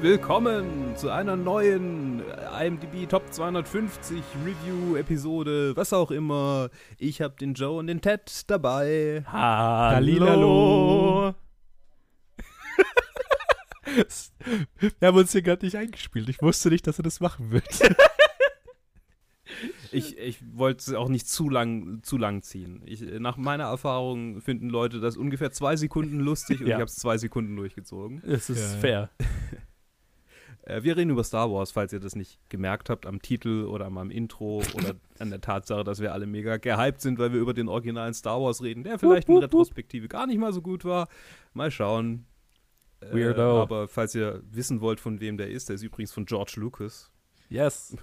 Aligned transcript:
Willkommen 0.00 0.96
zu 0.96 1.08
einer 1.08 1.36
neuen 1.36 2.20
IMDb 2.60 3.08
Top 3.08 3.32
250 3.32 4.24
Review 4.44 4.96
Episode, 4.96 5.76
was 5.76 5.92
auch 5.92 6.10
immer. 6.10 6.68
Ich 6.98 7.20
habe 7.20 7.36
den 7.36 7.54
Joe 7.54 7.78
und 7.78 7.86
den 7.86 8.00
Ted 8.00 8.50
dabei. 8.50 9.22
Hallo. 9.30 11.32
Wir 14.98 15.08
haben 15.08 15.16
uns 15.16 15.30
hier 15.30 15.42
gerade 15.42 15.64
nicht 15.64 15.76
eingespielt. 15.76 16.28
Ich 16.28 16.42
wusste 16.42 16.70
nicht, 16.70 16.88
dass 16.88 16.98
er 16.98 17.04
das 17.04 17.20
machen 17.20 17.52
wird. 17.52 17.68
Ich, 19.94 20.18
ich 20.18 20.38
wollte 20.56 20.78
es 20.90 20.92
auch 20.94 21.08
nicht 21.08 21.28
zu 21.28 21.48
lang, 21.48 22.00
zu 22.02 22.16
lang 22.18 22.42
ziehen. 22.42 22.82
Ich, 22.84 23.00
nach 23.02 23.36
meiner 23.36 23.64
Erfahrung 23.64 24.40
finden 24.40 24.68
Leute 24.68 25.00
das 25.00 25.16
ungefähr 25.16 25.50
zwei 25.52 25.76
Sekunden 25.76 26.20
lustig 26.20 26.60
und 26.60 26.66
Ja. 26.66 26.76
ich 26.76 26.80
habe 26.80 26.84
es 26.90 26.96
zwei 26.96 27.16
Sekunden 27.18 27.54
durchgezogen. 27.56 28.22
Es 28.26 28.50
ist 28.50 28.74
Ja. 28.74 28.80
fair. 28.80 29.10
Äh, 30.66 30.82
wir 30.82 30.96
reden 30.96 31.10
über 31.10 31.24
Star 31.24 31.52
Wars, 31.52 31.72
falls 31.72 31.92
ihr 31.92 32.00
das 32.00 32.16
nicht 32.16 32.38
gemerkt 32.48 32.88
habt 32.88 33.04
am 33.04 33.20
Titel 33.20 33.64
oder 33.66 33.84
am 33.84 34.10
Intro 34.10 34.62
oder 34.74 34.94
an 35.18 35.28
der 35.28 35.42
Tatsache, 35.42 35.84
dass 35.84 36.00
wir 36.00 36.14
alle 36.14 36.26
mega 36.26 36.56
gehypt 36.56 37.02
sind, 37.02 37.18
weil 37.18 37.34
wir 37.34 37.40
über 37.40 37.52
den 37.52 37.68
originalen 37.68 38.14
Star 38.14 38.40
Wars 38.40 38.62
reden, 38.62 38.82
der 38.82 38.98
vielleicht 38.98 39.28
in. 39.28 39.36
Retrospektive 39.36 40.08
gar 40.08 40.26
nicht 40.26 40.38
mal 40.38 40.54
so 40.54 40.62
gut 40.62 40.86
war. 40.86 41.08
Mal 41.52 41.70
schauen. 41.70 42.24
Äh, 43.00 43.12
Weirdo. 43.14 43.60
aber 43.60 43.88
falls 43.88 44.14
ihr 44.14 44.42
wissen 44.50 44.80
wollt, 44.80 45.00
von 45.00 45.20
wem 45.20 45.36
der 45.36 45.50
ist, 45.50 45.68
der 45.68 45.74
ist 45.74 45.82
übrigens 45.82 46.12
von 46.14 46.24
George 46.24 46.54
Lucas 46.56 47.10
Yes. 47.50 47.94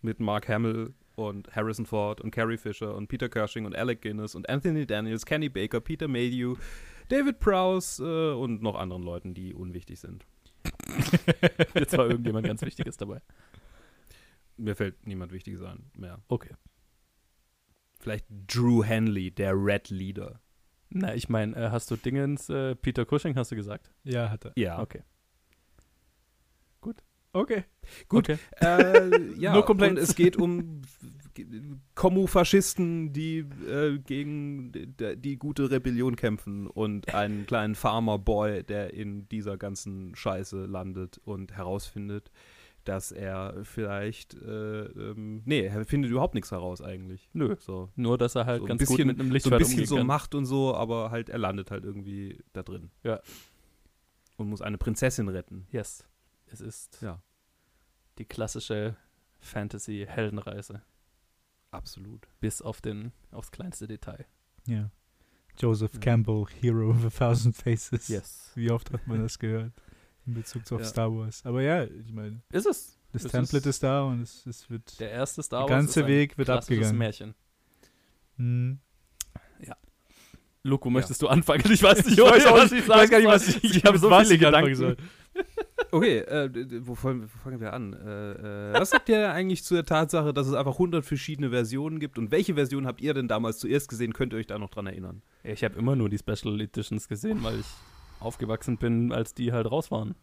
mit 0.00 0.20
Mark 0.20 0.48
Hamill 0.48 0.94
und 1.16 1.54
Harrison 1.54 1.86
Ford 1.86 2.20
und 2.20 2.30
Carrie 2.30 2.56
Fisher 2.56 2.94
und 2.94 3.08
Peter 3.08 3.28
Cushing 3.28 3.64
und 3.64 3.74
Alec 3.74 4.02
Guinness 4.02 4.34
und 4.34 4.48
Anthony 4.48 4.86
Daniels, 4.86 5.26
Kenny 5.26 5.48
Baker, 5.48 5.80
Peter 5.80 6.08
Mayhew, 6.08 6.56
David 7.08 7.40
Prowse 7.40 8.04
äh, 8.04 8.34
und 8.34 8.62
noch 8.62 8.76
anderen 8.76 9.02
Leuten, 9.02 9.34
die 9.34 9.54
unwichtig 9.54 9.98
sind. 9.98 10.24
Jetzt 11.74 11.96
war 11.96 12.08
irgendjemand 12.08 12.46
ganz 12.46 12.62
Wichtiges 12.62 12.96
dabei. 12.96 13.20
Mir 14.56 14.74
fällt 14.74 15.06
niemand 15.06 15.32
Wichtiges 15.32 15.62
ein 15.62 15.90
mehr. 15.96 16.22
Okay. 16.28 16.54
Vielleicht 17.98 18.26
Drew 18.28 18.84
Henley, 18.84 19.30
der 19.30 19.54
Red 19.54 19.90
Leader. 19.90 20.40
Na, 20.90 21.14
ich 21.14 21.28
meine, 21.28 21.56
äh, 21.56 21.70
hast 21.70 21.90
du 21.90 21.96
Dingens, 21.96 22.48
äh, 22.48 22.74
Peter 22.76 23.04
Cushing, 23.04 23.36
hast 23.36 23.50
du 23.50 23.56
gesagt? 23.56 23.92
Ja, 24.04 24.30
hat 24.30 24.44
er. 24.44 24.52
Ja. 24.56 24.80
Okay. 24.80 25.02
Okay. 27.36 27.64
Gut. 28.08 28.28
Okay. 28.30 28.38
Äh, 28.60 29.32
ja, 29.38 29.54
No 29.54 29.64
und 29.66 29.98
es 29.98 30.14
geht 30.14 30.36
um 30.36 30.82
Kommu-Faschisten, 31.94 33.12
die 33.12 33.38
äh, 33.68 33.98
gegen 33.98 34.72
die, 34.72 35.16
die 35.16 35.36
gute 35.36 35.70
Rebellion 35.70 36.16
kämpfen 36.16 36.66
und 36.66 37.14
einen 37.14 37.46
kleinen 37.46 37.74
Farmer-Boy, 37.74 38.64
der 38.64 38.94
in 38.94 39.28
dieser 39.28 39.56
ganzen 39.56 40.14
Scheiße 40.14 40.64
landet 40.66 41.18
und 41.24 41.52
herausfindet, 41.56 42.30
dass 42.84 43.12
er 43.12 43.54
vielleicht, 43.64 44.34
äh, 44.34 44.84
ähm, 44.84 45.42
nee, 45.44 45.62
er 45.66 45.84
findet 45.84 46.10
überhaupt 46.10 46.34
nichts 46.34 46.52
heraus 46.52 46.80
eigentlich. 46.80 47.28
Nö. 47.32 47.56
So, 47.58 47.90
Nur, 47.96 48.16
dass 48.16 48.34
er 48.36 48.46
halt 48.46 48.60
So 48.60 48.64
ein 48.64 48.68
ganz 48.68 48.80
bisschen- 48.80 48.96
gut 48.96 49.06
mit 49.06 49.20
einem 49.20 49.38
so 49.40 49.50
ein 49.50 49.58
bisschen 49.58 49.86
so 49.86 49.96
kann. 49.96 50.06
Macht 50.06 50.34
und 50.34 50.46
so, 50.46 50.74
aber 50.74 51.10
halt, 51.10 51.28
er 51.28 51.38
landet 51.38 51.70
halt 51.70 51.84
irgendwie 51.84 52.38
da 52.52 52.62
drin. 52.62 52.90
Ja. 53.02 53.20
Und 54.36 54.48
muss 54.48 54.62
eine 54.62 54.78
Prinzessin 54.78 55.28
retten. 55.28 55.66
Yes. 55.70 56.04
Es 56.46 56.60
ist 56.60 57.00
Ja. 57.02 57.20
Die 58.18 58.24
klassische 58.24 58.96
Fantasy-Heldenreise. 59.40 60.82
Absolut. 61.70 62.26
Bis 62.40 62.62
auf 62.62 62.80
den, 62.80 63.12
aufs 63.32 63.50
kleinste 63.50 63.86
Detail. 63.86 64.24
Ja. 64.66 64.90
Joseph 65.58 65.94
Ja. 65.94 66.00
Campbell, 66.00 66.44
Hero 66.60 66.90
of 66.90 67.04
a 67.04 67.10
Thousand 67.10 67.54
Faces. 67.56 68.08
Yes. 68.08 68.52
Wie 68.54 68.70
oft 68.70 68.90
hat 68.92 69.06
man 69.06 69.20
das 69.22 69.38
gehört? 69.38 69.72
In 70.26 70.34
Bezug 70.34 70.62
auf 70.72 70.80
Ja. 70.80 70.86
Star 70.86 71.14
Wars. 71.14 71.44
Aber 71.46 71.62
ja, 71.62 71.84
ich 71.84 72.12
meine, 72.12 72.42
Ist 72.50 72.66
es. 72.66 72.98
das 73.12 73.24
Es 73.24 73.30
Template 73.30 73.68
ist 73.68 73.76
ist, 73.76 73.82
da 73.82 74.02
und 74.02 74.22
es, 74.22 74.44
es 74.46 74.68
wird. 74.68 74.98
Der 75.00 75.10
erste 75.10 75.42
Star 75.42 75.66
Der 75.66 75.74
Wars 75.76 75.84
ganze 75.84 76.00
ist 76.00 76.04
ein 76.06 76.10
Weg 76.12 76.36
wird 76.38 76.50
abgegangen. 76.50 76.98
Märchen. 76.98 77.34
Hm. 78.36 78.80
Loco, 80.62 80.90
möchtest 80.90 81.22
du 81.22 81.28
anfangen? 81.28 81.62
Ich 81.70 81.80
weiß 81.80 82.04
nicht, 82.06 82.18
Ich 82.18 82.24
weiß 82.24 82.44
was 82.50 82.72
ich 82.72 82.78
ich 82.80 82.88
weiß 82.88 83.08
gar 83.08 83.18
nicht, 83.18 83.28
was 83.28 83.46
ich- 83.46 83.62
Ich 83.76 83.84
habe 83.84 83.98
so 83.98 84.10
viele 84.20 84.36
Gedanken. 84.36 84.96
Okay, 85.96 86.18
äh, 86.18 86.50
wo, 86.86 86.94
fangen, 86.94 87.22
wo 87.22 87.38
fangen 87.38 87.58
wir 87.58 87.72
an? 87.72 87.94
Äh, 87.94 88.32
äh, 88.70 88.72
was 88.74 88.90
sagt 88.90 89.08
ihr 89.08 89.32
eigentlich 89.32 89.64
zu 89.64 89.72
der 89.72 89.86
Tatsache, 89.86 90.34
dass 90.34 90.46
es 90.46 90.52
einfach 90.52 90.74
100 90.74 91.02
verschiedene 91.02 91.48
Versionen 91.48 92.00
gibt? 92.00 92.18
Und 92.18 92.30
welche 92.30 92.54
Version 92.54 92.86
habt 92.86 93.00
ihr 93.00 93.14
denn 93.14 93.28
damals 93.28 93.58
zuerst 93.58 93.88
gesehen? 93.88 94.12
Könnt 94.12 94.34
ihr 94.34 94.38
euch 94.38 94.46
da 94.46 94.58
noch 94.58 94.68
dran 94.68 94.86
erinnern? 94.86 95.22
Ich 95.42 95.64
habe 95.64 95.78
immer 95.78 95.96
nur 95.96 96.10
die 96.10 96.18
Special 96.18 96.60
Editions 96.60 97.08
gesehen, 97.08 97.42
weil 97.42 97.60
ich 97.60 97.66
aufgewachsen 98.20 98.76
bin, 98.76 99.10
als 99.10 99.32
die 99.32 99.52
halt 99.52 99.70
raus 99.70 99.90
waren. 99.90 100.14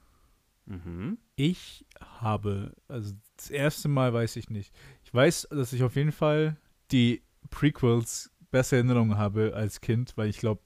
Mhm. 0.67 1.17
Ich 1.38 1.88
habe, 2.00 2.73
also 2.88 3.16
das 3.35 3.50
erste 3.50 3.88
Mal 3.88 4.13
weiß 4.13 4.35
ich 4.35 4.51
nicht. 4.51 4.72
Ich 5.03 5.11
weiß, 5.11 5.47
dass 5.50 5.73
ich 5.73 5.81
auf 5.81 5.95
jeden 5.95 6.11
Fall 6.11 6.55
die 6.91 7.23
Prequels 7.50 8.29
besser 8.51 8.75
Erinnerungen 8.75 9.17
habe 9.17 9.53
als 9.55 9.81
Kind, 9.81 10.13
weil 10.17 10.29
ich 10.29 10.38
glaube. 10.38 10.61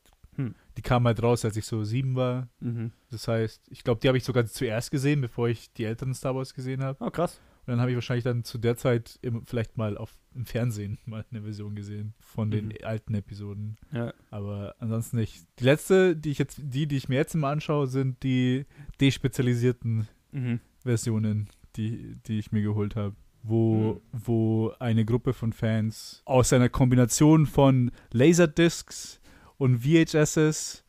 Die 0.78 0.82
kamen 0.82 1.06
halt 1.08 1.22
raus, 1.24 1.44
als 1.44 1.58
ich 1.58 1.66
so 1.66 1.84
sieben 1.84 2.16
war. 2.16 2.48
Mhm. 2.60 2.92
Das 3.10 3.28
heißt, 3.28 3.68
ich 3.70 3.84
glaube, 3.84 4.00
die 4.00 4.08
habe 4.08 4.18
ich 4.18 4.24
sogar 4.24 4.46
zuerst 4.46 4.92
gesehen, 4.92 5.20
bevor 5.22 5.50
ich 5.50 5.74
die 5.74 5.84
älteren 5.86 6.14
Star 6.14 6.36
Wars 6.36 6.54
gesehen 6.54 6.84
habe. 6.84 7.04
Oh, 7.04 7.10
krass. 7.10 7.42
Und 7.66 7.72
dann 7.72 7.82
habe 7.82 7.92
ich 7.92 7.96
wahrscheinlich 7.98 8.24
dann 8.24 8.46
zu 8.46 8.58
der 8.58 8.78
Zeit 8.78 9.20
im, 9.22 9.46
vielleicht 9.46 9.76
mal 9.76 9.98
auf 9.98 10.14
im 10.36 10.46
Fernsehen 10.46 11.00
mal 11.06 11.26
eine 11.32 11.42
Version 11.42 11.76
gesehen 11.76 12.14
von 12.20 12.50
den 12.52 12.68
Mhm. 12.68 12.74
alten 12.84 13.14
Episoden. 13.16 13.78
Ja. 13.92 14.14
Aber 14.30 14.76
ansonsten 14.80 15.18
nicht. 15.18 15.46
Die 15.60 15.64
letzte, 15.66 16.16
die 16.16 16.30
ich 16.32 16.38
jetzt, 16.38 16.62
die, 16.64 16.88
die 16.88 16.96
ich 16.96 17.10
mir 17.10 17.16
jetzt 17.16 17.34
immer 17.36 17.48
anschaue, 17.50 17.88
sind 17.88 18.22
die 18.24 18.66
despezialisierten 19.02 20.08
Mhm. 20.32 20.60
Versionen, 20.84 21.50
die, 21.76 22.16
die 22.28 22.38
ich 22.40 22.52
mir 22.52 22.62
geholt 22.62 22.96
habe. 22.96 23.16
Wo, 23.44 24.02
wo 24.12 24.74
eine 24.80 25.06
Gruppe 25.06 25.32
von 25.34 25.54
Fans 25.54 26.22
aus 26.26 26.52
einer 26.52 26.68
Kombination 26.70 27.46
von 27.46 27.92
Laserdiscs 28.12 29.22
und 29.58 29.80
VHSs 29.80 30.84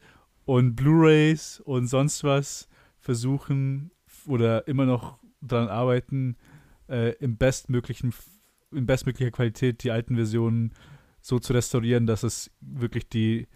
und 0.44 0.76
Blu-rays 0.76 1.60
und 1.60 1.86
sonst 1.86 2.24
was 2.24 2.68
versuchen 2.98 3.90
oder 4.26 4.66
immer 4.68 4.86
noch 4.86 5.18
daran 5.40 5.68
arbeiten, 5.68 6.36
äh, 6.88 7.12
im 7.16 7.36
bestmöglichen, 7.36 8.12
in 8.72 8.86
bestmöglicher 8.86 9.30
Qualität 9.30 9.82
die 9.84 9.90
alten 9.90 10.16
Versionen 10.16 10.72
so 11.20 11.38
zu 11.38 11.52
restaurieren, 11.52 12.06
dass 12.06 12.22
es 12.22 12.50
wirklich 12.60 13.08
die 13.08 13.46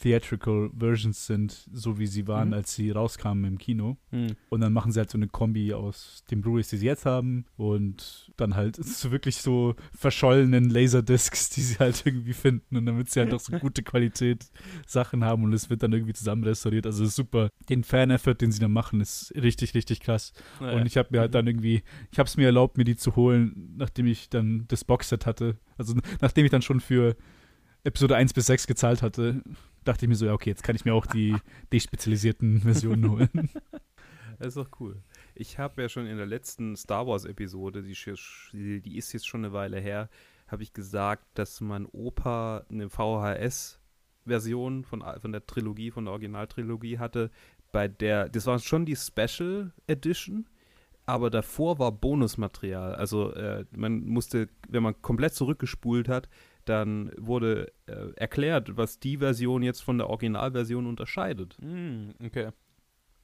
Theatrical 0.00 0.70
Versions 0.76 1.26
sind, 1.26 1.68
so 1.72 1.98
wie 1.98 2.06
sie 2.06 2.26
waren, 2.26 2.48
Mhm. 2.48 2.54
als 2.54 2.74
sie 2.74 2.90
rauskamen 2.90 3.44
im 3.44 3.58
Kino. 3.58 3.98
Mhm. 4.10 4.28
Und 4.48 4.60
dann 4.62 4.72
machen 4.72 4.92
sie 4.92 4.98
halt 4.98 5.10
so 5.10 5.18
eine 5.18 5.28
Kombi 5.28 5.74
aus 5.74 6.24
den 6.30 6.40
Blu-rays, 6.40 6.68
die 6.68 6.78
sie 6.78 6.86
jetzt 6.86 7.04
haben 7.06 7.44
und 7.56 8.32
dann 8.36 8.56
halt 8.56 8.76
so 8.84 9.10
wirklich 9.10 9.36
so 9.36 9.74
verschollenen 9.92 10.70
Laserdiscs, 10.70 11.50
die 11.50 11.60
sie 11.60 11.76
halt 11.78 12.02
irgendwie 12.06 12.32
finden 12.32 12.76
und 12.78 12.86
damit 12.86 13.10
sie 13.10 13.20
halt 13.20 13.34
auch 13.34 13.40
so 13.40 13.52
gute 13.58 13.82
Qualität 13.82 14.46
Sachen 14.86 15.22
haben 15.22 15.44
und 15.44 15.52
es 15.52 15.68
wird 15.70 15.82
dann 15.82 15.92
irgendwie 15.92 16.14
zusammen 16.14 16.44
restauriert. 16.44 16.86
Also 16.86 17.04
super. 17.06 17.50
Den 17.68 17.84
Fan-Effort, 17.84 18.34
den 18.34 18.52
sie 18.52 18.60
da 18.60 18.68
machen, 18.68 19.00
ist 19.00 19.32
richtig, 19.36 19.74
richtig 19.74 20.00
krass. 20.00 20.32
Naja. 20.60 20.78
Und 20.80 20.86
ich 20.86 20.96
habe 20.96 21.08
mir 21.12 21.20
halt 21.20 21.34
dann 21.34 21.46
irgendwie, 21.46 21.82
ich 22.10 22.18
habe 22.18 22.26
es 22.26 22.36
mir 22.38 22.46
erlaubt, 22.46 22.78
mir 22.78 22.84
die 22.84 22.96
zu 22.96 23.16
holen, 23.16 23.74
nachdem 23.76 24.06
ich 24.06 24.30
dann 24.30 24.64
das 24.68 24.84
Boxset 24.84 25.26
hatte. 25.26 25.58
Also 25.76 25.94
nachdem 26.20 26.44
ich 26.46 26.50
dann 26.50 26.62
schon 26.62 26.80
für 26.80 27.16
Episode 27.84 28.16
1 28.16 28.34
bis 28.34 28.46
6 28.46 28.66
gezahlt 28.66 29.00
hatte, 29.02 29.42
dachte 29.84 30.04
ich 30.04 30.08
mir 30.08 30.14
so, 30.14 30.26
ja, 30.26 30.32
okay, 30.32 30.50
jetzt 30.50 30.62
kann 30.62 30.76
ich 30.76 30.84
mir 30.84 30.94
auch 30.94 31.06
die 31.06 31.36
despezialisierten 31.72 32.60
Versionen 32.62 33.10
holen. 33.10 33.50
Das 34.38 34.48
ist 34.48 34.56
doch 34.56 34.80
cool. 34.80 34.96
Ich 35.34 35.58
habe 35.58 35.82
ja 35.82 35.88
schon 35.88 36.06
in 36.06 36.16
der 36.16 36.26
letzten 36.26 36.76
Star 36.76 37.06
Wars-Episode, 37.06 37.82
die, 37.82 38.80
die 38.80 38.96
ist 38.96 39.12
jetzt 39.12 39.28
schon 39.28 39.44
eine 39.44 39.52
Weile 39.52 39.78
her, 39.78 40.08
habe 40.48 40.62
ich 40.62 40.72
gesagt, 40.72 41.24
dass 41.34 41.60
mein 41.60 41.86
Opa 41.86 42.64
eine 42.70 42.88
VHS-Version 42.88 44.84
von, 44.84 45.04
von 45.20 45.32
der 45.32 45.46
Trilogie, 45.46 45.90
von 45.90 46.06
der 46.06 46.12
Originaltrilogie 46.12 46.98
hatte, 46.98 47.30
bei 47.72 47.86
der, 47.86 48.28
das 48.28 48.46
war 48.46 48.58
schon 48.58 48.84
die 48.84 48.96
Special 48.96 49.72
Edition, 49.86 50.48
aber 51.06 51.30
davor 51.30 51.78
war 51.78 51.92
Bonusmaterial. 51.92 52.94
Also 52.94 53.32
äh, 53.32 53.64
man 53.72 54.04
musste, 54.06 54.48
wenn 54.68 54.82
man 54.82 55.00
komplett 55.02 55.34
zurückgespult 55.34 56.08
hat, 56.08 56.28
dann 56.70 57.10
wurde 57.18 57.70
äh, 57.86 58.12
erklärt, 58.16 58.76
was 58.78 58.98
die 58.98 59.18
Version 59.18 59.62
jetzt 59.62 59.80
von 59.82 59.98
der 59.98 60.08
Originalversion 60.08 60.86
unterscheidet. 60.86 61.58
Mhm, 61.60 62.14
okay. 62.24 62.48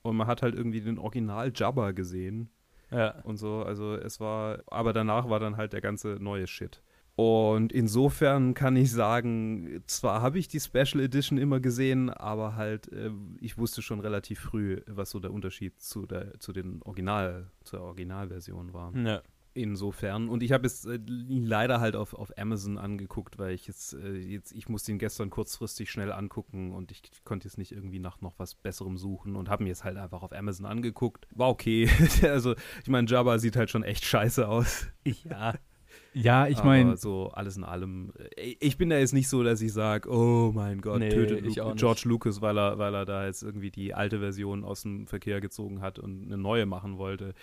Und 0.03 0.17
man 0.17 0.27
hat 0.27 0.43
halt 0.43 0.55
irgendwie 0.55 0.81
den 0.83 0.99
Original 0.99 1.51
Jabba 1.55 1.93
gesehen 1.93 2.51
Ja. 2.91 3.21
und 3.23 3.39
so. 3.39 3.63
Also 3.63 3.95
es 3.97 4.21
war, 4.21 4.63
aber 4.69 4.93
danach 4.93 5.29
war 5.31 5.41
dann 5.41 5.57
halt 5.57 5.73
der 5.73 5.81
ganze 5.81 6.19
neue 6.21 6.47
Shit. 6.47 6.83
Und 7.19 7.73
insofern 7.73 8.53
kann 8.53 8.77
ich 8.77 8.93
sagen, 8.93 9.83
zwar 9.87 10.21
habe 10.21 10.39
ich 10.39 10.49
die 10.49 10.61
Special 10.61 11.01
Edition 11.03 11.39
immer 11.39 11.61
gesehen, 11.61 12.11
aber 12.11 12.57
halt, 12.57 12.93
äh, 12.93 13.11
ich 13.41 13.57
wusste 13.57 13.81
schon 13.81 14.01
relativ 14.01 14.39
früh, 14.41 14.83
was 14.87 15.11
so 15.11 15.19
der 15.19 15.33
Unterschied 15.33 15.81
zu 15.81 16.05
der, 16.05 16.39
zu 16.41 16.53
den 16.53 16.83
Original, 16.83 17.51
zur 17.65 17.81
Originalversion 17.81 18.75
war. 18.75 18.95
ja. 18.95 19.23
Insofern. 19.57 20.29
Und 20.29 20.43
ich 20.43 20.53
habe 20.53 20.67
es 20.67 20.85
äh, 20.85 20.99
leider 21.07 21.81
halt 21.81 21.97
auf, 21.97 22.13
auf 22.13 22.37
Amazon 22.37 22.77
angeguckt, 22.77 23.39
weil 23.39 23.55
ich 23.55 23.67
jetzt, 23.67 23.95
äh, 23.95 24.17
jetzt, 24.17 24.53
ich 24.53 24.69
musste 24.69 24.93
ihn 24.93 24.99
gestern 24.99 25.31
kurzfristig 25.31 25.91
schnell 25.91 26.13
angucken 26.13 26.73
und 26.73 26.91
ich 26.93 27.01
konnte 27.25 27.49
jetzt 27.49 27.57
nicht 27.57 27.73
irgendwie 27.73 27.99
nach 27.99 28.21
noch 28.21 28.35
was 28.39 28.55
Besserem 28.55 28.99
suchen 28.99 29.35
und 29.35 29.49
habe 29.49 29.63
mir 29.63 29.71
jetzt 29.71 29.83
halt 29.83 29.97
einfach 29.97 30.23
auf 30.23 30.33
Amazon 30.33 30.67
angeguckt. 30.67 31.27
War 31.35 31.49
okay. 31.49 31.89
also, 32.23 32.55
ich 32.83 32.89
meine, 32.91 33.09
Jabba 33.09 33.39
sieht 33.39 33.57
halt 33.57 33.71
schon 33.71 33.83
echt 33.83 34.05
scheiße 34.05 34.47
aus. 34.47 34.89
Ja. 35.05 35.55
Ja, 36.13 36.47
ich 36.47 36.59
Aber 36.59 36.67
meine, 36.69 36.97
so 36.97 37.31
alles 37.33 37.57
in 37.59 37.65
allem. 37.65 38.13
äh, 38.37 38.57
Ich 38.61 38.79
bin 38.79 38.89
da 38.89 38.99
jetzt 38.99 39.13
nicht 39.13 39.29
so, 39.29 39.43
dass 39.43 39.61
ich 39.61 39.73
sage, 39.73 40.11
oh 40.11 40.51
mein 40.55 40.81
Gott, 40.81 40.99
Nee, 41.01 41.11
tötet 41.11 41.45
ich 41.45 41.57
Lu. 41.57 41.75
George 41.75 42.03
Lucas, 42.05 42.41
weil 42.41 42.59
er, 42.59 42.79
weil 42.79 42.95
er 42.95 43.05
da 43.05 43.27
jetzt 43.27 43.43
irgendwie 43.43 43.71
die 43.71 43.93
alte 43.95 44.21
Version 44.21 44.65
aus 44.65 44.83
dem 44.83 45.07
Verkehr 45.07 45.41
gezogen 45.43 45.81
hat 45.83 45.99
und 45.99 46.25
eine 46.25 46.39
neue 46.39 46.65
machen 46.65 46.97
wollte. 46.97 47.35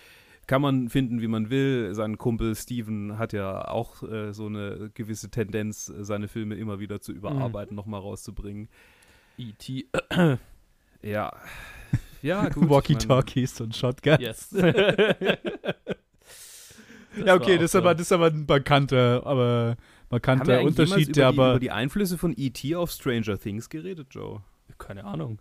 Kann 0.47 0.61
man 0.61 0.89
finden, 0.89 1.21
wie 1.21 1.27
man 1.27 1.49
will. 1.49 1.93
Sein 1.95 2.17
Kumpel 2.17 2.55
Steven 2.55 3.17
hat 3.17 3.31
ja 3.33 3.67
auch 3.67 4.03
äh, 4.03 4.33
so 4.33 4.47
eine 4.47 4.91
gewisse 4.93 5.29
Tendenz, 5.29 5.85
seine 5.85 6.27
Filme 6.27 6.55
immer 6.55 6.79
wieder 6.79 6.99
zu 6.99 7.13
überarbeiten, 7.13 7.75
nochmal 7.75 8.01
rauszubringen. 8.01 8.67
E.T. 9.37 9.87
Ja. 11.01 11.33
Ja, 12.21 12.47
gut. 12.53 12.69
Walkie-Talkies 12.69 13.59
und 13.61 13.75
Shotgun. 13.75 14.19
yes. 14.19 14.55
Ja, 17.15 17.35
okay, 17.35 17.57
das 17.57 17.65
ist, 17.65 17.75
aber, 17.75 17.93
das 17.93 18.07
ist 18.07 18.11
aber 18.11 18.27
ein 18.27 18.45
markanter, 18.47 19.21
aber 19.25 19.43
Haben 19.43 19.77
wir 19.77 19.77
markanter 20.09 20.61
Unterschied, 20.63 21.09
über 21.09 21.13
der 21.13 21.31
die, 21.31 21.37
aber. 21.37 21.49
über 21.51 21.59
die 21.59 21.71
Einflüsse 21.71 22.17
von 22.17 22.33
E.T. 22.35 22.75
auf 22.75 22.89
Stranger 22.89 23.37
Things 23.37 23.69
geredet, 23.69 24.07
Joe? 24.11 24.41
Keine 24.79 25.03
Ahnung. 25.05 25.39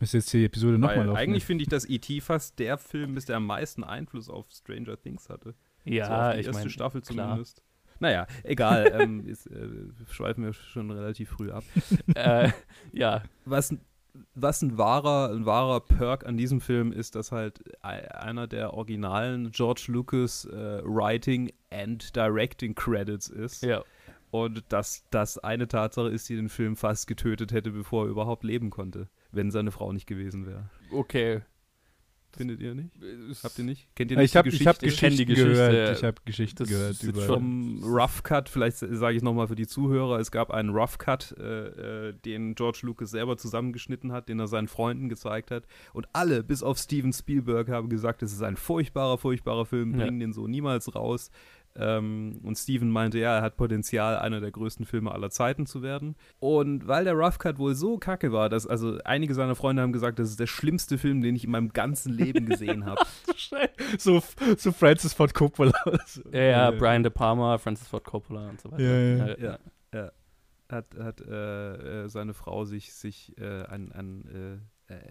Müsste 0.00 0.16
jetzt 0.18 0.32
die 0.32 0.44
Episode 0.44 0.78
nochmal 0.78 1.04
laufen. 1.06 1.16
eigentlich 1.16 1.44
finde 1.44 1.62
ich, 1.62 1.68
dass 1.68 1.88
E.T. 1.88 2.20
fast 2.22 2.58
der 2.58 2.78
Film 2.78 3.16
ist, 3.16 3.28
der 3.28 3.36
am 3.36 3.46
meisten 3.46 3.84
Einfluss 3.84 4.28
auf 4.30 4.46
Stranger 4.50 5.00
Things 5.00 5.28
hatte. 5.28 5.54
so 5.84 5.90
Ja, 5.92 6.28
auf 6.30 6.34
die 6.34 6.40
ich 6.40 6.46
erste 6.46 6.58
meine, 6.60 6.70
Staffel 6.70 7.00
klar. 7.02 7.26
zumindest. 7.28 7.62
Naja, 7.98 8.26
egal. 8.44 8.90
ähm, 8.98 9.26
ist, 9.26 9.46
äh, 9.46 9.68
schweifen 10.10 10.44
wir 10.44 10.54
schon 10.54 10.90
relativ 10.90 11.28
früh 11.30 11.50
ab. 11.50 11.64
äh, 12.14 12.50
ja, 12.92 13.22
Was, 13.44 13.74
was 14.34 14.62
ein 14.62 14.78
wahrer, 14.78 15.30
ein 15.34 15.44
wahrer 15.44 15.80
Perk 15.80 16.24
an 16.26 16.38
diesem 16.38 16.62
Film 16.62 16.92
ist, 16.92 17.14
dass 17.14 17.30
halt 17.30 17.62
ei- 17.84 18.10
einer 18.14 18.46
der 18.46 18.72
originalen 18.72 19.50
George 19.50 19.84
Lucas 19.88 20.46
äh, 20.46 20.80
Writing 20.82 21.52
and 21.70 22.16
Directing 22.16 22.74
Credits 22.74 23.28
ist. 23.28 23.62
ja. 23.62 23.84
Und 24.32 24.62
dass 24.72 25.04
das 25.10 25.38
eine 25.38 25.66
Tatsache 25.66 26.08
ist, 26.08 26.28
die 26.28 26.36
den 26.36 26.48
Film 26.48 26.76
fast 26.76 27.08
getötet 27.08 27.50
hätte, 27.52 27.72
bevor 27.72 28.04
er 28.04 28.10
überhaupt 28.10 28.44
leben 28.44 28.70
konnte, 28.70 29.08
wenn 29.32 29.50
seine 29.50 29.70
Frau 29.70 29.92
nicht 29.92 30.06
gewesen 30.06 30.46
wäre. 30.46 30.70
Okay. 30.90 31.40
Findet 32.36 32.60
ihr 32.60 32.76
nicht? 32.76 32.90
Habt 33.42 33.58
ihr 33.58 33.64
nicht? 33.64 33.88
Kennt 33.96 34.12
ihr 34.12 34.16
Ja, 34.16 34.20
nicht 34.22 34.30
ich 34.30 34.36
habe 34.36 34.48
die 34.50 34.54
ich 34.56 34.64
hab 34.64 34.78
Geschichte? 34.78 35.00
kenn 35.08 35.16
die 35.16 35.24
Geschichten 35.26 35.48
Geschichte. 35.50 35.72
gehört. 35.72 35.98
Ich 35.98 36.04
habe 36.04 36.16
Geschichten 36.24 36.56
Das 36.58 36.68
gehört 36.68 36.90
ist 36.92 37.02
über. 37.02 37.22
vom 37.22 37.82
Rough 37.82 38.22
Cut, 38.22 38.48
vielleicht 38.48 38.76
sage 38.76 39.16
ich 39.16 39.22
nochmal 39.24 39.48
für 39.48 39.56
die 39.56 39.66
Zuhörer, 39.66 40.20
es 40.20 40.30
gab 40.30 40.52
einen 40.52 40.70
Rough 40.70 40.98
Cut, 40.98 41.34
äh, 41.40 42.10
äh, 42.10 42.12
den 42.12 42.54
George 42.54 42.78
Lucas 42.82 43.10
selber 43.10 43.36
zusammengeschnitten 43.36 44.12
hat, 44.12 44.28
den 44.28 44.38
er 44.38 44.46
seinen 44.46 44.68
Freunden 44.68 45.08
gezeigt 45.08 45.50
hat. 45.50 45.64
Und 45.92 46.06
alle, 46.12 46.44
bis 46.44 46.62
auf 46.62 46.78
Steven 46.78 47.12
Spielberg, 47.12 47.68
haben 47.68 47.88
gesagt, 47.88 48.22
es 48.22 48.32
ist 48.32 48.42
ein 48.44 48.56
furchtbarer, 48.56 49.18
furchtbarer 49.18 49.66
Film, 49.66 49.98
Ja. 49.98 50.04
bringen 50.04 50.20
den 50.20 50.32
so 50.32 50.46
niemals 50.46 50.94
raus. 50.94 51.32
Ähm, 51.76 52.40
und 52.42 52.56
Steven 52.56 52.90
meinte, 52.90 53.18
ja, 53.18 53.36
er 53.36 53.42
hat 53.42 53.56
Potenzial, 53.56 54.18
einer 54.18 54.40
der 54.40 54.50
größten 54.50 54.86
Filme 54.86 55.12
aller 55.12 55.30
Zeiten 55.30 55.66
zu 55.66 55.82
werden. 55.82 56.16
Und 56.40 56.88
weil 56.88 57.04
der 57.04 57.14
Rough 57.14 57.38
Cut 57.38 57.58
wohl 57.58 57.74
so 57.74 57.98
kacke 57.98 58.32
war, 58.32 58.48
dass 58.48 58.66
also 58.66 58.98
einige 59.04 59.34
seiner 59.34 59.54
Freunde 59.54 59.82
haben 59.82 59.92
gesagt, 59.92 60.18
das 60.18 60.30
ist 60.30 60.40
der 60.40 60.48
schlimmste 60.48 60.98
Film, 60.98 61.22
den 61.22 61.36
ich 61.36 61.44
in 61.44 61.50
meinem 61.50 61.72
ganzen 61.72 62.12
Leben 62.12 62.46
gesehen 62.46 62.86
habe. 62.86 63.00
so, 63.98 64.22
so 64.56 64.72
Francis 64.72 65.14
Ford 65.14 65.34
Coppola. 65.34 65.72
Ja, 66.32 66.40
ja, 66.40 66.70
Brian 66.70 67.02
De 67.02 67.10
Palma, 67.10 67.58
Francis 67.58 67.88
Ford 67.88 68.04
Coppola 68.04 68.48
und 68.48 68.60
so 68.60 68.70
weiter. 68.70 68.82
Ja, 68.82 69.34
ja. 69.36 69.58
Ja. 69.92 70.12
hat, 70.68 70.86
hat 70.98 71.20
äh, 71.20 72.04
äh, 72.04 72.08
seine 72.08 72.34
Frau 72.34 72.64
sich, 72.64 72.92
sich 72.92 73.36
äh, 73.38 73.64
ein, 73.64 73.92
ein, 73.92 74.24
äh, 74.28 74.54
äh, 74.54 74.58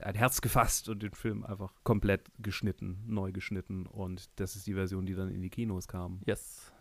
ein 0.01 0.15
Herz 0.15 0.41
gefasst 0.41 0.89
und 0.89 1.01
den 1.01 1.13
Film 1.13 1.43
einfach 1.43 1.73
komplett 1.83 2.29
geschnitten, 2.39 3.03
neu 3.07 3.31
geschnitten. 3.31 3.85
Und 3.85 4.29
das 4.39 4.55
ist 4.55 4.67
die 4.67 4.73
Version, 4.73 5.05
die 5.05 5.15
dann 5.15 5.29
in 5.29 5.41
die 5.41 5.49
Kinos 5.49 5.87
kam. 5.87 6.21
Yes. 6.25 6.73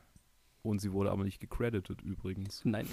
Und 0.63 0.81
sie 0.81 0.93
wurde 0.93 1.11
aber 1.11 1.25
nicht 1.25 1.41
gecredited 1.41 2.03
übrigens. 2.03 2.65
Nein. 2.65 2.89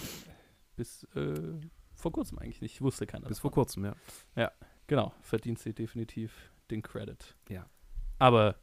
Bis 0.76 1.04
äh, 1.16 1.60
vor 1.94 2.12
kurzem 2.12 2.40
eigentlich 2.40 2.62
nicht. 2.62 2.82
Wusste 2.82 3.06
keiner. 3.08 3.28
Bis 3.28 3.40
vor 3.40 3.50
davon. 3.50 3.64
kurzem, 3.64 3.94
ja. 4.36 4.52
Genau, 4.88 5.14
verdient 5.22 5.60
sie 5.60 5.74
definitiv 5.74 6.52
den 6.70 6.82
Credit. 6.82 7.36
Ja. 7.50 7.66
Aber 8.20 8.56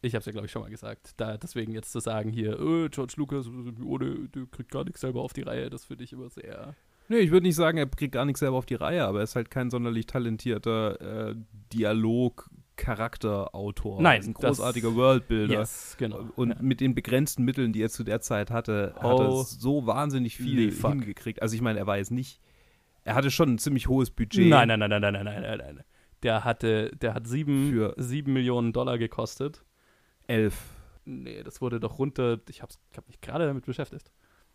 ich 0.00 0.14
habe 0.14 0.20
es 0.20 0.26
ja, 0.26 0.32
glaube 0.32 0.46
ich, 0.46 0.52
schon 0.52 0.62
mal 0.62 0.70
gesagt. 0.70 1.12
Da 1.18 1.38
deswegen 1.38 1.72
jetzt 1.72 1.92
zu 1.92 2.00
sagen 2.00 2.30
hier, 2.30 2.58
äh, 2.58 2.88
George 2.88 3.14
Lucas, 3.16 3.46
ohne, 3.46 4.28
der 4.28 4.46
kriegt 4.46 4.72
gar 4.72 4.84
nichts 4.84 5.00
selber 5.00 5.22
auf 5.22 5.32
die 5.32 5.42
Reihe, 5.42 5.70
das 5.70 5.84
finde 5.84 6.04
ich 6.04 6.12
immer 6.12 6.28
sehr. 6.28 6.74
Nee, 7.08 7.18
ich 7.18 7.30
würde 7.30 7.46
nicht 7.46 7.56
sagen, 7.56 7.78
er 7.78 7.86
kriegt 7.86 8.12
gar 8.12 8.24
nichts 8.24 8.40
selber 8.40 8.56
auf 8.56 8.66
die 8.66 8.74
Reihe, 8.74 9.04
aber 9.04 9.18
er 9.18 9.24
ist 9.24 9.36
halt 9.36 9.50
kein 9.50 9.70
sonderlich 9.70 10.06
talentierter 10.06 11.30
äh, 11.30 11.34
Dialog- 11.72 12.48
Charakterautor. 12.76 14.00
Nein, 14.00 14.18
das 14.18 14.26
ist 14.26 14.30
ein 14.30 14.34
großartiger 14.34 14.94
Worldbuilder. 14.94 15.54
Yes, 15.54 15.94
genau. 15.98 16.28
Und 16.36 16.50
ja. 16.50 16.56
mit 16.60 16.80
den 16.80 16.94
begrenzten 16.94 17.44
Mitteln, 17.44 17.72
die 17.72 17.82
er 17.82 17.90
zu 17.90 18.02
der 18.02 18.20
Zeit 18.20 18.50
hatte, 18.50 18.94
hat 18.96 19.20
er 19.20 19.30
oh. 19.30 19.42
so 19.42 19.86
wahnsinnig 19.86 20.36
viel 20.36 20.66
nee, 20.66 20.72
hingekriegt. 20.72 21.42
Also 21.42 21.54
ich 21.54 21.60
meine, 21.60 21.78
er 21.78 21.86
war 21.86 21.98
jetzt 21.98 22.10
nicht, 22.10 22.40
er 23.04 23.14
hatte 23.14 23.30
schon 23.30 23.50
ein 23.50 23.58
ziemlich 23.58 23.88
hohes 23.88 24.10
Budget. 24.10 24.48
Nein, 24.48 24.68
nein, 24.68 24.80
nein, 24.80 24.90
nein, 24.90 25.00
nein, 25.00 25.12
nein, 25.12 25.42
nein, 25.42 25.58
nein. 25.58 25.84
Der 26.22 26.44
hatte, 26.44 26.90
der 26.96 27.14
hat 27.14 27.26
sieben, 27.26 27.70
Für 27.70 27.94
sieben 27.98 28.32
Millionen 28.32 28.72
Dollar 28.72 28.96
gekostet. 28.96 29.64
Elf. 30.26 30.56
Nee, 31.04 31.42
das 31.42 31.60
wurde 31.60 31.78
doch 31.78 31.98
runter, 31.98 32.38
ich 32.48 32.62
habe 32.62 32.72
ich 32.90 32.96
hab 32.96 33.06
mich 33.06 33.20
gerade 33.20 33.46
damit 33.46 33.66
beschäftigt. 33.66 34.12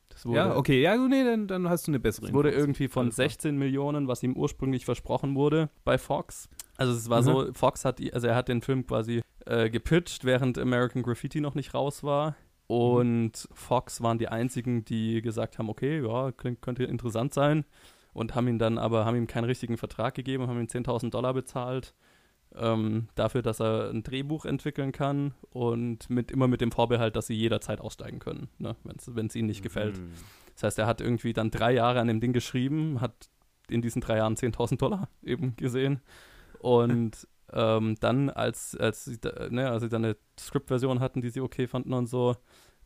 Das 0.10 0.26
wurde, 0.26 0.38
Ja, 0.38 0.56
okay, 0.56 0.82
ja, 0.82 0.96
nee, 0.98 1.24
dann, 1.24 1.48
dann 1.48 1.70
hast 1.70 1.88
du 1.88 1.92
eine 1.92 2.00
bessere 2.00 2.28
Es 2.28 2.34
wurde 2.34 2.52
irgendwie 2.52 2.88
von 2.88 3.06
Alles 3.08 3.16
klar. 3.16 3.30
16 3.30 3.58
Millionen, 3.58 4.08
was 4.08 4.24
ihm 4.24 4.36
ursprünglich 4.36 4.86
versprochen 4.86 5.36
wurde 5.36 5.70
bei 5.84 5.98
Fox. 5.98 6.50
Also 6.78 6.94
es 6.94 7.10
war 7.10 7.22
Mhm. 7.22 7.26
so, 7.26 7.54
Fox 7.54 7.86
hat, 7.86 8.00
also 8.14 8.28
er 8.28 8.36
hat 8.36 8.48
den 8.48 8.62
Film 8.62 8.86
quasi 8.86 9.22
äh, 9.46 9.70
gepitcht, 9.70 10.26
während 10.26 10.58
American 10.58 11.04
Graffiti 11.04 11.40
noch 11.42 11.56
nicht 11.56 11.74
raus 11.74 12.04
war. 12.04 12.36
Und 12.68 13.48
Fox 13.54 14.02
waren 14.02 14.18
die 14.18 14.28
einzigen, 14.28 14.84
die 14.84 15.22
gesagt 15.22 15.58
haben, 15.58 15.70
okay, 15.70 16.02
ja, 16.06 16.32
könnte 16.34 16.84
interessant 16.84 17.34
sein. 17.34 17.64
Und 18.14 18.36
haben 18.36 18.48
ihn 18.48 18.60
dann 18.60 18.78
aber, 18.78 19.06
haben 19.06 19.16
ihm 19.16 19.28
keinen 19.28 19.46
richtigen 19.46 19.78
Vertrag 19.78 20.16
gegeben, 20.16 20.48
haben 20.48 20.60
ihm 20.60 20.68
10.000 20.68 21.12
Dollar 21.12 21.34
bezahlt. 21.34 21.94
Ähm, 22.56 23.10
dafür, 23.16 23.42
dass 23.42 23.60
er 23.60 23.90
ein 23.90 24.04
Drehbuch 24.04 24.46
entwickeln 24.46 24.92
kann 24.92 25.34
und 25.52 26.10
mit, 26.10 26.32
immer 26.32 26.48
mit 26.48 26.62
dem 26.62 26.72
Vorbehalt, 26.72 27.16
dass 27.16 27.28
sie 27.28 27.36
jederzeit 27.36 27.82
aussteigen 27.82 28.20
können, 28.20 28.50
ne, 28.58 28.76
wenn 28.84 29.28
es 29.28 29.36
ihnen 29.36 29.48
nicht 29.48 29.62
gefällt. 29.62 29.98
Mhm. 30.00 30.12
Das 30.54 30.64
heißt, 30.64 30.80
er 30.80 30.88
hat 30.88 31.02
irgendwie 31.02 31.34
dann 31.34 31.52
drei 31.52 31.74
Jahre 31.74 32.00
an 32.00 32.08
dem 32.08 32.20
Ding 32.20 32.34
geschrieben, 32.34 33.00
hat 33.00 33.30
in 33.70 33.82
diesen 33.82 34.02
drei 34.02 34.18
Jahren 34.18 34.36
10.000 34.36 34.78
Dollar 34.78 35.10
eben 35.22 35.56
gesehen. 35.56 36.02
Und 36.60 37.28
ähm, 37.54 37.96
dann, 38.00 38.30
als, 38.30 38.76
als, 38.76 39.06
sie, 39.06 39.20
da- 39.20 39.50
ne, 39.50 39.70
als 39.70 39.84
sie 39.84 39.90
dann 39.90 40.06
eine 40.06 40.18
Script-Version 40.40 41.00
hatten, 41.00 41.22
die 41.22 41.30
sie 41.30 41.42
okay 41.42 41.68
fanden 41.68 41.94
und 41.94 42.08
so, 42.08 42.36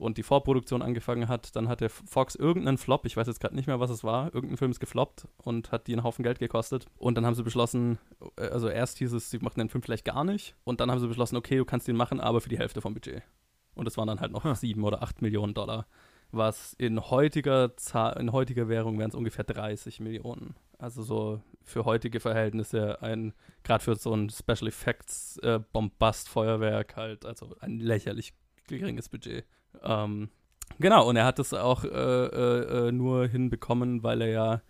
und 0.01 0.17
die 0.17 0.23
Vorproduktion 0.23 0.81
angefangen 0.81 1.27
hat, 1.27 1.55
dann 1.55 1.67
hat 1.67 1.81
der 1.81 1.89
Fox 1.89 2.35
irgendeinen 2.35 2.77
Flop, 2.77 3.05
ich 3.05 3.17
weiß 3.17 3.27
jetzt 3.27 3.39
gerade 3.39 3.55
nicht 3.55 3.67
mehr, 3.67 3.79
was 3.79 3.89
es 3.89 4.03
war, 4.03 4.33
irgendein 4.33 4.57
Film 4.57 4.71
ist 4.71 4.79
gefloppt 4.79 5.27
und 5.37 5.71
hat 5.71 5.87
die 5.87 5.93
einen 5.93 6.03
Haufen 6.03 6.23
Geld 6.23 6.39
gekostet. 6.39 6.85
Und 6.97 7.15
dann 7.15 7.25
haben 7.25 7.35
sie 7.35 7.43
beschlossen, 7.43 7.99
äh, 8.37 8.47
also 8.47 8.67
erst 8.69 8.97
hieß 8.97 9.13
es, 9.13 9.29
sie 9.29 9.39
machen 9.39 9.59
den 9.59 9.69
Film 9.69 9.81
vielleicht 9.81 10.05
gar 10.05 10.23
nicht. 10.23 10.55
Und 10.63 10.79
dann 10.79 10.91
haben 10.91 10.99
sie 10.99 11.07
beschlossen, 11.07 11.37
okay, 11.37 11.57
du 11.57 11.65
kannst 11.65 11.87
den 11.87 11.95
machen, 11.95 12.19
aber 12.19 12.41
für 12.41 12.49
die 12.49 12.59
Hälfte 12.59 12.81
vom 12.81 12.93
Budget. 12.93 13.23
Und 13.73 13.87
es 13.87 13.97
waren 13.97 14.07
dann 14.07 14.19
halt 14.19 14.31
noch 14.31 14.43
Huh. 14.43 14.53
sieben 14.53 14.83
oder 14.83 15.01
acht 15.01 15.21
Millionen 15.21 15.53
Dollar 15.53 15.87
was 16.31 16.73
in 16.73 16.99
heutiger 17.09 17.75
Zahl, 17.77 18.19
in 18.19 18.31
heutiger 18.31 18.69
Währung 18.69 18.97
wären 18.97 19.09
es 19.09 19.15
ungefähr 19.15 19.43
30 19.43 19.99
Millionen. 19.99 20.55
Also 20.77 21.03
so 21.03 21.41
für 21.63 21.85
heutige 21.85 22.19
Verhältnisse 22.19 23.01
ein, 23.01 23.33
gerade 23.63 23.83
für 23.83 23.95
so 23.95 24.13
ein 24.13 24.29
Special 24.29 24.67
Effects 24.67 25.37
äh, 25.37 25.59
Bombast-Feuerwerk 25.71 26.95
halt, 26.95 27.25
also 27.25 27.55
ein 27.59 27.79
lächerlich 27.79 28.33
geringes 28.67 29.09
Budget. 29.09 29.45
Ähm, 29.83 30.29
genau, 30.79 31.07
und 31.07 31.15
er 31.15 31.25
hat 31.25 31.39
es 31.39 31.53
auch 31.53 31.83
äh, 31.83 31.87
äh, 31.89 32.87
äh, 32.87 32.91
nur 32.91 33.27
hinbekommen, 33.27 34.03
weil 34.03 34.21
er 34.21 34.29
ja 34.29 34.61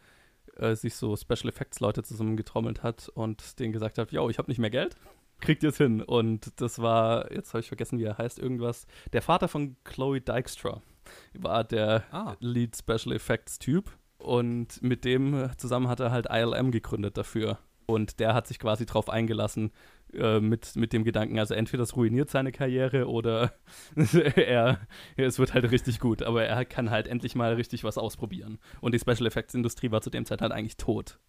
äh, 0.58 0.76
sich 0.76 0.96
so 0.96 1.16
Special 1.16 1.50
Effects 1.50 1.80
Leute 1.80 2.04
zusammengetrommelt 2.04 2.84
hat 2.84 3.10
und 3.10 3.60
denen 3.60 3.74
gesagt 3.74 3.98
hat, 3.98 4.12
yo, 4.12 4.30
ich 4.30 4.38
habe 4.38 4.50
nicht 4.50 4.60
mehr 4.60 4.70
Geld, 4.70 4.96
kriegt 5.40 5.64
ihr 5.64 5.70
es 5.70 5.78
hin. 5.78 6.02
Und 6.02 6.62
das 6.62 6.80
war, 6.80 7.32
jetzt 7.32 7.54
habe 7.54 7.62
ich 7.62 7.68
vergessen, 7.68 8.00
wie 8.00 8.04
er 8.04 8.18
heißt, 8.18 8.40
irgendwas, 8.40 8.86
der 9.14 9.22
Vater 9.22 9.48
von 9.48 9.76
Chloe 9.84 10.22
Dykstra 10.22 10.82
war 11.34 11.64
der 11.64 12.04
Ah. 12.12 12.36
Lead 12.40 12.78
Special 12.78 13.16
Effects 13.16 13.60
Typ 13.60 13.92
und 14.18 14.82
mit 14.82 15.04
dem 15.04 15.50
zusammen 15.58 15.88
hat 15.88 16.00
er 16.00 16.12
halt 16.12 16.28
ILM 16.30 16.72
gegründet 16.72 17.18
dafür. 17.18 17.58
Und 17.92 18.20
der 18.20 18.34
hat 18.34 18.48
sich 18.48 18.58
quasi 18.58 18.86
drauf 18.86 19.10
eingelassen 19.10 19.72
äh, 20.14 20.40
mit, 20.40 20.76
mit 20.76 20.94
dem 20.94 21.04
Gedanken, 21.04 21.40
also 21.40 21.54
entweder 21.54 21.82
das 21.82 21.96
ruiniert 21.96 22.30
seine 22.30 22.52
Karriere 22.52 23.08
oder 23.08 23.54
er, 24.36 24.80
es 25.18 25.40
wird 25.40 25.54
halt 25.54 25.70
richtig 25.72 26.00
gut, 26.00 26.24
aber 26.24 26.46
er 26.46 26.66
kann 26.66 26.90
halt 26.90 27.08
endlich 27.08 27.36
mal 27.36 27.54
richtig 27.54 27.84
was 27.84 27.98
ausprobieren. 27.98 28.60
Und 28.80 28.94
die 28.94 29.00
Special 29.00 29.26
Effects 29.26 29.54
Industrie 29.54 29.92
war 29.92 30.02
zu 30.02 30.10
dem 30.10 30.26
Zeit 30.26 30.42
halt 30.42 30.52
eigentlich 30.52 30.78
tot, 30.78 31.20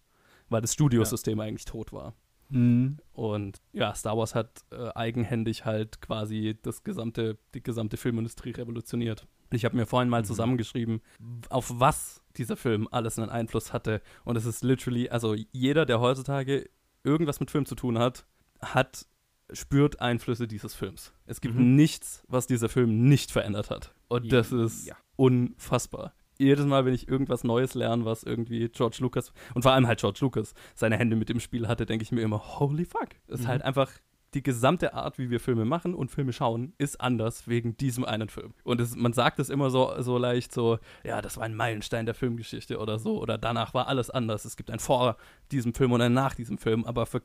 weil 0.49 0.61
das 0.61 0.73
Studiosystem 0.73 1.39
eigentlich 1.39 1.65
tot 1.65 1.91
war. 1.91 2.13
Mhm. 2.49 2.97
Und 3.13 3.61
ja, 3.73 3.93
Star 3.93 4.17
Wars 4.17 4.35
hat 4.35 4.63
äh, 4.71 4.89
eigenhändig 4.95 5.65
halt 5.65 6.01
quasi 6.01 6.57
das 6.61 6.83
gesamte, 6.83 7.37
die 7.53 7.63
gesamte 7.63 7.97
Filmindustrie 7.97 8.51
revolutioniert. 8.51 9.27
Ich 9.55 9.65
habe 9.65 9.75
mir 9.75 9.85
vorhin 9.85 10.09
mal 10.09 10.21
Mhm. 10.21 10.25
zusammengeschrieben, 10.25 11.01
auf 11.49 11.71
was 11.75 12.21
dieser 12.37 12.57
Film 12.57 12.87
alles 12.91 13.19
einen 13.19 13.29
Einfluss 13.29 13.73
hatte. 13.73 14.01
Und 14.25 14.35
es 14.35 14.45
ist 14.45 14.63
literally, 14.63 15.09
also 15.09 15.35
jeder, 15.51 15.85
der 15.85 15.99
heutzutage 15.99 16.69
irgendwas 17.03 17.39
mit 17.39 17.51
Film 17.51 17.65
zu 17.65 17.75
tun 17.75 17.97
hat, 17.99 18.25
hat, 18.61 19.05
spürt 19.51 19.99
Einflüsse 20.01 20.47
dieses 20.47 20.73
Films. 20.73 21.13
Es 21.25 21.41
gibt 21.41 21.55
Mhm. 21.55 21.75
nichts, 21.75 22.23
was 22.27 22.47
dieser 22.47 22.69
Film 22.69 23.07
nicht 23.07 23.31
verändert 23.31 23.69
hat. 23.69 23.93
Und 24.07 24.31
das 24.31 24.51
ist 24.51 24.87
Ja. 24.87 24.95
unfassbar. 25.15 26.13
Jedes 26.39 26.65
Mal, 26.65 26.85
wenn 26.85 26.93
ich 26.93 27.07
irgendwas 27.07 27.43
Neues 27.43 27.73
lerne, 27.75 28.05
was 28.05 28.23
irgendwie 28.23 28.67
George 28.69 28.97
Lucas 29.01 29.31
und 29.53 29.61
vor 29.61 29.71
allem 29.73 29.85
halt 29.87 29.99
George 29.99 30.19
Lucas 30.21 30.53
seine 30.73 30.97
Hände 30.97 31.15
mit 31.15 31.29
dem 31.29 31.39
Spiel 31.39 31.67
hatte, 31.67 31.85
denke 31.85 32.03
ich 32.03 32.11
mir 32.11 32.21
immer, 32.21 32.59
holy 32.59 32.85
fuck. 32.85 33.09
Es 33.27 33.41
ist 33.41 33.43
Mhm. 33.45 33.47
halt 33.49 33.61
einfach 33.61 33.91
die 34.33 34.43
gesamte 34.43 34.93
Art, 34.93 35.17
wie 35.17 35.29
wir 35.29 35.39
Filme 35.39 35.65
machen 35.65 35.93
und 35.93 36.09
Filme 36.11 36.33
schauen, 36.33 36.73
ist 36.77 36.99
anders 36.99 37.47
wegen 37.47 37.77
diesem 37.77 38.05
einen 38.05 38.29
Film. 38.29 38.53
Und 38.63 38.81
es, 38.81 38.95
man 38.95 39.13
sagt 39.13 39.39
es 39.39 39.49
immer 39.49 39.69
so, 39.69 39.93
so 40.01 40.17
leicht 40.17 40.51
so, 40.53 40.79
ja, 41.03 41.21
das 41.21 41.37
war 41.37 41.43
ein 41.43 41.55
Meilenstein 41.55 42.05
der 42.05 42.15
Filmgeschichte 42.15 42.79
oder 42.79 42.99
so, 42.99 43.21
oder 43.21 43.37
danach 43.37 43.73
war 43.73 43.87
alles 43.87 44.09
anders. 44.09 44.45
Es 44.45 44.55
gibt 44.57 44.71
ein 44.71 44.79
vor 44.79 45.17
diesem 45.51 45.73
Film 45.73 45.91
und 45.91 46.01
ein 46.01 46.13
nach 46.13 46.35
diesem 46.35 46.57
Film, 46.57 46.85
aber 46.85 47.05
für 47.05 47.21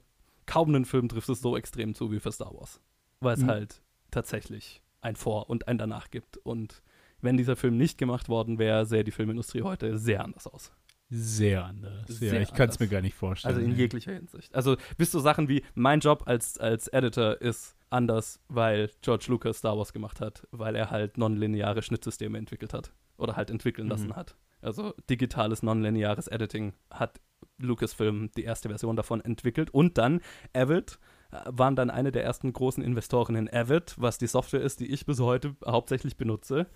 kaum 0.47 0.69
einen 0.69 0.85
Film 0.85 1.09
trifft 1.09 1.29
es 1.29 1.41
so 1.41 1.57
extrem 1.57 1.95
zu 1.95 2.11
wie 2.13 2.21
für 2.21 2.33
Star 2.33 2.55
Wars. 2.55 2.81
Weil 3.21 3.35
es 3.35 3.43
Mhm. 3.43 3.49
halt 3.49 3.83
tatsächlich 4.11 4.83
ein 5.01 5.17
Vor 5.17 5.51
und 5.51 5.69
ein 5.69 5.79
Danach 5.79 6.11
gibt. 6.11 6.39
Und 6.39 6.83
wenn 7.21 7.37
dieser 7.37 7.57
Film 7.57 7.77
nicht 7.77 7.99
gemacht 7.99 8.29
worden 8.29 8.59
wäre, 8.59 8.87
sähe 8.87 9.05
die 9.05 9.11
Filmindustrie 9.11 9.63
heute 9.63 9.99
sehr 9.99 10.25
anders 10.25 10.47
aus. 10.47 10.73
Sehr 11.11 11.65
anders. 11.65 12.07
Sehr 12.09 12.35
ja, 12.35 12.41
ich 12.41 12.53
kann 12.53 12.69
es 12.69 12.79
mir 12.79 12.89
gar 12.89 13.01
nicht 13.01 13.15
vorstellen. 13.15 13.55
Also 13.55 13.67
in 13.67 13.75
jeglicher 13.75 14.13
Hinsicht. 14.13 14.55
Also 14.55 14.77
bis 14.99 15.11
so 15.11 15.21
Sachen 15.21 15.49
wie, 15.49 15.63
mein 15.75 16.01
Job 16.01 16.25
als, 16.27 16.59
als 16.59 16.89
Editor 16.89 17.41
ist 17.41 17.77
anders, 17.91 18.41
weil 18.49 18.91
George 19.01 19.27
Lucas 19.29 19.59
Star 19.59 19.79
Wars 19.79 19.93
gemacht 19.95 20.21
hat, 20.21 20.47
weil 20.51 20.77
er 20.77 20.91
halt 20.91 21.17
nonlineare 21.17 21.81
Schnittsysteme 21.83 22.37
entwickelt 22.37 22.75
hat. 22.75 22.93
Oder 23.17 23.37
halt 23.37 23.51
entwickeln 23.51 23.89
lassen 23.89 24.09
Mhm. 24.09 24.17
hat. 24.17 24.37
Also 24.61 24.95
digitales 25.09 25.63
nonlineares 25.63 26.29
Editing 26.29 26.73
hat 26.91 27.21
Lucasfilm 27.59 28.31
die 28.37 28.45
erste 28.45 28.69
Version 28.69 28.95
davon 28.97 29.21
entwickelt. 29.25 29.71
Und 29.71 29.99
dann 29.99 30.21
Avid 30.53 30.99
äh, 31.31 31.39
waren 31.47 31.75
dann 31.75 31.91
eine 31.91 32.13
der 32.13 32.25
ersten 32.25 32.53
großen 32.53 32.83
Investoren 32.83 33.35
in 33.35 33.53
Avid, 33.53 33.95
was 33.99 34.19
die 34.19 34.27
Software 34.27 34.61
ist, 34.63 34.81
die 34.81 34.87
ich 34.93 35.07
bis 35.07 35.21
heute 35.21 35.57
hauptsächlich 35.67 36.17
benutze. 36.17 36.67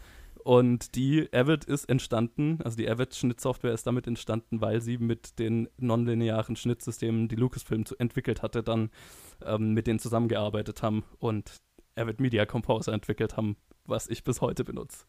Und 0.44 0.96
die 0.96 1.32
Avid 1.32 1.64
ist 1.64 1.88
entstanden, 1.88 2.58
also 2.64 2.76
die 2.76 2.88
Avid-Schnittsoftware 2.88 3.72
ist 3.72 3.86
damit 3.86 4.06
entstanden, 4.06 4.60
weil 4.60 4.80
sie 4.80 4.98
mit 4.98 5.38
den 5.38 5.68
nonlinearen 5.78 6.56
Schnittsystemen, 6.56 7.28
die 7.28 7.36
Lucasfilm 7.36 7.84
entwickelt 7.98 8.42
hatte, 8.42 8.62
dann 8.62 8.90
ähm, 9.44 9.72
mit 9.72 9.86
denen 9.86 9.98
zusammengearbeitet 9.98 10.82
haben 10.82 11.04
und 11.18 11.56
Avid 11.94 12.20
Media 12.20 12.46
Composer 12.46 12.92
entwickelt 12.92 13.36
haben, 13.36 13.56
was 13.84 14.08
ich 14.08 14.24
bis 14.24 14.40
heute 14.40 14.64
benutze. 14.64 15.06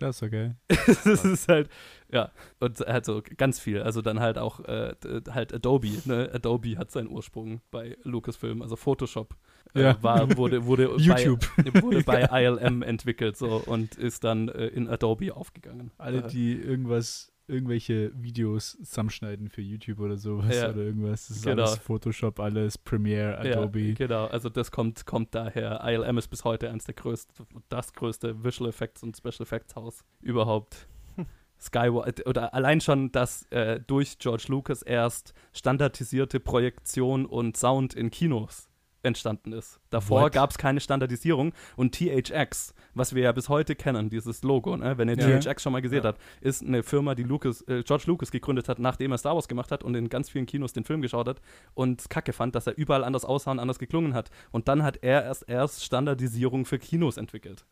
Klasse, 0.00 0.24
okay. 0.24 0.54
das 1.04 1.24
ist 1.24 1.46
halt, 1.46 1.68
ja, 2.10 2.32
und 2.58 2.80
halt 2.80 3.04
so 3.04 3.22
ganz 3.36 3.60
viel. 3.60 3.82
Also 3.82 4.00
dann 4.00 4.18
halt 4.18 4.38
auch 4.38 4.60
äh, 4.60 4.94
halt 5.30 5.52
Adobe. 5.52 5.90
Ne? 6.06 6.30
Adobe 6.32 6.78
hat 6.78 6.90
seinen 6.90 7.08
Ursprung 7.08 7.60
bei 7.70 7.98
Lucasfilm, 8.02 8.62
also 8.62 8.76
Photoshop. 8.76 9.36
Äh, 9.74 9.82
Ja. 9.82 10.02
war, 10.02 10.36
wurde, 10.38 10.64
wurde 10.64 10.94
YouTube. 10.96 11.46
Bei, 11.58 11.82
wurde 11.82 12.02
bei 12.02 12.22
ILM 12.44 12.80
entwickelt 12.82 13.36
so 13.36 13.62
und 13.66 13.94
ist 13.96 14.24
dann 14.24 14.48
äh, 14.48 14.68
in 14.68 14.88
Adobe 14.88 15.36
aufgegangen. 15.36 15.90
Alle, 15.98 16.24
Äh, 16.24 16.28
die 16.28 16.54
irgendwas, 16.54 17.29
irgendwelche 17.50 18.12
Videos 18.14 18.78
zusammenschneiden 18.82 19.48
für 19.48 19.60
YouTube 19.60 20.00
oder 20.00 20.16
sowas 20.16 20.54
Ja. 20.56 20.70
oder 20.70 20.82
irgendwas. 20.82 21.28
Das 21.28 21.36
ist 21.38 21.44
Genau. 21.44 21.64
alles 21.64 21.78
Photoshop, 21.78 22.40
alles 22.40 22.78
Premiere, 22.78 23.38
Adobe. 23.38 23.80
Ja, 23.80 23.94
genau, 23.94 24.26
also 24.26 24.48
das 24.48 24.70
kommt, 24.70 25.04
kommt 25.06 25.34
daher. 25.34 25.80
ILM 25.84 26.16
ist 26.18 26.28
bis 26.28 26.44
heute 26.44 26.70
eines 26.70 26.84
der 26.84 26.94
größten, 26.94 27.46
das 27.68 27.92
größte 27.92 28.42
Visual 28.44 28.70
Effects 28.70 29.02
und 29.02 29.16
Special 29.16 29.42
Effects 29.42 29.74
Haus 29.76 30.04
überhaupt. 30.20 30.86
Skywalker, 31.60 32.26
oder 32.26 32.54
allein 32.54 32.80
schon, 32.80 33.12
dass 33.12 33.42
äh, 33.50 33.80
durch 33.86 34.18
George 34.18 34.44
Lucas 34.48 34.82
erst 34.82 35.34
standardisierte 35.52 36.40
Projektion 36.40 37.26
und 37.26 37.56
Sound 37.56 37.94
in 37.94 38.10
Kinos 38.10 38.68
entstanden 39.02 39.52
ist. 39.52 39.80
Davor 39.90 40.30
gab 40.30 40.50
es 40.50 40.58
keine 40.58 40.80
Standardisierung 40.80 41.52
und 41.76 41.94
THX, 41.94 42.74
was 43.00 43.14
wir 43.14 43.22
ja 43.24 43.32
bis 43.32 43.48
heute 43.48 43.74
kennen, 43.74 44.10
dieses 44.10 44.42
Logo, 44.44 44.76
ne? 44.76 44.96
wenn 44.98 45.08
ihr 45.08 45.16
Ja. 45.18 45.38
THX 45.40 45.62
schon 45.62 45.72
mal 45.72 45.82
gesehen 45.82 46.02
Ja. 46.04 46.10
habt, 46.10 46.20
ist 46.40 46.62
eine 46.62 46.82
Firma, 46.84 47.14
die 47.16 47.24
Lucas, 47.24 47.62
äh, 47.62 47.82
George 47.82 48.04
Lucas 48.06 48.30
gegründet 48.30 48.68
hat, 48.68 48.78
nachdem 48.78 49.10
er 49.12 49.18
Star 49.18 49.34
Wars 49.34 49.48
gemacht 49.48 49.72
hat 49.72 49.82
und 49.82 49.94
in 49.96 50.08
ganz 50.08 50.30
vielen 50.30 50.46
Kinos 50.46 50.72
den 50.72 50.84
Film 50.84 51.02
geschaut 51.02 51.26
hat 51.26 51.40
und 51.74 52.08
kacke 52.10 52.32
fand, 52.32 52.54
dass 52.54 52.66
er 52.68 52.76
überall 52.76 53.02
anders 53.02 53.24
aussah 53.24 53.50
und 53.50 53.58
anders 53.58 53.78
geklungen 53.78 54.14
hat. 54.14 54.30
Und 54.52 54.68
dann 54.68 54.82
hat 54.84 54.98
er 55.02 55.24
erst 55.24 55.48
erst 55.48 55.84
Standardisierung 55.84 56.64
für 56.66 56.78
Kinos 56.78 57.16
entwickelt. 57.16 57.64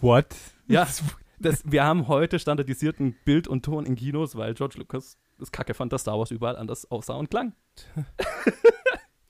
What? 0.00 0.34
Ja. 0.68 0.86
Das, 1.38 1.62
wir 1.70 1.84
haben 1.84 2.08
heute 2.08 2.38
standardisierten 2.38 3.14
Bild 3.26 3.46
und 3.46 3.62
Ton 3.62 3.84
in 3.84 3.94
Kinos, 3.94 4.36
weil 4.36 4.54
George 4.54 4.76
Lucas 4.78 5.18
das 5.38 5.52
kacke 5.52 5.74
fand, 5.74 5.92
dass 5.92 6.00
Star 6.00 6.18
Wars 6.18 6.30
überall 6.30 6.56
anders 6.56 6.90
aussah 6.90 7.12
und 7.16 7.28
klang. 7.30 7.52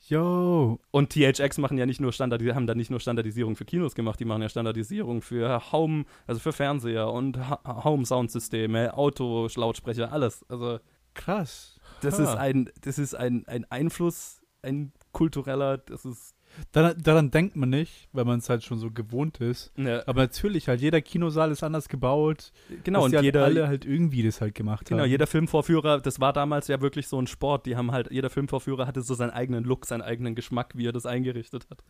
Yo. 0.08 0.78
Und 0.92 1.10
THX 1.10 1.58
machen 1.58 1.78
ja 1.78 1.86
nicht 1.86 2.00
nur 2.00 2.12
Standard, 2.12 2.40
die 2.40 2.52
haben 2.54 2.66
da 2.66 2.75
nicht 2.75 2.90
nur 2.90 3.00
Standardisierung 3.00 3.56
für 3.56 3.64
Kinos 3.64 3.94
gemacht, 3.94 4.20
die 4.20 4.25
machen 4.25 4.40
ja 4.42 4.48
Standardisierung 4.48 5.20
für 5.20 5.72
Home, 5.72 6.04
also 6.28 6.40
für 6.40 6.52
Fernseher 6.52 7.10
und 7.10 7.36
Ha- 7.38 7.84
Home-Soundsysteme, 7.84 8.96
Autolautsprecher, 8.96 10.12
alles. 10.12 10.44
Also 10.48 10.78
Krass. 11.14 11.80
das 12.02 12.18
Ha. 12.18 12.22
ist 12.22 12.36
ein, 12.36 12.70
das 12.82 12.98
ist 12.98 13.14
ein, 13.14 13.44
ein 13.48 13.64
Einfluss, 13.70 14.42
ein 14.62 14.92
kultureller, 15.12 15.78
das 15.78 16.04
ist 16.04 16.36
Daran, 16.72 16.96
daran 17.02 17.30
denkt 17.30 17.56
man 17.56 17.70
nicht, 17.70 18.08
weil 18.12 18.25
man 18.25 18.38
es 18.38 18.48
halt 18.48 18.62
schon 18.64 18.78
so 18.78 18.90
gewohnt 18.90 19.38
ist. 19.38 19.76
ne, 19.78 20.02
Aber 20.06 20.22
natürlich, 20.22 20.68
halt 20.68 20.80
jeder 20.80 21.00
Kinosaal 21.00 21.50
ist 21.50 21.62
anders 21.62 21.88
gebaut. 21.88 22.52
genau 22.84 23.04
und 23.04 23.14
halt 23.14 23.25
jeder 23.25 23.44
alle 23.44 23.68
halt 23.68 23.84
irgendwie 23.84 24.22
das 24.22 24.40
halt 24.40 24.54
gemacht 24.54 24.86
Genau, 24.88 25.02
haben. 25.02 25.10
jeder 25.10 25.26
Filmvorführer, 25.26 26.00
das 26.00 26.20
war 26.20 26.32
damals 26.32 26.68
ja 26.68 26.80
wirklich 26.80 27.08
so 27.08 27.20
ein 27.20 27.26
Sport. 27.26 27.66
Die 27.66 27.76
haben 27.76 27.92
halt, 27.92 28.10
jeder 28.10 28.30
Filmvorführer 28.30 28.86
hatte 28.86 29.02
so 29.02 29.14
seinen 29.14 29.30
eigenen 29.30 29.64
Look, 29.64 29.86
seinen 29.86 30.02
eigenen 30.02 30.34
Geschmack, 30.34 30.72
wie 30.76 30.86
er 30.86 30.92
das 30.92 31.06
eingerichtet 31.06 31.66
hat. 31.70 31.82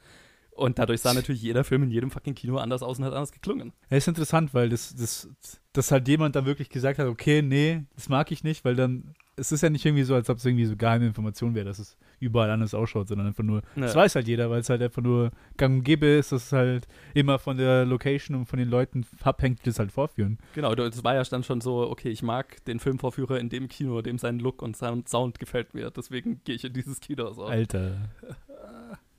Und 0.50 0.78
dadurch 0.78 1.02
sah 1.02 1.12
natürlich 1.12 1.42
jeder 1.42 1.64
Film 1.64 1.82
in 1.82 1.90
jedem 1.90 2.10
fucking 2.10 2.34
Kino 2.34 2.56
anders 2.56 2.82
aus 2.82 2.98
und 2.98 3.04
hat 3.04 3.12
anders 3.12 3.30
geklungen. 3.32 3.74
Ja, 3.90 3.98
ist 3.98 4.08
interessant, 4.08 4.54
weil 4.54 4.70
das, 4.70 4.94
das, 4.96 5.28
dass 5.74 5.90
halt 5.92 6.08
jemand 6.08 6.34
da 6.34 6.46
wirklich 6.46 6.70
gesagt 6.70 6.98
hat, 6.98 7.06
okay, 7.08 7.42
nee, 7.42 7.84
das 7.94 8.08
mag 8.08 8.32
ich 8.32 8.42
nicht, 8.42 8.64
weil 8.64 8.74
dann, 8.74 9.14
es 9.36 9.52
ist 9.52 9.62
ja 9.62 9.68
nicht 9.68 9.84
irgendwie 9.84 10.04
so, 10.04 10.14
als 10.14 10.30
ob 10.30 10.38
es 10.38 10.46
irgendwie 10.46 10.64
so 10.64 10.74
geheime 10.74 11.06
Information 11.06 11.54
wäre, 11.54 11.66
dass 11.66 11.78
es 11.78 11.98
überall 12.20 12.50
anders 12.50 12.74
ausschaut, 12.74 13.08
sondern 13.08 13.26
einfach 13.26 13.44
nur, 13.44 13.62
Ja. 13.76 13.82
das 13.82 13.94
weiß 13.94 14.14
halt 14.14 14.26
jeder, 14.28 14.48
weil 14.50 14.60
es 14.60 14.70
halt 14.70 14.80
einfach 14.82 15.02
nur 15.02 15.30
gang 15.56 15.76
und 15.78 15.84
gäbe 15.84 16.06
ist, 16.06 16.32
dass 16.32 16.46
es 16.46 16.52
halt 16.52 16.86
immer 17.14 17.38
von 17.38 17.56
der 17.56 17.84
Location 17.84 18.36
und 18.36 18.46
von 18.46 18.58
den 18.58 18.68
Leuten 18.68 19.04
abhängt, 19.22 19.60
die 19.60 19.70
das 19.70 19.78
halt 19.78 19.92
vorführen. 19.92 20.38
Genau, 20.54 20.74
das 20.74 21.04
war 21.04 21.14
ja 21.14 21.22
dann 21.24 21.42
schon 21.44 21.60
so, 21.60 21.88
okay, 21.90 22.08
ich 22.10 22.22
mag 22.22 22.64
den 22.64 22.78
Filmvorführer 22.80 23.38
in 23.38 23.48
dem 23.48 23.68
Kino, 23.68 24.00
dem 24.02 24.18
sein 24.18 24.38
Look 24.38 24.62
und 24.62 24.76
Sound, 24.76 25.08
Sound 25.08 25.38
gefällt 25.38 25.74
mir, 25.74 25.90
deswegen 25.90 26.40
gehe 26.44 26.54
ich 26.54 26.64
in 26.64 26.72
dieses 26.72 27.00
Kino. 27.00 27.32
So. 27.32 27.44
Alter. 27.44 28.08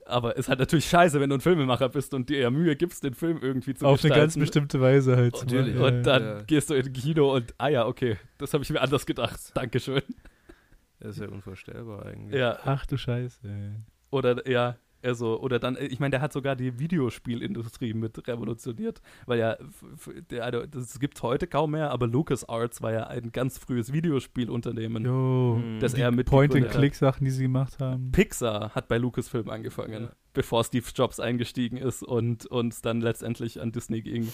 Aber 0.06 0.36
ist 0.36 0.48
halt 0.48 0.58
natürlich 0.58 0.86
scheiße, 0.86 1.20
wenn 1.20 1.28
du 1.28 1.36
ein 1.36 1.42
Filmemacher 1.42 1.90
bist 1.90 2.14
und 2.14 2.30
dir 2.30 2.38
ja 2.40 2.50
Mühe 2.50 2.74
gibst, 2.76 3.04
den 3.04 3.12
Film 3.12 3.40
irgendwie 3.42 3.74
zu 3.74 3.84
Auf 3.84 4.02
eine 4.02 4.08
ganz 4.08 4.32
gestalten. 4.34 4.40
bestimmte 4.40 4.80
Weise 4.80 5.16
halt. 5.16 5.34
machen. 5.34 5.78
Und 5.78 6.02
dann 6.04 6.22
Ja. 6.22 6.42
gehst 6.44 6.70
du 6.70 6.74
in 6.74 6.86
ein 6.86 6.92
Kino 6.94 7.34
und, 7.36 7.54
ah 7.58 7.68
ja, 7.68 7.86
okay, 7.86 8.16
das 8.38 8.54
habe 8.54 8.64
ich 8.64 8.70
mir 8.70 8.80
anders 8.80 9.04
gedacht. 9.04 9.38
Dankeschön. 9.54 10.00
Das 11.00 11.16
ist 11.16 11.22
ja 11.22 11.28
unvorstellbar 11.28 12.06
eigentlich. 12.06 12.38
Ja, 12.38 12.58
Ach 12.64 12.84
du 12.86 12.96
Scheiße. 12.96 13.40
Oder 14.10 14.48
ja, 14.48 14.76
also, 15.00 15.40
oder 15.40 15.60
dann, 15.60 15.76
ich 15.80 16.00
meine, 16.00 16.10
der 16.10 16.20
hat 16.20 16.32
sogar 16.32 16.56
die 16.56 16.80
Videospielindustrie 16.80 17.94
mit 17.94 18.26
revolutioniert, 18.26 19.00
weil 19.26 19.38
ja, 19.38 19.56
der, 20.30 20.44
also, 20.44 20.66
das 20.66 20.98
gibt 20.98 21.22
heute 21.22 21.46
kaum 21.46 21.70
mehr, 21.72 21.92
aber 21.92 22.08
LucasArts 22.08 22.82
war 22.82 22.92
ja 22.92 23.06
ein 23.06 23.30
ganz 23.30 23.58
frühes 23.58 23.92
Videospielunternehmen, 23.92 25.04
Jo. 25.04 25.60
Mhm. 25.62 25.78
das 25.78 25.94
Die 25.94 26.00
er 26.00 26.10
mit 26.10 26.26
Point-and-Click-Sachen, 26.28 27.24
die 27.24 27.30
sie 27.30 27.44
gemacht 27.44 27.78
haben. 27.78 28.10
Pixar 28.10 28.74
hat 28.74 28.88
bei 28.88 28.98
Lucasfilm 28.98 29.48
angefangen, 29.50 30.02
Ja. 30.04 30.12
bevor 30.32 30.64
Steve 30.64 30.86
Jobs 30.92 31.20
eingestiegen 31.20 31.76
ist 31.76 32.02
und 32.02 32.46
uns 32.46 32.82
dann 32.82 33.00
letztendlich 33.00 33.60
an 33.60 33.70
Disney 33.70 34.02
ging. 34.02 34.26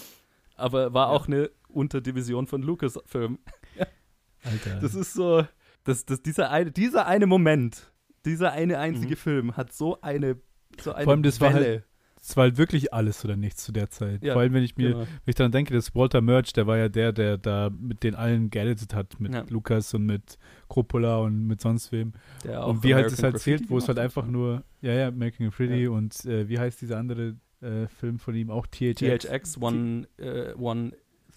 Aber 0.55 0.93
war 0.95 1.09
auch 1.09 1.27
eine 1.27 1.51
Unterdivision 1.67 2.47
von 2.47 2.63
Lucasfilm. 2.63 3.37
Alter. 4.43 4.79
Das 4.79 4.95
ist 4.95 5.13
so, 5.13 5.45
das, 5.85 6.05
das, 6.05 6.21
dieser, 6.21 6.51
eine, 6.51 6.71
dieser 6.71 7.07
eine 7.07 7.25
Moment, 7.27 7.91
dieser 8.25 8.51
eine 8.51 8.77
einzige 8.79 9.13
Mhm. 9.13 9.17
Film 9.19 9.57
hat 9.57 9.71
so 9.71 10.01
eine, 10.01 10.35
so 10.81 10.91
eine 10.93 11.03
Vor 11.05 11.13
allem, 11.13 11.23
das 11.23 11.39
war 11.39 11.53
Welle. 11.53 11.65
halt 11.65 11.83
Es 12.21 12.35
war 12.35 12.45
halt 12.45 12.57
wirklich 12.57 12.91
alles 12.91 13.23
oder 13.23 13.35
nichts 13.35 13.63
zu 13.63 13.71
der 13.71 13.91
Zeit. 13.91 14.23
Ja, 14.23 14.33
Vor 14.33 14.41
allem, 14.41 14.53
wenn 14.53 14.63
ich 14.63 14.75
mir, 14.77 14.89
genau. 14.93 14.99
wenn 15.01 15.07
ich 15.27 15.35
daran 15.35 15.51
denke, 15.51 15.75
dass 15.75 15.93
Walter 15.93 16.21
Merch, 16.21 16.53
der 16.53 16.65
war 16.65 16.75
ja 16.77 16.89
der, 16.89 17.13
der 17.13 17.37
da 17.37 17.69
mit 17.69 18.01
den 18.03 18.15
allen 18.15 18.49
geeditet 18.49 18.95
hat, 18.95 19.19
mit 19.19 19.31
Ja. 19.33 19.45
Lukas 19.47 19.93
und 19.93 20.07
mit 20.07 20.39
Coppola 20.67 21.17
und 21.19 21.45
mit 21.45 21.61
sonst 21.61 21.91
wem. 21.91 22.13
Und 22.43 22.83
wie 22.83 22.95
halt 22.95 23.05
das 23.05 23.19
American 23.19 23.23
halt 23.23 23.39
zählt, 23.39 23.57
Graffiti 23.59 23.69
wo 23.69 23.77
es 23.77 23.87
halt 23.87 23.99
einfach 23.99 24.25
nur, 24.25 24.63
ja, 24.81 24.93
ja, 24.93 25.11
Making 25.11 25.47
a 25.47 25.49
Pretty 25.51 25.83
Ja. 25.83 25.91
und 25.91 26.25
äh, 26.25 26.49
wie 26.49 26.57
heißt 26.57 26.81
dieser 26.81 26.97
andere 26.97 27.35
äh, 27.61 27.85
Film 27.87 28.17
von 28.17 28.33
ihm? 28.33 28.49
Auch 28.49 28.65
THX. 28.65 28.99
THX 29.27 29.61
1, 29.61 30.07
äh, 30.17 30.53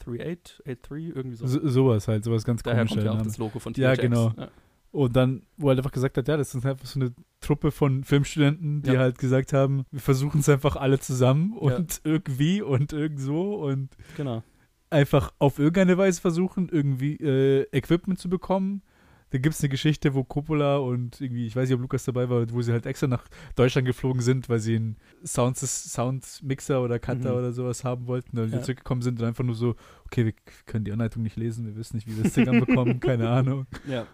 138, 0.07 0.63
83, 0.65 1.17
irgendwie 1.17 1.37
so. 1.37 1.47
So, 1.47 1.69
sowas 1.69 2.09
halt, 2.09 2.25
sowas 2.25 2.45
ganz 2.45 2.63
Daher 2.63 2.79
komisch. 2.79 2.91
kommt 2.93 3.05
ja 3.05 3.11
auch 3.13 3.17
halt, 3.17 3.27
das 3.27 3.39
Logo 3.39 3.59
von 3.59 3.73
THX. 3.75 3.79
Ja, 3.81 3.95
genau. 3.95 4.33
Und 4.91 5.15
dann, 5.17 5.43
wo 5.59 5.67
er 5.67 5.71
halt 5.71 5.81
einfach 5.81 5.93
gesagt 5.93 6.17
hat, 6.17 6.27
ja, 6.29 6.37
das 6.39 6.55
ist 6.55 6.65
einfach 6.65 6.87
so 6.87 6.99
eine 6.99 7.13
Truppe 7.41 7.71
von 7.71 8.05
Filmstudenten, 8.05 8.83
die 8.83 8.93
Ja. 8.93 9.01
halt 9.01 9.19
gesagt 9.19 9.53
haben, 9.53 9.85
wir 9.91 10.01
versuchen 10.01 10.41
es 10.41 10.49
einfach 10.49 10.77
alle 10.77 10.99
zusammen 10.99 11.53
und 11.57 12.01
irgendwie 12.05 12.63
und 12.63 12.93
irgend 12.95 13.21
so 13.21 13.57
und 13.57 13.91
Genau. 14.17 14.43
einfach 14.91 15.33
auf 15.39 15.59
irgendeine 15.59 15.99
Weise 15.99 16.21
versuchen, 16.23 16.69
irgendwie 16.71 17.17
äh, 17.17 17.67
Equipment 17.73 18.19
zu 18.19 18.31
bekommen. 18.31 18.83
Da 19.31 19.39
gibt 19.39 19.55
es 19.55 19.61
eine 19.61 19.69
Geschichte, 19.69 20.15
wo 20.15 20.25
Coppola 20.25 20.79
und 20.79 21.21
irgendwie, 21.21 21.47
ich 21.47 21.55
weiß 21.55 21.69
nicht, 21.69 21.75
ob 21.77 21.83
Lukas 21.83 22.05
dabei 22.05 22.29
war, 22.31 22.51
wo 22.51 22.63
sie 22.63 22.73
halt 22.73 22.87
extra 22.87 23.07
nach 23.07 23.25
Deutschland 23.57 23.87
geflogen 23.87 24.23
sind, 24.23 24.49
weil 24.49 24.59
sie 24.59 24.77
einen 24.77 24.97
Sound 25.25 25.59
Soundmixer 25.59 26.83
oder 26.83 26.99
Cutter 26.99 27.33
Mhm. 27.33 27.39
oder 27.39 27.53
sowas 27.53 27.85
haben 27.85 28.07
wollten. 28.07 28.39
Und 28.39 28.53
Ja. 28.53 28.63
zurückgekommen 28.63 29.03
sind 29.03 29.21
und 29.21 29.27
einfach 29.27 29.45
nur 29.45 29.55
so, 29.55 29.77
okay, 30.07 30.25
wir 30.25 30.33
können 30.67 30.85
die 30.85 30.93
Anleitung 30.93 31.23
nicht 31.23 31.37
lesen, 31.37 31.67
wir 31.67 31.77
wissen 31.77 31.97
nicht, 31.97 32.07
wie 32.09 32.17
wir 32.17 32.25
das 32.25 32.33
Ding 32.33 32.49
anbekommen, 32.49 33.01
keine 33.01 33.29
Ahnung. 33.29 33.67
Ja. 33.87 34.07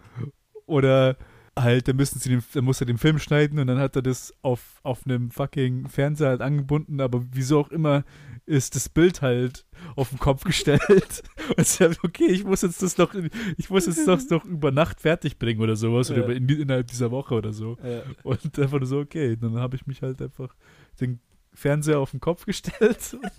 Oder 0.65 1.17
halt, 1.57 1.87
dann 1.87 1.95
müssen 1.95 2.19
sie 2.19 2.29
den, 2.29 2.43
dann 2.53 2.65
muss 2.65 2.81
er 2.81 2.87
den 2.87 2.97
Film 2.97 3.17
schneiden 3.19 3.59
und 3.59 3.67
dann 3.67 3.77
hat 3.79 3.95
er 3.95 4.01
das 4.01 4.33
auf, 4.41 4.79
auf 4.83 5.05
einem 5.05 5.31
fucking 5.31 5.87
Fernseher 5.87 6.29
halt 6.29 6.41
angebunden, 6.41 6.99
aber 6.99 7.23
wieso 7.31 7.59
auch 7.59 7.69
immer 7.69 8.03
ist 8.47 8.75
das 8.75 8.89
Bild 8.89 9.21
halt 9.21 9.65
auf 9.95 10.09
den 10.09 10.19
Kopf 10.19 10.43
gestellt. 10.43 11.23
Und 11.57 11.61
ich 11.61 11.81
hab, 11.81 12.03
okay, 12.03 12.27
ich 12.27 12.43
muss 12.43 12.61
jetzt 12.61 12.81
das 12.81 12.97
noch, 12.97 13.13
ich 13.57 13.69
muss 13.69 13.85
jetzt 13.87 14.07
das 14.07 14.29
noch 14.29 14.45
über 14.45 14.71
Nacht 14.71 15.01
fertig 15.01 15.39
bringen 15.39 15.61
oder 15.61 15.75
sowas 15.75 16.09
oder 16.11 16.19
Ja. 16.19 16.25
über, 16.25 16.35
in, 16.35 16.47
innerhalb 16.49 16.87
dieser 16.87 17.09
Woche 17.11 17.33
oder 17.35 17.53
so. 17.53 17.77
Ja. 17.83 18.01
Und 18.23 18.57
einfach 18.59 18.77
nur 18.79 18.85
so, 18.87 18.99
okay, 18.99 19.35
dann 19.35 19.55
habe 19.57 19.75
ich 19.75 19.87
mich 19.87 20.01
halt 20.01 20.21
einfach 20.21 20.55
den 21.01 21.19
Fernseher 21.53 21.99
auf 21.99 22.11
den 22.11 22.19
Kopf 22.19 22.45
gestellt 22.45 22.99
und 23.21 23.31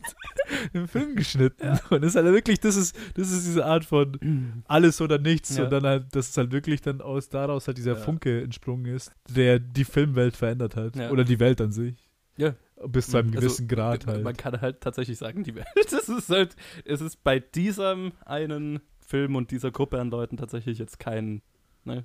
den 0.75 0.89
Film 0.89 1.15
geschnitten. 1.17 1.79
Und 1.91 2.03
das 2.03 2.13
ist 2.13 2.17
halt 2.17 2.27
wirklich, 2.27 2.59
das 2.61 2.75
ist, 2.75 2.97
das 3.15 3.31
ist 3.31 3.47
diese 3.47 3.65
Art 3.67 3.85
von 3.85 4.63
alles 4.67 5.01
oder 5.01 5.19
nichts 5.19 5.57
Ja. 5.57 5.65
und 5.65 5.71
dann 5.71 5.85
halt, 5.85 6.17
dass 6.17 6.31
es 6.31 6.37
halt 6.37 6.51
wirklich 6.51 6.81
dann 6.81 7.01
aus 7.01 7.29
daraus 7.29 7.67
halt 7.69 7.77
dieser 7.79 7.93
Ja. 7.93 7.99
Funke 7.99 8.43
entsprungen 8.43 8.87
ist, 8.87 9.13
der 9.29 9.59
die 9.61 9.85
Filmwelt 9.85 10.35
verändert 10.37 10.77
hat. 10.77 10.97
Ja. 10.97 11.11
Oder 11.11 11.25
die 11.25 11.39
Welt 11.39 11.61
an 11.61 11.73
sich. 11.73 12.09
Ja. 12.39 12.55
Bis 12.89 13.09
zu 13.09 13.19
einem 13.19 13.29
Also, 13.29 13.41
gewissen 13.41 13.69
Grad 13.69 14.07
halt. 14.07 14.25
Man 14.25 14.37
kann 14.37 14.61
halt 14.61 14.81
tatsächlich 14.81 15.19
sagen, 15.19 15.45
die 15.45 15.55
Welt. 15.55 15.67
Das 15.91 16.09
ist 16.09 16.29
halt, 16.29 16.57
es 16.85 17.01
ist 17.01 17.23
bei 17.23 17.39
diesem 17.39 18.13
einen 18.25 18.81
Film 19.01 19.37
und 19.37 19.51
dieser 19.51 19.71
Gruppe 19.71 20.01
an 20.01 20.11
Leuten 20.11 20.37
tatsächlich 20.37 20.79
jetzt 20.79 20.99
kein, 20.99 21.43
ne, 21.85 22.05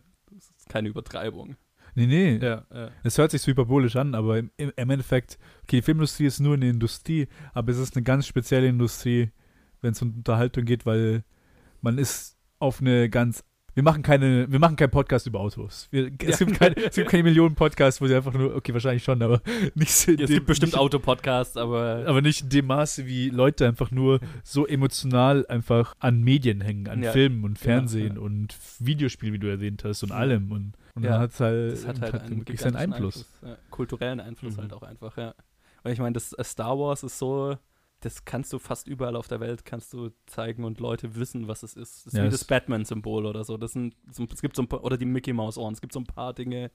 keine 0.70 0.90
Übertreibung. 0.90 1.56
Nee, 1.96 2.08
nee. 2.08 2.38
Ja, 2.38 2.66
ja. 2.74 2.92
Es 3.04 3.18
hört 3.18 3.32
sich 3.32 3.42
so 3.42 3.52
hyperbolisch 3.52 3.96
an, 3.96 4.16
aber 4.16 4.40
im, 4.40 4.52
im 4.58 4.72
im 4.76 4.90
Endeffekt, 4.90 5.38
okay, 5.64 5.78
die 5.78 5.82
Filmindustrie 5.82 6.26
ist 6.26 6.40
nur 6.40 6.54
eine 6.54 6.70
Industrie, 6.70 7.28
aber 7.54 7.72
es 7.72 7.78
ist 7.78 7.96
eine 7.96 8.04
ganz 8.04 8.28
spezielle 8.28 8.68
Industrie, 8.68 9.32
wenn 9.82 9.92
es 9.92 10.02
um 10.02 10.16
Unterhaltung 10.16 10.64
geht, 10.64 10.86
weil 10.86 11.24
man 11.82 11.98
ist 11.98 12.38
auf 12.60 12.80
eine 12.80 13.10
ganz 13.10 13.44
wir 13.74 13.84
machen 13.84 14.04
keine, 14.04 14.52
wir 14.52 14.60
machen 14.60 14.76
keinen 14.76 14.92
Podcast 14.92 15.28
über 15.28 15.40
Autos. 15.40 15.88
Wir, 15.92 16.12
es, 16.20 16.40
Ja. 16.40 16.46
gibt 16.46 16.60
keine, 16.60 16.76
es 16.78 16.96
gibt 16.96 17.10
keine 17.10 17.24
Millionen 17.24 17.56
Podcasts, 17.56 18.02
wo 18.02 18.08
sie 18.08 18.16
einfach 18.16 18.34
nur, 18.34 18.56
okay, 18.56 18.74
wahrscheinlich 18.74 19.04
schon, 19.04 19.22
aber 19.22 19.42
nicht 19.76 19.92
so 19.92 20.12
in 20.12 20.20
Es 20.20 20.28
dem- 20.28 20.36
gibt 20.36 20.48
bestimmt 20.48 20.76
Autopodcasts, 20.78 21.56
aber 21.58 22.04
aber 22.06 22.22
nicht 22.22 22.42
in 22.44 22.50
dem 22.50 22.66
Maße, 22.68 23.06
wie 23.06 23.30
Leute 23.30 23.68
einfach 23.68 23.92
nur 23.92 24.20
so 24.44 24.66
emotional 24.68 25.46
einfach 25.48 25.96
an 26.00 26.22
Medien 26.22 26.62
hängen, 26.62 26.88
an 26.90 27.02
Ja. 27.04 27.12
Filmen 27.12 27.44
und 27.44 27.58
Fernsehen 27.60 28.16
ja. 28.16 28.22
und 28.22 28.56
Videospielen, 28.80 29.34
wie 29.34 29.40
du 29.40 29.48
erwähnt 29.48 29.84
hast, 29.84 30.04
und 30.04 30.10
Ja. 30.10 30.16
allem. 30.16 30.52
Und, 30.52 30.74
und 30.96 31.04
Ja. 31.04 31.12
dann 31.12 31.22
hat 31.22 31.32
es 31.32 31.40
halt, 31.40 31.72
das 31.74 31.88
hat 31.88 32.02
halt 32.02 32.14
einen 32.24 32.38
wirklich 32.40 32.60
seinen 32.60 32.76
Einfluss. 32.76 33.26
ja, 33.42 33.56
kulturellen 33.70 34.20
Einfluss 34.20 34.58
Mhm. 34.58 34.62
halt 34.62 34.74
auch 34.74 34.84
einfach, 34.84 35.16
ja. 35.18 35.34
Und 35.84 35.92
ich 35.92 36.00
meine, 36.00 36.14
das 36.14 36.34
äh, 36.34 36.44
Star 36.44 36.78
Wars 36.78 37.04
ist 37.04 37.18
so, 37.18 37.58
das 38.02 38.26
kannst 38.26 38.52
du 38.54 38.60
fast 38.60 38.88
überall 38.88 39.16
auf 39.16 39.28
der 39.28 39.40
Welt 39.40 39.64
kannst 39.66 39.94
du 39.94 40.10
zeigen 40.26 40.64
und 40.64 40.80
Leute 40.80 41.16
wissen, 41.16 41.48
was 41.48 41.64
es 41.64 41.76
ist. 41.76 42.06
Das 42.06 42.14
ist 42.14 42.18
Ja, 42.18 42.26
wie 42.26 42.30
das 42.30 42.44
Batman-Symbol 42.46 43.26
oder 43.26 43.44
so. 43.44 43.58
Das 43.58 43.74
sind, 43.74 43.96
so- 44.12 44.28
es 44.32 44.42
gibt 44.42 44.56
so 44.56 44.64
ein 44.64 44.68
paar, 44.68 44.84
oder 44.84 44.98
die 44.98 45.06
Mickey 45.06 45.34
Mouse 45.34 45.58
Ohren. 45.58 45.74
Es 45.74 45.82
gibt 45.82 45.94
so 45.94 46.00
ein 46.00 46.06
paar 46.06 46.34
Dinge, 46.34 46.72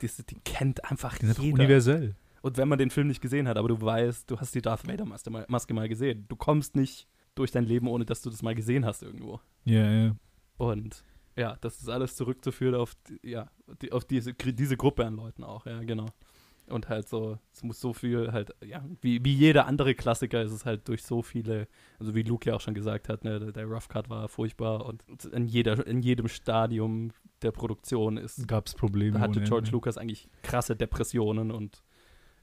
die, 0.00 0.08
die 0.30 0.36
kennt 0.44 0.84
einfach 0.90 1.18
Die 1.18 1.26
sind 1.26 1.38
jeder. 1.40 1.54
universell. 1.54 2.14
Und 2.40 2.56
wenn 2.56 2.68
man 2.68 2.78
den 2.78 2.90
Film 2.90 3.08
nicht 3.08 3.20
gesehen 3.20 3.48
hat, 3.48 3.56
aber 3.58 3.68
du 3.68 3.80
weißt, 3.80 4.30
du 4.30 4.38
hast 4.38 4.54
die 4.54 4.62
Darth 4.62 4.86
Vader 4.86 5.04
Maske 5.04 5.74
mal, 5.74 5.88
gesehen. 5.88 6.24
Du 6.28 6.36
kommst 6.36 6.76
nicht 6.76 7.08
durch 7.34 7.50
dein 7.50 7.64
Leben, 7.64 7.88
ohne 7.88 8.04
dass 8.04 8.22
du 8.22 8.30
das 8.30 8.42
mal 8.42 8.54
gesehen 8.54 8.86
hast 8.86 9.02
irgendwo. 9.02 9.40
Ja, 9.64 9.90
ja. 9.90 10.16
Und 10.56 11.02
ja, 11.36 11.56
das 11.60 11.80
ist 11.80 11.88
alles 11.88 12.14
zurückzuführen 12.16 12.74
auf, 12.76 12.94
ja, 13.22 13.50
die, 13.82 13.92
auf 13.92 14.04
diese, 14.04 14.34
diese 14.34 14.76
Gruppe 14.76 15.04
an 15.06 15.16
Leuten 15.16 15.42
auch, 15.44 15.66
ja, 15.66 15.82
genau. 15.82 16.06
Und 16.70 16.88
halt 16.88 17.08
so, 17.08 17.38
es 17.52 17.62
muss 17.62 17.80
so 17.80 17.92
viel 17.92 18.32
halt, 18.32 18.54
ja, 18.64 18.84
wie, 19.00 19.24
wie 19.24 19.32
jeder 19.32 19.66
andere 19.66 19.94
Klassiker 19.94 20.42
ist 20.42 20.52
es 20.52 20.64
halt 20.66 20.86
durch 20.88 21.02
so 21.02 21.22
viele, 21.22 21.66
also 21.98 22.14
wie 22.14 22.22
Luke 22.22 22.48
ja 22.48 22.56
auch 22.56 22.60
schon 22.60 22.74
gesagt 22.74 23.08
hat, 23.08 23.24
ne, 23.24 23.52
der, 23.52 23.64
Rough 23.66 23.88
Cut 23.88 24.10
war 24.10 24.28
furchtbar 24.28 24.84
und 24.86 25.02
in, 25.32 25.46
jeder, 25.46 25.86
in 25.86 26.02
jedem 26.02 26.28
Stadium 26.28 27.12
der 27.42 27.52
Produktion 27.52 28.16
ist, 28.16 28.46
Gab 28.46 28.66
es 28.66 28.74
Probleme. 28.74 29.14
da 29.14 29.20
hatte 29.20 29.40
George 29.40 29.66
Ende. 29.66 29.70
Lucas 29.70 29.96
eigentlich 29.98 30.28
krasse 30.42 30.76
Depressionen 30.76 31.50
und 31.50 31.82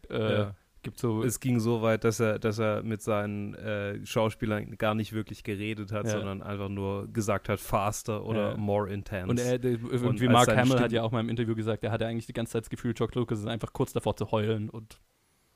äh, 0.09 0.33
Ja. 0.33 0.55
Gibt 0.85 0.97
so, 0.99 1.21
Es 1.23 1.41
ging 1.41 1.59
so 1.59 1.81
weit, 1.81 2.05
dass 2.05 2.21
er, 2.21 2.39
dass 2.39 2.57
er 2.59 2.81
mit 2.83 3.01
seinen 3.01 3.53
äh, 3.55 4.05
Schauspielern 4.05 4.77
gar 4.77 4.95
nicht 4.95 5.11
wirklich 5.11 5.43
geredet 5.43 5.91
hat, 5.91 6.05
Ja. 6.05 6.11
sondern 6.11 6.41
einfach 6.41 6.69
nur 6.69 7.07
gesagt 7.11 7.49
hat, 7.49 7.59
faster 7.59 8.23
oder 8.23 8.51
Ja. 8.51 8.57
more 8.57 8.89
intense. 8.89 9.29
Und 9.29 9.39
er, 9.41 9.59
der, 9.59 9.71
irgendwie 9.71 10.27
als 10.27 10.33
Mark 10.33 10.47
Hamill 10.55 10.73
hat 10.79 10.79
Stimme- 10.85 10.93
ja 10.93 11.03
auch 11.03 11.11
mal 11.11 11.19
im 11.19 11.27
Interview 11.29 11.55
gesagt, 11.55 11.83
er 11.83 11.91
hatte 11.91 12.05
eigentlich 12.05 12.27
die 12.27 12.33
ganze 12.33 12.53
Zeit 12.53 12.61
das 12.63 12.69
Gefühl, 12.69 12.93
George 12.93 13.19
Lucas 13.19 13.39
ist 13.39 13.47
einfach 13.47 13.73
kurz 13.73 13.91
davor 13.91 14.15
zu 14.15 14.31
heulen 14.31 14.69
und 14.69 14.99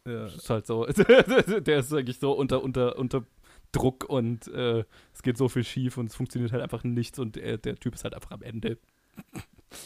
ja. 0.07 0.25
Ist 0.25 0.49
halt 0.49 0.65
so, 0.65 0.85
der 0.87 1.77
ist 1.79 1.93
eigentlich 1.93 2.19
so 2.19 2.31
unter, 2.31 2.63
unter, 2.63 2.97
unter 2.97 3.23
Druck 3.71 4.05
und 4.09 4.47
äh, 4.47 4.83
es 5.13 5.21
geht 5.21 5.37
so 5.37 5.47
viel 5.47 5.63
schief 5.63 5.97
und 5.97 6.07
es 6.07 6.15
funktioniert 6.15 6.51
halt 6.51 6.63
einfach 6.63 6.83
nichts 6.83 7.19
und 7.19 7.35
der, 7.35 7.57
der 7.57 7.75
Typ 7.75 7.93
ist 7.93 8.03
halt 8.03 8.15
einfach 8.15 8.31
am 8.31 8.41
Ende. 8.41 8.77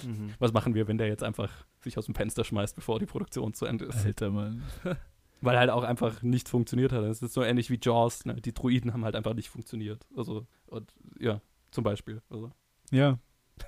Mhm. 0.05 0.33
Was 0.39 0.53
machen 0.53 0.75
wir, 0.75 0.87
wenn 0.87 0.97
der 0.97 1.07
jetzt 1.07 1.23
einfach 1.23 1.51
sich 1.81 1.97
aus 1.97 2.05
dem 2.05 2.15
Fenster 2.15 2.45
schmeißt, 2.45 2.75
bevor 2.75 2.99
die 2.99 3.05
Produktion 3.05 3.53
zu 3.53 3.65
Ende 3.65 3.85
ist? 3.85 4.05
Alter, 4.05 4.29
Mann. 4.29 4.61
Weil 5.45 5.57
halt 5.57 5.69
auch 5.69 5.83
einfach 5.83 6.21
nichts 6.21 6.49
funktioniert 6.49 6.91
hat. 6.91 7.03
Es 7.03 7.21
ist 7.21 7.33
so 7.33 7.43
ähnlich 7.43 7.69
wie 7.69 7.79
Jaws, 7.81 8.25
ne? 8.25 8.35
die 8.35 8.53
Druiden 8.53 8.93
haben 8.93 9.03
halt 9.05 9.15
einfach 9.15 9.33
nicht 9.33 9.49
funktioniert. 9.49 10.05
Also, 10.15 10.45
und 10.67 10.93
ja, 11.19 11.41
zum 11.71 11.83
Beispiel. 11.83 12.21
Also, 12.29 12.51
Ja. 12.91 13.19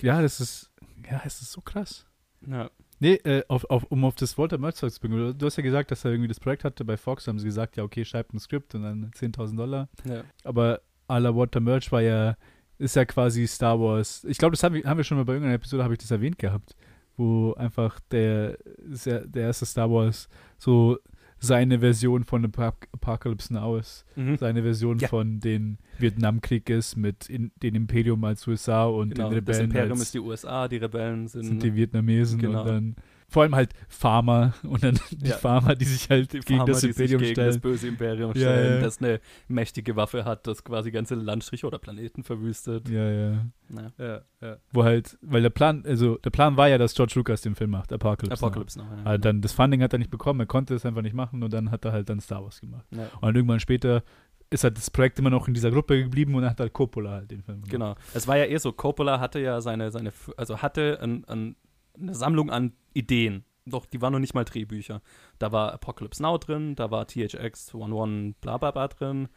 ja, 0.00 0.20
das 0.22 0.40
ist, 0.40 0.70
ja, 1.10 1.22
es 1.24 1.40
ist 1.42 1.52
so 1.52 1.60
krass. 1.60 2.06
ja. 2.46 2.70
Nee, 3.00 3.14
äh, 3.24 3.42
auf, 3.48 3.64
auf, 3.68 3.82
um 3.90 4.04
auf 4.04 4.14
das 4.14 4.38
Walter 4.38 4.58
Merch 4.58 4.76
zu 4.76 4.88
bringen. 5.00 5.16
Du- 5.16 5.34
Du 5.34 5.46
hast 5.46 5.56
ja 5.56 5.62
gesagt, 5.64 5.90
dass 5.90 6.04
er 6.04 6.12
irgendwie 6.12 6.28
das 6.28 6.38
Projekt 6.38 6.62
hatte 6.62 6.84
bei 6.84 6.96
Fox. 6.96 7.26
haben 7.26 7.40
sie 7.40 7.46
gesagt, 7.46 7.76
ja, 7.76 7.82
okay, 7.82 8.04
schreibt 8.04 8.32
ein 8.32 8.38
Skript 8.38 8.76
und 8.76 8.82
dann 8.84 9.10
10.000 9.10 9.56
Dollar. 9.56 9.88
ja. 10.04 10.22
Aber 10.44 10.80
à 11.08 11.18
la 11.18 11.34
Walter 11.34 11.58
Merch 11.58 11.90
war 11.90 12.00
ja, 12.00 12.36
ist 12.78 12.94
ja 12.94 13.04
quasi 13.04 13.44
Star 13.48 13.80
Wars. 13.80 14.22
Ich 14.22 14.38
glaube, 14.38 14.52
das 14.52 14.62
haben 14.62 14.76
wir, 14.76 14.84
haben 14.84 14.98
wir 14.98 15.04
schon 15.04 15.16
mal 15.18 15.24
bei 15.24 15.32
irgendeiner 15.32 15.56
Episode, 15.56 15.82
habe 15.82 15.94
ich 15.94 15.98
das 15.98 16.12
erwähnt 16.12 16.38
gehabt. 16.38 16.76
Wo 17.16 17.52
einfach 17.54 18.00
der, 18.10 18.56
der 18.86 19.42
erste 19.42 19.66
Star 19.66 19.90
Wars 19.90 20.28
so 20.58 20.98
seine 21.38 21.80
Version 21.80 22.22
von 22.24 22.44
Ap 22.44 22.86
Apocalypse 22.92 23.52
Now 23.52 23.76
ist. 23.76 24.04
Mhm. 24.14 24.36
Seine 24.38 24.62
Version 24.62 24.98
Ja. 25.00 25.08
von 25.08 25.40
den 25.40 25.78
Vietnamkrieg 25.98 26.70
ist 26.70 26.96
mit 26.96 27.28
in, 27.28 27.50
den 27.62 27.74
Imperium 27.74 28.22
als 28.22 28.46
USA 28.46 28.84
und 28.84 29.14
Genau, 29.14 29.28
den 29.28 29.44
das 29.44 29.56
Rebellen 29.56 29.70
Imperium 29.70 29.92
als 29.92 30.02
ist 30.02 30.14
die 30.14 30.20
USA, 30.20 30.68
die 30.68 30.76
Rebellen 30.76 31.26
sind, 31.26 31.44
sind 31.44 31.62
die 31.62 31.74
Vietnamesen 31.74 32.38
Genau. 32.40 32.60
und 32.60 32.68
dann 32.68 32.96
vor 33.32 33.42
allem 33.42 33.54
halt 33.54 33.72
Farmer 33.88 34.54
und 34.62 34.82
dann 34.84 34.98
die 35.10 35.28
Ja. 35.28 35.36
Farmer, 35.36 35.74
die 35.74 35.84
sich 35.86 36.08
halt 36.10 36.32
die 36.32 36.40
gegen 36.40 36.58
Farmer, 36.58 36.72
das 36.72 36.84
Imperium 36.84 37.20
gegen 37.20 37.32
stellen. 37.32 37.48
das 37.48 37.58
böse 37.58 37.88
Imperium 37.88 38.30
Ja, 38.34 38.40
stellen, 38.40 38.74
ja. 38.76 38.80
das 38.80 38.98
eine 38.98 39.20
mächtige 39.48 39.96
Waffe 39.96 40.24
hat, 40.24 40.46
das 40.46 40.62
quasi 40.64 40.90
ganze 40.90 41.14
Landstriche 41.14 41.66
oder 41.66 41.78
Planeten 41.78 42.22
verwüstet. 42.22 42.88
ja, 42.88 43.10
ja. 43.10 43.30
Ja. 43.70 43.90
Ja, 43.98 44.20
ja. 44.42 44.56
Wo 44.72 44.84
halt, 44.84 45.16
weil 45.22 45.40
der 45.40 45.48
Plan, 45.50 45.82
also 45.86 46.18
der 46.18 46.28
Plan 46.30 46.58
war 46.58 46.68
ja, 46.68 46.76
dass 46.76 46.94
George 46.94 47.14
Lucas 47.16 47.40
den 47.40 47.54
Film 47.54 47.70
macht, 47.70 47.90
Apocalypse. 47.92 48.44
Apocalypse 48.44 48.78
noch. 48.78 48.90
Now. 48.90 48.98
Aber 49.04 49.16
dann 49.18 49.40
das 49.40 49.52
Funding 49.54 49.82
hat 49.82 49.94
er 49.94 49.98
nicht 49.98 50.10
bekommen, 50.10 50.40
er 50.40 50.46
konnte 50.46 50.74
es 50.74 50.84
einfach 50.84 51.00
nicht 51.02 51.14
machen 51.14 51.42
und 51.42 51.52
dann 51.54 51.70
hat 51.70 51.84
er 51.86 51.92
halt 51.92 52.10
dann 52.10 52.20
Star 52.20 52.44
Wars 52.44 52.60
gemacht. 52.60 52.84
Ja. 52.90 53.04
Und 53.14 53.22
dann 53.22 53.34
irgendwann 53.34 53.60
später 53.60 54.02
ist 54.50 54.64
halt 54.64 54.76
das 54.76 54.90
Projekt 54.90 55.18
immer 55.18 55.30
noch 55.30 55.48
in 55.48 55.54
dieser 55.54 55.70
Gruppe 55.70 56.02
geblieben 56.02 56.34
und 56.34 56.42
dann 56.42 56.50
hat 56.50 56.60
halt 56.60 56.74
Coppola 56.74 57.12
halt 57.12 57.30
den 57.30 57.42
Film 57.42 57.62
gemacht. 57.62 57.70
Genau. 57.70 57.94
Es 58.12 58.28
war 58.28 58.36
ja 58.36 58.44
eh 58.44 58.58
so, 58.58 58.72
Coppola 58.72 59.18
hatte 59.18 59.40
ja 59.40 59.62
seine, 59.62 59.90
seine 59.90 60.12
also 60.36 60.58
hatte 60.60 60.98
ein, 61.00 61.24
ein, 61.24 61.56
eine 61.98 62.14
Sammlung 62.14 62.50
an 62.50 62.72
Ideen. 62.94 63.44
Doch, 63.64 63.86
die 63.86 64.00
waren 64.02 64.12
noch 64.12 64.18
nicht 64.18 64.34
mal 64.34 64.44
Drehbücher. 64.44 65.02
Da 65.38 65.52
war 65.52 65.72
Apocalypse 65.72 66.22
Now 66.22 66.38
drin, 66.38 66.74
da 66.74 66.90
war 66.90 67.06
THX 67.06 67.74
11 67.74 68.34
bla 68.40 68.58
bla 68.58 68.70
bla 68.70 68.88
drin. 68.88 69.28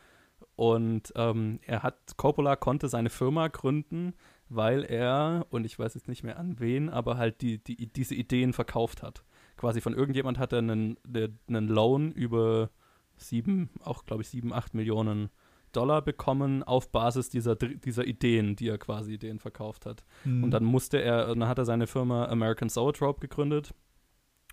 Und 0.55 1.13
ähm, 1.15 1.59
er 1.65 1.83
hat, 1.83 2.17
Coppola 2.17 2.55
konnte 2.55 2.87
seine 2.87 3.09
Firma 3.09 3.47
gründen, 3.49 4.13
weil 4.49 4.83
er, 4.83 5.45
und 5.49 5.65
ich 5.65 5.77
weiß 5.77 5.93
jetzt 5.95 6.07
nicht 6.07 6.23
mehr 6.23 6.39
an 6.39 6.59
wen, 6.59 6.89
aber 6.89 7.17
halt 7.17 7.41
die, 7.41 7.63
die, 7.63 7.87
diese 7.87 8.15
Ideen 8.15 8.53
verkauft 8.53 9.03
hat. 9.03 9.23
Quasi 9.57 9.81
von 9.81 9.93
irgendjemand 9.93 10.37
hat 10.39 10.53
er 10.53 10.59
einen, 10.59 10.97
ne- 11.07 11.37
einen 11.47 11.67
Loan 11.67 12.11
über 12.11 12.69
sieben, 13.17 13.69
auch 13.81 14.05
glaube 14.05 14.23
ich 14.23 14.29
sieben, 14.29 14.53
acht 14.53 14.73
Millionen 14.73 15.29
Dollar 15.75 16.01
bekommen 16.01 16.63
auf 16.63 16.91
Basis 16.91 17.29
dieser, 17.29 17.55
dieser 17.55 18.05
Ideen, 18.05 18.55
die 18.55 18.67
er 18.69 18.77
quasi 18.77 19.17
denen 19.17 19.39
verkauft 19.39 19.85
hat. 19.85 20.03
Mhm. 20.23 20.43
Und 20.45 20.51
dann 20.51 20.63
musste 20.63 21.01
er, 21.01 21.27
dann 21.27 21.47
hat 21.47 21.57
er 21.57 21.65
seine 21.65 21.87
Firma 21.87 22.25
American 22.25 22.69
Zoetrope 22.69 23.19
gegründet. 23.19 23.73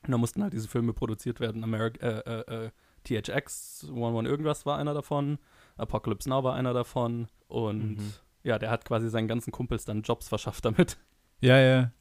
Und 0.04 0.10
dann 0.10 0.20
mussten 0.20 0.42
halt 0.42 0.52
diese 0.52 0.68
Filme 0.68 0.92
produziert 0.92 1.38
werden. 1.40 1.62
Ameri 1.62 1.92
äh, 2.00 2.18
äh, 2.18 2.66
äh, 2.66 2.70
THX 3.04 3.84
11 3.88 4.26
irgendwas 4.26 4.66
war 4.66 4.78
einer 4.78 4.94
davon. 4.94 5.38
Apocalypse 5.76 6.28
Now 6.28 6.42
war 6.42 6.54
einer 6.54 6.72
davon. 6.74 7.28
Und 7.46 7.96
Mhm. 7.98 8.12
ja, 8.42 8.58
der 8.58 8.70
hat 8.70 8.84
quasi 8.84 9.08
seinen 9.08 9.28
ganzen 9.28 9.52
Kumpels 9.52 9.84
dann 9.84 10.02
Jobs 10.02 10.28
verschafft 10.28 10.64
damit. 10.64 10.98
Ja, 11.40 11.58
ja. 11.58 11.92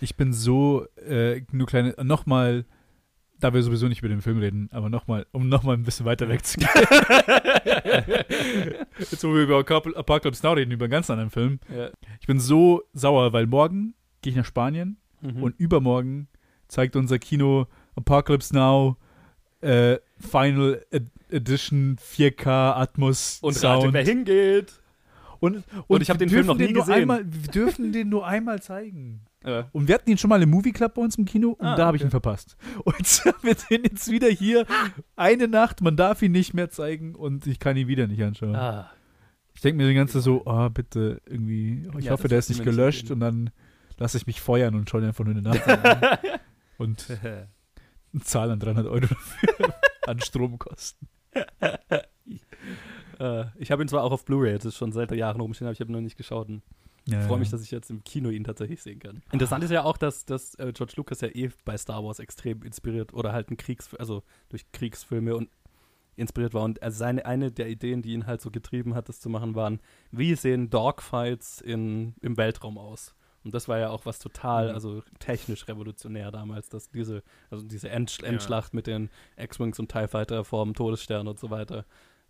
Ich 0.00 0.16
bin 0.16 0.32
so, 0.32 0.86
äh, 0.96 1.42
nur 1.52 1.66
kleine, 1.66 1.94
nochmal, 2.02 2.64
da 3.40 3.52
wir 3.54 3.62
sowieso 3.62 3.88
nicht 3.88 3.98
über 4.00 4.08
den 4.08 4.20
Film 4.22 4.38
reden, 4.38 4.68
aber 4.72 4.88
nochmal, 4.88 5.26
um 5.32 5.48
nochmal 5.48 5.74
ein 5.76 5.82
bisschen 5.82 6.06
weiter 6.06 6.28
wegzugehen. 6.28 6.68
Jetzt, 8.98 9.24
wo 9.24 9.34
wir 9.34 9.42
über 9.42 9.58
Apocalypse 9.58 10.44
Now 10.46 10.52
reden, 10.52 10.70
über 10.72 10.84
einen 10.84 10.92
ganz 10.92 11.10
anderen 11.10 11.30
Film. 11.30 11.58
Ja. 11.74 11.90
Ich 12.20 12.26
bin 12.26 12.38
so 12.40 12.82
sauer, 12.92 13.32
weil 13.32 13.46
morgen 13.46 13.94
gehe 14.22 14.30
ich 14.32 14.36
nach 14.36 14.44
Spanien 14.44 14.96
Mhm. 15.22 15.42
und 15.42 15.60
übermorgen 15.60 16.28
zeigt 16.66 16.96
unser 16.96 17.18
Kino 17.18 17.66
Apocalypse 17.94 18.54
Now 18.54 18.96
äh, 19.60 19.98
Final 20.18 20.82
Ed 20.90 21.08
Edition 21.30 21.96
4K 21.98 22.46
Atmos 22.74 23.38
und 23.42 23.52
Sound. 23.52 23.82
rate, 23.84 23.92
wer 23.92 24.04
hingeht. 24.04 24.80
und, 25.40 25.62
Und 25.88 26.00
ich 26.00 26.08
hab 26.08 26.18
wir 26.18 26.26
den 26.26 26.30
Film 26.32 26.46
noch 26.46 26.56
nie 26.56 26.72
gesehen. 26.72 26.94
Einmal, 26.94 27.24
wir 27.30 27.50
dürfen 27.50 27.92
den 27.92 28.08
nur 28.08 28.26
einmal 28.26 28.62
zeigen. 28.62 29.20
Ja. 29.44 29.68
Und 29.72 29.88
wir 29.88 29.94
hatten 29.94 30.10
ihn 30.10 30.18
schon 30.18 30.28
mal 30.28 30.42
im 30.42 30.50
Movie 30.50 30.72
Club 30.72 30.94
bei 30.94 31.02
uns 31.02 31.16
im 31.16 31.24
Kino 31.24 31.50
und 31.58 31.66
Ah, 31.66 31.74
da 31.76 31.86
habe 31.86 31.96
ich 31.96 32.02
okay. 32.02 32.08
ihn 32.08 32.10
verpasst. 32.10 32.56
Und 32.84 32.94
wir 33.42 33.54
den 33.70 33.84
jetzt 33.84 34.10
wieder 34.10 34.28
hier. 34.28 34.66
Eine 35.16 35.48
Nacht, 35.48 35.80
man 35.80 35.96
darf 35.96 36.20
ihn 36.22 36.32
nicht 36.32 36.52
mehr 36.52 36.68
zeigen 36.70 37.14
und 37.14 37.46
ich 37.46 37.58
kann 37.58 37.76
ihn 37.76 37.88
wieder 37.88 38.06
nicht 38.06 38.22
anschauen. 38.22 38.54
Ah, 38.54 38.90
Ich 39.54 39.62
denke 39.62 39.82
mir 39.82 39.88
die 39.88 39.94
ganze 39.94 40.14
Zeit 40.14 40.24
so, 40.24 40.42
oh, 40.44 40.68
bitte, 40.68 41.22
irgendwie, 41.24 41.88
ich 41.98 42.04
Ja, 42.04 42.12
hoffe, 42.12 42.28
der 42.28 42.38
ist 42.38 42.50
nicht 42.50 42.62
gelöscht 42.64 43.10
empfehlen. 43.10 43.14
und 43.14 43.20
dann 43.20 43.50
lasse 43.98 44.18
ich 44.18 44.26
mich 44.26 44.40
feuern 44.42 44.74
und 44.74 44.90
schaue 44.90 45.00
ihn 45.00 45.06
einfach 45.08 45.24
nur 45.24 45.32
eine 45.34 45.42
Nacht 45.42 45.66
an. 45.66 46.18
und 46.78 47.06
zahle 48.24 48.50
dann 48.50 48.60
300 48.60 48.86
Euro 48.86 49.00
dafür 49.00 49.74
an 50.06 50.20
Stromkosten. 50.20 51.08
äh, 53.18 53.44
ich 53.56 53.70
habe 53.70 53.82
ihn 53.82 53.88
zwar 53.88 54.02
auch 54.04 54.12
auf 54.12 54.24
Blu-ray, 54.24 54.54
das 54.56 54.64
ist 54.66 54.76
schon 54.76 54.92
seit 54.92 55.12
Jahren 55.12 55.40
rumstehen, 55.40 55.66
aber 55.66 55.72
ich 55.72 55.80
habe 55.80 55.90
ihn 55.90 55.94
noch 55.94 56.00
nicht 56.00 56.16
geschaut. 56.16 56.48
Ja, 57.12 57.20
Ich 57.20 57.26
freue 57.26 57.38
mich, 57.38 57.50
dass 57.50 57.62
ich 57.62 57.70
jetzt 57.70 57.90
im 57.90 58.02
Kino 58.04 58.30
ihn 58.30 58.44
tatsächlich 58.44 58.82
sehen 58.82 58.98
kann. 58.98 59.22
Interessant 59.32 59.64
ist 59.64 59.70
ja 59.70 59.84
auch, 59.84 59.96
dass, 59.96 60.24
dass 60.24 60.54
äh, 60.56 60.72
George 60.72 60.94
Lucas 60.96 61.20
ja 61.20 61.28
eh 61.28 61.50
bei 61.64 61.76
Star 61.76 62.04
Wars 62.04 62.18
extrem 62.18 62.62
inspiriert 62.62 63.12
oder 63.14 63.32
halt 63.32 63.50
ein 63.50 63.56
Kriegs, 63.56 63.94
also 63.94 64.22
durch 64.48 64.70
Kriegsfilme 64.72 65.34
und 65.36 65.48
inspiriert 66.16 66.52
war. 66.54 66.62
Und 66.64 66.78
er 66.78 66.90
seine, 66.90 67.24
eine 67.24 67.50
der 67.50 67.68
Ideen, 67.68 68.02
die 68.02 68.12
ihn 68.12 68.26
halt 68.26 68.40
so 68.42 68.50
getrieben 68.50 68.94
hat, 68.94 69.08
das 69.08 69.20
zu 69.20 69.28
machen, 69.30 69.54
waren, 69.54 69.80
wie 70.10 70.34
sehen 70.34 70.68
Dogfights 70.70 71.60
in, 71.60 72.14
im 72.20 72.36
Weltraum 72.36 72.76
aus? 72.78 73.14
Und 73.42 73.54
das 73.54 73.68
war 73.68 73.78
ja 73.78 73.88
auch 73.88 74.04
was 74.04 74.18
total, 74.18 74.68
Mhm. 74.68 74.74
also 74.74 75.02
technisch 75.18 75.66
revolutionär 75.66 76.30
damals, 76.30 76.68
dass 76.68 76.90
diese, 76.90 77.22
also 77.50 77.64
diese 77.66 77.88
End 77.88 78.18
Ja. 78.20 78.28
Endschlacht 78.28 78.74
mit 78.74 78.86
den 78.86 79.08
X-Wings 79.38 79.78
und 79.78 79.90
TIE 79.90 80.08
Fighter 80.08 80.44
vorm 80.44 80.74
Todesstern 80.74 81.26
und 81.26 81.38
so 81.38 81.48
weiter. 81.48 81.86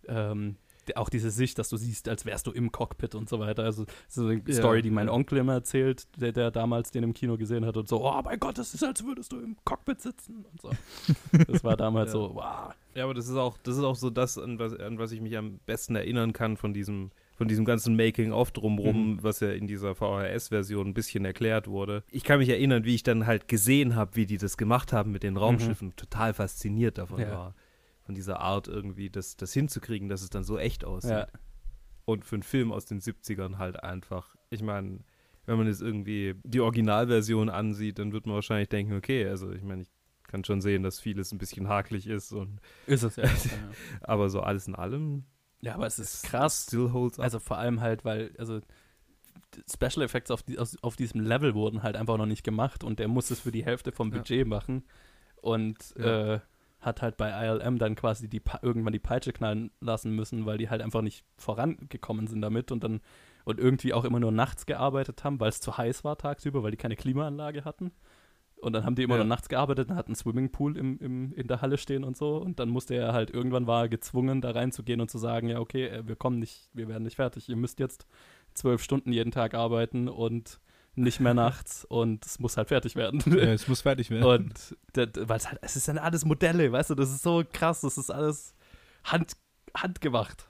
Ähm, 0.07 0.55
auch 0.95 1.09
diese 1.09 1.29
Sicht, 1.31 1.57
dass 1.59 1.69
du 1.69 1.77
siehst, 1.77 2.09
als 2.09 2.25
wärst 2.25 2.47
du 2.47 2.51
im 2.51 2.71
Cockpit 2.71 3.15
und 3.15 3.29
so 3.29 3.39
weiter. 3.39 3.63
Also 3.63 3.85
so 4.07 4.25
eine 4.27 4.41
Ja, 4.47 4.53
Story, 4.55 4.81
die 4.81 4.89
mein. 4.89 5.09
Onkel 5.09 5.37
immer 5.39 5.53
erzählt, 5.53 6.07
der, 6.17 6.31
der 6.31 6.51
damals 6.51 6.91
den 6.91 7.03
im 7.03 7.13
Kino 7.13 7.37
gesehen 7.37 7.65
hat 7.65 7.77
und 7.77 7.87
so, 7.87 8.03
oh 8.05 8.21
mein 8.23 8.39
Gott, 8.39 8.57
das 8.57 8.73
ist, 8.73 8.83
als 8.83 9.03
würdest 9.05 9.31
du 9.31 9.39
im 9.39 9.55
Cockpit 9.63 10.01
sitzen 10.01 10.45
und 10.51 10.61
so. 10.61 10.71
Das 11.47 11.63
war 11.63 11.77
damals 11.77 12.07
Ja. 12.07 12.11
so, 12.13 12.31
wow. 12.35 12.73
Ja, 12.95 13.03
aber 13.05 13.13
das 13.13 13.27
ist 13.27 13.35
auch, 13.35 13.57
das 13.63 13.77
ist 13.77 13.83
auch 13.83 13.95
so 13.95 14.09
das, 14.09 14.37
an 14.37 14.59
was, 14.59 14.77
an 14.77 14.97
was 14.99 15.11
ich 15.11 15.21
mich 15.21 15.37
am 15.37 15.59
besten 15.65 15.95
erinnern 15.95 16.33
kann 16.33 16.57
von 16.57 16.73
diesem, 16.73 17.11
von 17.37 17.47
diesem 17.47 17.63
ganzen 17.65 17.95
Making-of 17.95 18.51
drumrum, 18.51 19.13
Mhm. 19.13 19.23
was 19.23 19.39
ja 19.39 19.51
in 19.51 19.67
dieser 19.67 19.95
VHS-Version 19.95 20.87
ein 20.87 20.93
bisschen 20.93 21.23
erklärt 21.25 21.67
wurde. 21.67 22.03
Ich 22.11 22.23
kann 22.23 22.39
mich 22.39 22.49
erinnern, 22.49 22.83
wie 22.85 22.95
ich 22.95 23.03
dann 23.03 23.25
halt 23.27 23.47
gesehen 23.47 23.95
habe, 23.95 24.15
wie 24.15 24.25
die 24.25 24.37
das 24.37 24.57
gemacht 24.57 24.91
haben 24.93 25.11
mit 25.11 25.23
den 25.23 25.37
Raumschiffen. 25.37 25.95
Total 25.95 26.33
fasziniert 26.33 26.97
davon 26.97 27.21
Ja. 27.21 27.31
war. 27.31 27.55
Von 28.11 28.15
dieser 28.15 28.41
Art 28.41 28.67
irgendwie, 28.67 29.09
das, 29.09 29.37
das 29.37 29.53
hinzukriegen, 29.53 30.09
dass 30.09 30.21
es 30.21 30.29
dann 30.29 30.43
so 30.43 30.57
echt 30.57 30.83
aussieht. 30.83 31.11
Ja. 31.11 31.27
Und 32.03 32.25
für 32.25 32.35
einen 32.35 32.43
Film 32.43 32.73
aus 32.73 32.85
den 32.85 32.99
70ern 32.99 33.57
halt 33.57 33.81
einfach, 33.81 34.35
ich 34.49 34.61
meine, 34.61 34.99
wenn 35.45 35.57
man 35.57 35.67
jetzt 35.67 35.81
irgendwie 35.81 36.35
die 36.43 36.59
Originalversion 36.59 37.49
ansieht, 37.49 37.99
dann 37.99 38.11
wird 38.11 38.25
man 38.25 38.35
wahrscheinlich 38.35 38.67
denken, 38.67 38.97
okay, 38.97 39.25
also 39.25 39.51
ich 39.53 39.63
meine, 39.63 39.83
ich 39.83 39.89
kann 40.27 40.43
schon 40.43 40.59
sehen, 40.59 40.83
dass 40.83 40.99
vieles 40.99 41.31
ein 41.31 41.37
bisschen 41.37 41.69
hakelig 41.69 42.05
ist 42.05 42.33
und 42.33 42.59
Ist 42.85 43.03
es 43.03 43.15
ja. 43.15 43.23
auch, 43.23 43.27
ja. 43.45 43.51
aber 44.01 44.29
so 44.29 44.41
alles 44.41 44.67
in 44.67 44.75
allem 44.75 45.23
ja, 45.61 45.75
aber 45.75 45.85
es 45.85 45.99
ist 45.99 46.23
krass. 46.23 46.65
Still 46.67 46.91
holds 46.91 47.17
up. 47.19 47.23
Also 47.23 47.39
vor 47.39 47.57
allem 47.59 47.79
halt, 47.79 48.03
weil, 48.03 48.31
also 48.37 48.59
Special 49.71 50.03
Effects 50.03 50.31
auf, 50.31 50.43
die, 50.43 50.59
aus, 50.59 50.75
auf 50.81 50.95
diesem 50.97 51.21
Level 51.21 51.53
wurden 51.53 51.83
halt 51.83 51.95
einfach 51.95 52.17
noch 52.17 52.25
nicht 52.25 52.43
gemacht 52.43 52.83
und 52.83 52.99
der 52.99 53.07
muss 53.07 53.31
es 53.31 53.39
für 53.39 53.51
die 53.51 53.63
Hälfte 53.63 53.91
vom 53.93 54.11
Ja. 54.11 54.17
Budget 54.17 54.47
machen 54.47 54.83
und 55.41 55.77
Ja. 55.97 56.33
äh, 56.35 56.39
hat 56.81 57.01
halt 57.01 57.17
bei 57.17 57.29
ILM 57.29 57.77
dann 57.77 57.95
quasi 57.95 58.27
die 58.27 58.41
irgendwann 58.61 58.93
die 58.93 58.99
Peitsche 58.99 59.31
knallen 59.33 59.71
lassen 59.79 60.15
müssen, 60.15 60.45
weil 60.45 60.57
die 60.57 60.69
halt 60.69 60.81
einfach 60.81 61.01
nicht 61.01 61.23
vorangekommen 61.37 62.27
sind 62.27 62.41
damit 62.41 62.71
und 62.71 62.83
dann 62.83 63.01
und 63.45 63.59
irgendwie 63.59 63.93
auch 63.93 64.03
immer 64.05 64.19
nur 64.19 64.31
nachts 64.31 64.65
gearbeitet 64.67 65.23
haben, 65.23 65.39
weil 65.39 65.49
es 65.49 65.61
zu 65.61 65.75
heiß 65.77 66.03
war 66.03 66.17
tagsüber, 66.17 66.61
weil 66.61 66.71
die 66.71 66.77
keine 66.77 66.95
Klimaanlage 66.95 67.65
hatten. 67.65 67.91
Und 68.57 68.73
dann 68.73 68.85
haben 68.85 68.93
die 68.93 69.01
immer 69.01 69.15
Ja. 69.15 69.23
nur 69.23 69.27
nachts 69.29 69.49
gearbeitet 69.49 69.89
und 69.89 69.95
hatten 69.95 70.09
einen 70.11 70.15
Swimmingpool 70.15 70.77
im, 70.77 70.99
im, 70.99 71.33
in 71.33 71.47
der 71.47 71.61
Halle 71.63 71.79
stehen 71.79 72.03
und 72.03 72.15
so. 72.15 72.37
Und 72.37 72.59
dann 72.59 72.69
musste 72.69 72.93
er 72.93 73.13
halt, 73.13 73.31
irgendwann 73.31 73.65
war 73.65 73.83
er 73.83 73.89
gezwungen, 73.89 74.39
da 74.41 74.51
reinzugehen 74.51 75.01
und 75.01 75.09
zu 75.09 75.17
sagen, 75.17 75.49
ja, 75.49 75.59
okay, 75.59 75.87
äh, 75.87 76.07
wir 76.07 76.15
kommen 76.15 76.37
nicht, 76.37 76.69
wir 76.73 76.87
werden 76.87 77.01
nicht 77.01 77.15
fertig. 77.15 77.49
Ihr 77.49 77.55
müsst 77.55 77.79
jetzt 77.79 78.05
zwölf 78.53 78.83
Stunden 78.83 79.11
jeden 79.11 79.31
Tag 79.31 79.55
arbeiten 79.55 80.07
und 80.07 80.59
nicht 80.95 81.19
mehr 81.21 81.33
nachts 81.33 81.85
und 81.85 82.25
es 82.25 82.39
muss 82.39 82.57
halt 82.57 82.67
fertig 82.67 82.95
werden. 82.95 83.21
Ja, 83.37 83.53
es 83.53 83.67
muss 83.67 83.81
fertig 83.81 84.09
werden. 84.09 84.25
Und 84.25 84.75
weil 84.93 85.37
es 85.37 85.47
halt, 85.47 85.59
es 85.61 85.75
ist 85.75 85.87
dann 85.87 85.97
alles 85.97 86.25
Modelle, 86.25 86.71
weißt 86.71 86.89
du, 86.89 86.95
das 86.95 87.09
ist 87.11 87.23
so 87.23 87.43
krass, 87.51 87.81
das 87.81 87.97
ist 87.97 88.09
alles 88.11 88.53
hand, 89.05 89.33
handgemacht. 89.75 90.47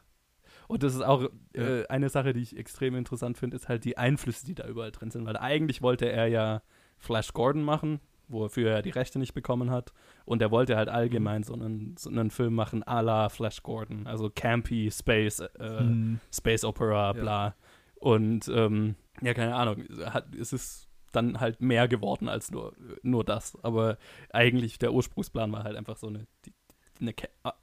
Und 0.67 0.83
das 0.83 0.95
ist 0.95 1.01
auch 1.01 1.29
äh, 1.53 1.85
eine 1.87 2.09
Sache, 2.09 2.31
die 2.33 2.41
ich 2.41 2.57
extrem 2.57 2.95
interessant 2.95 3.37
finde, 3.37 3.57
ist 3.57 3.67
halt 3.67 3.83
die 3.83 3.97
Einflüsse, 3.97 4.45
die 4.45 4.55
da 4.55 4.65
überall 4.67 4.91
drin 4.91 5.11
sind. 5.11 5.25
Weil 5.25 5.35
eigentlich 5.37 5.81
wollte 5.81 6.09
er 6.09 6.27
ja 6.27 6.61
Flash 6.97 7.33
Gordon 7.33 7.61
machen, 7.63 7.99
wofür 8.29 8.71
er 8.71 8.81
die 8.81 8.89
Rechte 8.91 9.19
nicht 9.19 9.33
bekommen 9.33 9.69
hat. 9.69 9.91
Und 10.23 10.41
er 10.41 10.49
wollte 10.49 10.77
halt 10.77 10.87
allgemein 10.87 11.43
so 11.43 11.53
einen, 11.53 11.97
so 11.99 12.09
einen 12.09 12.31
Film 12.31 12.55
machen 12.55 12.83
à 12.85 13.01
la 13.01 13.27
Flash 13.27 13.61
Gordon. 13.63 14.07
Also 14.07 14.29
campy, 14.33 14.89
Space, 14.89 15.41
äh, 15.41 15.49
Hm. 15.59 16.21
Space 16.33 16.63
Opera, 16.63 17.15
Ja. 17.17 17.53
Und 18.01 18.47
ähm, 18.49 18.95
ja, 19.21 19.33
keine 19.33 19.55
Ahnung, 19.55 19.85
hat, 20.05 20.33
es 20.35 20.51
ist 20.53 20.89
dann 21.11 21.39
halt 21.39 21.61
mehr 21.61 21.87
geworden 21.87 22.27
als 22.29 22.51
nur, 22.51 22.73
nur 23.03 23.23
das. 23.23 23.57
Aber 23.63 23.97
eigentlich 24.31 24.79
der 24.79 24.91
Ursprungsplan 24.93 25.51
war 25.51 25.63
halt 25.63 25.75
einfach 25.77 25.97
so 25.97 26.07
eine, 26.07 26.25
die, 26.45 26.53
eine 26.99 27.13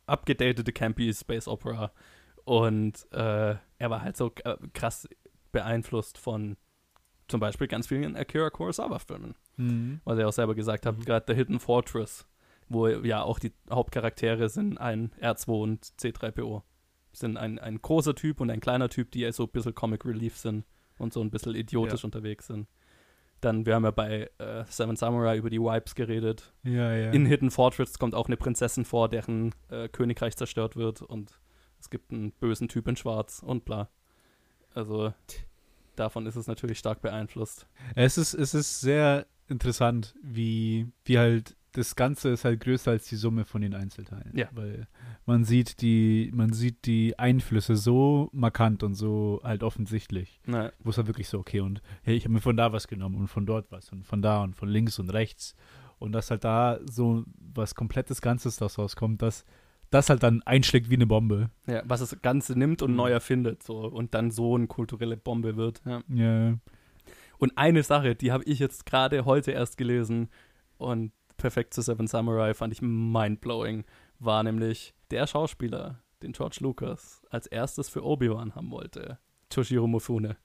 abgedatete 0.06 0.72
Campy 0.72 1.12
Space 1.12 1.48
Opera. 1.48 1.92
Und 2.44 3.06
äh, 3.12 3.56
er 3.78 3.90
war 3.90 4.02
halt 4.02 4.16
so 4.16 4.32
äh, 4.44 4.56
krass 4.74 5.08
beeinflusst 5.52 6.18
von 6.18 6.56
zum 7.26 7.40
Beispiel 7.40 7.66
ganz 7.68 7.88
vielen 7.88 8.16
Akira 8.16 8.48
Kurosawa-Filmen 8.50 9.34
Hm. 9.56 10.00
was 10.04 10.18
er 10.18 10.28
auch 10.28 10.32
selber 10.32 10.54
gesagt 10.54 10.86
hat, 10.86 10.96
Mhm. 10.98 11.04
gerade 11.04 11.24
The 11.28 11.34
Hidden 11.34 11.58
Fortress, 11.58 12.28
wo 12.68 12.86
ja 12.86 13.22
auch 13.22 13.38
die 13.40 13.52
Hauptcharaktere 13.70 14.48
sind 14.48 14.78
ein 14.78 15.10
R2 15.20 15.62
und 15.62 15.84
C3PO. 15.84 16.62
Sind 17.12 17.36
ein, 17.36 17.58
ein 17.58 17.80
großer 17.80 18.14
Typ 18.14 18.40
und 18.40 18.50
ein 18.50 18.60
kleiner 18.60 18.88
Typ, 18.88 19.10
die 19.10 19.30
so 19.32 19.44
ein 19.44 19.48
bisschen 19.50 19.74
Comic 19.74 20.04
Relief 20.04 20.36
sind 20.36 20.64
und 20.98 21.12
so 21.12 21.20
ein 21.20 21.30
bisschen 21.30 21.54
idiotisch 21.54 22.02
Ja. 22.02 22.06
unterwegs 22.06 22.46
sind. 22.46 22.68
Dann, 23.40 23.66
wir 23.66 23.74
haben 23.76 23.84
ja 23.84 23.92
bei 23.92 24.28
äh, 24.38 24.64
Seven 24.68 24.96
Samurai 24.96 25.36
über 25.36 25.48
die 25.48 25.60
Wipes 25.60 25.94
geredet. 25.94 26.52
Ja, 26.64 26.92
ja. 26.92 27.10
In 27.12 27.24
Hidden 27.24 27.50
Fortress 27.52 27.98
kommt 27.98 28.14
auch 28.14 28.26
eine 28.26 28.36
Prinzessin 28.36 28.84
vor, 28.84 29.08
deren 29.08 29.54
äh, 29.68 29.88
Königreich 29.88 30.36
zerstört 30.36 30.74
wird 30.76 31.02
und 31.02 31.38
es 31.80 31.88
gibt 31.88 32.12
einen 32.12 32.32
bösen 32.32 32.66
Typ 32.68 32.88
in 32.88 32.96
Schwarz 32.96 33.40
und 33.44 33.64
bla. 33.64 33.88
Also 34.74 35.12
davon 35.94 36.26
ist 36.26 36.34
es 36.36 36.46
natürlich 36.48 36.78
stark 36.80 37.00
beeinflusst. 37.00 37.66
Es 37.94 38.18
ist, 38.18 38.34
es 38.34 38.54
ist 38.54 38.80
sehr 38.80 39.26
interessant, 39.48 40.14
wie, 40.22 40.88
wie 41.04 41.18
halt 41.18 41.56
das 41.72 41.96
Ganze 41.96 42.30
ist 42.30 42.44
halt 42.44 42.60
größer 42.60 42.90
als 42.92 43.08
die 43.08 43.16
Summe 43.16 43.44
von 43.44 43.60
den 43.60 43.74
Einzelteilen. 43.74 44.32
Ja. 44.34 44.48
Weil 44.52 44.88
man 45.26 45.44
sieht 45.44 45.80
die, 45.82 46.30
man 46.34 46.52
sieht 46.52 46.86
die 46.86 47.18
Einflüsse 47.18 47.76
so 47.76 48.30
markant 48.32 48.82
und 48.82 48.94
so 48.94 49.40
halt 49.44 49.62
offensichtlich. 49.62 50.40
Wo 50.46 50.90
es 50.90 50.96
halt 50.96 51.06
wirklich 51.08 51.28
so, 51.28 51.38
okay, 51.38 51.60
und 51.60 51.82
hey, 52.02 52.16
ich 52.16 52.24
habe 52.24 52.32
mir 52.34 52.40
von 52.40 52.56
da 52.56 52.72
was 52.72 52.88
genommen 52.88 53.16
und 53.16 53.28
von 53.28 53.44
dort 53.46 53.70
was 53.70 53.92
und 53.92 54.06
von 54.06 54.22
da 54.22 54.42
und 54.42 54.56
von 54.56 54.68
links 54.68 54.98
und 54.98 55.10
rechts. 55.10 55.54
Und 55.98 56.12
dass 56.12 56.30
halt 56.30 56.44
da 56.44 56.78
so 56.88 57.24
was 57.38 57.74
komplettes 57.74 58.22
Ganzes 58.22 58.56
daraus 58.56 58.78
rauskommt, 58.78 59.20
dass 59.20 59.44
das 59.90 60.10
halt 60.10 60.22
dann 60.22 60.42
einschlägt 60.42 60.90
wie 60.90 60.94
eine 60.94 61.06
Bombe. 61.06 61.50
Ja, 61.66 61.82
was 61.86 62.00
das 62.00 62.20
Ganze 62.22 62.58
nimmt 62.58 62.82
und 62.82 62.90
Mhm. 62.92 62.96
neu 62.96 63.10
erfindet 63.10 63.62
so 63.62 63.78
und 63.78 64.14
dann 64.14 64.30
so 64.30 64.54
eine 64.54 64.66
kulturelle 64.66 65.16
Bombe 65.16 65.56
wird. 65.56 65.82
Ja. 65.84 66.02
Ja. 66.08 66.58
Und 67.38 67.56
eine 67.56 67.82
Sache, 67.82 68.14
die 68.14 68.32
habe 68.32 68.44
ich 68.44 68.58
jetzt 68.58 68.84
gerade 68.86 69.24
heute 69.24 69.50
erst 69.52 69.76
gelesen 69.78 70.28
und 70.76 71.12
perfekt 71.38 71.72
zu 71.72 71.80
Seven 71.82 72.06
Samurai 72.06 72.52
fand 72.52 72.72
ich 72.74 72.82
mindblowing, 72.82 73.84
war 74.18 74.42
nämlich 74.42 74.94
der 75.10 75.26
Schauspieler, 75.26 76.02
den 76.22 76.32
George 76.32 76.58
Lucas 76.60 77.22
als 77.30 77.46
erstes 77.46 77.88
für 77.88 78.04
Obi-Wan 78.04 78.54
haben 78.54 78.70
wollte. 78.70 79.18
Toshiro 79.48 79.86
Mifune. 79.86 80.36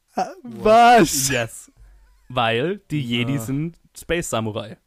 Was? 0.43 1.29
Yes. 1.29 1.71
Weil 2.29 2.77
die 2.91 3.01
Jedi 3.01 3.33
Ja. 3.33 3.39
sind 3.41 3.79
Space 3.97 4.29
Samurai. 4.29 4.77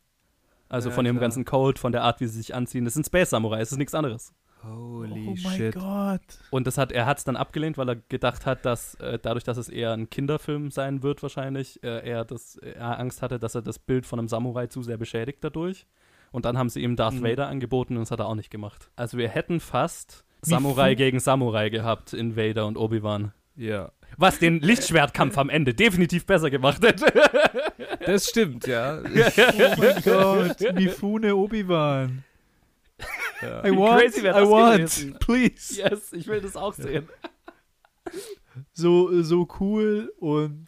Also 0.68 0.88
Ja, 0.88 0.94
von 0.94 1.04
dem 1.04 1.16
klar. 1.16 1.22
ganzen 1.22 1.44
Code, 1.44 1.78
von 1.80 1.92
der 1.92 2.02
Art, 2.02 2.20
wie 2.20 2.26
sie 2.26 2.38
sich 2.38 2.54
anziehen. 2.54 2.84
Das 2.84 2.94
sind 2.94 3.04
Space 3.06 3.30
Samurai, 3.30 3.60
es 3.60 3.72
ist 3.72 3.78
nichts 3.78 3.94
anderes. 3.94 4.32
Holy 4.64 5.28
oh 5.28 5.34
mein 5.44 5.56
shit. 5.56 5.74
Gott. 5.74 6.20
Und 6.50 6.66
das 6.66 6.76
hat, 6.78 6.90
er 6.90 7.06
hat 7.06 7.18
es 7.18 7.24
dann 7.24 7.36
abgelehnt, 7.36 7.78
weil 7.78 7.88
er 7.90 7.96
gedacht 7.96 8.46
hat, 8.46 8.64
dass 8.64 8.94
äh, 8.96 9.18
dadurch, 9.20 9.44
dass 9.44 9.56
es 9.58 9.68
eher 9.68 9.92
ein 9.92 10.10
Kinderfilm 10.10 10.70
sein 10.70 11.02
wird, 11.02 11.22
wahrscheinlich, 11.22 11.82
äh, 11.84 12.08
er, 12.08 12.24
das, 12.24 12.56
er 12.56 12.98
Angst 12.98 13.22
hatte, 13.22 13.38
dass 13.38 13.54
er 13.54 13.62
das 13.62 13.78
Bild 13.78 14.06
von 14.06 14.18
einem 14.18 14.28
Samurai 14.28 14.66
zu 14.66 14.82
sehr 14.82 14.96
beschädigt 14.96 15.38
dadurch. 15.42 15.86
Und 16.32 16.44
dann 16.44 16.58
haben 16.58 16.68
sie 16.68 16.80
ihm 16.82 16.96
Darth 16.96 17.14
Mhm. 17.14 17.22
Vader 17.24 17.46
angeboten 17.46 17.94
und 17.96 18.00
das 18.02 18.10
hat 18.10 18.18
er 18.20 18.26
auch 18.26 18.34
nicht 18.34 18.50
gemacht. 18.50 18.90
Also 18.96 19.16
wir 19.18 19.28
hätten 19.28 19.60
fast 19.60 20.24
Wie 20.44 20.50
Samurai 20.50 20.90
fu- 20.92 20.96
gegen 20.96 21.20
Samurai 21.20 21.68
gehabt 21.70 22.12
in 22.12 22.36
Vader 22.36 22.66
und 22.66 22.76
Obi-Wan. 22.76 23.32
Ja. 23.54 23.92
Was 24.18 24.38
den 24.38 24.60
Lichtschwertkampf 24.60 25.38
am 25.38 25.48
Ende 25.48 25.72
definitiv 25.74 26.26
besser 26.26 26.50
gemacht 26.50 26.82
hätte. 26.84 27.06
Das 28.04 28.26
stimmt, 28.28 28.66
ja. 28.66 28.98
Oh 29.04 29.74
mein 29.78 30.02
Gott. 30.04 30.74
Mifune 30.74 31.34
Obi-Wan. 31.36 32.22
Ja. 33.42 33.64
I 33.64 33.70
Wie 33.72 33.76
want, 33.76 34.00
crazy 34.02 34.22
wär 34.22 34.36
I 34.36 34.40
das 34.40 34.48
want, 34.50 34.76
gewesen? 34.78 35.16
please. 35.20 35.76
yes, 35.80 36.12
ich 36.12 36.26
will 36.26 36.40
das 36.40 36.56
auch 36.56 36.74
sehen. 36.74 37.08
So, 38.72 39.22
so 39.22 39.46
cool 39.60 40.12
und 40.18 40.66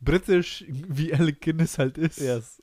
britisch, 0.00 0.64
wie 0.68 1.12
Alec 1.14 1.40
Guinness 1.40 1.78
halt 1.78 1.98
ist. 1.98 2.18
Yes. 2.18 2.62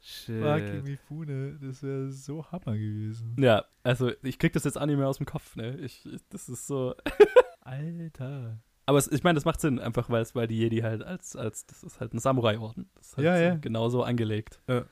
Shit. 0.00 0.40
Fucking 0.42 0.82
Mifune, 0.84 1.58
das 1.60 1.82
wäre 1.82 2.10
so 2.12 2.44
Hammer 2.52 2.76
gewesen. 2.76 3.34
Ja, 3.38 3.64
also 3.82 4.12
ich 4.22 4.38
krieg 4.38 4.52
das 4.52 4.64
jetzt 4.64 4.78
auch 4.80 4.86
nicht 4.86 4.96
mehr 4.96 5.08
aus 5.08 5.16
dem 5.18 5.26
Kopf, 5.26 5.56
ne? 5.56 5.76
Ich, 5.78 6.06
ich, 6.06 6.20
das 6.30 6.48
ist 6.48 6.66
so. 6.66 6.94
Alter. 7.60 8.60
Aber 8.86 8.98
es, 8.98 9.08
ich 9.10 9.24
meine, 9.24 9.34
das 9.34 9.44
macht 9.44 9.60
Sinn, 9.60 9.80
einfach 9.80 10.08
weil 10.08 10.22
es, 10.22 10.36
weil 10.36 10.46
die 10.46 10.58
Jedi 10.58 10.78
halt 10.78 11.02
als, 11.02 11.34
als, 11.34 11.66
das 11.66 11.82
ist 11.82 11.98
halt 11.98 12.14
ein 12.14 12.20
Samurai-Orden. 12.20 12.88
Das 12.94 13.08
ist 13.08 13.16
halt 13.16 13.24
Ja, 13.24 13.36
so 13.36 13.42
ja. 13.42 13.54
genauso 13.56 14.04
angelegt. 14.04 14.60
Ja. 14.68 14.84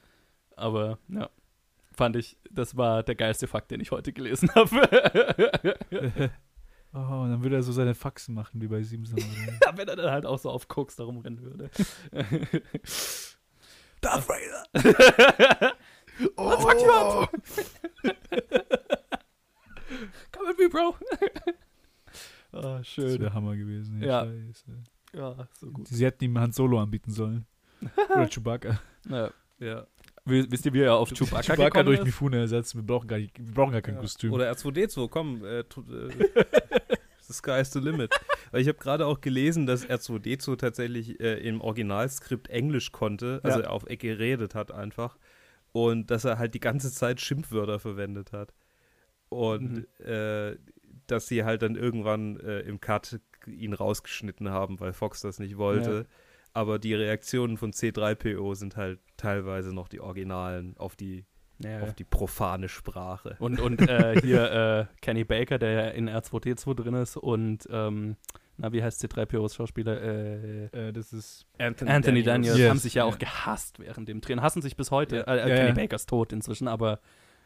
Aber, 0.57 0.99
ja. 1.09 1.31
Fand 1.97 2.17
ich, 2.17 2.37
das 2.51 2.77
war 2.77 3.03
der 3.03 3.15
geilste 3.15 3.47
Fakt, 3.47 3.71
den 3.71 3.81
ich 3.81 3.91
heute 3.91 4.13
gelesen 4.13 4.51
habe. 4.55 6.31
Oh, 6.97 7.23
und 7.23 7.31
dann 7.31 7.43
würde 7.43 7.57
er 7.57 7.63
so 7.65 7.73
seine 7.73 7.93
Faxen 7.93 8.37
machen, 8.37 8.61
wie 8.63 8.69
bei 8.69 8.81
Samurai. 8.85 9.21
ja, 9.65 9.77
wenn 9.77 9.89
er 9.89 9.97
dann 9.97 10.13
halt 10.13 10.27
auch 10.27 10.39
so 10.39 10.49
auf 10.49 10.69
Koks 10.69 10.95
da 10.95 11.03
rumrennen 11.03 11.43
würde. 11.43 11.69
Darth 14.01 14.29
Vader! 14.29 15.75
oh, 16.37 16.51
fuck 16.57 16.81
you 16.81 16.89
up! 16.93 17.33
Come 20.31 20.49
with 20.51 20.59
me, 20.59 20.69
bro! 20.69 20.95
oh, 22.53 22.61
Das 22.61 22.87
schön. 22.87 23.21
wäre 23.21 23.35
Hammer 23.35 23.57
gewesen. 23.57 24.01
Ja. 24.01 24.25
Scheiße. 24.27 24.85
Ja, 25.15 25.49
so 25.59 25.73
gut. 25.73 25.89
Sie 25.89 26.05
hätten 26.05 26.23
ihm 26.23 26.39
Han 26.39 26.53
Solo 26.53 26.81
anbieten 26.81 27.11
sollen. 27.11 27.45
Oder 28.09 28.29
Chewbacca. 28.29 28.79
Ja. 29.09 29.33
ja. 29.59 29.85
Wi- 30.27 30.47
Wisst 30.51 30.65
ihr, 30.67 30.73
wie 30.73 30.81
er 30.81 30.95
auf 30.95 31.11
Chewbacca, 31.11 31.43
Chewbacca 31.43 31.65
gekommen 31.67 31.87
durch 31.87 31.99
ist? 31.99 32.05
Mifune 32.07 32.39
ersetzen. 32.39 32.79
Wir 32.79 32.87
brauchen 32.87 33.07
gar, 33.09 33.19
nicht, 33.19 33.39
wir 33.39 33.53
brauchen 33.55 33.73
gar 33.73 33.83
kein 33.83 33.95
Ja. 33.97 34.01
Kostüm. 34.01 34.33
Oder 34.33 34.51
R2D2, 34.53 35.09
komm. 35.09 35.45
Äh, 35.45 35.59
äh, 35.61 35.65
the 37.21 37.33
sky 37.33 37.61
is 37.61 37.73
the 37.73 37.81
limit. 37.81 38.15
Weil 38.51 38.63
ich 38.63 38.69
habe 38.69 38.79
gerade 38.79 39.07
auch 39.07 39.21
gelesen, 39.21 39.67
dass 39.67 39.87
R2D2 39.87 40.57
tatsächlich 40.57 41.21
äh, 41.21 41.39
im 41.47 41.61
Originalskript 41.61 42.49
Englisch 42.49 42.91
konnte, 42.93 43.41
also 43.43 43.61
Ja. 43.61 43.69
auf 43.69 43.85
Ecke 43.87 44.09
geredet 44.09 44.55
hat 44.55 44.73
einfach. 44.73 45.19
Und 45.73 46.11
dass 46.11 46.25
er 46.25 46.39
halt 46.39 46.55
die 46.55 46.61
ganze 46.61 46.91
Zeit 46.93 47.21
Schimpfwörter 47.21 47.79
verwendet 47.79 48.33
hat. 48.33 48.55
Und 49.29 49.87
äh, 50.01 50.57
dass 51.07 51.27
sie 51.27 51.45
halt 51.45 51.61
dann 51.63 51.75
irgendwann 51.77 52.39
äh, 52.41 52.61
im 52.61 52.81
Cut 52.81 53.21
ihn 53.47 53.75
rausgeschnitten 53.75 54.49
haben, 54.49 54.81
weil 54.81 54.93
Fox 54.95 55.21
das 55.21 55.39
nicht 55.39 55.59
wollte. 55.59 56.07
Aber 56.55 56.79
die 56.79 56.95
Reaktionen 56.95 57.57
von 57.59 57.73
C3PO 57.73 58.55
sind 58.55 58.77
halt 58.77 59.01
teilweise 59.17 59.75
noch 59.75 59.89
die 59.89 60.01
Originalen 60.01 60.77
auf 60.79 60.95
die, 60.97 61.27
Ja, 61.59 61.81
auf 61.83 61.95
die 61.95 62.05
profane 62.05 62.69
Sprache. 62.69 63.37
Und, 63.41 63.61
und 63.61 63.81
äh, 63.89 64.21
hier 64.23 64.89
äh, 64.91 64.97
Kenny 65.03 65.25
Baker, 65.25 65.59
der 65.59 65.71
ja 65.73 65.89
in 65.91 66.09
R2D2 66.09 66.75
drin 66.75 66.95
ist 66.95 67.17
und 67.17 67.67
ähm, 67.71 68.17
na, 68.57 68.73
wie 68.73 68.85
heißt 68.85 69.05
C3POs 69.05 69.57
Schauspieler? 69.57 70.01
Äh, 70.01 70.65
äh, 70.67 70.93
das 70.93 71.13
ist. 71.13 71.45
Anthony 71.59 72.23
Daniels 72.23 72.57
Yes, 72.57 72.71
haben 72.71 72.79
sich 72.79 72.95
ja 72.95 73.05
ja. 73.05 73.13
auch 73.13 73.19
gehasst 73.19 73.81
während 73.81 74.09
dem 74.09 74.21
Drehen. 74.21 74.41
Hassen 74.43 74.63
sich 74.63 74.77
bis 74.77 74.93
heute. 74.93 75.17
Ja. 75.17 75.23
Äh, 75.35 75.51
äh, 75.51 75.57
Kenny. 75.57 75.73
Baker 75.73 75.97
ist 75.97 76.09
tot 76.09 76.33
inzwischen, 76.33 76.69
aber 76.69 77.01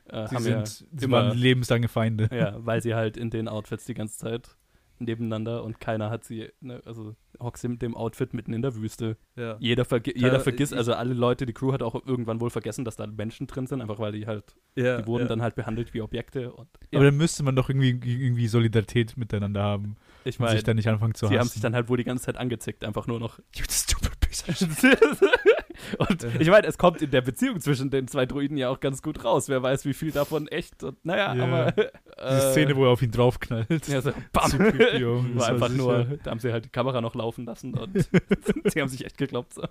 äh, 0.05 0.27
Sie, 0.29 0.35
haben 0.35 0.43
sind, 0.45 0.55
ja 0.59 0.67
sie 0.67 1.05
immer- 1.07 1.17
waren 1.29 1.39
lebenslange 1.39 1.89
Feinde. 1.89 2.29
ja, 2.31 2.57
weil 2.59 2.83
sie 2.83 2.95
halt 2.95 3.17
in 3.17 3.31
den 3.31 3.49
Outfits 3.49 3.87
die 3.87 3.95
ganze 3.95 4.19
Zeit 4.19 4.58
nebeneinander 5.01 5.63
und 5.65 5.81
keiner 5.81 6.11
hat 6.11 6.25
sie, 6.25 6.49
ne, 6.61 6.83
also 6.85 7.15
hockst 7.41 7.63
sie 7.63 7.69
mit 7.69 7.83
dem 7.83 7.97
Outfit 7.97 8.35
mitten 8.35 8.53
in 8.53 8.63
der 8.63 8.75
Wüste. 8.75 9.17
Ja. 9.37 9.57
Jeder, 9.61 9.85
vergi 9.85 10.13
Ja, 10.17 10.27
jeder 10.27 10.41
vergisst, 10.41 10.73
ich- 10.73 10.79
also 10.79 10.95
alle 10.95 11.15
Leute, 11.15 11.47
die 11.47 11.53
Crew 11.53 11.73
hat 11.73 11.83
auch 11.83 11.95
irgendwann 12.07 12.41
wohl 12.41 12.51
vergessen, 12.51 12.85
dass 12.85 12.97
da 12.97 13.07
Menschen 13.07 13.47
drin 13.47 13.67
sind, 13.67 13.81
einfach 13.81 13.99
weil 13.99 14.13
die 14.13 14.27
halt, 14.27 14.57
Ja, 14.77 15.01
die 15.01 15.07
wurden 15.07 15.23
ja. 15.25 15.29
dann 15.29 15.43
halt 15.43 15.55
behandelt 15.55 15.95
wie 15.95 16.01
Objekte 16.03 16.53
und 16.53 16.69
Aber 16.95 17.05
dann 17.05 17.17
müsste 17.17 17.43
man 17.43 17.55
doch 17.57 17.69
irgendwie, 17.69 17.91
irgendwie 17.91 18.49
Solidarität 18.49 19.17
miteinander 19.17 19.63
haben. 19.63 19.97
ich 20.25 20.39
meine, 20.39 20.53
sich 20.53 20.65
dann 20.65 20.77
nicht 20.77 20.89
anfangen 20.89 21.15
zu 21.15 21.27
sie 21.27 21.35
hassen. 21.35 21.41
haben 21.41 21.49
sich 21.49 21.63
dann 21.63 21.75
halt 21.75 21.89
wohl 21.89 21.97
die 21.97 22.05
ganze 22.05 22.25
Zeit 22.27 22.37
angezickt, 22.37 22.85
einfach 22.85 23.07
nur 23.07 23.21
noch. 23.21 23.39
You 23.55 23.65
stupid. 23.71 24.11
und 25.99 26.25
ich 26.41 26.49
meine, 26.51 26.67
es 26.67 26.79
kommt 26.79 27.03
in 27.03 27.11
der 27.11 27.21
Beziehung 27.23 27.61
zwischen 27.61 27.91
den 27.91 28.09
zwei 28.09 28.27
Druiden 28.27 28.57
ja 28.57 28.69
auch 28.71 28.81
ganz 28.81 29.03
gut 29.03 29.25
raus. 29.25 29.49
Wer 29.49 29.63
weiß, 29.63 29.85
wie 29.85 29.95
viel 29.95 30.11
davon 30.13 30.49
echt 30.49 30.83
und 30.83 31.05
naja, 31.05 31.35
Ja. 31.35 31.45
aber 31.45 31.73
Die 31.73 31.83
äh, 32.21 32.53
Szene, 32.53 32.77
wo 32.77 32.85
er 32.85 32.91
auf 32.91 33.03
ihn 33.03 33.11
draufknallt. 33.11 33.89
ja, 33.89 34.01
so, 34.03 34.13
bam. 34.33 34.51
Oh. 34.55 34.59
War 35.39 35.49
einfach 35.49 35.69
sicher. 35.69 35.83
nur, 35.83 36.05
da 36.23 36.31
haben 36.31 36.41
sie 36.41 36.53
halt 36.53 36.65
die 36.65 36.71
Kamera 36.71 37.01
noch 37.01 37.15
laufen 37.15 37.45
lassen 37.45 37.75
und 37.75 37.91
sie 38.65 38.81
haben 38.81 38.89
sich 38.89 39.05
echt 39.05 39.19
geglaubt. 39.19 39.55
So. 39.55 39.63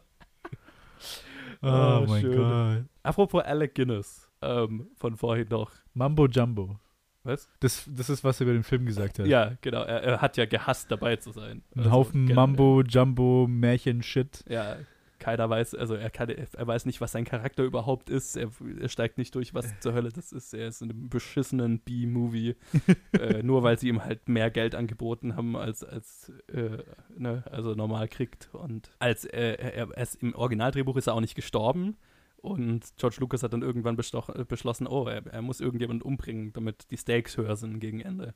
Oh, 1.61 1.67
Ah, 1.67 2.03
mein. 2.07 2.31
Gott. 2.35 2.83
Apropos 3.03 3.43
Alec 3.43 3.73
Guinness, 3.75 4.29
ähm, 4.41 4.87
von 4.95 5.15
vorhin 5.17 5.47
noch. 5.49 5.71
Mambo 5.93 6.27
Jumbo. 6.27 6.79
Was? 7.27 7.49
Das, 7.59 7.87
das 7.87 8.09
ist, 8.09 8.23
was 8.23 8.39
er 8.39 8.45
über 8.45 8.53
den 8.53 8.63
Film 8.63 8.85
gesagt 8.85 9.19
hat. 9.19 9.27
Ja, 9.27 9.53
genau. 9.61 9.81
Er, 9.83 10.01
er 10.01 10.21
hat 10.21 10.37
ja 10.37 10.45
gehasst, 10.45 10.89
dabei 10.89 11.17
zu 11.17 11.31
sein. 11.31 11.61
Ein 11.75 11.79
Also, 11.79 11.91
Haufen 11.91 12.27
genau, 12.27 12.41
Mambo 12.41 12.81
Jumbo 12.81 13.47
Märchen-Shit. 13.47 14.45
Ja, 14.47 14.77
keiner 15.19 15.49
weiß, 15.49 15.75
also 15.75 15.95
er, 15.95 16.09
kann, 16.09 16.29
er 16.29 16.67
weiß 16.67 16.85
nicht, 16.85 17.01
was 17.01 17.11
sein 17.11 17.25
Charakter 17.25 17.63
überhaupt 17.63 18.09
ist. 18.09 18.37
Er, 18.37 18.49
er 18.79 18.89
steigt 18.89 19.17
nicht 19.17 19.33
durch, 19.35 19.53
was 19.53 19.77
zur 19.79 19.93
Hölle 19.93 20.09
das 20.09 20.31
ist. 20.31 20.53
Er 20.53 20.67
ist 20.67 20.81
in 20.81 20.91
einem 20.91 21.09
beschissenen 21.09 21.79
B-Movie. 21.79 22.55
äh, 23.19 23.43
nur 23.43 23.63
weil 23.63 23.77
sie 23.79 23.89
ihm 23.89 24.03
halt 24.03 24.29
mehr 24.29 24.51
Geld 24.51 24.75
angeboten 24.75 25.35
haben, 25.35 25.55
als, 25.55 25.83
als 25.83 26.31
äh, 26.47 26.83
ne, 27.17 27.43
also 27.51 27.73
normal 27.73 28.07
kriegt. 28.07 28.49
Und 28.53 28.91
als 28.99 29.25
äh, 29.25 29.55
er, 29.55 29.73
er 29.73 29.97
ist 29.97 30.21
im 30.21 30.35
Originaldrehbuch 30.35 30.95
ist 30.97 31.07
er 31.07 31.13
auch 31.13 31.21
nicht 31.21 31.35
gestorben. 31.35 31.97
Und 32.41 32.85
George 32.97 33.17
Lucas 33.19 33.43
hat 33.43 33.53
dann 33.53 33.61
irgendwann 33.61 33.97
äh, 33.97 34.43
beschlossen, 34.45 34.87
oh, 34.87 35.07
er, 35.07 35.25
er 35.25 35.41
muss 35.41 35.59
irgendjemanden 35.59 36.01
umbringen, 36.01 36.53
damit 36.53 36.89
die 36.91 36.97
Stakes 36.97 37.37
höher 37.37 37.55
sind 37.55 37.79
gegen 37.79 37.99
Ende. 37.99 38.33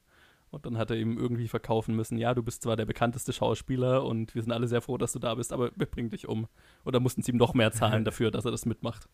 Und 0.49 0.65
dann 0.65 0.77
hat 0.77 0.91
er 0.91 0.97
ihm 0.97 1.17
irgendwie 1.17 1.47
verkaufen 1.47 1.95
müssen, 1.95 2.17
ja, 2.17 2.33
du 2.33 2.43
bist 2.43 2.63
zwar 2.63 2.75
der 2.75 2.85
bekannteste 2.85 3.31
Schauspieler 3.31 4.03
und 4.03 4.35
wir 4.35 4.41
sind 4.41 4.51
alle 4.51 4.67
sehr 4.67 4.81
froh, 4.81 4.97
dass 4.97 5.13
du 5.13 5.19
da 5.19 5.35
bist, 5.35 5.53
aber 5.53 5.71
wir 5.75 5.85
bringen 5.85 6.09
dich 6.09 6.27
um. 6.27 6.47
Und 6.83 6.93
dann 6.93 7.01
mussten 7.01 7.21
sie 7.21 7.31
ihm 7.31 7.37
noch 7.37 7.53
mehr 7.53 7.71
zahlen 7.71 8.03
dafür, 8.05 8.31
dass 8.31 8.45
er 8.45 8.51
das 8.51 8.65
mitmacht. 8.65 9.07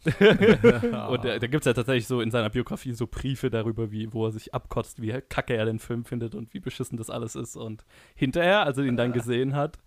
und 0.04 1.24
da, 1.24 1.38
da 1.38 1.46
gibt 1.48 1.62
es 1.62 1.64
ja 1.64 1.72
tatsächlich 1.72 2.06
so 2.06 2.20
in 2.20 2.30
seiner 2.30 2.50
Biografie 2.50 2.92
so 2.92 3.08
Briefe 3.08 3.50
darüber, 3.50 3.90
wie, 3.90 4.12
wo 4.12 4.26
er 4.26 4.30
sich 4.30 4.54
abkotzt, 4.54 5.02
wie 5.02 5.10
kacke 5.28 5.56
er 5.56 5.64
den 5.64 5.80
Film 5.80 6.04
findet 6.04 6.34
und 6.34 6.54
wie 6.54 6.60
beschissen 6.60 6.96
das 6.98 7.10
alles 7.10 7.34
ist. 7.34 7.56
Und 7.56 7.84
hinterher, 8.14 8.62
als 8.62 8.78
er 8.78 8.84
ihn 8.84 8.96
dann 8.96 9.12
gesehen 9.12 9.56
hat, 9.56 9.78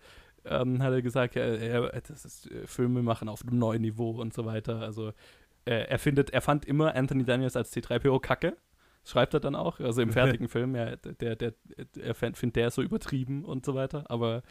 ähm, 0.45 0.81
hat 0.81 0.91
er 0.93 1.01
gesagt, 1.01 1.35
ja, 1.35 1.43
er, 1.43 2.01
das 2.01 2.25
ist 2.25 2.49
äh, 2.51 2.65
Filme 2.67 3.01
machen 3.03 3.29
auf 3.29 3.41
einem 3.47 3.59
neuen 3.59 3.81
Niveau 3.81 4.11
und 4.19 4.33
so 4.33 4.45
weiter. 4.45 4.79
Also 4.81 5.09
äh, 5.65 5.85
er 5.87 5.99
findet, 5.99 6.31
er 6.31 6.41
fand 6.41 6.65
immer 6.65 6.95
Anthony 6.95 7.23
Daniels 7.23 7.55
als 7.55 7.75
C3PO 7.75 8.19
kacke. 8.19 8.57
Schreibt 9.03 9.33
er 9.33 9.39
dann 9.39 9.55
auch, 9.55 9.79
also 9.79 10.01
im 10.01 10.11
fertigen 10.13 10.47
Film, 10.47 10.75
ja, 10.75 10.95
der, 10.95 11.35
der, 11.35 11.53
er 11.99 12.13
findet 12.15 12.55
der 12.55 12.67
ist 12.67 12.75
so 12.75 12.81
übertrieben 12.81 13.45
und 13.45 13.65
so 13.65 13.73
weiter, 13.75 14.09
aber 14.09 14.43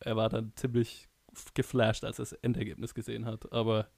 er 0.00 0.16
war 0.16 0.28
dann 0.28 0.52
ziemlich 0.56 1.08
geflasht, 1.54 2.04
als 2.04 2.18
er 2.18 2.22
das 2.22 2.32
Endergebnis 2.34 2.94
gesehen 2.94 3.24
hat. 3.24 3.52
Aber 3.52 3.88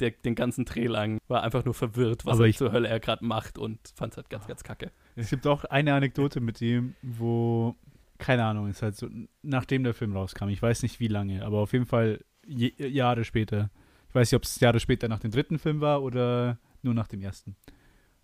der, 0.00 0.10
den 0.12 0.34
ganzen 0.34 0.64
Dreh 0.64 0.86
lang 0.86 1.18
war 1.28 1.42
einfach 1.42 1.64
nur 1.64 1.74
verwirrt, 1.74 2.24
was 2.24 2.38
ich- 2.40 2.56
zur 2.58 2.72
Hölle 2.72 2.88
er 2.88 3.00
gerade 3.00 3.24
macht 3.24 3.58
und 3.58 3.78
fand 3.96 4.12
es 4.12 4.16
halt 4.18 4.30
ganz, 4.30 4.46
ganz 4.46 4.62
kacke. 4.62 4.92
Es 5.16 5.30
gibt 5.30 5.46
auch 5.46 5.64
eine 5.64 5.94
Anekdote 5.94 6.40
mit 6.40 6.60
ihm, 6.60 6.94
wo, 7.02 7.74
keine 8.18 8.44
Ahnung, 8.44 8.68
ist 8.68 8.82
halt 8.82 8.96
so, 8.96 9.08
nachdem 9.42 9.84
der 9.84 9.94
Film 9.94 10.12
rauskam, 10.12 10.48
ich 10.48 10.60
weiß 10.60 10.82
nicht 10.82 11.00
wie 11.00 11.08
lange, 11.08 11.44
aber 11.44 11.58
auf 11.58 11.72
jeden 11.72 11.86
Fall 11.86 12.20
je, 12.46 12.72
Jahre 12.76 13.24
später. 13.24 13.70
Ich 14.08 14.14
weiß 14.14 14.30
nicht, 14.30 14.36
ob 14.36 14.44
es 14.44 14.60
Jahre 14.60 14.80
später 14.80 15.08
nach 15.08 15.20
dem 15.20 15.30
dritten 15.30 15.58
Film 15.58 15.80
war 15.80 16.02
oder 16.02 16.58
nur 16.82 16.94
nach 16.94 17.08
dem 17.08 17.20
ersten. 17.20 17.56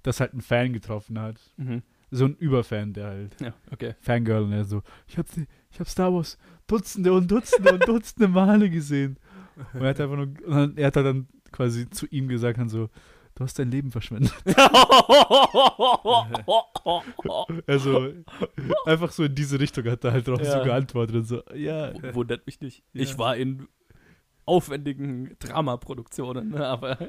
Dass 0.02 0.20
halt 0.20 0.34
ein 0.34 0.40
Fan 0.40 0.72
getroffen 0.72 1.18
hat. 1.18 1.40
Mhm. 1.56 1.82
So 2.10 2.26
ein 2.26 2.36
Überfan, 2.36 2.92
der 2.92 3.06
halt 3.06 3.40
Ja, 3.40 3.54
okay. 3.70 3.94
Fangirl 4.00 4.44
und 4.44 4.52
er 4.52 4.64
so, 4.64 4.82
ich 5.06 5.18
hab, 5.18 5.26
ich 5.70 5.80
hab 5.80 5.88
Star 5.88 6.12
Wars 6.12 6.38
Dutzende 6.66 7.12
und 7.12 7.30
Dutzende 7.30 7.74
und 7.74 7.88
Dutzende 7.88 8.28
Male 8.28 8.70
gesehen. 8.70 9.18
Und 9.72 9.82
er 9.82 9.88
hat 9.90 10.00
einfach 10.00 10.16
nur, 10.16 10.76
er 10.76 10.86
hat 10.86 10.96
halt 10.96 11.06
dann 11.06 11.28
quasi 11.52 11.88
zu 11.90 12.06
ihm 12.06 12.28
gesagt, 12.28 12.58
dann 12.58 12.68
so, 12.68 12.88
du 13.34 13.44
hast 13.44 13.58
dein 13.58 13.70
Leben 13.70 13.90
verschwendet. 13.90 14.32
Also 17.66 18.12
einfach 18.86 19.10
so 19.12 19.24
in 19.24 19.34
diese 19.34 19.58
Richtung 19.58 19.84
hat 19.86 20.04
er 20.04 20.12
halt 20.12 20.28
drauf 20.28 20.40
Ja. 20.42 20.58
so 20.58 20.64
geantwortet 20.64 21.16
und 21.16 21.24
so, 21.24 21.42
ja. 21.54 21.92
W- 22.00 22.14
Wundert 22.14 22.46
mich 22.46 22.60
nicht. 22.60 22.82
Ja. 22.92 23.02
Ich 23.02 23.18
war 23.18 23.36
in 23.36 23.66
aufwendigen 24.44 25.36
Dramaproduktionen, 25.38 26.50
ne, 26.50 26.66
aber 26.66 26.98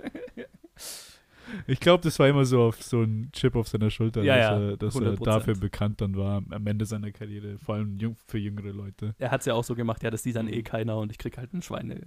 Ich 1.68 1.80
glaube, 1.80 2.02
das 2.02 2.18
war 2.18 2.28
immer 2.28 2.44
so 2.44 2.64
auf 2.64 2.82
so 2.82 3.04
ein 3.04 3.30
Chip 3.32 3.56
auf 3.56 3.68
seiner 3.68 3.92
Schulter, 3.92 4.24
Ja, 4.24 4.58
dass, 4.58 4.72
er, 4.72 4.78
dass 4.78 4.96
er 4.96 5.14
100%. 5.22 5.26
dafür 5.26 5.56
bekannt 5.56 6.02
dann 6.02 6.16
war 6.18 6.42
am 6.50 6.66
Ende 6.68 6.86
seiner 6.88 7.12
Karriere, 7.12 7.60
vor 7.60 7.76
allem 7.76 8.00
für 8.26 8.40
jüngere 8.40 8.72
Leute. 8.72 9.14
Er 9.20 9.30
hat 9.30 9.42
es 9.42 9.46
ja 9.46 9.54
auch 9.54 9.64
so 9.64 9.76
gemacht, 9.76 10.02
ja, 10.02 10.10
das 10.10 10.24
sieht 10.24 10.36
dann 10.38 10.48
eh 10.48 10.64
keiner 10.64 10.98
und 10.98 11.12
ich 11.12 11.20
krieg 11.20 11.38
halt 11.38 11.54
ein 11.54 11.62
Schweine, 11.62 12.02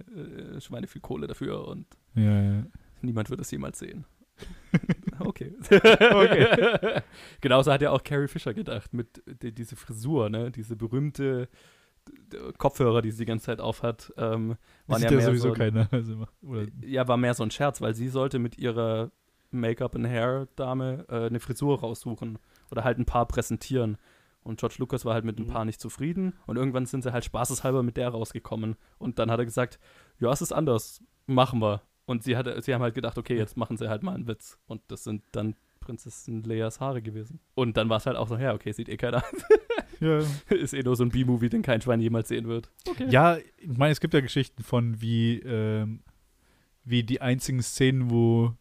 äh, 0.55 0.59
Schweine 0.59 0.87
viel 0.87 1.01
Kohle 1.01 1.27
dafür 1.27 1.65
und 1.67 1.85
Ja, 2.15 2.41
ja. 2.41 2.63
Niemand 3.03 3.29
wird 3.29 3.41
es 3.41 3.51
jemals 3.51 3.79
sehen. 3.79 4.05
okay. 5.19 5.53
okay. 5.69 7.01
Genauso 7.41 7.71
hat 7.71 7.81
ja 7.81 7.91
auch 7.91 8.03
Carrie 8.03 8.27
Fisher 8.27 8.53
gedacht, 8.53 8.93
mit 8.93 9.21
die, 9.41 9.51
diese 9.51 9.75
Frisur, 9.75 10.29
ne? 10.29 10.51
Diese 10.51 10.75
berühmte 10.75 11.49
Kopfhörer, 12.57 13.01
die 13.01 13.11
sie 13.11 13.19
die 13.19 13.25
ganze 13.25 13.47
Zeit 13.47 13.61
aufhat, 13.61 14.13
ähm, 14.17 14.55
waren 14.87 15.01
ja 15.01 15.09
ja 15.09 15.17
mehr 15.17 15.25
sowieso 15.25 15.49
so, 15.49 15.53
keiner. 15.53 15.87
Also, 15.91 16.25
oder, 16.41 16.65
ja, 16.81 17.07
war 17.07 17.17
mehr 17.17 17.33
so 17.33 17.43
ein 17.43 17.51
Scherz, 17.51 17.81
weil 17.81 17.93
sie 17.93 18.07
sollte 18.07 18.39
mit 18.39 18.57
ihrer 18.57 19.11
Make-up 19.51 19.95
and 19.95 20.07
Hair 20.07 20.47
Dame 20.55 21.05
äh, 21.09 21.25
eine 21.27 21.39
Frisur 21.39 21.79
raussuchen 21.79 22.39
oder 22.71 22.83
halt 22.83 22.97
ein 22.99 23.05
Paar 23.05 23.27
präsentieren. 23.27 23.97
Und 24.41 24.59
George 24.59 24.75
Lucas 24.79 25.05
war 25.05 25.13
halt 25.13 25.25
mit 25.25 25.37
dem 25.37 25.45
Mhm. 25.45 25.49
Paar 25.49 25.65
nicht 25.65 25.81
zufrieden 25.81 26.33
und 26.47 26.55
irgendwann 26.57 26.85
sind 26.85 27.03
sie 27.03 27.11
halt 27.11 27.25
spaßeshalber 27.25 27.83
mit 27.83 27.97
der 27.97 28.09
rausgekommen 28.09 28.77
und 28.97 29.19
dann 29.19 29.29
hat 29.29 29.39
er 29.39 29.45
gesagt, 29.45 29.79
ja, 30.19 30.31
es 30.31 30.41
ist 30.41 30.53
anders, 30.53 31.03
machen 31.25 31.61
wir. 31.61 31.81
Und 32.09 32.23
sie, 32.23 32.35
hatte, 32.35 32.59
sie 32.63 32.73
haben 32.73 32.81
halt 32.81 32.95
gedacht, 32.95 33.19
okay, 33.19 33.37
jetzt 33.37 33.55
machen 33.55 33.77
sie 33.77 33.87
halt 33.87 34.01
mal 34.01 34.15
einen 34.15 34.27
Witz. 34.27 34.57
Und 34.65 34.81
das 34.87 35.03
sind 35.03 35.21
dann 35.31 35.53
Prinzessin 35.79 36.41
Leias 36.41 36.79
Haare 36.79 37.03
gewesen. 37.03 37.39
Und 37.53 37.77
dann 37.77 37.87
war 37.87 37.97
es 37.97 38.07
halt 38.07 38.17
auch 38.17 38.27
so, 38.27 38.35
ja, 38.35 38.55
okay, 38.55 38.71
sieht 38.71 38.89
eh 38.89 38.97
keiner. 38.97 39.23
ja. 39.99 40.17
ist 40.49 40.73
eh 40.73 40.81
nur 40.81 40.95
so 40.95 41.03
ein 41.03 41.09
B-Movie, 41.09 41.49
den 41.49 41.61
kein 41.61 41.81
Schwein 41.81 42.01
jemals 42.01 42.29
sehen 42.29 42.47
wird. 42.47 42.71
Okay. 42.89 43.05
ja, 43.11 43.37
ich 43.37 43.77
meine, 43.77 43.91
es 43.91 43.99
gibt 43.99 44.15
ja 44.15 44.21
Geschichten 44.21 44.63
von, 44.63 44.99
wie, 44.99 45.37
ähm, 45.41 46.01
wie 46.83 47.03
die 47.03 47.21
einzigen 47.21 47.61
Szenen, 47.61 48.09
wo, 48.09 48.55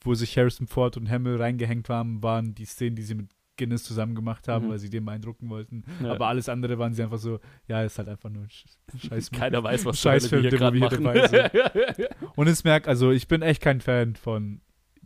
wo 0.00 0.14
sich 0.14 0.36
Harrison 0.36 0.66
Ford 0.66 0.96
und 0.96 1.08
Hamill 1.08 1.36
reingehängt 1.36 1.88
haben, 1.90 2.24
waren 2.24 2.56
die 2.56 2.64
Szenen, 2.64 2.96
die 2.96 3.02
sie 3.02 3.14
mit 3.14 3.28
Guinness 3.60 3.84
zusammen 3.84 4.14
gemacht 4.14 4.48
haben, 4.48 4.66
Mhm. 4.66 4.70
weil 4.70 4.78
sie 4.78 4.90
den 4.90 5.04
beeindrucken 5.04 5.48
wollten. 5.50 5.84
Ja. 6.02 6.12
Aber 6.12 6.26
alles 6.28 6.48
andere 6.48 6.78
waren 6.78 6.92
sie 6.94 7.02
einfach 7.02 7.18
so, 7.18 7.38
ja, 7.68 7.82
ist 7.82 7.98
halt 7.98 8.08
einfach 8.08 8.30
nur 8.30 8.46
Scheiß. 8.96 9.30
Keiner 9.30 9.62
weiß, 9.62 9.84
was 9.84 10.00
zur 10.00 10.12
Scheiß 10.12 10.32
Hölle 10.32 10.42
wir 10.44 10.50
hier 10.50 10.58
gerade 10.58 10.80
wir 10.80 10.88
hier 10.88 11.00
machen. 11.00 12.06
Und 12.36 12.48
es 12.48 12.64
merkt, 12.64 12.88
also 12.88 13.10
ich 13.10 13.28
bin 13.28 13.42
echt 13.42 13.60
kein 13.62 13.80
Fan 13.80 14.16
von 14.16 14.60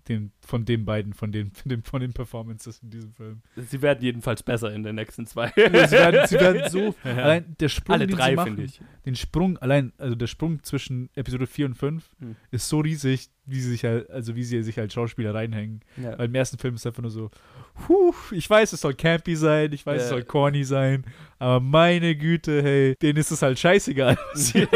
den, 0.09 0.33
von 0.40 0.64
den 0.64 0.85
beiden, 0.85 1.12
von 1.14 1.33
den, 1.33 1.51
von 1.53 1.69
den, 1.69 1.83
von 1.83 2.01
den 2.01 2.12
Performances 2.12 2.81
in 2.83 2.90
diesem 2.90 3.12
Film. 3.12 3.43
Sie 3.57 3.81
werden 3.83 4.03
jedenfalls 4.03 4.43
besser 4.43 4.73
in 4.73 4.83
den 4.83 4.95
nächsten 4.97 5.27
zwei. 5.27 5.51
sie, 5.57 5.62
werden, 5.62 6.27
sie 6.27 6.35
werden 6.37 6.71
so, 6.71 6.95
Ja. 7.05 7.17
allein 7.17 7.57
der 7.59 7.69
Sprung, 7.69 7.95
Alle 7.95 8.07
den 8.07 8.17
drei, 8.17 8.31
sie 8.31 8.37
machen, 8.37 8.47
finde 8.57 8.64
ich. 8.64 8.81
den 9.07 9.17
Sprung, 9.17 9.57
allein, 9.59 9.93
also 9.99 10.14
der 10.14 10.27
Sprung 10.27 10.62
zwischen 10.62 11.09
Episode 11.14 11.47
4 11.47 11.67
und 11.67 11.75
5 11.75 12.05
Hm. 12.21 12.37
ist 12.51 12.69
so 12.69 12.81
riesig, 12.81 13.29
wie 13.47 13.61
sie 13.61 13.71
sich 13.71 13.85
halt, 13.85 14.09
also 14.11 14.37
wie 14.37 14.45
sie 14.45 14.62
sich 14.62 14.79
als 14.79 14.93
Schauspieler 14.95 15.35
reinhängen. 15.35 15.81
Ja. 15.97 16.19
Weil 16.19 16.27
im 16.27 16.35
ersten 16.35 16.59
Film 16.59 16.75
ist 16.75 16.83
es 16.83 16.87
einfach 16.87 17.03
nur 17.03 17.11
so, 17.11 17.31
huh, 17.88 18.14
ich 18.31 18.49
weiß, 18.49 18.73
es 18.73 18.81
soll 18.83 18.95
campy 18.95 19.37
sein, 19.37 19.73
ich 19.73 19.85
weiß, 19.87 20.03
es 20.03 20.09
Ja. 20.11 20.17
soll 20.17 20.25
corny 20.25 20.64
sein, 20.64 21.05
aber 21.38 21.61
meine 21.61 22.14
Güte, 22.17 22.62
hey, 22.62 22.97
denen 23.01 23.19
ist 23.19 23.31
es 23.31 23.43
halt 23.43 23.59
scheißegal. 23.59 24.17
was 24.33 24.49
sie 24.49 24.67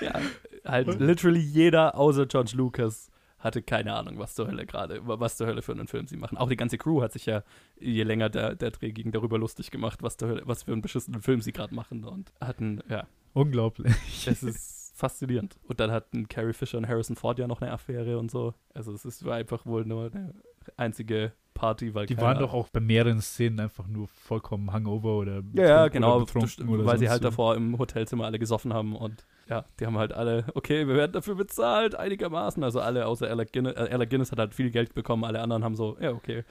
ja, 0.00 0.20
halt 0.64 1.00
literally 1.00 1.40
jeder 1.40 1.94
außer 1.96 2.26
George 2.26 2.52
Lucas 2.54 3.08
hatte 3.42 3.62
keine 3.62 3.94
Ahnung, 3.94 4.18
was 4.18 4.34
zur 4.34 4.46
Hölle 4.46 4.66
gerade, 4.66 5.00
was 5.04 5.36
zur 5.36 5.46
Hölle 5.46 5.62
für 5.62 5.72
einen 5.72 5.88
Film 5.88 6.06
sie 6.06 6.16
machen. 6.16 6.38
Auch 6.38 6.48
die 6.48 6.56
ganze 6.56 6.78
Crew 6.78 7.02
hat 7.02 7.12
sich 7.12 7.26
ja, 7.26 7.42
je 7.78 8.04
länger 8.04 8.30
der, 8.30 8.54
der 8.54 8.70
Dreh 8.70 8.92
ging, 8.92 9.12
darüber 9.12 9.38
lustig 9.38 9.70
gemacht, 9.70 10.02
was, 10.02 10.16
zur 10.16 10.28
Hölle, 10.28 10.42
was 10.46 10.62
für 10.62 10.72
einen 10.72 10.82
beschissenen 10.82 11.22
Film 11.22 11.40
sie 11.40 11.52
gerade 11.52 11.74
machen 11.74 12.04
und 12.04 12.32
hatten, 12.40 12.80
ja, 12.88 13.06
Unglaublich. 13.34 13.94
es 14.26 14.42
ist 14.42 14.94
faszinierend. 14.94 15.56
Und 15.64 15.80
dann 15.80 15.90
hatten 15.90 16.28
Carrie 16.28 16.52
Fisher 16.52 16.78
und 16.78 16.86
Harrison 16.86 17.16
Ford 17.16 17.38
ja 17.38 17.46
noch 17.46 17.60
eine 17.60 17.72
Affäre 17.72 18.18
und 18.18 18.30
so. 18.30 18.54
Also 18.74 18.92
es 18.92 19.04
ist, 19.04 19.24
war 19.24 19.36
einfach 19.36 19.66
wohl 19.66 19.84
nur 19.84 20.10
eine 20.12 20.34
einzige 20.76 21.32
Party, 21.54 21.94
weil 21.94 22.06
Die 22.06 22.16
waren 22.18 22.38
doch 22.38 22.52
auch 22.52 22.68
bei 22.68 22.80
mehreren 22.80 23.20
Szenen 23.20 23.60
einfach 23.60 23.86
nur 23.86 24.08
vollkommen 24.08 24.72
hungover 24.72 25.16
oder 25.16 25.42
Ja, 25.54 25.64
ja, 25.64 25.88
genau, 25.88 26.22
oder 26.22 26.86
weil 26.86 26.98
sie 26.98 27.08
halt 27.08 27.24
davor 27.24 27.56
im 27.56 27.78
Hotelzimmer 27.78 28.24
alle 28.24 28.38
gesoffen 28.38 28.72
haben 28.72 28.96
und 28.96 29.26
ja, 29.52 29.64
die 29.78 29.86
haben 29.86 29.98
halt 29.98 30.14
alle, 30.14 30.46
okay, 30.54 30.88
wir 30.88 30.94
werden 30.94 31.12
dafür 31.12 31.34
bezahlt, 31.34 31.94
einigermaßen. 31.94 32.64
Also 32.64 32.80
alle 32.80 33.06
außer 33.06 33.28
Alec 33.28 33.52
Guinness, 33.52 33.74
äh, 33.76 33.92
Alec 33.92 34.08
Guinness 34.08 34.32
hat 34.32 34.38
halt 34.38 34.54
viel 34.54 34.70
Geld 34.70 34.94
bekommen, 34.94 35.24
alle 35.24 35.40
anderen 35.40 35.62
haben 35.62 35.76
so, 35.76 35.98
ja, 36.00 36.12
okay, 36.12 36.44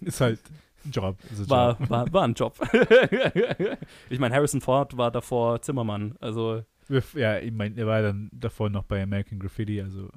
Ist 0.00 0.22
halt 0.22 0.40
ein 0.86 0.90
Job. 0.90 1.18
Ein 1.30 1.50
war, 1.50 1.78
Job. 1.78 1.90
war, 1.90 2.12
war 2.12 2.24
ein 2.24 2.32
Job. 2.32 2.56
ich 4.08 4.18
meine, 4.18 4.34
Harrison 4.34 4.62
Ford 4.62 4.96
war 4.96 5.10
davor 5.10 5.60
Zimmermann, 5.60 6.16
also 6.20 6.62
Ja, 7.14 7.38
ich 7.38 7.52
meine, 7.52 7.76
er 7.76 7.86
war 7.86 8.00
dann 8.00 8.30
davor 8.32 8.70
noch 8.70 8.84
bei 8.84 9.02
American 9.02 9.38
Graffiti, 9.38 9.82
also 9.82 10.08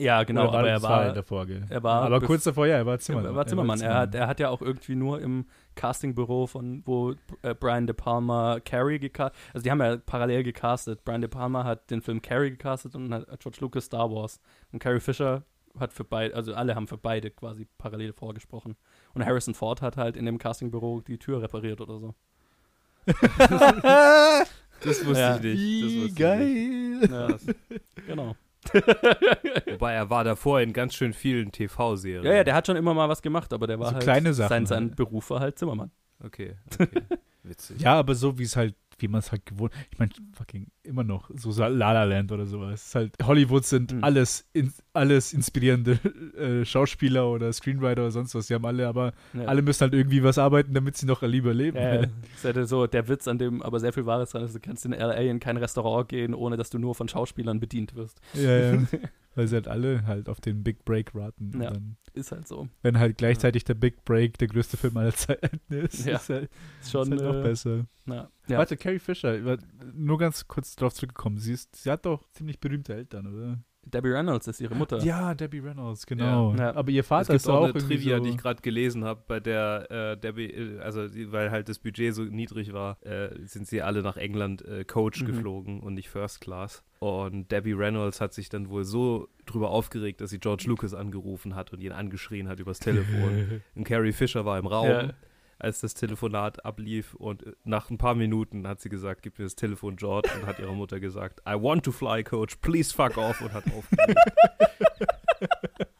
ja, 0.00 0.22
genau, 0.24 0.48
aber 0.48 0.66
er 0.68 0.74
das 0.74 0.82
war, 0.82 1.04
er 1.04 1.12
davor, 1.12 1.46
gell? 1.46 1.64
er 1.68 1.82
war 1.82 2.02
aber 2.02 2.20
kurz 2.20 2.44
davor, 2.44 2.66
ja, 2.66 2.76
er 2.76 2.86
war 2.86 2.98
Zimmermann. 2.98 3.30
er 3.32 3.36
war 3.36 3.46
Zimmermann. 3.46 3.80
Er 3.80 3.94
hat, 3.94 4.14
er 4.14 4.26
hat 4.26 4.40
ja 4.40 4.48
auch 4.48 4.62
irgendwie 4.62 4.96
nur 4.96 5.20
im 5.20 5.46
Castingbüro 5.74 6.46
von, 6.46 6.82
wo 6.86 7.14
äh, 7.42 7.54
Brian 7.54 7.86
De 7.86 7.94
Palma 7.94 8.58
Carrie 8.64 8.98
gecastet, 8.98 9.38
also 9.54 9.64
die 9.64 9.70
haben 9.70 9.80
ja 9.80 9.96
parallel 9.98 10.42
gecastet. 10.42 11.04
Brian 11.04 11.20
De 11.20 11.28
Palma 11.30 11.64
hat 11.64 11.90
den 11.90 12.02
Film 12.02 12.20
Carrie 12.22 12.50
gecastet 12.50 12.94
und 12.94 13.12
hat 13.14 13.26
George 13.40 13.58
Lucas 13.60 13.84
Star 13.84 14.10
Wars. 14.10 14.40
Und 14.72 14.78
Carrie 14.80 15.00
Fisher 15.00 15.44
hat 15.78 15.92
für 15.92 16.04
beide, 16.04 16.34
also 16.34 16.52
alle 16.54 16.74
haben 16.74 16.88
für 16.88 16.98
beide 16.98 17.30
quasi 17.30 17.66
parallel 17.78 18.12
vorgesprochen. 18.12 18.76
Und 19.14 19.24
Harrison 19.24 19.54
Ford 19.54 19.82
hat 19.82 19.96
halt 19.96 20.16
in 20.16 20.26
dem 20.26 20.38
Castingbüro 20.38 21.00
die 21.00 21.18
Tür 21.18 21.42
repariert 21.42 21.80
oder 21.80 21.98
so. 22.00 22.14
Das 24.82 25.04
wusste 25.04 25.20
Ja. 25.20 25.36
ich 25.36 25.42
nicht. 25.42 25.54
Das 25.54 25.60
Wie 25.60 25.96
wusste 25.96 26.06
ich 26.08 26.14
geil. 26.16 27.08
Ja, 27.10 27.28
genau. 28.06 28.34
Wobei 29.70 29.92
er 29.92 30.10
war 30.10 30.24
davor 30.24 30.60
in 30.60 30.72
ganz 30.72 30.94
schön 30.94 31.12
vielen 31.12 31.52
TV-Serien. 31.52 32.24
Ja, 32.24 32.34
ja, 32.34 32.44
der 32.44 32.54
hat 32.54 32.66
schon 32.66 32.76
immer 32.76 32.94
mal 32.94 33.08
was 33.08 33.22
gemacht, 33.22 33.52
aber 33.52 33.66
der 33.66 33.78
war 33.78 33.88
So 33.88 33.94
halt, 33.94 34.02
kleine 34.02 34.34
Sachen 34.34 34.48
sein, 34.48 34.66
sein 34.66 34.84
halt. 34.84 34.96
Beruf 34.96 35.30
war 35.30 35.40
halt 35.40 35.58
Zimmermann. 35.58 35.90
Okay, 36.22 36.56
okay. 36.78 37.02
Witzig. 37.42 37.80
Ja, 37.80 37.94
aber 37.94 38.14
so 38.14 38.38
wie 38.38 38.42
es 38.42 38.56
halt, 38.56 38.74
wie 38.98 39.08
man 39.08 39.20
es 39.20 39.32
halt 39.32 39.46
gewohnt. 39.46 39.72
Ich 39.90 39.98
meine, 39.98 40.12
fucking 40.34 40.66
immer 40.82 41.04
noch 41.04 41.30
so 41.34 41.50
La 41.58 41.68
La 41.92 42.04
Land 42.04 42.32
oder 42.32 42.46
sowas. 42.46 42.80
Es 42.80 42.86
ist 42.88 42.94
halt 42.94 43.14
Hollywood 43.22 43.64
sind 43.64 43.92
Mhm. 43.92 44.02
alles 44.04 44.48
in, 44.52 44.72
alles 44.92 45.32
inspirierende 45.32 45.92
äh, 46.38 46.64
Schauspieler 46.64 47.28
oder 47.30 47.52
Screenwriter 47.52 48.02
oder 48.02 48.10
sonst 48.10 48.34
was. 48.34 48.46
Die 48.46 48.54
haben 48.54 48.64
alle, 48.64 48.88
aber 48.88 49.12
Ja. 49.34 49.44
alle 49.44 49.62
müssen 49.62 49.82
halt 49.82 49.94
irgendwie 49.94 50.22
was 50.24 50.38
arbeiten, 50.38 50.72
damit 50.72 50.96
sie 50.96 51.06
noch 51.06 51.22
lieber 51.22 51.52
leben. 51.52 51.76
Ja, 51.76 51.94
ja. 51.96 52.00
Das 52.02 52.10
ist 52.36 52.44
halt 52.56 52.68
so 52.68 52.86
der 52.86 53.08
Witz, 53.08 53.28
an 53.28 53.38
dem 53.38 53.62
aber 53.62 53.78
sehr 53.80 53.92
viel 53.92 54.06
Wahres 54.06 54.30
dran 54.30 54.42
ist. 54.44 54.54
Du 54.54 54.60
kannst 54.60 54.84
in 54.86 54.92
LA 54.92 55.14
in 55.16 55.38
kein 55.40 55.56
Restaurant 55.58 56.08
gehen, 56.08 56.34
ohne 56.34 56.56
dass 56.56 56.70
du 56.70 56.78
nur 56.78 56.94
von 56.94 57.08
Schauspielern 57.08 57.60
bedient 57.60 57.94
wirst. 57.94 58.20
ja, 58.34 58.72
ja. 58.74 58.82
Weil 59.36 59.46
sie 59.46 59.54
halt 59.54 59.68
alle 59.68 60.06
halt 60.08 60.28
auf 60.28 60.40
den 60.40 60.64
Big 60.64 60.84
Break. 60.84 61.14
Und 61.14 61.54
Ja. 61.62 61.70
dann, 61.70 61.96
Ist 62.14 62.32
halt 62.32 62.48
so. 62.48 62.68
wenn 62.82 62.98
halt 62.98 63.16
gleichzeitig 63.16 63.62
der 63.62 63.74
Big 63.74 64.04
Break 64.04 64.38
der 64.38 64.48
größte 64.48 64.76
Film 64.76 64.96
aller 64.96 65.14
Zeiten 65.14 65.60
ist, 65.72 66.04
Ja. 66.04 66.16
ist 66.16 66.28
halt, 66.30 66.50
Ist 66.80 66.90
schon 66.90 67.12
ist 67.12 67.22
halt 67.22 67.22
noch 67.22 67.36
äh, 67.38 67.42
besser. 67.44 67.86
na, 68.06 68.28
ja. 68.48 68.58
Warte, 68.58 68.76
Carrie 68.76 68.98
Fisher, 68.98 69.38
nur 69.94 70.18
ganz 70.18 70.48
kurz 70.48 70.69
drauf 70.76 70.94
zurückgekommen. 70.94 71.38
Sie, 71.38 71.52
ist, 71.52 71.76
sie 71.76 71.90
hat 71.90 72.06
doch 72.06 72.28
ziemlich 72.32 72.60
berühmte 72.60 72.94
Eltern, 72.94 73.26
oder? 73.34 73.58
Debbie 73.82 74.10
Reynolds 74.10 74.46
ist 74.46 74.60
ihre 74.60 74.74
Mutter. 74.74 74.98
Ja, 75.02 75.34
Debbie 75.34 75.60
Reynolds, 75.60 76.04
genau. 76.04 76.54
Ja. 76.54 76.74
Aber 76.74 76.90
ihr 76.90 77.00
Es 77.00 77.06
Vater 77.06 77.32
gibt 77.32 77.36
ist 77.36 77.48
auch 77.48 77.60
auch 77.60 77.64
eine 77.64 77.72
Trivia, 77.72 78.18
so, 78.18 78.24
die 78.24 78.28
ich 78.30 78.36
gerade 78.36 78.60
gelesen 78.60 79.04
habe, 79.04 79.22
bei 79.26 79.40
der 79.40 79.90
äh, 79.90 80.16
Debbie, 80.18 80.50
äh, 80.50 80.78
also 80.80 81.08
die, 81.08 81.32
weil 81.32 81.50
halt 81.50 81.70
das 81.70 81.78
Budget 81.78 82.14
so 82.14 82.22
niedrig 82.24 82.74
war, 82.74 82.98
äh, 83.06 83.30
sind 83.46 83.66
sie 83.66 83.80
alle 83.80 84.02
nach 84.02 84.18
England 84.18 84.62
äh, 84.66 84.84
Coach 84.84 85.22
Mhm. 85.22 85.26
geflogen 85.26 85.80
und 85.80 85.94
nicht 85.94 86.10
First 86.10 86.42
Class. 86.42 86.84
Und 86.98 87.50
Debbie 87.50 87.72
Reynolds 87.72 88.20
hat 88.20 88.34
sich 88.34 88.50
dann 88.50 88.68
wohl 88.68 88.84
so 88.84 89.28
drüber 89.46 89.70
aufgeregt, 89.70 90.20
dass 90.20 90.28
sie 90.28 90.38
George 90.40 90.64
Lucas 90.66 90.92
angerufen 90.92 91.54
hat 91.54 91.72
und 91.72 91.80
ihn 91.80 91.92
angeschrien 91.92 92.48
hat 92.48 92.60
übers 92.60 92.80
Telefon. 92.80 93.62
und 93.74 93.84
Carrie 93.84 94.12
Fisher 94.12 94.44
war 94.44 94.58
im 94.58 94.66
Raum, 94.66 94.88
Ja. 94.90 95.12
Als 95.60 95.80
das 95.80 95.94
Telefonat 95.94 96.64
ablief 96.64 97.14
und 97.14 97.46
äh, 97.46 97.52
nach 97.64 97.90
ein 97.90 97.98
paar 97.98 98.14
Minuten 98.14 98.66
hat 98.66 98.80
sie 98.80 98.88
gesagt, 98.88 99.22
gib 99.22 99.38
mir 99.38 99.44
das 99.44 99.56
Telefon, 99.56 99.96
George, 99.96 100.30
und 100.34 100.46
hat 100.46 100.58
ihrer 100.58 100.72
Mutter 100.72 101.00
gesagt, 101.00 101.40
I 101.46 101.52
want 101.52 101.84
to 101.84 101.92
fly, 101.92 102.22
Coach, 102.24 102.56
please 102.56 102.94
fuck 102.94 103.16
off 103.16 103.40
und 103.40 103.52
hat 103.52 103.64
aufgelegt. 103.66 104.18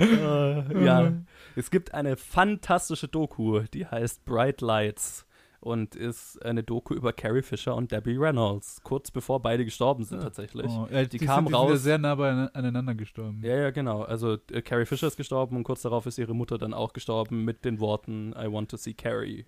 Äh, 0.00 0.84
ja. 0.84 1.12
Es 1.54 1.70
gibt 1.70 1.94
eine 1.94 2.16
fantastische 2.16 3.06
Doku, 3.06 3.60
die 3.72 3.86
heißt 3.86 4.24
Bright 4.24 4.60
Lights 4.60 5.26
und 5.60 5.94
ist 5.94 6.42
eine 6.44 6.62
Doku 6.62 6.94
über 6.94 7.12
Carrie 7.12 7.42
Fisher 7.42 7.74
und 7.76 7.92
Debbie 7.92 8.16
Reynolds, 8.16 8.80
kurz 8.82 9.10
bevor 9.10 9.40
beide 9.40 9.64
gestorben 9.64 10.04
sind 10.04 10.18
Ja. 10.18 10.24
tatsächlich. 10.24 10.66
Oh, 10.70 10.88
ja, 10.90 11.02
Die 11.04 11.18
die, 11.18 11.26
kam 11.26 11.44
sind, 11.46 11.54
die 11.54 11.58
sind 11.58 11.66
ja 11.68 11.72
raus- 11.72 11.82
sehr 11.82 11.98
nah 11.98 12.48
aneinander 12.54 12.94
gestorben. 12.94 13.42
Ja, 13.44 13.56
ja, 13.56 13.70
genau. 13.70 14.02
Also 14.02 14.38
äh, 14.50 14.62
Carrie 14.62 14.86
Fisher 14.86 15.06
ist 15.06 15.16
gestorben 15.16 15.56
und 15.56 15.64
kurz 15.64 15.82
darauf 15.82 16.06
ist 16.06 16.18
ihre 16.18 16.34
Mutter 16.34 16.56
dann 16.58 16.72
auch 16.74 16.92
gestorben 16.94 17.44
mit 17.44 17.64
den 17.64 17.78
Worten 17.80 18.32
I 18.38 18.50
want 18.50 18.70
to 18.70 18.76
see 18.76 18.94
Carrie. 18.94 19.44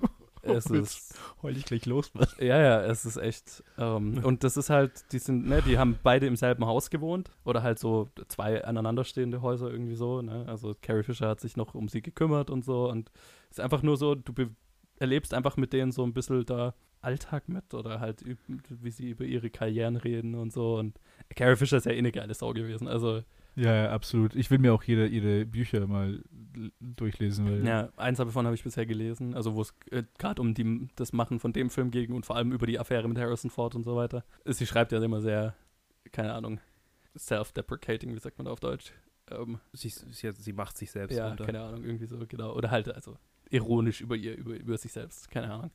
Es 0.42 0.64
ist 0.66 1.18
Heul 1.42 1.54
ich 1.54 1.66
gleich 1.66 1.84
los, 1.84 2.14
Mann. 2.14 2.26
Ja, 2.38 2.58
ja, 2.58 2.80
es 2.82 3.04
ist 3.04 3.18
echt. 3.18 3.62
Ähm, 3.76 4.22
und 4.24 4.42
das 4.42 4.56
ist 4.56 4.70
halt, 4.70 5.04
die 5.12 5.18
sind, 5.18 5.46
ne, 5.46 5.60
die 5.60 5.76
haben 5.76 5.98
beide 6.02 6.26
im 6.26 6.34
selben 6.36 6.64
Haus 6.64 6.88
gewohnt 6.88 7.30
oder 7.44 7.62
halt 7.62 7.78
so 7.78 8.08
zwei 8.28 8.64
aneinanderstehende 8.64 9.42
Häuser 9.42 9.70
irgendwie 9.70 9.96
so, 9.96 10.22
ne? 10.22 10.46
Also 10.48 10.74
Carrie 10.80 11.02
Fisher 11.02 11.28
hat 11.28 11.40
sich 11.40 11.58
noch 11.58 11.74
um 11.74 11.88
sie 11.88 12.00
gekümmert 12.00 12.48
und 12.48 12.64
so 12.64 12.88
und 12.88 13.10
es 13.50 13.58
ist 13.58 13.60
einfach 13.60 13.82
nur 13.82 13.98
so, 13.98 14.14
du 14.14 14.32
erlebst 15.00 15.34
einfach 15.34 15.56
mit 15.56 15.72
denen 15.72 15.90
so 15.92 16.04
ein 16.04 16.12
bisschen 16.12 16.44
da 16.46 16.74
Alltag 17.02 17.48
mit 17.48 17.72
oder 17.74 17.98
halt 17.98 18.22
wie 18.68 18.90
sie 18.90 19.10
über 19.10 19.24
ihre 19.24 19.50
Karrieren 19.50 19.96
reden 19.96 20.34
und 20.34 20.52
so 20.52 20.76
und 20.76 21.00
Carrie 21.34 21.56
Fisher 21.56 21.78
ist 21.78 21.86
ja 21.86 21.92
eh 21.92 21.98
eine 21.98 22.12
geile 22.12 22.34
Sau 22.34 22.52
gewesen, 22.52 22.86
also 22.88 23.22
Ja, 23.56 23.74
ja, 23.74 23.90
absolut. 23.90 24.34
Ich 24.36 24.50
will 24.50 24.58
mir 24.58 24.72
auch 24.74 24.82
jede, 24.84 25.06
ihre 25.06 25.46
Bücher 25.46 25.86
mal 25.86 26.22
durchlesen. 26.80 27.46
Weil 27.46 27.66
Ja, 27.66 27.88
eins 27.96 28.18
davon 28.18 28.44
habe 28.44 28.54
ich 28.54 28.62
bisher 28.62 28.84
gelesen, 28.86 29.34
also 29.34 29.54
wo 29.54 29.62
es 29.62 29.74
äh, 29.90 30.02
gerade 30.18 30.42
um 30.42 30.52
die, 30.54 30.88
das 30.96 31.12
Machen 31.12 31.40
von 31.40 31.52
dem 31.52 31.70
Film 31.70 31.90
ging 31.90 32.12
und 32.12 32.26
vor 32.26 32.36
allem 32.36 32.52
über 32.52 32.66
die 32.66 32.78
Affäre 32.78 33.08
mit 33.08 33.18
Harrison 33.18 33.50
Ford 33.50 33.74
und 33.74 33.84
so 33.84 33.96
weiter. 33.96 34.24
Sie 34.44 34.66
schreibt 34.66 34.92
ja 34.92 35.02
immer 35.02 35.20
sehr, 35.22 35.54
keine 36.12 36.34
Ahnung, 36.34 36.60
self-deprecating, 37.16 38.14
wie 38.14 38.18
sagt 38.20 38.38
man 38.38 38.44
da 38.44 38.52
auf 38.52 38.60
Deutsch? 38.60 38.92
Ähm, 39.30 39.58
Sie, 39.72 39.88
sie, 39.88 40.32
sie 40.32 40.52
macht 40.52 40.76
sich 40.76 40.90
selbst 40.90 41.16
ja, 41.16 41.28
runter. 41.28 41.46
keine 41.46 41.60
Ahnung, 41.62 41.84
irgendwie 41.84 42.06
so, 42.06 42.18
genau. 42.28 42.54
Oder 42.54 42.70
halt, 42.70 42.92
also 42.94 43.16
ironisch 43.50 44.00
über 44.00 44.16
ihr, 44.16 44.36
über, 44.36 44.54
über 44.54 44.76
sich 44.78 44.92
selbst, 44.92 45.30
keine 45.30 45.52
Ahnung. 45.52 45.70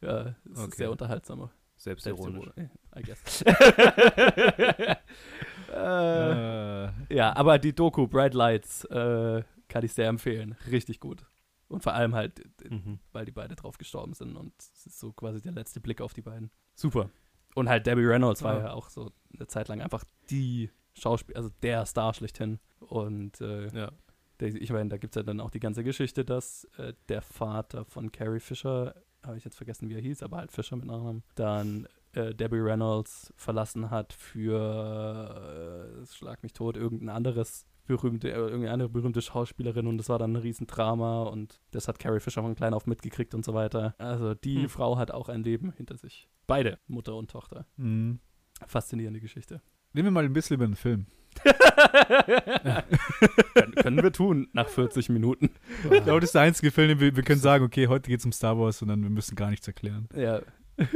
Ja, 0.00 0.34
es 0.44 0.52
ist 0.58 0.64
Okay. 0.64 0.76
sehr 0.76 0.90
unterhaltsamer. 0.90 1.50
Selbstironisch. 1.76 2.48
I 2.96 3.02
guess. 3.02 3.42
äh, 3.42 4.96
Äh, 5.70 7.14
ja, 7.14 7.36
aber 7.36 7.58
die 7.58 7.74
Doku 7.74 8.06
Bright 8.06 8.34
Lights 8.34 8.84
äh, 8.86 9.42
kann 9.68 9.84
ich 9.84 9.92
sehr 9.92 10.08
empfehlen. 10.08 10.56
Richtig 10.70 10.98
gut. 10.98 11.26
Und 11.68 11.82
vor 11.82 11.92
allem 11.92 12.14
halt, 12.14 12.40
äh, 12.64 12.74
Mhm. 12.74 12.98
weil 13.12 13.26
die 13.26 13.32
beide 13.32 13.54
drauf 13.54 13.76
gestorben 13.78 14.14
sind 14.14 14.36
und 14.36 14.52
es 14.58 14.86
ist 14.86 14.98
so 14.98 15.12
quasi 15.12 15.42
der 15.42 15.52
letzte 15.52 15.80
Blick 15.80 16.00
auf 16.00 16.14
die 16.14 16.22
beiden. 16.22 16.50
Super. 16.74 17.10
Und 17.54 17.68
halt 17.68 17.86
Debbie 17.86 18.06
Reynolds 18.06 18.42
war 18.42 18.54
Ja. 18.54 18.60
ja 18.68 18.72
auch 18.72 18.88
so 18.88 19.12
eine 19.34 19.46
Zeit 19.46 19.68
lang 19.68 19.80
einfach 19.82 20.04
die 20.30 20.70
Schauspiel, 20.94 21.36
also 21.36 21.50
der 21.62 21.84
Star 21.86 22.14
schlechthin. 22.14 22.58
Und 22.80 23.40
äh, 23.40 23.68
Ja. 23.68 23.92
Ich 24.46 24.70
meine, 24.72 24.88
da 24.88 24.96
gibt 24.96 25.14
es 25.14 25.20
ja 25.20 25.22
dann 25.22 25.40
auch 25.40 25.50
die 25.50 25.60
ganze 25.60 25.82
Geschichte, 25.84 26.24
dass 26.24 26.64
äh, 26.78 26.92
der 27.08 27.22
Vater 27.22 27.84
von 27.84 28.12
Carrie 28.12 28.40
Fisher, 28.40 28.94
habe 29.24 29.36
ich 29.36 29.44
jetzt 29.44 29.56
vergessen, 29.56 29.88
wie 29.88 29.94
er 29.94 30.00
hieß, 30.00 30.22
aber 30.22 30.38
halt 30.38 30.52
Fisher 30.52 30.76
mit 30.76 30.86
Nachnamen, 30.86 31.22
dann 31.34 31.86
äh, 32.12 32.34
Debbie 32.34 32.60
Reynolds 32.60 33.32
verlassen 33.36 33.90
hat 33.90 34.12
für, 34.12 36.00
äh, 36.02 36.06
schlag 36.06 36.42
mich 36.42 36.52
tot, 36.52 36.76
irgendein 36.76 37.10
anderes 37.10 37.66
berühmte, 37.86 38.30
äh, 38.30 38.34
irgendeine 38.36 38.70
andere 38.72 38.88
berühmte 38.88 39.22
Schauspielerin 39.22 39.86
und 39.86 39.98
das 39.98 40.08
war 40.08 40.18
dann 40.18 40.32
ein 40.32 40.36
Riesendrama 40.36 41.22
und 41.24 41.60
das 41.70 41.88
hat 41.88 41.98
Carrie 41.98 42.20
Fisher 42.20 42.42
von 42.42 42.54
klein 42.54 42.74
auf 42.74 42.86
mitgekriegt 42.86 43.34
und 43.34 43.44
so 43.44 43.54
weiter. 43.54 43.94
Also 43.98 44.34
die 44.34 44.62
Hm. 44.62 44.68
Frau 44.68 44.98
hat 44.98 45.10
auch 45.10 45.28
ein 45.28 45.42
Leben 45.42 45.72
hinter 45.72 45.96
sich. 45.96 46.28
Beide, 46.46 46.78
Mutter 46.86 47.14
und 47.16 47.30
Tochter. 47.30 47.66
mh. 47.76 48.18
Faszinierende 48.66 49.20
Geschichte. 49.20 49.62
Reden 49.94 50.06
wir 50.06 50.10
mal 50.10 50.24
ein 50.24 50.32
bisschen 50.32 50.54
über 50.56 50.66
den 50.66 50.74
Film. 50.76 51.06
Können, 53.54 53.74
können 53.74 54.02
wir 54.02 54.12
tun 54.12 54.48
nach 54.52 54.68
40 54.68 55.08
Minuten. 55.08 55.50
Ich 55.84 56.02
glaube, 56.04 56.20
das 56.20 56.28
ist 56.30 56.34
der 56.34 56.42
einzige 56.42 56.70
Film, 56.70 56.88
den 56.88 57.00
wir, 57.00 57.16
wir 57.16 57.22
können 57.22 57.40
sagen, 57.40 57.64
okay, 57.64 57.86
heute 57.88 58.08
geht 58.10 58.20
es 58.20 58.26
um 58.26 58.32
Star 58.32 58.58
Wars 58.58 58.82
und 58.82 58.88
dann 58.88 59.02
wir 59.02 59.10
müssen 59.10 59.34
gar 59.36 59.50
nichts 59.50 59.66
erklären. 59.66 60.08
Ja. 60.14 60.40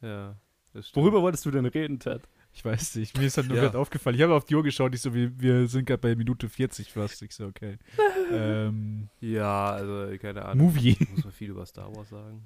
Ja. 0.00 0.34
das 0.72 0.88
stimmt. 0.88 1.00
Worüber 1.04 1.22
wolltest 1.22 1.46
du 1.46 1.52
denn 1.52 1.64
reden, 1.64 2.00
Ted? 2.00 2.22
Ich 2.52 2.64
weiß 2.64 2.96
nicht, 2.96 3.16
mir 3.16 3.24
ist 3.26 3.36
halt 3.36 3.46
nur 3.46 3.56
Ja. 3.56 3.62
gerade 3.62 3.78
aufgefallen. 3.78 4.16
Ich 4.16 4.22
habe 4.22 4.34
auf 4.34 4.44
die 4.44 4.56
Uhr 4.56 4.64
geschaut, 4.64 4.92
ich 4.96 5.00
so, 5.00 5.14
wir, 5.14 5.30
wir 5.40 5.68
sind 5.68 5.84
gerade 5.86 6.00
bei 6.00 6.16
Minute 6.16 6.48
40 6.48 6.92
fast. 6.92 7.22
Ich 7.22 7.32
so, 7.32 7.46
okay. 7.46 7.78
ähm, 8.32 9.08
Ja, 9.20 9.70
also 9.70 10.18
keine 10.18 10.44
Ahnung. 10.44 10.66
Movie. 10.66 10.96
Muss 11.14 11.22
man 11.22 11.32
viel 11.32 11.50
über 11.50 11.64
Star 11.66 11.94
Wars 11.94 12.08
sagen. 12.08 12.42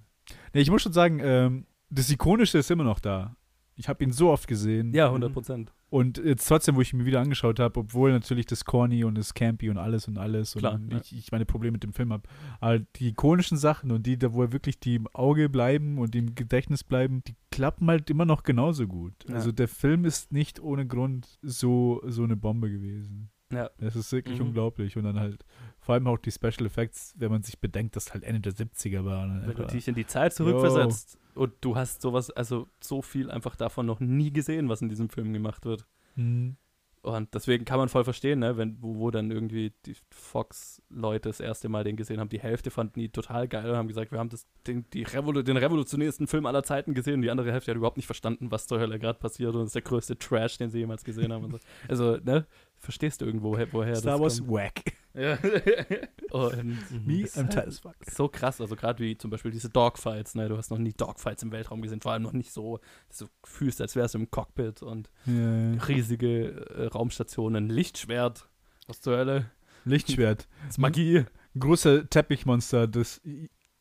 Nee, 0.52 0.60
ich 0.60 0.70
muss 0.70 0.82
schon 0.82 0.92
sagen, 0.92 1.18
ähm, 1.24 1.66
das 1.88 2.10
Ikonische 2.10 2.58
ist 2.58 2.70
immer 2.70 2.84
noch 2.84 3.00
da. 3.00 3.34
Ich 3.74 3.88
habe 3.88 4.04
ihn 4.04 4.12
so 4.12 4.30
oft 4.30 4.46
gesehen. 4.46 4.92
Ja, 4.92 5.06
100 5.06 5.32
Prozent. 5.32 5.72
Und 5.88 6.18
jetzt 6.18 6.46
trotzdem, 6.48 6.74
wo 6.74 6.80
ich 6.80 6.92
mir 6.92 7.06
wieder 7.06 7.20
angeschaut 7.20 7.60
habe, 7.60 7.78
obwohl 7.78 8.10
natürlich 8.10 8.46
das 8.46 8.64
Corny 8.64 9.04
und 9.04 9.16
das 9.16 9.34
Campy 9.34 9.70
und 9.70 9.78
alles 9.78 10.08
und 10.08 10.18
alles 10.18 10.54
Klar, 10.54 10.74
und 10.74 10.92
ich, 10.92 11.16
ich 11.16 11.30
meine 11.30 11.46
Probleme 11.46 11.72
mit 11.72 11.84
dem 11.84 11.92
Film 11.92 12.12
habe, 12.12 12.28
aber 12.60 12.80
die 12.80 13.08
ikonischen 13.08 13.56
Sachen 13.56 13.92
und 13.92 14.04
die, 14.04 14.18
da 14.18 14.32
wo 14.32 14.50
wirklich 14.52 14.80
die 14.80 14.96
im 14.96 15.06
Auge 15.12 15.48
bleiben 15.48 15.98
und 15.98 16.14
die 16.14 16.18
im 16.18 16.34
Gedächtnis 16.34 16.82
bleiben, 16.82 17.22
die 17.28 17.36
klappen 17.52 17.88
halt 17.88 18.10
immer 18.10 18.24
noch 18.24 18.42
genauso 18.42 18.88
gut. 18.88 19.14
Ja. 19.28 19.36
Also 19.36 19.52
der 19.52 19.68
Film 19.68 20.04
ist 20.04 20.32
nicht 20.32 20.58
ohne 20.58 20.86
Grund 20.88 21.38
so, 21.42 22.02
so 22.06 22.24
eine 22.24 22.36
Bombe 22.36 22.68
gewesen. 22.68 23.30
Ja. 23.52 23.70
Das 23.78 23.94
ist 23.94 24.10
wirklich 24.10 24.40
Mhm. 24.40 24.46
unglaublich. 24.46 24.96
Und 24.96 25.04
dann 25.04 25.20
halt, 25.20 25.44
vor 25.78 25.94
allem 25.94 26.08
auch 26.08 26.18
die 26.18 26.32
Special 26.32 26.66
Effects, 26.66 27.14
wenn 27.16 27.30
man 27.30 27.44
sich 27.44 27.60
bedenkt, 27.60 27.94
dass 27.94 28.12
halt 28.12 28.24
Ende 28.24 28.40
der 28.40 28.52
70er 28.52 29.04
waren. 29.04 29.46
Wenn 29.46 29.54
du 29.54 29.66
dich 29.66 29.86
in 29.86 29.94
die 29.94 30.06
Zeit 30.06 30.34
zurückversetzt 30.34 31.16
und 31.36 31.52
du 31.60 31.76
hast 31.76 32.02
sowas, 32.02 32.30
also 32.30 32.68
so 32.82 33.02
viel 33.02 33.30
einfach 33.30 33.56
davon 33.56 33.86
noch 33.86 34.00
nie 34.00 34.32
gesehen, 34.32 34.68
was 34.68 34.82
in 34.82 34.88
diesem 34.88 35.10
Film 35.10 35.32
gemacht 35.32 35.64
wird. 35.64 35.86
Mhm. 36.14 36.56
Und 37.06 37.34
deswegen 37.34 37.64
kann 37.64 37.78
man 37.78 37.88
voll 37.88 38.02
verstehen, 38.02 38.40
ne, 38.40 38.56
wenn, 38.56 38.82
wo, 38.82 38.96
wo 38.98 39.10
dann 39.12 39.30
irgendwie 39.30 39.72
die 39.84 39.94
Fox-Leute 40.10 41.28
das 41.28 41.38
erste 41.38 41.68
Mal 41.68 41.84
den 41.84 41.94
gesehen 41.94 42.18
haben. 42.18 42.30
Die 42.30 42.40
Hälfte 42.40 42.72
fanden 42.72 42.98
die 42.98 43.10
total 43.10 43.46
geil 43.46 43.70
und 43.70 43.76
haben 43.76 43.86
gesagt, 43.86 44.10
wir 44.10 44.18
haben 44.18 44.28
das, 44.28 44.44
den, 44.66 44.90
die 44.92 45.04
Revolu 45.04 45.42
den 45.42 45.56
revolutionärsten 45.56 46.26
Film 46.26 46.46
aller 46.46 46.64
Zeiten 46.64 46.94
gesehen. 46.94 47.14
Und 47.14 47.22
die 47.22 47.30
andere 47.30 47.52
Hälfte 47.52 47.70
hat 47.70 47.76
überhaupt 47.76 47.96
nicht 47.96 48.06
verstanden, 48.06 48.50
was 48.50 48.66
zur 48.66 48.80
Hölle 48.80 48.98
gerade 48.98 49.20
passiert. 49.20 49.54
Und 49.54 49.60
das 49.60 49.68
ist 49.68 49.76
der 49.76 49.82
größte 49.82 50.18
Trash, 50.18 50.58
den 50.58 50.70
sie 50.70 50.80
jemals 50.80 51.04
gesehen 51.04 51.32
haben. 51.32 51.48
So. 51.48 51.58
Also, 51.86 52.18
ne, 52.24 52.44
verstehst 52.78 53.20
du 53.20 53.24
irgendwo, 53.26 53.52
woher, 53.72 53.96
Star 53.96 54.12
das 54.12 54.20
Wars 54.20 54.38
kommt? 54.38 54.50
wack. 54.52 54.82
Ja. 55.14 55.38
und 56.30 57.06
Me, 57.06 57.22
ist 57.22 57.38
I'm 57.38 57.48
tight 57.48 57.68
as 57.68 57.78
fuck. 57.78 57.94
so 58.10 58.28
krass, 58.28 58.60
also 58.60 58.76
gerade 58.76 59.02
wie 59.02 59.16
zum 59.16 59.30
Beispiel 59.30 59.50
diese 59.50 59.70
Dogfights, 59.70 60.34
ne? 60.34 60.48
Du 60.48 60.56
hast 60.58 60.70
noch 60.70 60.78
nie 60.78 60.92
Dogfights 60.92 61.42
im 61.42 61.52
Weltraum 61.52 61.80
gesehen, 61.80 62.00
vor 62.02 62.12
allem 62.12 62.22
noch 62.22 62.32
nicht 62.34 62.52
so, 62.52 62.80
dass 63.08 63.18
du 63.18 63.26
fühlst, 63.44 63.80
als 63.80 63.96
wärst 63.96 64.14
du 64.14 64.18
im 64.18 64.30
Cockpit 64.30 64.82
und 64.82 65.10
Ja. 65.24 65.72
riesige 65.88 66.66
äh, 66.76 66.86
Raumstationen, 66.88 67.70
Lichtschwert. 67.70 68.48
Was 68.86 69.00
zur 69.00 69.16
Hölle? 69.16 69.50
Lichtschwert. 69.84 70.48
Das 70.62 70.70
ist 70.72 70.78
Magie. 70.78 71.24
Ein 71.54 71.60
großer 71.60 72.10
Teppichmonster, 72.10 72.86
das 72.86 73.22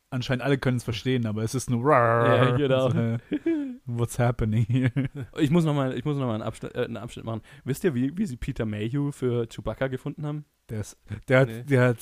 anscheinend 0.09 0.43
alle 0.43 0.57
können 0.57 0.77
es 0.77 0.83
verstehen, 0.85 1.25
aber 1.25 1.43
es 1.43 1.53
ist 1.55 1.69
nur 1.69 1.91
Ja, 1.91 2.55
genau. 2.55 2.89
So, 2.91 2.97
äh, 2.97 3.17
What's 3.85 4.17
happening 4.19 4.65
here? 4.65 4.91
Ich 5.37 5.51
muss 5.51 5.63
nochmal 5.65 5.97
noch 5.97 6.15
mal 6.15 6.33
einen, 6.33 6.43
Abschnitt, 6.43 6.75
äh, 6.75 6.85
einen 6.85 6.97
Abschnitt 6.97 7.25
machen. 7.25 7.41
Wisst 7.63 7.83
ihr, 7.83 7.93
wie, 7.93 8.17
wie 8.17 8.25
sie 8.25 8.37
Peter 8.37 8.65
Mayhew 8.65 9.11
für 9.11 9.47
Chewbacca 9.47 9.87
gefunden 9.87 10.25
haben? 10.25 10.45
Der, 10.69 10.81
ist, 10.81 10.97
der, 11.27 11.39
hat, 11.41 11.47
Nee. 11.47 11.63
der 11.63 11.87
hat 11.89 11.97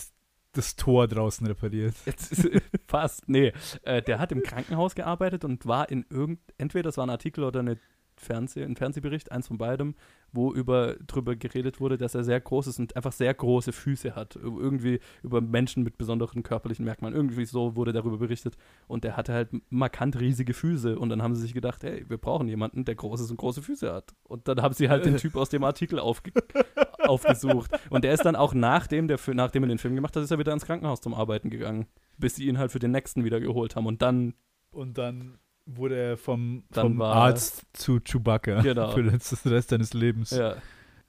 das 0.53 0.75
Tor 0.75 1.07
draußen 1.07 1.45
repariert. 1.47 1.95
Jetzt 2.05 2.49
fast, 2.87 3.27
nee. 3.27 3.51
Äh, 3.81 4.01
der 4.01 4.19
hat 4.19 4.31
im 4.31 4.43
Krankenhaus 4.43 4.95
gearbeitet 4.95 5.43
und 5.43 5.65
war 5.65 5.89
in 5.89 6.05
irgend, 6.09 6.39
entweder 6.57 6.83
das 6.83 6.97
war 6.97 7.05
ein 7.05 7.09
Artikel 7.09 7.43
oder 7.43 7.59
eine 7.59 7.77
Fernseh, 8.23 8.63
ein 8.63 8.75
Fernsehbericht, 8.75 9.31
eins 9.31 9.47
von 9.47 9.57
beidem, 9.57 9.95
wo 10.31 10.53
über 10.53 10.95
drüber 11.07 11.35
geredet 11.35 11.79
wurde, 11.79 11.97
dass 11.97 12.15
er 12.15 12.23
sehr 12.23 12.39
groß 12.41 12.67
ist 12.67 12.79
und 12.79 12.95
einfach 12.95 13.11
sehr 13.11 13.33
große 13.33 13.71
Füße 13.71 14.15
hat. 14.15 14.35
Irgendwie 14.35 14.99
über 15.21 15.41
Menschen 15.41 15.83
mit 15.83 15.97
besonderen 15.97 16.41
körperlichen 16.41 16.85
Merkmalen. 16.85 17.15
Irgendwie 17.15 17.45
so 17.45 17.75
wurde 17.75 17.93
darüber 17.93 18.17
berichtet. 18.17 18.57
Und 18.87 19.03
der 19.03 19.15
hatte 19.15 19.33
halt 19.33 19.49
markant 19.69 20.19
riesige 20.19 20.53
Füße. 20.53 20.97
Und 20.97 21.09
dann 21.09 21.21
haben 21.21 21.35
sie 21.35 21.41
sich 21.41 21.53
gedacht, 21.53 21.83
hey, 21.83 22.05
wir 22.09 22.17
brauchen 22.17 22.47
jemanden, 22.47 22.85
der 22.85 22.95
groß 22.95 23.21
ist 23.21 23.31
und 23.31 23.37
große 23.37 23.61
Füße 23.61 23.93
hat. 23.93 24.13
Und 24.23 24.47
dann 24.47 24.61
haben 24.61 24.73
sie 24.73 24.89
halt 24.89 25.05
den 25.05 25.17
Typ 25.17 25.35
aus 25.35 25.49
dem 25.49 25.63
Artikel 25.63 25.99
aufge 25.99 26.31
aufgesucht. 26.99 27.71
Und 27.89 28.03
der 28.03 28.13
ist 28.13 28.25
dann 28.25 28.35
auch 28.35 28.53
nachdem, 28.53 29.07
der, 29.07 29.19
nachdem 29.33 29.63
er 29.63 29.69
den 29.69 29.77
Film 29.77 29.95
gemacht 29.95 30.15
hat, 30.15 30.23
ist 30.23 30.31
er 30.31 30.39
wieder 30.39 30.53
ins 30.53 30.65
Krankenhaus 30.65 31.01
zum 31.01 31.13
Arbeiten 31.13 31.49
gegangen. 31.49 31.85
Bis 32.17 32.35
sie 32.35 32.47
ihn 32.47 32.57
halt 32.57 32.71
für 32.71 32.79
den 32.79 32.91
nächsten 32.91 33.23
wieder 33.23 33.39
geholt 33.39 33.75
haben. 33.75 33.85
Und 33.85 34.01
dann, 34.01 34.33
Und 34.71 34.97
dann 34.97 35.37
wurde 35.65 35.95
er 35.97 36.17
vom, 36.17 36.63
vom 36.71 36.97
war- 36.99 37.15
Arzt 37.15 37.65
zu 37.73 37.99
Chewbacca 38.01 38.61
Genau. 38.63 38.91
für 38.91 39.03
den 39.03 39.19
Rest 39.45 39.69
seines 39.69 39.93
Lebens. 39.93 40.31
ja. 40.31 40.55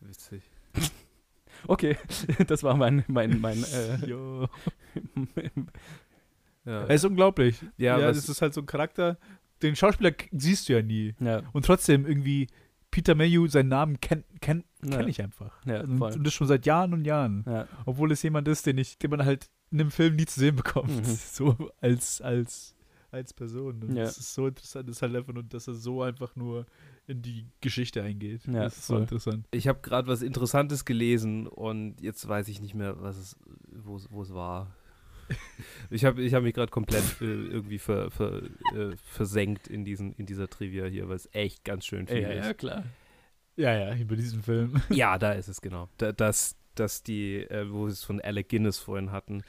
Witzig. 0.01 0.43
Okay, 1.67 1.97
das 2.47 2.63
war 2.63 2.77
mein, 2.77 3.05
mein, 3.07 3.41
mein, 3.41 3.65
äh, 3.65 3.97
Jo. 4.07 4.49
Ja. 6.67 6.85
Er 6.85 6.91
ist 6.95 7.05
unglaublich. 7.05 7.61
Ja, 7.77 7.99
Ja, 7.99 8.09
was- 8.09 8.17
das 8.17 8.29
ist 8.29 8.43
halt 8.43 8.55
so 8.55 8.61
ein 8.61 8.67
Charakter, 8.67 9.19
den 9.63 9.77
Schauspieler 9.77 10.13
siehst 10.33 10.69
du 10.69 10.75
ja 10.75 10.83
nie. 10.83 11.15
ja, 11.21 11.43
Und 11.53 11.65
trotzdem 11.65 12.07
irgendwie, 12.07 12.49
Peter 12.91 13.15
Mayhew, 13.15 13.47
seinen 13.49 13.69
Namen 13.69 14.01
kenn, 14.01 14.25
kenn, 14.41 14.65
Ja. 14.85 15.07
ich 15.07 15.23
einfach. 15.23 15.53
Ja, 15.65 15.81
und, 15.83 15.99
voll. 15.99 16.13
und 16.13 16.25
das 16.25 16.33
schon 16.35 16.47
seit 16.47 16.67
Jahren 16.67 16.93
und 16.93 17.05
Jahren. 17.05 17.45
ja, 17.47 17.67
Obwohl 17.87 18.13
es 18.13 18.23
jemand 18.23 18.47
ist, 18.49 18.67
den 18.67 18.79
ich, 18.79 18.99
den 18.99 19.11
man 19.11 19.25
halt 19.25 19.49
in 19.71 19.81
einem 19.81 19.91
Film 19.91 20.17
nie 20.17 20.27
zu 20.27 20.39
sehen 20.41 20.57
bekommt. 20.57 20.91
Mhm. 20.91 21.05
So 21.05 21.71
als, 21.81 22.21
als, 22.21 22.75
als 23.15 23.33
Person. 23.33 23.83
Und 23.83 23.97
Ja. 23.97 24.05
das 24.05 24.19
ist 24.19 24.35
so 24.35 24.47
interessant, 24.47 24.89
das 24.89 24.97
ist 24.97 25.03
halt 25.03 25.17
einfach 25.17 25.33
nur, 25.33 25.43
dass 25.43 25.67
er 25.69 25.75
so 25.75 26.03
einfach 26.03 26.37
nur 26.37 26.67
in 27.07 27.23
die 27.23 27.47
Geschichte 27.61 28.03
eingeht. 28.03 28.47
Ja, 28.47 28.65
das 28.65 28.79
ist 28.79 28.87
so 28.87 28.95
voll. 28.95 29.03
interessant. 29.03 29.47
Ich 29.51 29.69
habe 29.69 29.81
gerade 29.81 30.09
was 30.09 30.23
Interessantes 30.23 30.85
gelesen 30.85 31.47
und 31.47 32.01
jetzt 32.01 32.27
weiß 32.27 32.49
ich 32.49 32.61
nicht 32.61 32.75
mehr, 32.75 33.01
was 33.01 33.17
es, 33.17 33.37
wo 33.85 33.97
es, 33.97 34.35
war. 34.35 34.75
Ich 35.91 36.05
habe 36.05 36.23
ich 36.23 36.35
hab 36.35 36.43
mich 36.43 36.55
gerade 36.55 36.71
komplett 36.71 37.05
äh, 37.21 37.25
irgendwie 37.25 37.79
ver, 37.79 38.11
ver, 38.11 38.43
äh, 38.75 38.95
versenkt 39.05 39.69
in, 39.69 39.85
diesen, 39.85 40.13
in 40.15 40.27
dieser 40.27 40.49
Trivia 40.49 40.85
hier, 40.87 41.09
weil 41.09 41.17
es 41.17 41.29
echt 41.33 41.65
ganz 41.65 41.87
schön 41.87 42.07
viel 42.07 42.21
ja, 42.21 42.29
ist. 42.29 42.47
ja, 42.47 42.55
klar. 42.55 42.85
Ja, 43.57 43.73
ja, 43.75 43.97
über 43.97 44.17
diesen 44.17 44.43
Film. 44.43 44.75
Ja, 44.91 45.17
da 45.19 45.33
ist 45.33 45.49
es 45.49 45.61
genau. 45.61 45.89
Da, 45.99 46.13
dass, 46.13 46.57
dass 46.75 47.03
die, 47.03 47.37
äh, 47.37 47.71
wo 47.71 47.85
wir 47.85 47.93
es 47.93 48.03
von 48.05 48.21
Alec 48.21 48.49
Guinness 48.49 48.79
vorhin 48.79 49.13
hatten, 49.13 49.45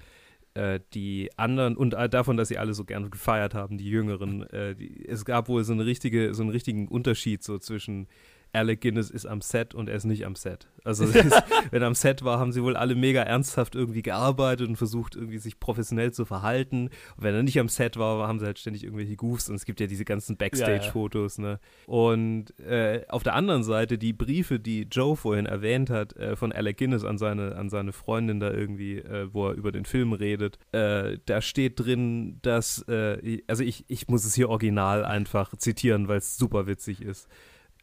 äh, 0.56 0.80
die 0.94 1.30
anderen 1.38 1.78
und 1.78 1.94
äh, 1.94 2.10
davon, 2.10 2.38
dass 2.38 2.48
sie 2.48 2.58
alle 2.58 2.74
so 2.74 2.86
gern 2.86 3.12
gefeiert 3.12 3.54
haben, 3.54 3.78
die 3.78 3.90
Jüngeren, 3.90 4.44
äh, 4.50 4.76
die, 4.76 5.08
es 5.08 5.26
gab 5.26 5.48
wohl 5.50 5.64
so 5.64 5.74
eine 5.74 5.86
richtige, 5.86 6.34
so 6.34 6.44
einen 6.44 6.52
richtigen 6.52 6.88
Unterschied 6.88 7.44
so 7.44 7.58
zwischen 7.60 8.08
Alec 8.56 8.82
Guinness 8.82 9.10
ist 9.10 9.26
am 9.26 9.42
Set 9.42 9.76
und 9.76 9.90
er 9.90 9.96
ist 9.96 10.06
nicht 10.06 10.26
am 10.26 10.36
Set. 10.36 10.68
Also 10.84 11.06
ist, 11.06 11.16
wenn 11.72 11.82
er 11.82 11.88
am 11.88 11.96
Set 11.96 12.24
war, 12.24 12.40
haben 12.40 12.52
sie 12.52 12.64
wohl 12.64 12.76
alle 12.76 12.96
mega 12.96 13.22
ernsthaft 13.22 13.76
irgendwie 13.76 14.02
gearbeitet 14.02 14.68
und 14.68 14.76
versucht 14.76 15.16
irgendwie 15.16 15.38
sich 15.38 15.60
professionell 15.60 16.12
zu 16.12 16.26
verhalten. 16.26 16.90
Und 17.18 17.24
wenn 17.24 17.36
er 17.36 17.44
nicht 17.44 17.60
am 17.60 17.70
Set 17.70 17.98
war, 17.98 18.28
haben 18.28 18.40
sie 18.40 18.46
halt 18.46 18.60
ständig 18.60 18.84
irgendwelche 18.84 19.16
Goofs 19.16 19.50
und 19.50 19.56
es 19.56 19.66
gibt 19.66 19.80
ja 19.80 19.88
diese 19.88 20.06
ganzen 20.06 20.38
Backstage-Fotos. 20.38 21.40
Ne? 21.40 21.60
Und 21.88 22.58
äh, 22.60 23.02
auf 23.10 23.24
der 23.24 23.34
anderen 23.34 23.64
Seite 23.64 23.98
die 23.98 24.14
Briefe, 24.14 24.60
die 24.60 24.84
Joe 24.84 25.16
vorhin 25.16 25.46
erwähnt 25.46 25.90
hat, 25.90 26.16
äh, 26.16 26.36
von 26.36 26.52
Alec 26.52 26.78
Guinness 26.78 27.04
an 27.04 27.18
seine, 27.18 27.56
an 27.56 27.70
seine 27.70 27.92
Freundin 27.92 28.40
da 28.40 28.52
irgendwie, 28.52 29.00
äh, 29.00 29.28
wo 29.32 29.48
er 29.48 29.54
über 29.54 29.72
den 29.72 29.86
Film 29.86 30.14
redet, 30.14 30.60
äh, 30.72 31.18
da 31.26 31.42
steht 31.42 31.80
drin, 31.80 32.40
dass, 32.42 32.86
äh, 32.88 33.42
also 33.48 33.64
ich, 33.64 33.86
ich 33.88 34.08
muss 34.08 34.26
es 34.26 34.36
hier 34.36 34.50
original 34.50 35.04
einfach 35.04 35.56
zitieren, 35.58 36.08
weil 36.08 36.18
es 36.18 36.38
super 36.38 36.68
witzig 36.68 37.02
ist. 37.02 37.28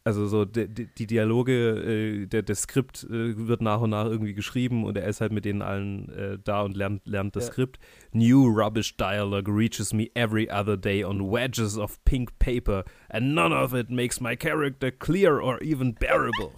Also 0.05 0.27
so 0.27 0.43
die, 0.43 0.67
die 0.67 1.07
Dialoge, 1.07 1.53
äh, 1.53 2.25
der, 2.25 2.41
der 2.41 2.55
Skript 2.55 3.05
äh, 3.05 3.47
wird 3.47 3.61
nach 3.61 3.79
und 3.79 3.91
nach 3.91 4.05
irgendwie 4.05 4.33
geschrieben 4.33 4.83
und 4.83 4.97
er 4.97 5.07
ist 5.07 5.21
halt 5.21 5.31
mit 5.31 5.45
denen 5.45 5.61
allen 5.61 6.09
äh, 6.09 6.37
da 6.43 6.61
und 6.61 6.75
lernt, 6.75 7.07
lernt 7.07 7.37
das 7.37 7.47
Ja. 7.47 7.53
Skript. 7.53 7.79
New 8.11 8.47
rubbish 8.47 8.97
dialogue 8.97 9.49
reaches 9.49 9.93
me 9.93 10.09
every 10.13 10.49
other 10.51 10.75
day 10.75 11.05
on 11.05 11.31
wedges 11.31 11.77
of 11.77 12.03
pink 12.03 12.37
paper 12.37 12.83
and 13.09 13.33
none 13.33 13.55
of 13.55 13.73
it 13.73 13.89
makes 13.89 14.19
my 14.19 14.35
character 14.35 14.91
clear 14.91 15.39
or 15.39 15.61
even 15.61 15.93
bearable. 15.95 16.51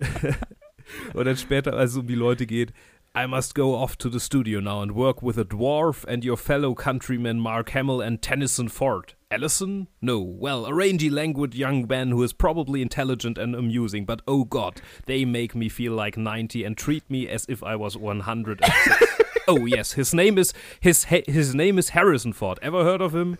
und 1.14 1.24
dann 1.24 1.36
später, 1.36 1.74
als 1.74 1.92
es 1.92 1.96
um 1.98 2.06
die 2.06 2.14
Leute 2.16 2.46
geht, 2.46 2.72
I 3.18 3.26
must 3.26 3.52
go 3.52 3.74
off 3.74 3.98
to 3.98 4.08
the 4.08 4.20
studio 4.20 4.60
now 4.60 4.80
and 4.80 4.92
work 4.92 5.22
with 5.22 5.38
a 5.38 5.44
dwarf 5.44 6.04
and 6.04 6.24
your 6.24 6.36
fellow 6.36 6.72
countrymen 6.76 7.40
Mark 7.40 7.70
Hamill 7.70 8.00
and 8.00 8.22
Tennyson 8.22 8.68
Ford. 8.68 9.14
Ellison? 9.28 9.88
No. 10.00 10.20
Well, 10.20 10.66
a 10.66 10.72
rangy, 10.72 11.10
languid 11.10 11.52
young 11.52 11.84
man 11.88 12.10
who 12.12 12.22
is 12.22 12.32
probably 12.32 12.80
intelligent 12.80 13.36
and 13.36 13.56
amusing, 13.56 14.04
but 14.04 14.22
oh 14.28 14.44
god, 14.44 14.80
they 15.06 15.24
make 15.24 15.56
me 15.56 15.68
feel 15.68 15.94
like 15.94 16.16
90 16.16 16.62
and 16.62 16.76
treat 16.76 17.10
me 17.10 17.26
as 17.26 17.44
if 17.48 17.64
I 17.64 17.74
was 17.74 17.96
100. 17.96 18.60
oh 19.48 19.66
yes, 19.66 19.94
his 19.94 20.14
name 20.14 20.38
is 20.38 20.54
his 20.78 21.02
his 21.06 21.56
name 21.56 21.76
is 21.76 21.88
Harrison 21.88 22.32
Ford. 22.32 22.60
Ever 22.62 22.84
heard 22.84 23.00
of 23.00 23.16
him? 23.16 23.36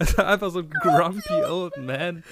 Also 0.00 0.22
einfach 0.22 0.52
so 0.52 0.60
ein 0.60 0.70
grumpy 0.80 1.42
old 1.42 1.76
man, 1.76 2.22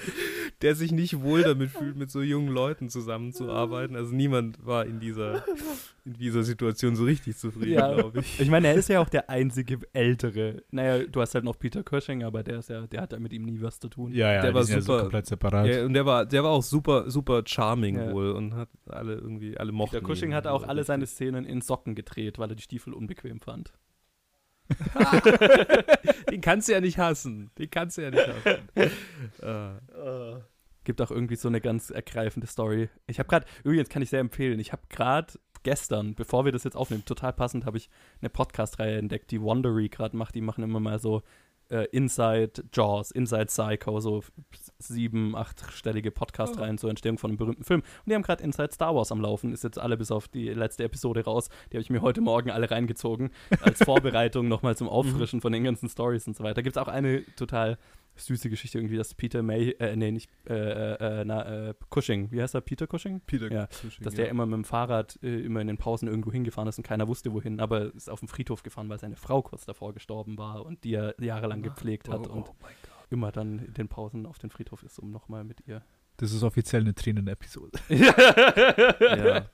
der 0.61 0.75
sich 0.75 0.91
nicht 0.91 1.21
wohl 1.21 1.43
damit 1.43 1.69
fühlt, 1.77 1.95
mit 1.95 2.09
so 2.11 2.21
jungen 2.21 2.49
Leuten 2.49 2.89
zusammenzuarbeiten. 2.89 3.95
Also 3.95 4.13
niemand 4.15 4.65
war 4.65 4.85
in 4.85 4.99
dieser, 4.99 5.43
in 6.05 6.13
dieser 6.13 6.43
Situation 6.43 6.95
so 6.95 7.03
richtig 7.05 7.37
zufrieden, 7.37 7.73
Ja. 7.73 7.93
glaube 7.93 8.19
ich. 8.19 8.39
Ich 8.39 8.49
meine, 8.49 8.67
er 8.69 8.73
ist 8.75 8.89
ja 8.89 8.99
auch 8.99 9.09
der 9.09 9.29
einzige 9.29 9.79
ältere. 9.93 10.63
Naja, 10.71 11.05
du 11.05 11.21
hast 11.21 11.33
halt 11.35 11.43
noch 11.43 11.57
Peter 11.59 11.83
Cushing, 11.83 12.23
aber 12.23 12.43
der 12.43 12.59
ist 12.59 12.69
ja, 12.69 12.87
der 12.87 13.01
hat 13.01 13.11
ja 13.13 13.19
mit 13.19 13.33
ihm 13.33 13.43
nie 13.43 13.61
was 13.61 13.79
zu 13.79 13.89
tun. 13.89 14.11
Ja, 14.13 14.33
ja, 14.33 14.41
Der 14.41 14.51
die 14.51 14.55
war 14.55 14.63
sind 14.63 14.75
ja 14.75 14.81
so 14.81 14.87
super. 14.93 15.01
komplett 15.03 15.25
separat. 15.27 15.67
Ja, 15.67 15.85
und 15.85 15.93
der 15.93 16.05
war, 16.05 16.25
der 16.25 16.43
war 16.43 16.51
auch 16.51 16.63
super, 16.63 17.09
super 17.09 17.43
charming 17.45 17.97
Ja. 17.97 18.11
wohl 18.11 18.31
und 18.31 18.53
hat 18.55 18.69
alle 18.87 19.13
irgendwie, 19.15 19.57
alle 19.57 19.71
mochten 19.71 19.97
Peter 19.97 20.07
Cushing 20.13 20.29
ihn. 20.31 20.35
hat 20.35 20.47
auch 20.47 20.67
alle 20.67 20.83
seine. 20.83 21.05
Szenen 21.05 21.45
in 21.45 21.61
Socken 21.61 21.95
gedreht, 21.95 22.39
weil 22.39 22.49
er 22.51 22.55
die 22.55 22.63
Stiefel 22.63 22.93
unbequem 22.93 23.39
fand. 23.39 23.73
Den 26.29 26.41
kannst 26.41 26.67
du 26.67 26.73
ja 26.73 26.79
nicht 26.81 26.97
hassen. 26.97 27.51
Den 27.57 27.69
kannst 27.69 27.97
du 27.97 28.01
ja 28.03 28.11
nicht 28.11 28.27
hassen. 28.27 28.69
äh, 29.41 30.35
Gibt 30.83 31.01
auch 31.01 31.11
irgendwie 31.11 31.35
so 31.35 31.47
eine 31.47 31.61
ganz 31.61 31.89
ergreifende 31.89 32.47
Story. 32.47 32.89
Ich 33.07 33.19
habe 33.19 33.29
gerade, 33.29 33.45
übrigens 33.63 33.89
kann 33.89 34.01
ich 34.01 34.09
sehr 34.09 34.19
empfehlen, 34.19 34.59
ich 34.59 34.71
habe 34.71 34.81
gerade 34.89 35.33
gestern, 35.63 36.15
bevor 36.15 36.45
wir 36.45 36.51
das 36.51 36.63
jetzt 36.63 36.75
aufnehmen, 36.75 37.05
total 37.05 37.33
passend, 37.33 37.65
habe 37.65 37.77
ich 37.77 37.89
eine 38.21 38.29
Podcast-Reihe 38.29 38.97
entdeckt, 38.97 39.31
die 39.31 39.41
Wondery 39.41 39.89
gerade 39.89 40.17
macht. 40.17 40.35
Die 40.35 40.41
machen 40.41 40.63
immer 40.63 40.79
mal 40.79 40.99
so 40.99 41.21
äh, 41.71 41.87
Inside 41.91 42.63
Jaws, 42.73 43.11
Inside 43.11 43.45
Psycho, 43.45 43.99
so 43.99 44.23
sieben, 44.77 45.35
achtstellige 45.35 46.11
Podcast-Reihen 46.11 46.77
zur 46.77 46.89
Entstehung 46.89 47.17
von 47.17 47.31
einem 47.31 47.37
berühmten 47.37 47.63
Film. 47.63 47.81
Und 47.81 48.09
die 48.09 48.13
haben 48.13 48.23
gerade 48.23 48.43
Inside 48.43 48.73
Star 48.73 48.95
Wars 48.95 49.11
am 49.11 49.21
Laufen, 49.21 49.53
ist 49.53 49.63
jetzt 49.63 49.79
alle 49.79 49.97
bis 49.97 50.11
auf 50.11 50.27
die 50.27 50.49
letzte 50.49 50.83
Episode 50.83 51.23
raus. 51.23 51.49
Die 51.71 51.77
habe 51.77 51.81
ich 51.81 51.89
mir 51.89 52.01
heute 52.01 52.21
Morgen 52.21 52.51
alle 52.51 52.69
reingezogen, 52.69 53.31
als 53.61 53.79
Vorbereitung 53.83 54.47
nochmal 54.47 54.75
zum 54.75 54.89
Auffrischen 54.89 55.41
von 55.41 55.53
den 55.53 55.63
ganzen 55.63 55.89
Stories 55.89 56.27
und 56.27 56.35
so 56.35 56.43
weiter. 56.43 56.61
Gibt 56.61 56.75
es 56.75 56.81
auch 56.81 56.89
eine 56.89 57.23
total 57.35 57.77
süße 58.15 58.49
Geschichte 58.49 58.77
irgendwie, 58.77 58.97
dass 58.97 59.13
Peter 59.13 59.41
May, 59.43 59.71
äh, 59.79 59.95
nee, 59.95 60.11
nicht, 60.11 60.29
äh, 60.47 60.53
äh, 60.53 61.21
äh, 61.21 61.25
na, 61.25 61.69
äh, 61.69 61.73
Cushing, 61.89 62.31
wie 62.31 62.41
heißt 62.41 62.55
er, 62.55 62.61
Peter 62.61 62.87
Cushing? 62.87 63.21
Peter 63.21 63.51
Ja, 63.51 63.67
Cushing, 63.67 64.03
Dass 64.03 64.13
der 64.15 64.29
immer 64.29 64.45
mit 64.45 64.55
dem 64.57 64.63
Fahrrad 64.63 65.17
äh, 65.23 65.41
immer 65.41 65.61
in 65.61 65.67
den 65.67 65.77
Pausen 65.77 66.07
irgendwo 66.07 66.31
hingefahren 66.31 66.67
ist 66.67 66.77
und 66.77 66.83
keiner 66.83 67.07
wusste 67.07 67.33
wohin, 67.33 67.59
aber 67.59 67.93
ist 67.95 68.09
auf 68.09 68.19
dem 68.19 68.27
Friedhof 68.27 68.63
gefahren, 68.63 68.89
weil 68.89 68.99
seine 68.99 69.15
Frau 69.15 69.41
kurz 69.41 69.65
davor 69.65 69.93
gestorben 69.93 70.37
war 70.37 70.65
und 70.65 70.83
die 70.83 70.93
er 70.93 71.15
jahrelang 71.21 71.61
gepflegt 71.61 72.09
hat 72.09 72.27
Oh, 72.29 72.33
und 72.33 72.49
oh 72.49 72.55
immer 73.09 73.31
dann 73.31 73.59
in 73.59 73.73
den 73.73 73.87
Pausen 73.87 74.25
auf 74.25 74.39
den 74.39 74.49
Friedhof 74.49 74.83
ist, 74.83 74.99
um 74.99 75.11
nochmal 75.11 75.43
mit 75.43 75.67
ihr. 75.67 75.81
Das 76.17 76.31
ist 76.33 76.43
offiziell 76.43 76.81
eine 76.81 76.93
Tränen-Episode. 76.93 77.79
Ja. 77.89 79.45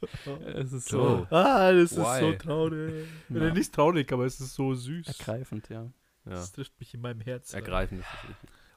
Es 0.54 0.74
ist 0.74 0.90
so 0.90 1.26
Ah, 1.30 1.72
das 1.72 1.92
ist 1.94 1.96
so 2.20 2.34
traurig. 2.34 3.06
Ja. 3.30 3.54
Nicht 3.54 3.74
traurig, 3.74 4.12
aber 4.12 4.26
es 4.26 4.40
ist 4.40 4.54
so 4.56 4.74
süß. 4.74 5.08
ergreifend, 5.08 5.70
ja. 5.70 5.90
Ja. 6.30 6.46
trifft 6.46 6.80
mich 6.80 6.94
in 6.94 7.02
meinem 7.02 7.22
Herzen. 7.22 7.56
Ergreifend. 7.56 8.04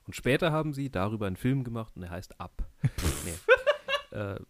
Und 0.06 0.14
später 0.14 0.52
haben 0.52 0.72
sie 0.72 0.90
darüber 0.90 1.26
einen 1.26 1.36
Film 1.36 1.64
gemacht 1.64 1.92
und 1.94 2.02
der 2.02 2.10
heißt 2.10 2.40
Up. 2.40 2.66
nee. 3.24 4.16
äh, 4.16 4.40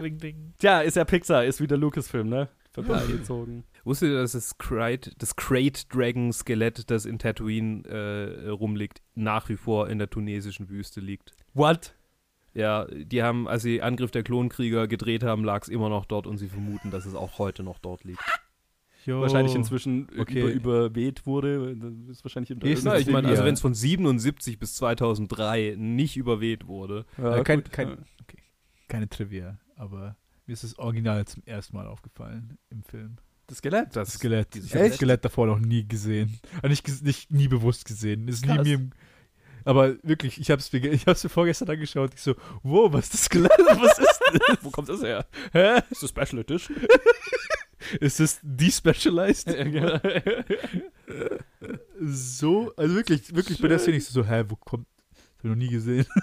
Ding, 0.00 0.18
ding. 0.18 0.54
Tja, 0.58 0.80
ist 0.80 0.96
ja 0.96 1.04
Pixar, 1.04 1.44
ist 1.44 1.60
wieder 1.60 1.76
Lucasfilm, 1.76 2.28
ne? 2.28 2.48
Vorbeigezogen. 2.72 3.64
wusstet 3.84 4.10
ihr, 4.10 4.20
dass 4.20 4.32
das 4.32 4.56
Crate, 4.56 5.12
das 5.18 5.34
Crate 5.36 5.86
Dragon 5.88 6.32
Skelett, 6.32 6.90
das 6.90 7.04
in 7.04 7.18
Tatooine 7.18 7.82
äh, 7.86 8.48
rumliegt, 8.48 9.02
nach 9.14 9.48
wie 9.48 9.56
vor 9.56 9.88
in 9.88 9.98
der 9.98 10.08
tunesischen 10.08 10.68
Wüste 10.68 11.00
liegt? 11.00 11.32
What? 11.52 11.94
Ja, 12.54 12.86
die 12.86 13.22
haben, 13.22 13.48
als 13.48 13.62
sie 13.62 13.82
Angriff 13.82 14.10
der 14.10 14.22
Klonkrieger 14.22 14.88
gedreht 14.88 15.22
haben, 15.22 15.44
lag 15.44 15.62
es 15.62 15.68
immer 15.68 15.88
noch 15.88 16.04
dort 16.04 16.26
und 16.26 16.38
sie 16.38 16.48
vermuten, 16.48 16.90
dass 16.90 17.06
es 17.06 17.14
auch 17.14 17.38
heute 17.38 17.62
noch 17.62 17.78
dort 17.78 18.04
liegt. 18.04 18.22
Jo. 19.10 19.20
Wahrscheinlich 19.20 19.54
inzwischen 19.54 20.08
okay. 20.18 20.40
über, 20.40 20.50
überweht 20.52 21.26
wurde. 21.26 21.76
Das 21.76 22.16
ist 22.18 22.24
wahrscheinlich 22.24 22.50
im 22.50 22.60
das 22.60 23.00
ich 23.00 23.10
meine, 23.10 23.28
also 23.28 23.44
wenn 23.44 23.54
es 23.54 23.60
von 23.60 23.74
77 23.74 24.58
bis 24.58 24.74
2003 24.74 25.74
nicht 25.76 26.16
überweht 26.16 26.66
wurde, 26.66 27.06
ja, 27.18 27.38
Äh, 27.38 27.42
kein- 27.44 27.64
kein- 27.64 27.88
ja. 27.88 27.96
Keine 28.88 29.08
Trivia, 29.08 29.58
aber 29.76 30.16
mir 30.46 30.52
ist 30.52 30.64
das 30.64 30.78
Original 30.78 31.24
zum 31.26 31.42
ersten 31.44 31.76
Mal 31.76 31.86
aufgefallen 31.86 32.58
im 32.70 32.82
Film. 32.82 33.16
Das 33.46 33.58
Skelett? 33.58 33.94
Das 33.96 34.12
Skelett. 34.14 34.54
Ich 34.54 34.62
habe 34.70 34.78
das 34.78 34.82
Echt? 34.90 34.94
Skelett 34.96 35.24
davor 35.24 35.46
noch 35.46 35.58
nie 35.58 35.86
gesehen. 35.86 36.38
Äh, 36.62 36.68
Nicht, 36.68 37.02
nicht 37.02 37.32
nie 37.32 37.48
bewusst 37.48 37.84
gesehen. 37.84 38.28
Ist 38.28 38.46
nie 38.46 38.58
mir 38.58 38.74
im, 38.74 38.90
aber 39.64 39.96
wirklich, 40.02 40.40
ich 40.40 40.50
habe 40.50 40.60
es 40.60 40.72
mir, 40.72 40.84
ich 40.92 41.06
hab's 41.06 41.22
mir 41.24 41.30
vorgestern 41.30 41.68
angeschaut. 41.68 42.12
Ich 42.14 42.20
so, 42.22 42.34
wow, 42.62 42.92
was 42.92 43.04
ist 43.06 43.14
das 43.14 43.24
Skelett? 43.24 43.50
Was 43.58 43.98
ist 43.98 44.20
das? 44.48 44.58
Wo 44.62 44.70
kommt 44.70 44.88
das 44.88 45.02
her? 45.02 45.26
Hä? 45.52 45.82
Ist 45.90 46.02
das 46.02 46.10
Special 46.10 46.38
Edition? 46.42 46.76
Ist 48.00 48.20
das 48.20 48.38
despecialized? 48.42 49.48
so, 52.00 52.72
also 52.76 52.94
wirklich, 52.94 53.34
wirklich 53.34 53.60
bei 53.60 53.68
der 53.68 53.78
Szene 53.78 53.96
ich 53.96 54.06
so, 54.06 54.24
hä, 54.24 54.44
wo 54.48 54.56
kommt, 54.56 54.86
das 55.12 55.20
hab 55.38 55.44
ich 55.44 55.50
noch 55.50 55.56
nie 55.56 55.68
gesehen. 55.68 56.06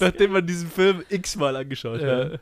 Nachdem 0.00 0.32
man 0.32 0.46
diesen 0.46 0.68
Film 0.70 1.02
x-mal 1.08 1.54
angeschaut 1.56 2.00
Ja. 2.00 2.30
hat. 2.32 2.40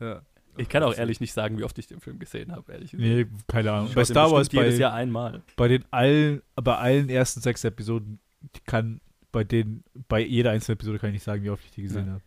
ja. 0.00 0.22
Ich 0.56 0.68
kann 0.68 0.84
auch 0.84 0.96
ehrlich 0.96 1.18
nicht 1.20 1.32
sagen, 1.32 1.58
wie 1.58 1.64
oft 1.64 1.76
ich 1.80 1.88
den 1.88 1.98
Film 1.98 2.20
gesehen 2.20 2.52
habe, 2.52 2.70
ehrlich 2.72 2.92
gesagt. 2.92 3.08
Nee, 3.08 3.26
keine 3.48 3.72
Ahnung. 3.72 3.88
Ich 3.88 3.94
Bei 3.96 4.04
Star 4.04 4.30
Wars, 4.30 4.42
bestimmt 4.48 4.62
jedes 4.62 4.76
bei, 4.78 4.82
Jahr 4.82 4.94
einmal. 4.94 5.42
bei 5.56 5.66
den 5.66 5.84
allen, 5.90 6.42
bei 6.54 6.76
allen 6.76 7.08
ersten 7.08 7.40
sechs 7.40 7.64
Episoden 7.64 8.20
kann 8.64 9.00
bei 9.32 9.42
den, 9.42 9.82
bei 10.06 10.20
jeder 10.20 10.52
einzelnen 10.52 10.76
Episode 10.76 11.00
kann 11.00 11.08
ich 11.10 11.14
nicht 11.14 11.24
sagen, 11.24 11.42
wie 11.42 11.50
oft 11.50 11.64
ich 11.64 11.72
die 11.72 11.82
gesehen 11.82 12.06
Ja. 12.06 12.12
habe. 12.12 12.22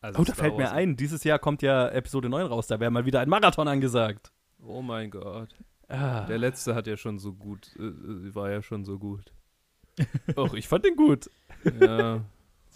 Also 0.00 0.20
Oh, 0.20 0.24
da 0.24 0.32
fällt 0.34 0.56
mir 0.56 0.72
ein, 0.72 0.96
dieses 0.96 1.24
Jahr 1.24 1.38
kommt 1.38 1.62
ja 1.62 1.88
Episode 1.88 2.28
9 2.28 2.46
raus, 2.46 2.66
da 2.66 2.80
wäre 2.80 2.90
mal 2.90 3.04
wieder 3.04 3.20
ein 3.20 3.28
Marathon 3.28 3.68
angesagt. 3.68 4.32
Oh 4.62 4.82
mein 4.82 5.10
Gott. 5.10 5.54
Ah. 5.88 6.26
Der 6.26 6.38
letzte 6.38 6.74
hat 6.74 6.86
ja 6.86 6.96
schon 6.96 7.18
so 7.18 7.32
gut, 7.32 7.74
äh, 7.78 7.82
äh, 7.82 8.34
war 8.34 8.50
ja 8.50 8.62
schon 8.62 8.84
so 8.84 8.98
gut. 8.98 9.32
Och, 10.36 10.54
ich 10.54 10.68
fand 10.68 10.84
den 10.84 10.96
gut. 10.96 11.30
Ja. 11.80 12.24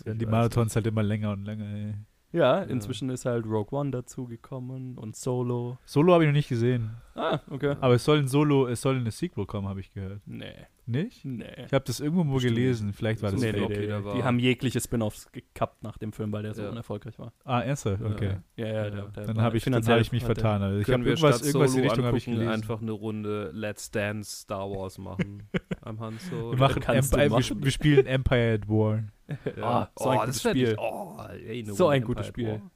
Die 0.05 0.27
Marathons 0.27 0.75
halt 0.75 0.87
immer 0.89 1.03
länger 1.05 1.31
und 1.31 1.45
länger. 1.45 1.65
Ey. 1.65 1.95
Ja, 2.35 2.63
inzwischen 2.63 3.11
ist 3.11 3.27
halt 3.27 3.47
Rogue 3.47 3.79
One 3.79 3.93
dazugekommen 3.93 4.99
und 4.99 5.15
Solo. 5.15 5.79
Solo 5.85 6.15
habe 6.15 6.25
ich 6.25 6.29
noch 6.29 6.35
nicht 6.35 6.49
gesehen. 6.49 6.91
Ah, 7.15 7.39
okay. 7.49 7.77
Aber 7.81 7.95
es 7.95 8.05
soll 8.05 8.19
ein 8.19 8.27
Solo, 8.27 8.67
es 8.67 8.81
soll 8.81 8.97
eine 8.97 9.13
Sequel 9.13 9.47
kommen, 9.47 9.69
habe 9.69 9.79
ich 9.79 9.93
gehört. 9.93 10.21
Nee, 10.27 10.53
Nicht? 10.85 11.25
nee. 11.25 11.45
Ich 11.65 11.73
habe 11.73 11.85
das 11.85 12.01
irgendwo 12.01 12.25
mal 12.25 12.35
Bestimmt. 12.35 12.57
gelesen. 12.57 12.93
Vielleicht 12.93 13.23
war 13.23 13.31
das 13.31 13.41
Nee, 13.41 13.53
nee, 13.53 13.69
nee. 13.69 14.05
war. 14.05 14.17
Die 14.17 14.25
haben 14.25 14.41
jegliche 14.41 14.81
Spin-offs 14.81 15.31
gekappt 15.31 15.85
nach 15.85 15.97
dem 15.97 16.13
Film, 16.13 16.33
weil 16.33 16.43
der 16.43 16.55
so 16.55 16.63
Ja. 16.65 16.71
unerfolgreich 16.71 17.17
war. 17.21 17.33
Ah, 17.45 17.61
ernsthaft? 17.61 18.03
Okay. 18.03 18.39
Ja, 18.57 18.67
ja, 18.67 18.73
Ja. 18.75 18.91
der, 18.91 19.03
der 19.05 19.25
Dann 19.27 19.41
habe 19.41 19.57
ich, 19.57 19.63
dann 19.65 19.87
hab 19.87 20.01
ich 20.01 20.11
mich 20.11 20.25
vertan. 20.25 20.61
Also 20.61 20.79
ich 20.81 20.87
habe 20.89 20.93
Können 20.93 21.05
wir 21.05 21.13
irgendwas, 21.13 21.37
statt 21.37 21.47
irgendwas 21.47 21.75
in 21.77 21.83
die 21.83 21.87
Richtung 21.89 22.05
habe 22.05 22.19
ich 22.19 22.25
gelesen. 22.25 22.49
einfach 22.49 22.83
eine 22.83 22.91
Runde 22.93 23.51
Let's 23.55 23.93
Dance 23.93 24.41
Star 24.43 24.69
Wars 24.69 24.99
machen 24.99 25.45
am 25.83 26.01
Han 26.01 26.19
Solo. 26.19 26.51
wir, 26.51 26.59
machen 26.59 26.83
Empire, 26.83 27.21
wir, 27.21 27.31
machen. 27.31 27.63
wir 27.63 27.71
spielen 27.71 28.07
Empire 28.07 28.55
at 28.55 28.69
War. 28.69 29.05
Ah, 29.63 29.89
so 29.99 30.09
ein 30.11 30.19
gutes 30.21 30.35
das 30.37 30.45
wär 30.45 30.51
Spiel. 30.53 30.77
Oh, 30.79 31.17
ey, 31.47 31.63
eine 31.63 31.73
So 31.75 31.89
ein 31.89 32.03
gutes 32.05 32.29
Empire 32.29 32.53
at 32.55 32.59
Spiel. 32.61 32.71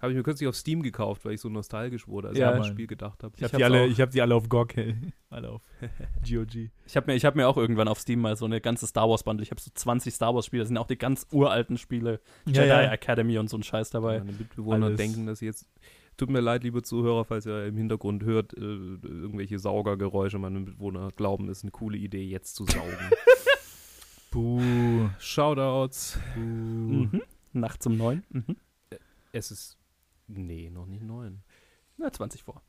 Habe 0.00 0.10
ich 0.12 0.16
mir 0.16 0.24
kürzlich 0.24 0.48
auf 0.48 0.56
Steam 0.56 0.82
gekauft, 0.82 1.24
weil 1.24 1.34
ich 1.34 1.40
so 1.40 1.48
nostalgisch 1.48 2.08
wurde, 2.08 2.28
als 2.30 2.36
Ja, 2.38 2.48
ich 2.48 2.54
an 2.54 2.58
das. 2.62 2.66
Spiel 2.66 2.88
gedacht 2.88 3.22
habe. 3.22 3.34
Ich 3.36 3.44
habe 3.44 3.52
hab's 3.52 3.56
die, 3.58 3.64
alle- 3.64 3.86
ich 3.86 4.00
hab 4.00 4.10
die 4.10 4.20
alle 4.20 4.34
auf 4.34 4.48
GOG, 4.48 4.74
hey. 4.74 4.96
alle 5.30 5.48
auf 5.50 5.62
GOG. 6.28 6.70
Ich 6.86 6.96
habe 6.96 7.06
mir, 7.06 7.14
ich 7.14 7.24
hab 7.24 7.36
mir 7.36 7.46
auch 7.48 7.56
irgendwann 7.56 7.86
auf 7.86 8.00
Steam 8.00 8.20
mal 8.20 8.34
so 8.34 8.44
eine 8.44 8.60
ganze 8.60 8.88
Star 8.88 9.08
Wars 9.08 9.22
Bundle. 9.22 9.44
Ich 9.44 9.52
habe 9.52 9.60
so 9.60 9.70
20 9.72 10.12
Star 10.12 10.34
Wars 10.34 10.46
Spiele. 10.46 10.64
Da 10.64 10.66
sind 10.66 10.76
auch 10.76 10.88
die 10.88 10.98
ganz 10.98 11.26
uralten 11.30 11.78
Spiele. 11.78 12.20
Ja, 12.46 12.62
Jedi 12.64 12.66
ja. 12.68 12.92
Academy 12.92 13.38
und 13.38 13.48
so 13.48 13.56
ein 13.56 13.62
Scheiß 13.62 13.90
dabei. 13.90 14.18
Meine 14.18 14.32
Mitbewohner 14.32 14.86
Alles. 14.86 14.96
denken, 14.96 15.26
dass 15.26 15.38
sie 15.38 15.46
jetzt. 15.46 15.66
Tut 16.16 16.28
mir 16.30 16.40
leid, 16.40 16.62
liebe 16.64 16.82
Zuhörer, 16.82 17.24
falls 17.24 17.46
ihr 17.46 17.64
im 17.66 17.76
Hintergrund 17.76 18.22
hört, 18.24 18.52
äh, 18.54 18.60
irgendwelche 18.60 19.58
Saugergeräusche. 19.60 20.38
Meine 20.38 20.58
Mitbewohner 20.60 21.10
glauben, 21.16 21.48
es 21.48 21.58
ist 21.58 21.64
eine 21.64 21.70
coole 21.70 21.96
Idee, 21.96 22.24
jetzt 22.24 22.54
zu 22.56 22.66
saugen. 22.66 22.90
Buh. 24.32 25.08
Shoutouts. 25.20 26.18
Buh. 26.34 26.40
Mhm. 26.40 27.22
Nachts 27.52 27.86
um 27.86 27.96
neun. 27.96 28.24
Mhm. 28.30 28.56
Es 29.32 29.50
ist. 29.50 29.76
Nee, 30.26 30.70
noch 30.70 30.86
nicht 30.86 31.02
neun. 31.02 31.42
Na, 31.98 32.10
20 32.10 32.42
vor. 32.42 32.62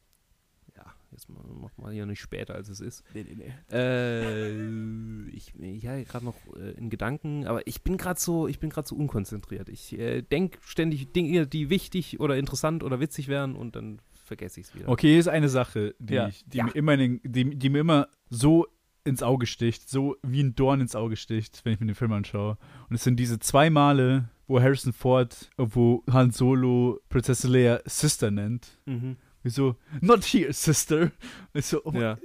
Ja, 0.75 0.85
jetzt 1.11 1.29
macht 1.29 1.77
mal 1.79 1.93
hier 1.93 2.05
nicht 2.05 2.19
später, 2.19 2.55
als 2.55 2.67
es 2.67 2.79
ist. 2.81 3.03
Nee, 3.13 3.23
nee, 3.23 3.35
nee. 3.35 3.53
Äh, 3.77 5.27
ich, 5.29 5.53
ich 5.59 5.87
hatte 5.87 6.03
gerade 6.03 6.25
noch 6.25 6.35
äh, 6.57 6.71
in 6.71 6.89
Gedanken, 6.89 7.45
aber 7.47 7.65
ich 7.67 7.81
bin 7.83 7.95
gerade 7.97 8.19
so, 8.19 8.47
ich 8.47 8.59
bin 8.59 8.69
gerade 8.69 8.87
so 8.87 8.95
unkonzentriert. 8.95 9.69
Ich 9.69 9.97
äh, 9.97 10.21
denke 10.21 10.59
ständig 10.63 11.13
Dinge, 11.13 11.47
die 11.47 11.69
wichtig 11.69 12.19
oder 12.19 12.35
interessant 12.37 12.83
oder 12.83 12.99
witzig 12.99 13.27
wären 13.29 13.55
und 13.55 13.75
dann 13.75 14.01
vergesse 14.11 14.59
ich 14.59 14.67
es 14.67 14.75
wieder. 14.75 14.89
Okay, 14.89 15.09
hier 15.11 15.19
ist 15.19 15.27
eine 15.27 15.49
Sache, 15.49 15.95
die, 15.99 16.15
Ja. 16.15 16.27
ich, 16.27 16.43
die, 16.45 16.57
Ja. 16.57 16.65
Mir 16.65 16.75
immer 16.75 16.93
in 16.95 16.99
den, 16.99 17.21
die, 17.23 17.55
die 17.55 17.69
mir 17.69 17.79
immer 17.79 18.07
so 18.29 18.67
ins 19.05 19.21
Auge 19.23 19.45
sticht, 19.45 19.89
so 19.89 20.15
wie 20.23 20.41
ein 20.41 20.55
Dorn 20.55 20.81
ins 20.81 20.95
Auge 20.95 21.15
sticht, 21.15 21.61
wenn 21.63 21.73
ich 21.73 21.79
mir 21.79 21.87
den 21.87 21.95
Film 21.95 22.13
anschaue. 22.13 22.57
Und 22.89 22.95
es 22.95 23.03
sind 23.03 23.17
diese 23.17 23.39
zwei 23.39 23.69
Male, 23.69 24.29
wo 24.47 24.61
Harrison 24.61 24.93
Ford, 24.93 25.49
wo 25.57 26.03
Han 26.09 26.31
Solo 26.31 26.99
Prinzessin 27.09 27.51
Leia 27.51 27.81
Sister 27.85 28.31
nennt. 28.31 28.77
Mhm. 28.85 29.17
Wieso? 29.45 29.75
Not 29.99 30.23
here, 30.23 30.53
Sister. 30.53 31.11
Ich 31.53 31.65
so, 31.65 31.81
oh 31.83 31.91
Ja. 31.93 32.17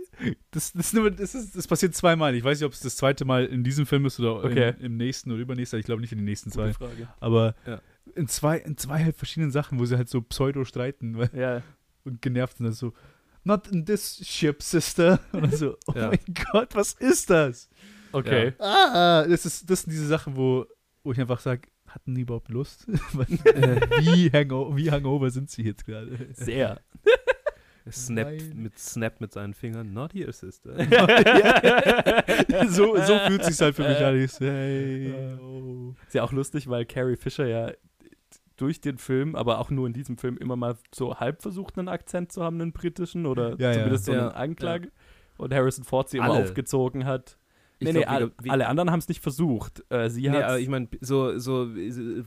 das, 0.52 0.72
das, 0.72 0.92
das, 0.92 1.34
ist, 1.34 1.56
das 1.56 1.66
passiert 1.66 1.94
zweimal. 1.96 2.34
Ich 2.36 2.44
weiß 2.44 2.60
nicht, 2.60 2.66
ob 2.66 2.72
es 2.72 2.80
das 2.80 2.94
zweite 2.96 3.24
Mal 3.24 3.46
in 3.46 3.64
diesem 3.64 3.86
Film 3.86 4.06
ist 4.06 4.20
oder 4.20 4.36
Okay. 4.44 4.74
im, 4.78 4.84
im 4.86 4.96
nächsten 4.98 5.32
oder 5.32 5.40
übernächsten. 5.40 5.80
Ich 5.80 5.84
glaube 5.86 6.00
nicht 6.00 6.12
in 6.12 6.18
den 6.18 6.24
nächsten 6.26 6.52
zwei. 6.52 6.72
Aber 7.18 7.56
Ja. 7.66 7.80
in 8.14 8.28
zwei, 8.28 8.58
in 8.58 8.76
zwei 8.76 9.02
halt 9.02 9.16
verschiedenen 9.16 9.50
Sachen, 9.50 9.80
wo 9.80 9.84
sie 9.84 9.96
halt 9.96 10.08
so 10.08 10.22
pseudo 10.22 10.64
streiten 10.64 11.18
weil, 11.18 11.30
Ja. 11.34 11.62
und 12.04 12.22
genervt 12.22 12.58
sind. 12.58 12.66
dann 12.66 12.72
so, 12.72 12.92
not 13.48 13.66
in 13.68 13.84
this 13.84 14.20
ship, 14.24 14.62
Sister. 14.62 15.18
Und 15.32 15.42
dann 15.42 15.56
so, 15.56 15.76
oh 15.88 15.92
Ja. 15.96 16.08
mein 16.08 16.20
Gott, 16.52 16.74
was 16.76 16.92
ist 16.92 17.28
das? 17.30 17.68
Okay. 18.12 18.52
Ah, 18.58 19.24
das, 19.28 19.44
ist, 19.44 19.68
das 19.68 19.82
sind 19.82 19.90
diese 19.92 20.06
Sachen, 20.06 20.36
wo, 20.36 20.64
wo 21.02 21.12
ich 21.12 21.20
einfach 21.20 21.40
sage, 21.40 21.62
hatten 21.86 22.14
die 22.14 22.20
überhaupt 22.22 22.50
Lust? 22.50 22.86
Wie, 22.88 24.30
hango 24.30 24.76
wie 24.76 24.90
hangover 24.90 25.30
sind 25.30 25.50
sie 25.50 25.62
jetzt 25.62 25.84
gerade? 25.84 26.28
Sehr. 26.32 26.80
Snap 27.90 28.30
mit 28.54 28.78
Snap 28.78 29.18
mit 29.18 29.32
seinen 29.32 29.54
Fingern. 29.54 29.94
Not 29.94 30.12
here, 30.12 30.30
sister. 30.30 30.74
so, 32.68 32.96
so 33.02 33.18
fühlt 33.26 33.44
sich 33.44 33.58
halt 33.60 33.74
für 33.74 33.88
mich 33.88 33.96
an. 33.98 34.20
Ich 34.20 34.32
so, 34.32 34.44
hey, 34.44 35.14
oh. 35.40 35.94
Ist 36.06 36.14
ja 36.14 36.22
auch 36.22 36.32
lustig, 36.32 36.68
weil 36.68 36.84
Carrie 36.84 37.16
Fisher 37.16 37.46
ja 37.46 37.72
durch 38.58 38.80
den 38.82 38.98
Film, 38.98 39.34
aber 39.34 39.58
auch 39.58 39.70
nur 39.70 39.86
in 39.86 39.92
diesem 39.94 40.18
Film 40.18 40.36
immer 40.36 40.56
mal 40.56 40.76
so 40.94 41.16
halb 41.16 41.40
versucht, 41.42 41.78
einen 41.78 41.88
Akzent 41.88 42.30
zu 42.32 42.42
haben, 42.44 42.60
einen 42.60 42.72
britischen 42.72 43.24
oder 43.26 43.50
Ja, 43.58 43.68
ja. 43.68 43.72
zumindest 43.74 44.04
so 44.04 44.12
Ja, 44.12 44.28
eine 44.28 44.36
Anklage. 44.36 44.90
Und 45.38 45.54
Harrison 45.54 45.84
Ford 45.84 46.08
sie 46.10 46.18
immer 46.18 46.32
Alle. 46.32 46.42
aufgezogen 46.44 47.04
hat. 47.06 47.38
Ich 47.80 47.86
Nee, 47.86 47.92
nee, 47.92 48.00
glaub, 48.00 48.10
alle, 48.12 48.32
wie- 48.42 48.50
alle 48.50 48.66
anderen 48.66 48.90
haben 48.90 48.98
es 48.98 49.08
nicht 49.08 49.22
versucht. 49.22 49.84
Äh, 49.88 50.10
sie 50.10 50.22
Nee, 50.22 50.30
hat 50.30 50.42
aber 50.44 50.58
ich 50.58 50.68
meine, 50.68 50.88
so, 51.00 51.38
so, 51.38 51.68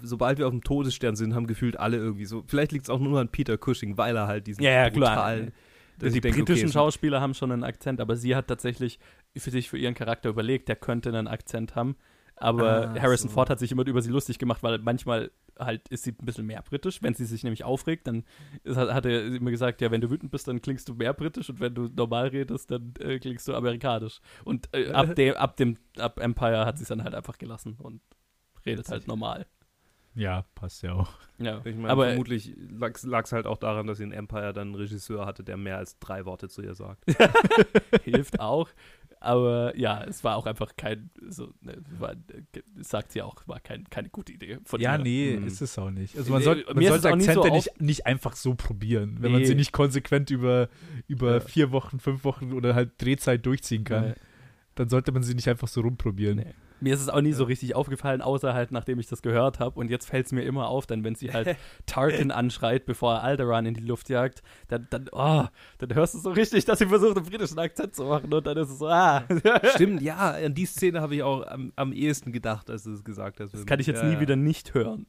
sobald 0.01 0.37
wir 0.39 0.47
auf 0.47 0.51
dem 0.53 0.63
Todesstern 0.63 1.15
sind, 1.17 1.35
haben 1.35 1.45
gefühlt 1.45 1.77
alle 1.77 1.97
irgendwie 1.97 2.23
so. 2.25 2.43
Vielleicht 2.47 2.71
liegt 2.71 2.85
es 2.85 2.89
auch 2.89 2.99
nur 2.99 3.19
an 3.19 3.27
Peter 3.29 3.57
Cushing, 3.57 3.97
weil 3.97 4.15
er 4.15 4.27
halt 4.27 4.47
diesen 4.47 4.63
Ja, 4.63 4.71
ja, 4.71 4.89
klar. 4.89 5.15
brutalen. 5.15 5.51
dass 5.99 6.13
die 6.13 6.21
denke, 6.21 6.39
britischen 6.39 6.67
okay, 6.69 6.73
Schauspieler 6.73 7.19
haben 7.21 7.33
schon 7.33 7.51
einen 7.51 7.63
Akzent, 7.65 7.99
aber 8.01 8.15
sie 8.15 8.35
hat 8.35 8.47
tatsächlich 8.47 8.97
für 9.37 9.51
sich, 9.51 9.69
für 9.69 9.77
ihren 9.77 9.93
Charakter 9.93 10.29
überlegt, 10.29 10.67
der 10.69 10.75
könnte 10.77 11.09
einen 11.09 11.27
Akzent 11.27 11.75
haben. 11.75 11.95
Aber 12.41 12.89
Ah, 12.89 12.99
Harrison 12.99 13.29
so. 13.29 13.33
Ford 13.33 13.49
hat 13.49 13.59
sich 13.59 13.71
immer 13.71 13.85
über 13.85 14.01
sie 14.01 14.09
lustig 14.11 14.39
gemacht, 14.39 14.63
weil 14.63 14.79
manchmal 14.79 15.31
halt 15.59 15.87
ist 15.89 16.03
sie 16.03 16.11
ein 16.11 16.25
bisschen 16.25 16.47
mehr 16.47 16.61
britisch. 16.61 17.01
Wenn 17.01 17.13
sie 17.13 17.25
sich 17.25 17.43
nämlich 17.43 17.63
aufregt, 17.63 18.07
dann 18.07 18.23
ist, 18.63 18.77
hat, 18.77 19.05
er 19.05 19.27
immer 19.27 19.51
gesagt, 19.51 19.81
ja, 19.81 19.91
wenn 19.91 20.01
du 20.01 20.09
wütend 20.09 20.31
bist, 20.31 20.47
dann 20.47 20.61
klingst 20.61 20.89
du 20.89 20.95
mehr 20.95 21.13
britisch 21.13 21.49
und 21.49 21.59
wenn 21.59 21.75
du 21.75 21.87
normal 21.95 22.27
redest, 22.27 22.71
dann 22.71 22.93
äh, 22.99 23.19
klingst 23.19 23.47
du 23.47 23.53
amerikanisch. 23.53 24.21
Und 24.43 24.69
äh, 24.73 24.91
ab, 24.91 25.15
dem, 25.15 25.35
ab 25.35 25.57
dem 25.57 25.77
ab 25.97 26.19
Empire 26.19 26.65
hat 26.65 26.77
sie 26.77 26.83
es 26.83 26.89
dann 26.89 27.03
halt 27.03 27.13
einfach 27.13 27.37
gelassen 27.37 27.75
und 27.79 28.01
redet 28.65 28.89
halt 28.89 29.07
normal. 29.07 29.45
Ja, 30.13 30.43
passt 30.55 30.83
ja 30.83 30.93
auch. 30.93 31.09
Ja. 31.37 31.61
Ich 31.63 31.75
meine, 31.75 31.89
aber 31.89 32.07
vermutlich 32.07 32.53
lag 32.57 33.23
es 33.23 33.31
halt 33.31 33.47
auch 33.47 33.57
daran, 33.57 33.87
dass 33.87 33.97
sie 33.97 34.03
in 34.03 34.11
Empire 34.11 34.51
dann 34.51 34.69
einen 34.69 34.75
Regisseur 34.75 35.25
hatte, 35.25 35.43
der 35.43 35.55
mehr 35.55 35.77
als 35.77 35.99
drei 35.99 36.25
Worte 36.25 36.49
zu 36.49 36.61
ihr 36.61 36.75
sagt. 36.75 37.05
hilft 38.03 38.39
auch. 38.39 38.67
Aber 39.23 39.77
ja, 39.77 40.03
es 40.03 40.23
war 40.23 40.35
auch 40.35 40.47
einfach 40.47 40.75
kein, 40.75 41.11
so, 41.29 41.53
ne, 41.61 41.77
war, 41.99 42.15
sagt 42.79 43.11
sie 43.11 43.21
auch, 43.21 43.47
war 43.47 43.59
kein, 43.59 43.87
keine 43.91 44.09
gute 44.09 44.33
Idee 44.33 44.57
von 44.65 44.81
Ja, 44.81 44.95
ihr. 44.97 45.03
nee, 45.03 45.37
Mhm. 45.39 45.45
ist 45.45 45.61
es 45.61 45.77
auch 45.77 45.91
nicht. 45.91 46.17
Also 46.17 46.31
man, 46.31 46.39
Nee, 46.39 46.45
soll, 46.45 46.65
man 46.67 46.77
mir 46.77 46.89
ist 46.89 46.95
es 46.95 47.01
sollte 47.03 47.13
auch 47.13 47.17
nicht 47.17 47.25
so 47.25 47.31
Akzente 47.41 47.49
auf- 47.55 47.65
nicht, 47.65 47.81
nicht 47.81 48.05
einfach 48.07 48.35
so 48.35 48.55
probieren, 48.55 49.17
wenn 49.19 49.31
man 49.31 49.41
Nee. 49.41 49.47
sie 49.47 49.53
nicht 49.55 49.71
konsequent 49.73 50.31
über, 50.31 50.69
über 51.07 51.33
Ja. 51.35 51.39
vier 51.39 51.71
Wochen, 51.71 51.99
fünf 51.99 52.23
Wochen 52.23 52.51
oder 52.51 52.73
halt 52.73 52.99
Drehzeit 52.99 53.45
durchziehen 53.45 53.83
kann. 53.83 54.07
Nee. 54.09 54.13
Dann 54.73 54.89
sollte 54.89 55.11
man 55.11 55.21
sie 55.21 55.35
nicht 55.35 55.47
einfach 55.49 55.67
so 55.67 55.81
rumprobieren. 55.81 56.37
Nee. 56.37 56.53
Mir 56.81 56.93
ist 56.93 57.01
es 57.01 57.09
auch 57.09 57.21
nie 57.21 57.33
so 57.33 57.43
richtig 57.43 57.75
aufgefallen, 57.75 58.21
außer 58.21 58.53
halt, 58.53 58.71
nachdem 58.71 58.99
ich 58.99 59.07
das 59.07 59.21
gehört 59.21 59.59
habe. 59.59 59.79
Und 59.79 59.89
jetzt 59.89 60.07
fällt 60.07 60.25
es 60.25 60.31
mir 60.31 60.41
immer 60.43 60.67
auf, 60.67 60.87
denn 60.87 61.03
wenn 61.03 61.15
sie 61.15 61.31
halt 61.31 61.55
Tarkin 61.85 62.31
anschreit, 62.31 62.85
bevor 62.85 63.15
er 63.15 63.23
Alderaan 63.23 63.65
in 63.65 63.73
die 63.75 63.83
Luft 63.83 64.09
jagt, 64.09 64.41
dann, 64.67 64.87
dann, 64.89 65.09
oh, 65.11 65.45
dann 65.77 65.93
hörst 65.93 66.15
du 66.15 66.19
so 66.19 66.31
richtig, 66.31 66.65
dass 66.65 66.79
sie 66.79 66.87
versucht, 66.87 67.17
einen 67.17 67.25
britischen 67.25 67.59
Akzent 67.59 67.95
zu 67.95 68.05
machen. 68.05 68.33
Und 68.33 68.45
dann 68.45 68.57
ist 68.57 68.69
es 68.69 68.79
so, 68.79 68.87
ah. 68.87 69.23
Stimmt, 69.75 70.01
ja, 70.01 70.31
an 70.31 70.53
die 70.53 70.65
Szene 70.65 71.01
habe 71.01 71.15
ich 71.15 71.23
auch 71.23 71.45
am, 71.47 71.71
am 71.75 71.93
ehesten 71.93 72.31
gedacht, 72.31 72.69
als 72.69 72.83
du 72.83 72.93
es 72.93 73.03
gesagt 73.03 73.39
hast. 73.39 73.53
Das 73.53 73.65
kann 73.65 73.79
ich 73.79 73.87
jetzt 73.87 74.01
ja, 74.01 74.07
nie 74.07 74.15
ja. 74.15 74.19
wieder 74.19 74.35
nicht 74.35 74.73
hören. 74.73 75.05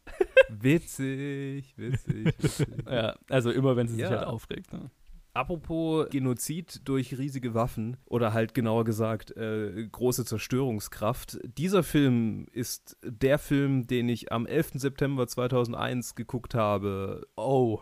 Witzig, 0.51 1.75
witzig. 1.77 2.27
witzig. 2.39 2.67
Ja, 2.91 3.15
also 3.29 3.51
immer, 3.51 3.77
wenn 3.77 3.89
sie 3.89 3.95
sich 3.95 4.03
Ja. 4.03 4.11
halt 4.11 4.25
aufregt. 4.25 4.73
Ne? 4.73 4.91
Apropos 5.35 6.09
Genozid 6.11 6.83
durch 6.85 7.17
riesige 7.19 7.55
Waffen 7.55 7.97
oder 8.05 8.35
halt 8.35 8.53
genauer 8.53 8.85
gesagt 8.85 9.35
äh, 9.37 9.89
große 9.91 10.25
Zerstörungskraft. 10.27 11.39
Dieser 11.57 11.83
Film 11.83 12.47
ist 12.53 12.99
der 13.03 13.39
Film, 13.39 13.87
den 13.87 14.09
ich 14.11 14.31
am 14.31 14.45
11. 14.47 14.73
September 14.75 15.27
2001 15.27 16.15
geguckt 16.17 16.55
habe 16.55 17.27
Oh. 17.37 17.81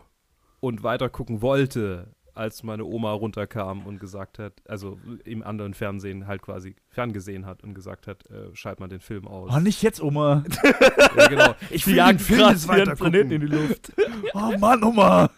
und 0.61 0.83
weiter 0.83 1.09
gucken 1.09 1.41
wollte, 1.41 2.15
als 2.33 2.63
meine 2.63 2.85
Oma 2.85 3.11
runterkam 3.11 3.85
und 3.85 3.99
gesagt 3.99 4.39
hat, 4.39 4.53
also 4.65 4.97
im 5.25 5.43
anderen 5.43 5.73
Fernsehen 5.73 6.27
halt 6.27 6.41
quasi 6.41 6.77
ferngesehen 6.87 7.45
hat 7.45 7.61
und 7.61 7.73
gesagt 7.73 8.07
hat, 8.07 8.25
äh, 8.29 8.55
schalt 8.55 8.79
mal 8.79 8.87
den 8.87 9.01
Film 9.01 9.27
aus. 9.27 9.51
Oh, 9.53 9.59
nicht 9.59 9.81
jetzt, 9.83 10.01
Oma. 10.01 10.45
Ja, 11.17 11.27
genau. 11.27 11.55
Ich 11.69 11.85
will 11.85 11.95
jagen 11.95 12.17
den 12.17 12.23
Film 12.23 12.49
jetzt 12.49 12.67
weiter 12.69 12.95
Planeten 12.95 13.31
in 13.31 13.41
die 13.41 13.47
Luft. 13.47 13.91
Oh 14.33 14.57
Mann, 14.57 14.81
Oma. 14.81 15.29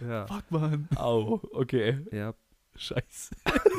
Ja, 0.00 0.26
Fuck, 0.26 0.50
Mann. 0.50 0.88
Au, 0.96 1.40
okay. 1.52 1.98
ja, 2.12 2.34
Scheiße. 2.76 3.34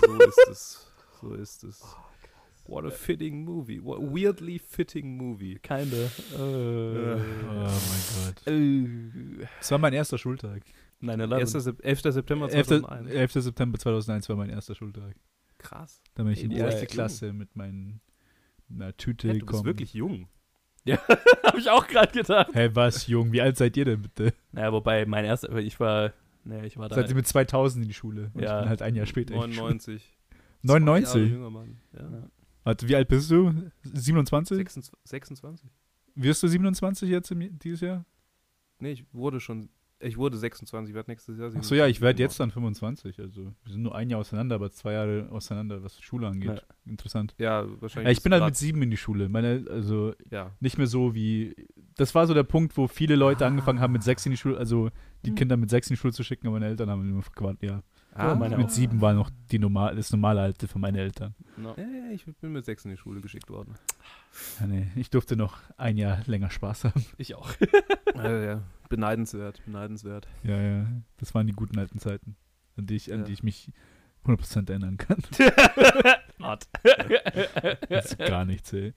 so 0.06 0.20
ist 0.22 0.48
es. 0.50 0.92
So 1.22 1.34
ist 1.34 1.64
es. 1.64 1.84
What 2.68 2.86
a 2.86 2.90
fitting 2.90 3.44
movie. 3.44 3.84
What 3.84 4.00
a 4.00 4.02
weirdly 4.14 4.58
fitting 4.60 5.18
movie. 5.18 5.60
Keine. 5.60 5.94
Äh, 6.34 6.38
Oh 6.38 7.18
mein 7.58 8.26
Gott. 8.26 8.48
äh, 8.48 9.46
Das 9.60 9.70
war 9.72 9.78
mein 9.78 9.94
erster 9.94 10.18
Schultag. 10.18 10.64
Nein, 11.00 11.22
1. 11.22 11.52
Sep 11.52 11.84
11. 11.86 12.02
September 12.02 12.50
11. 12.52 12.68
2001. 12.68 13.10
11. 13.12 13.32
September 13.34 13.78
2001 13.78 14.30
war 14.30 14.36
mein 14.38 14.50
erster 14.50 14.74
Schultag. 14.74 15.16
Krass. 15.60 16.02
Da 16.16 16.24
bin 16.24 16.32
ich 16.34 16.44
in 16.44 16.50
die 16.50 16.58
erste 16.58 16.82
jung. 16.82 16.88
Klasse 16.90 17.34
mit 17.34 17.56
meinen 17.56 18.02
einer 18.70 18.96
Tüte 18.98 19.30
Hey, 19.30 19.40
du 19.40 19.46
bist 19.46 19.64
wirklich 19.66 19.94
jung. 19.94 20.28
Habe 21.44 21.60
ich 21.60 21.70
auch 21.70 21.88
gerade 21.88 22.12
gedacht. 22.12 22.50
Hey, 22.54 22.76
was, 22.76 23.08
Jung? 23.08 23.32
Wie 23.32 23.42
alt 23.42 23.58
seid 23.58 23.76
ihr 23.78 23.86
denn 23.86 24.02
bitte? 24.04 24.34
Naja, 24.52 24.72
wobei 24.72 25.06
mein 25.06 25.26
erster, 25.26 25.56
ich 25.58 25.80
war, 25.80 26.14
ne, 26.44 26.66
ich 26.66 26.78
war 26.78 26.90
da. 26.90 26.96
Seid 26.96 27.10
ihr 27.10 27.16
mit 27.16 27.28
2000 27.28 27.84
in 27.84 27.88
die 27.88 27.94
Schule? 27.94 28.30
Und 28.34 28.42
Ja. 28.44 28.56
ich 28.58 28.62
bin 28.62 28.70
halt 28.70 28.82
ein 28.82 28.96
Jahr 28.96 29.06
später. 29.06 29.34
in 29.34 29.42
die 29.42 29.54
Schule. 29.56 29.68
99. 29.70 30.02
Zwei 30.66 30.74
Jahre 30.74 30.80
99? 30.86 31.32
jünger, 31.32 31.50
Mann. 31.50 31.78
Ja. 31.94 32.02
Ja. 32.02 32.30
Warte, 32.64 32.88
wie 32.88 32.96
alt 32.96 33.08
bist 33.08 33.30
du? 33.30 33.54
27? 33.84 34.58
26. 34.58 34.94
26. 35.04 35.70
Wirst 36.16 36.42
du 36.44 36.48
27 36.48 37.10
jetzt 37.10 37.30
im, 37.32 37.60
dieses 37.60 37.82
Jahr? 37.82 38.06
Nee, 38.80 38.92
ich 38.94 39.06
wurde 39.14 39.40
schon. 39.40 39.70
Ich 40.06 40.18
wurde 40.18 40.38
26, 40.38 40.90
ich 40.92 40.96
werde 40.96 41.10
nächstes 41.12 41.38
Jahr 41.38 41.54
Achso, 41.56 41.74
ja, 41.76 41.88
ich 41.88 42.00
werde 42.00 42.18
27 42.18 42.20
jetzt 42.20 42.40
dann 42.40 42.52
25. 42.52 43.20
Also, 43.20 43.54
wir 43.64 43.72
sind 43.74 43.82
nur 43.82 43.96
ein 43.96 44.10
Jahr 44.10 44.20
auseinander, 44.20 44.56
aber 44.56 44.72
zwei 44.72 44.94
Jahre 44.94 45.28
auseinander, 45.32 45.84
was 45.84 46.00
Schule 46.02 46.28
angeht. 46.28 46.64
Interessant. 46.86 47.34
Ja, 47.38 47.66
wahrscheinlich. 47.82 48.06
Ja, 48.06 48.12
ich 48.12 48.22
bin 48.24 48.32
halt 48.34 48.44
mit 48.46 48.56
sieben 48.56 48.82
in 48.84 48.92
die 48.92 48.98
Schule. 48.98 49.30
Meine, 49.30 49.66
also 49.70 50.14
Ja. 50.30 50.52
nicht 50.60 50.78
mehr 50.78 50.88
so 50.88 51.16
wie. 51.16 51.56
Das 51.98 52.14
war 52.14 52.28
so 52.28 52.34
der 52.34 52.44
Punkt, 52.44 52.78
wo 52.78 52.88
viele 52.88 53.16
Leute 53.16 53.46
Ah. 53.46 53.48
angefangen 53.48 53.80
haben, 53.80 53.94
mit 53.94 54.04
sechs 54.04 54.26
in 54.26 54.32
die 54.32 54.38
Schule, 54.38 54.58
also 54.58 54.90
die 55.26 55.30
Hm. 55.30 55.36
Kinder 55.36 55.58
mit 55.58 55.70
sechs 55.70 55.90
in 55.90 55.96
die 55.96 55.98
Schule 56.00 56.14
zu 56.14 56.24
schicken, 56.24 56.48
aber 56.48 56.56
meine 56.60 56.68
Eltern 56.68 56.90
haben 56.90 57.10
immer 57.10 57.24
gewartet, 57.36 57.64
ja. 57.64 57.82
Ah, 58.18 58.34
meine 58.36 58.56
Mit 58.56 58.68
auch. 58.68 58.70
sieben 58.70 59.02
war 59.02 59.14
noch 59.14 59.30
die 59.52 59.60
normal, 59.60 59.94
das 59.98 60.10
normale 60.12 60.40
Alter 60.40 60.70
von 60.70 60.80
meinen 60.80 60.96
Eltern. 60.96 61.36
No. 61.58 61.74
Ja, 61.78 61.84
ja, 61.84 62.12
ich 62.14 62.24
bin 62.26 62.54
mit 62.54 62.64
sechs 62.64 62.86
in 62.86 62.92
die 62.92 62.98
Schule 62.98 63.20
geschickt 63.20 63.50
worden. 63.50 63.74
Ja, 64.62 64.68
nee, 64.68 64.88
ich 64.96 65.10
durfte 65.10 65.36
noch 65.36 65.58
ein 65.76 65.98
Jahr 65.98 66.20
länger 66.26 66.50
Spaß 66.50 66.86
haben. 66.86 67.04
Ich 67.18 67.36
auch. 67.36 67.50
äh, 68.16 68.46
ja. 68.46 68.64
Beneidenswert, 68.90 69.62
beneidenswert. 69.66 70.28
Ja, 70.44 70.62
ja. 70.62 70.88
Das 71.18 71.34
waren 71.34 71.48
die 71.48 71.54
guten 71.54 71.78
alten 71.80 72.00
Zeiten, 72.00 72.36
an 72.78 72.86
die 72.86 72.96
ich, 72.96 73.12
an 73.12 73.20
Ja. 73.20 73.26
die 73.26 73.34
ich 73.34 73.44
mich 73.44 73.72
100% 74.26 74.70
erinnern 74.70 74.98
kann. 74.98 75.18
Hart. 76.42 76.68
Das 77.90 78.06
ist 78.12 78.18
gar 78.18 78.46
nichts, 78.46 78.74
ey. 78.74 78.94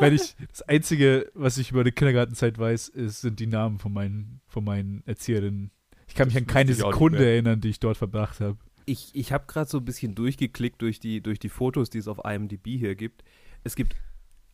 Wenn 0.00 0.14
ich, 0.14 0.34
das 0.50 0.62
Einzige, 0.62 1.30
was 1.34 1.58
ich 1.58 1.70
über 1.70 1.84
die 1.84 1.92
Kindergartenzeit 1.92 2.58
weiß, 2.58 2.88
ist, 2.88 3.20
sind 3.20 3.40
die 3.40 3.46
Namen 3.46 3.78
von 3.78 3.92
meinen, 3.92 4.40
von 4.46 4.64
meinen 4.64 5.02
Erzieherinnen. 5.06 5.70
Ich 6.08 6.14
kann 6.14 6.28
mich 6.28 6.34
Das 6.34 6.42
an 6.42 6.46
keine 6.46 6.74
Sekunde 6.74 7.24
erinnern, 7.24 7.60
die 7.60 7.68
ich 7.68 7.80
dort 7.80 7.96
verbracht 7.96 8.40
habe. 8.40 8.58
Ich, 8.86 9.14
ich 9.14 9.32
habe 9.32 9.44
gerade 9.46 9.68
so 9.68 9.78
ein 9.78 9.84
bisschen 9.84 10.14
durchgeklickt 10.14 10.80
durch 10.80 10.98
die, 10.98 11.20
durch 11.20 11.38
die 11.38 11.50
Fotos, 11.50 11.90
die 11.90 11.98
es 11.98 12.08
auf 12.08 12.18
IMDb 12.24 12.66
hier 12.78 12.94
gibt. 12.94 13.22
Es 13.62 13.76
gibt 13.76 13.94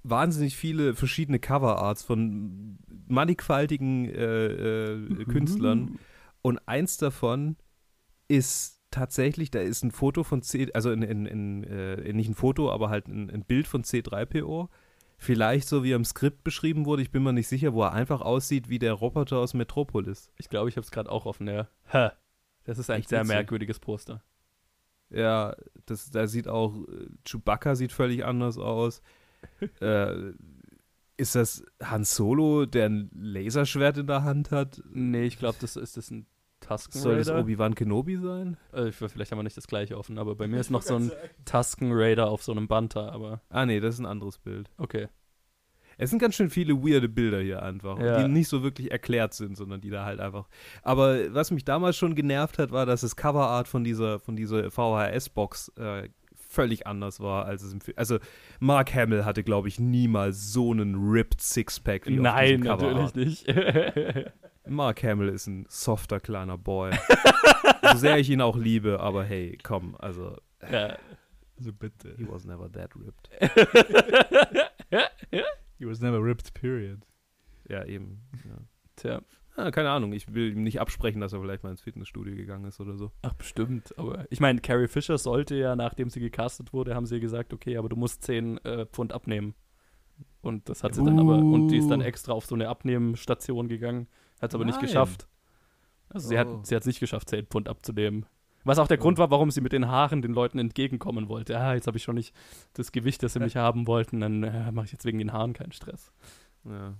wahnsinnig 0.04 0.56
viele 0.56 0.94
verschiedene 0.94 1.38
Coverarts 1.38 2.02
von 2.02 2.78
mannigfaltigen 3.08 4.08
äh, 4.08 4.94
äh, 4.94 5.24
Künstlern. 5.24 5.98
Und 6.42 6.60
eins 6.68 6.98
davon 6.98 7.56
ist 8.28 8.82
tatsächlich, 8.90 9.50
da 9.50 9.60
ist 9.60 9.82
ein 9.82 9.90
Foto 9.90 10.22
von 10.22 10.42
C, 10.42 10.70
also 10.72 10.92
in, 10.92 11.02
in, 11.02 11.26
in, 11.26 11.64
äh, 11.64 12.12
nicht 12.12 12.28
ein 12.28 12.34
Foto, 12.34 12.70
aber 12.70 12.90
halt 12.90 13.08
ein, 13.08 13.30
ein 13.30 13.44
Bild 13.44 13.66
von 13.66 13.82
C3PO. 13.82 14.68
Vielleicht 15.16 15.68
so 15.68 15.82
wie 15.82 15.92
er 15.92 15.96
im 15.96 16.04
Skript 16.04 16.44
beschrieben 16.44 16.84
wurde, 16.86 17.02
ich 17.02 17.10
bin 17.10 17.22
mir 17.22 17.32
nicht 17.32 17.48
sicher, 17.48 17.72
wo 17.72 17.82
er 17.82 17.92
einfach 17.92 18.20
aussieht 18.20 18.68
wie 18.68 18.78
der 18.78 18.92
Roboter 18.92 19.38
aus 19.38 19.54
Metropolis. 19.54 20.30
Ich 20.36 20.48
glaube, 20.48 20.68
ich 20.68 20.76
habe 20.76 20.84
es 20.84 20.90
gerade 20.90 21.10
auch 21.10 21.24
offen, 21.24 21.48
ja. 21.48 21.68
Hä. 21.86 22.10
Das 22.64 22.78
ist 22.78 22.90
ein 22.90 23.00
Echt 23.00 23.08
sehr 23.08 23.20
witzig. 23.20 23.34
merkwürdiges 23.34 23.78
Poster. 23.78 24.22
Ja, 25.10 25.54
das, 25.86 26.10
da 26.10 26.26
sieht 26.26 26.48
auch, 26.48 26.74
äh, 26.88 27.06
Chewbacca 27.24 27.74
sieht 27.76 27.92
völlig 27.92 28.24
anders 28.24 28.58
aus. 28.58 29.02
Äh, 29.80 30.32
ist 31.16 31.34
das 31.34 31.64
Han 31.82 32.04
Solo, 32.04 32.66
der 32.66 32.86
ein 32.88 33.10
Laserschwert 33.14 33.98
in 33.98 34.06
der 34.06 34.24
Hand 34.24 34.50
hat? 34.50 34.82
Nee, 34.92 35.24
ich 35.24 35.38
glaube, 35.38 35.56
das 35.60 35.76
ist 35.76 35.96
das 35.96 36.10
ein 36.10 36.26
Tusken 36.60 36.98
Soll 37.00 37.18
das 37.18 37.28
Raider. 37.28 37.40
Obi-Wan 37.40 37.74
Kenobi 37.74 38.16
sein? 38.16 38.56
Äh, 38.72 38.90
vielleicht 38.90 39.30
haben 39.30 39.38
wir 39.38 39.42
nicht 39.42 39.56
das 39.56 39.66
gleiche 39.66 39.98
offen, 39.98 40.18
aber 40.18 40.34
bei 40.34 40.48
mir 40.48 40.58
ist 40.60 40.70
noch 40.70 40.80
so 40.82 40.96
ein 40.96 41.12
Tusken 41.44 41.90
Raider 41.92 42.30
auf 42.30 42.42
so 42.42 42.52
einem 42.52 42.68
Banter, 42.68 43.12
aber 43.12 43.42
Ah, 43.50 43.66
nee, 43.66 43.80
das 43.80 43.94
ist 43.96 44.00
ein 44.00 44.06
anderes 44.06 44.38
Bild. 44.38 44.70
okay. 44.78 45.08
Es 45.96 46.10
sind 46.10 46.18
ganz 46.18 46.34
schön 46.34 46.50
viele 46.50 46.74
weirde 46.82 47.08
Bilder 47.08 47.38
hier 47.40 47.62
einfach, 47.62 48.00
Ja. 48.00 48.20
die 48.20 48.28
nicht 48.28 48.48
so 48.48 48.64
wirklich 48.64 48.90
erklärt 48.90 49.32
sind, 49.32 49.56
sondern 49.56 49.80
die 49.80 49.90
da 49.90 50.04
halt 50.04 50.18
einfach. 50.18 50.48
Aber 50.82 51.32
was 51.32 51.52
mich 51.52 51.64
damals 51.64 51.96
schon 51.96 52.16
genervt 52.16 52.58
hat, 52.58 52.72
war, 52.72 52.84
dass 52.84 53.02
das 53.02 53.14
Coverart 53.14 53.68
von 53.68 53.84
dieser, 53.84 54.18
von 54.18 54.34
dieser 54.34 54.72
VHS-Box 54.72 55.68
äh, 55.76 56.08
völlig 56.54 56.86
anders 56.86 57.20
war, 57.20 57.44
als 57.46 57.62
es 57.62 57.72
im 57.72 57.80
Film. 57.80 57.96
Also, 57.98 58.18
Mark 58.60 58.94
Hamill 58.94 59.24
hatte, 59.24 59.42
glaube 59.42 59.68
ich, 59.68 59.78
niemals 59.78 60.52
so 60.52 60.70
einen 60.70 60.94
ripped 60.94 61.40
Sixpack 61.40 62.06
wie 62.06 62.18
auf 62.18 62.22
Nein, 62.22 62.60
diesem 62.62 62.64
Coverart. 62.64 62.96
natürlich 63.16 63.46
nicht. 63.46 64.32
Mark 64.66 65.02
Hamill 65.02 65.28
ist 65.28 65.46
ein 65.46 65.66
softer 65.68 66.20
kleiner 66.20 66.56
Boy. 66.56 66.92
so 67.92 67.98
sehr 67.98 68.18
ich 68.18 68.30
ihn 68.30 68.40
auch 68.40 68.56
liebe, 68.56 69.00
aber 69.00 69.24
hey, 69.24 69.58
komm, 69.62 69.94
also, 69.98 70.36
ja. 70.70 70.96
Also 71.58 71.72
bitte. 71.72 72.14
he 72.16 72.26
was 72.26 72.44
never 72.44 72.70
that 72.72 72.90
ripped. 72.96 73.30
He 75.78 75.86
was 75.86 76.00
never 76.00 76.22
ripped, 76.22 76.54
period. 76.54 77.00
Ja, 77.68 77.84
eben. 77.84 78.22
Ja. 78.44 78.56
Tja, 78.96 79.20
Ah, 79.56 79.70
keine 79.70 79.90
Ahnung, 79.90 80.12
ich 80.12 80.34
will 80.34 80.52
ihm 80.52 80.64
nicht 80.64 80.80
absprechen, 80.80 81.20
dass 81.20 81.32
er 81.32 81.40
vielleicht 81.40 81.62
mal 81.62 81.70
ins 81.70 81.80
Fitnessstudio 81.80 82.34
gegangen 82.34 82.64
ist 82.64 82.80
oder 82.80 82.96
so. 82.96 83.12
ach 83.22 83.34
bestimmt. 83.34 83.96
Aber 83.98 84.26
ich 84.30 84.40
meine, 84.40 84.60
Carrie 84.60 84.88
Fisher 84.88 85.16
sollte 85.16 85.54
ja, 85.54 85.76
nachdem 85.76 86.10
sie 86.10 86.18
gecastet 86.20 86.72
wurde, 86.72 86.94
haben 86.96 87.06
sie 87.06 87.20
gesagt, 87.20 87.52
okay, 87.52 87.76
aber 87.76 87.88
du 87.88 87.94
musst 87.96 88.24
10 88.24 88.58
äh, 88.64 88.86
Pfund 88.86 89.12
abnehmen. 89.12 89.54
Und 90.42 90.68
das 90.68 90.82
hat 90.82 90.94
sie 90.94 91.04
dann 91.04 91.18
aber, 91.18 91.36
und 91.38 91.68
die 91.68 91.78
ist 91.78 91.88
dann 91.88 92.00
Uh. 92.00 92.04
extra 92.04 92.32
auf 92.32 92.46
so 92.46 92.54
eine 92.54 92.68
Abnehmstation 92.68 93.68
gegangen, 93.68 94.08
hat 94.42 94.50
es 94.50 94.54
aber 94.54 94.64
nicht 94.64 94.76
Nein. 94.76 94.86
geschafft. 94.86 95.28
Also 96.08 96.28
sie 96.28 96.34
Oh. 96.36 96.38
hat 96.38 96.66
sie 96.66 96.74
hat 96.74 96.82
es 96.82 96.86
nicht 96.86 97.00
geschafft, 97.00 97.28
10 97.30 97.46
Pfund 97.46 97.68
abzunehmen. 97.68 98.26
Was 98.64 98.78
auch 98.78 98.88
der 98.88 98.98
Oh. 98.98 99.02
Grund 99.02 99.18
war, 99.18 99.30
warum 99.30 99.50
sie 99.50 99.60
mit 99.60 99.72
den 99.72 99.88
Haaren 99.88 100.20
den 100.22 100.32
Leuten 100.32 100.58
entgegenkommen 100.58 101.28
wollte. 101.28 101.58
Ah, 101.58 101.74
jetzt 101.74 101.86
habe 101.86 101.96
ich 101.96 102.02
schon 102.02 102.14
nicht 102.16 102.34
das 102.74 102.92
Gewicht, 102.92 103.22
das 103.22 103.32
sie 103.34 103.40
mich 103.40 103.56
haben 103.56 103.86
wollten, 103.86 104.20
dann 104.20 104.42
äh, 104.42 104.72
mache 104.72 104.86
ich 104.86 104.92
jetzt 104.92 105.04
wegen 105.04 105.18
den 105.18 105.32
Haaren 105.32 105.52
keinen 105.52 105.72
Stress. 105.72 106.12
Ja. 106.64 106.94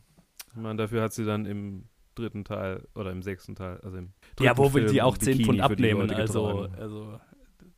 Ich 0.54 0.60
meine, 0.60 0.76
dafür 0.76 1.02
hat 1.02 1.12
sie 1.12 1.24
dann 1.24 1.46
im 1.46 1.84
dritten 2.14 2.44
Teil 2.44 2.86
oder 2.94 3.10
im 3.12 3.22
sechsten 3.22 3.54
Teil, 3.54 3.80
also 3.82 3.96
im 3.98 4.12
Ja, 4.40 4.56
wo 4.56 4.64
will 4.74 4.82
Film 4.82 4.92
die 4.92 5.02
auch 5.02 5.14
ein 5.16 5.20
10 5.20 5.38
Bikini 5.38 5.44
Pfund 5.44 5.60
abnehmen? 5.60 6.10
Also, 6.10 6.68
also, 6.78 7.18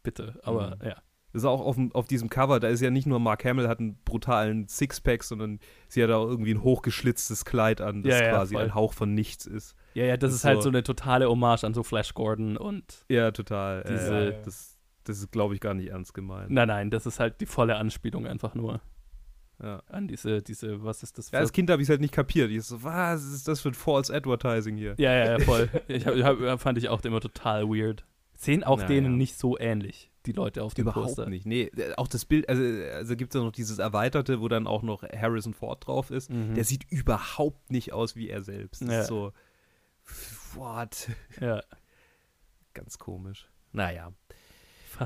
bitte. 0.03 0.39
Aber 0.43 0.77
Mhm. 0.77 0.87
ja. 0.89 0.97
Das 1.33 1.43
ist 1.43 1.47
auch 1.49 1.61
auf, 1.61 1.77
auf 1.93 2.07
diesem 2.07 2.31
Cover, 2.31 2.61
da 2.61 2.69
ist 2.69 2.81
ja 2.81 2.89
nicht 2.91 3.07
nur 3.07 3.19
Mark 3.21 3.45
Hamill 3.45 3.69
hat 3.69 3.79
einen 3.79 3.99
brutalen 4.05 4.69
Sixpack, 4.69 5.23
sondern 5.23 5.59
sie 5.87 6.03
hat 6.03 6.11
auch 6.11 6.27
irgendwie 6.29 6.53
ein 6.55 6.63
hochgeschlitztes 6.63 7.45
Kleid 7.45 7.83
an, 7.83 8.03
das 8.03 8.15
Ja, 8.15 8.25
ja, 8.25 8.31
quasi 8.31 8.55
voll. 8.55 8.65
ein 8.65 8.75
Hauch 8.75 8.95
von 8.95 9.13
nichts 9.13 9.45
ist. 9.45 9.75
Ja, 9.93 10.05
ja, 10.07 10.17
das 10.17 10.31
Das 10.31 10.37
ist 10.37 10.45
halt 10.47 10.63
so- 10.63 10.71
eine 10.71 10.83
totale 10.83 11.29
Hommage 11.29 11.65
an 11.65 11.75
so 11.75 11.83
Flash 11.83 12.15
Gordon 12.15 12.57
und 12.57 13.05
Ja, 13.11 13.33
total. 13.33 13.85
Diese- 13.87 14.29
äh, 14.29 14.43
das, 14.45 14.79
das 15.05 15.19
ist, 15.19 15.31
glaube 15.31 15.53
ich, 15.55 15.61
gar 15.61 15.75
nicht 15.75 15.89
ernst 15.91 16.15
gemeint. 16.15 16.51
nein, 16.51 16.69
nein, 16.69 16.91
das 16.91 17.05
ist 17.05 17.21
halt 17.21 17.39
die 17.43 17.47
volle 17.47 17.77
Anspielung 17.77 18.27
einfach 18.27 18.55
nur 18.55 18.81
Ja. 19.63 19.83
an 19.89 20.07
diese, 20.07 20.43
diese, 20.43 20.85
was 20.85 21.03
ist 21.03 21.17
das 21.17 21.31
Ja, 21.31 21.39
als 21.39 21.51
Kind 21.53 21.71
habe 21.71 21.81
ich 21.81 21.87
es 21.87 21.91
halt 21.91 22.01
nicht 22.03 22.13
kapiert. 22.13 22.51
Ich 22.51 22.63
so, 22.65 22.83
was 22.83 23.25
ist 23.25 23.49
das 23.49 23.61
für 23.61 23.71
ein 23.71 23.75
False 23.75 24.15
Advertising 24.15 24.77
hier? 24.77 24.95
ja, 24.99 25.13
ja, 25.13 25.31
ja, 25.33 25.39
voll. 25.39 25.71
ich 25.89 26.07
hab, 26.07 26.15
hab, 26.17 26.61
fand 26.61 26.77
ich 26.79 26.89
auch 26.91 27.03
immer 27.05 27.21
total 27.21 27.67
weird. 27.69 28.05
Sehen 28.35 28.65
auch 28.65 28.77
Naja. 28.77 28.89
denen 28.89 29.17
nicht 29.17 29.39
so 29.39 29.59
ähnlich, 29.59 30.11
die 30.27 30.33
Leute 30.33 30.63
auf 30.63 30.75
dem 30.75 30.83
Überhaupt 30.83 31.07
Poster. 31.07 31.31
nicht. 31.31 31.47
Nee, 31.47 31.71
äh, 31.77 31.95
auch 31.97 32.07
das 32.07 32.27
Bild, 32.27 32.49
also, 32.51 32.63
also 32.93 33.17
gibt 33.17 33.35
es 33.35 33.39
ja 33.41 33.45
noch 33.45 33.53
dieses 33.53 33.79
Erweiterte, 33.79 34.43
wo 34.43 34.49
dann 34.49 34.67
auch 34.67 34.83
noch 34.83 35.03
Harrison 35.05 35.55
Ford 35.55 35.87
drauf 35.87 36.11
ist. 36.11 36.31
Mhm. 36.31 36.55
Der 36.55 36.65
sieht 36.65 36.85
überhaupt 36.91 37.71
nicht 37.73 37.95
aus 37.95 38.15
wie 38.15 38.29
er 38.29 38.43
selbst. 38.43 38.83
Das 38.83 38.91
Ja. 38.91 39.01
ist 39.01 39.07
so, 39.09 39.33
what? 40.55 41.09
ja, 41.41 41.63
Ganz 42.75 42.99
komisch. 42.99 43.49
Naja, 43.73 44.13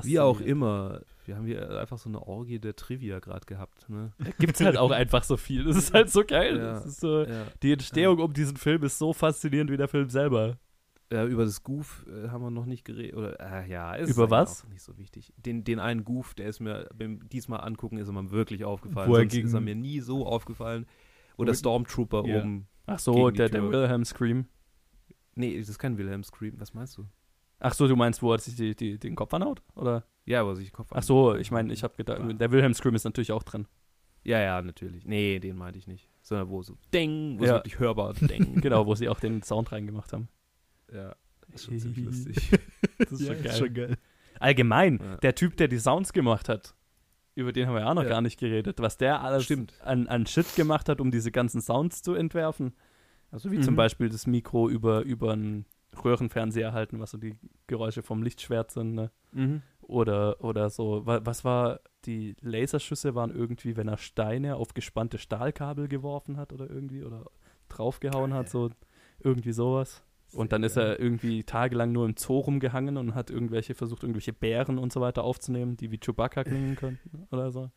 wie 0.03 0.19
auch 0.19 0.41
immer. 0.41 1.01
Wir 1.25 1.35
haben 1.37 1.45
hier 1.45 1.79
einfach 1.79 1.97
so 1.97 2.09
eine 2.09 2.21
Orgie 2.25 2.59
der 2.59 2.75
Trivia 2.75 3.19
gerade 3.19 3.45
gehabt. 3.45 3.87
Ne? 3.89 4.11
Gibt's 4.39 4.59
halt 4.61 4.77
auch 4.77 4.91
einfach 4.91 5.23
so 5.23 5.37
viel. 5.37 5.63
Das 5.65 5.77
ist 5.77 5.93
halt 5.93 6.09
so 6.09 6.23
geil. 6.25 6.57
Ja. 6.57 6.81
So, 6.81 7.23
Ja. 7.23 7.45
die 7.61 7.73
Entstehung 7.73 8.19
um 8.19 8.33
diesen 8.33 8.57
Film 8.57 8.83
ist 8.83 8.97
so 8.97 9.13
faszinierend 9.13 9.69
wie 9.71 9.77
der 9.77 9.87
Film 9.87 10.09
selber. 10.09 10.57
Ja, 11.11 11.25
über 11.25 11.43
das 11.43 11.61
Goof 11.63 12.05
äh, 12.07 12.29
haben 12.29 12.41
wir 12.41 12.51
noch 12.51 12.65
nicht 12.65 12.85
geredet. 12.85 13.15
Oder, 13.17 13.37
äh, 13.39 13.69
ja, 13.69 13.93
ist 13.95 14.09
Über 14.15 14.29
was? 14.29 14.63
Auch 14.63 14.69
nicht 14.69 14.81
so 14.81 14.97
wichtig. 14.97 15.33
Den, 15.35 15.63
den 15.65 15.79
einen 15.79 16.05
Goof, 16.05 16.33
der 16.33 16.47
ist 16.47 16.61
mir 16.61 16.87
beim 16.95 17.27
diesmal 17.27 17.59
angucken, 17.61 17.97
ist 17.97 18.09
mir 18.11 18.31
wirklich 18.31 18.63
aufgefallen. 18.63 19.09
Wo 19.09 19.15
er 19.15 19.21
Sonst 19.23 19.33
gegen- 19.33 19.47
ist 19.47 19.53
er 19.53 19.59
mir 19.61 19.75
nie 19.75 19.99
so 19.99 20.25
aufgefallen. 20.25 20.85
Wo 21.35 21.41
Wo- 21.41 21.45
der 21.45 21.53
Stormtrooper 21.53 22.25
Ja. 22.25 22.39
oben. 22.39 22.67
Ach 22.85 22.97
so, 22.97 23.29
der, 23.29 23.49
der. 23.49 23.69
Wilhelm 23.69 24.05
Scream. 24.05 24.45
Nee, 25.35 25.59
das 25.59 25.67
ist 25.69 25.79
kein 25.79 25.97
Wilhelm 25.97 26.23
Scream. 26.23 26.53
Was 26.59 26.73
meinst 26.73 26.97
du? 26.97 27.05
Ach 27.63 27.73
so, 27.73 27.87
du 27.87 27.95
meinst, 27.95 28.21
wo 28.21 28.33
er 28.33 28.39
sich 28.39 28.55
die, 28.55 28.75
die, 28.75 28.97
den 28.99 29.15
Kopf 29.15 29.33
anhaut? 29.33 29.61
Oder? 29.75 30.03
Ja, 30.25 30.45
wo 30.45 30.53
sich 30.53 30.69
der 30.69 30.75
Kopf 30.75 30.89
Ach 30.91 31.03
so, 31.03 31.35
ich 31.35 31.51
meine, 31.51 31.71
ich 31.73 31.83
habe 31.83 31.95
gedacht, 31.95 32.19
der 32.39 32.51
Wilhelm 32.51 32.73
Scream 32.73 32.95
ist 32.95 33.03
natürlich 33.03 33.31
auch 33.31 33.43
drin. 33.43 33.67
Ja, 34.23 34.39
ja, 34.39 34.61
natürlich. 34.61 35.05
Nee, 35.05 35.39
den 35.39 35.57
meinte 35.57 35.79
ich 35.79 35.87
nicht. 35.87 36.07
Sondern 36.21 36.49
wo 36.49 36.61
so 36.61 36.77
Ding, 36.93 37.39
wo 37.39 37.43
es 37.43 37.49
Ja. 37.49 37.55
wirklich 37.55 37.79
hörbar 37.79 38.13
Ding. 38.13 38.55
genau, 38.61 38.85
wo 38.85 38.93
sie 38.95 39.09
auch 39.09 39.19
den 39.19 39.41
Sound 39.43 39.71
reingemacht 39.71 40.11
haben. 40.13 40.27
Ja, 40.93 41.15
das 41.47 41.61
ist 41.61 41.65
schon 41.65 41.79
ziemlich 41.79 42.05
lustig. 42.05 42.49
Das 42.99 43.11
ist 43.13 43.21
Ja, 43.21 43.33
schon 43.33 43.43
geil. 43.43 43.51
ist 43.51 43.57
schon 43.57 43.73
geil. 43.73 43.97
Allgemein, 44.39 44.99
Ja. 45.01 45.17
der 45.17 45.35
Typ, 45.35 45.57
der 45.57 45.67
die 45.67 45.79
Sounds 45.79 46.13
gemacht 46.13 46.49
hat, 46.49 46.75
über 47.35 47.51
den 47.53 47.67
haben 47.67 47.73
wir 47.75 47.81
ja 47.81 47.89
auch 47.89 47.93
noch 47.95 48.07
gar 48.07 48.21
nicht 48.21 48.39
geredet, 48.39 48.79
was 48.79 48.97
der 48.97 49.21
alles 49.21 49.45
Stimmt. 49.45 49.73
an, 49.83 50.07
an 50.07 50.25
Shit 50.27 50.55
gemacht 50.55 50.89
hat, 50.89 50.99
um 51.01 51.11
diese 51.11 51.31
ganzen 51.31 51.61
Sounds 51.61 52.01
zu 52.03 52.13
entwerfen. 52.13 52.73
Also 53.31 53.51
wie 53.51 53.59
zum 53.61 53.73
Mhm. 53.73 53.77
Beispiel 53.77 54.09
das 54.09 54.27
Mikro 54.27 54.67
über, 54.69 55.01
über 55.01 55.31
einen 55.33 55.65
Röhrenfernseher 56.03 56.73
halten, 56.73 56.99
was 56.99 57.11
so 57.11 57.17
die 57.17 57.35
Geräusche 57.67 58.01
vom 58.01 58.23
Lichtschwert 58.23 58.71
sind, 58.71 58.93
ne? 58.93 59.11
Mhm. 59.31 59.61
Oder, 59.81 60.41
oder 60.43 60.69
so, 60.69 61.05
wa- 61.05 61.21
was 61.23 61.43
war, 61.43 61.81
die 62.05 62.35
Laserschüsse 62.41 63.13
waren 63.15 63.33
irgendwie, 63.35 63.75
wenn 63.75 63.87
er 63.89 63.97
Steine 63.97 64.55
auf 64.55 64.73
gespannte 64.73 65.17
Stahlkabel 65.17 65.87
geworfen 65.89 66.37
hat 66.37 66.53
oder 66.53 66.69
irgendwie, 66.69 67.03
oder 67.03 67.25
draufgehauen 67.67 68.33
hat, 68.33 68.49
so 68.49 68.69
irgendwie 69.19 69.51
sowas. 69.51 70.03
Und 70.33 70.53
dann 70.53 70.63
ist 70.63 70.77
er 70.77 70.97
irgendwie 70.97 71.43
tagelang 71.43 71.91
nur 71.91 72.05
im 72.05 72.15
Zoo 72.15 72.39
rumgehangen 72.39 72.95
und 72.95 73.15
hat 73.15 73.29
irgendwelche 73.29 73.75
versucht, 73.75 74.03
irgendwelche 74.03 74.31
Bären 74.31 74.77
und 74.77 74.93
so 74.93 75.01
weiter 75.01 75.25
aufzunehmen, 75.25 75.75
die 75.75 75.91
wie 75.91 75.97
Chewbacca 75.99 76.45
klingen 76.45 76.77
könnten 76.77 77.27
oder 77.31 77.51
so. 77.51 77.69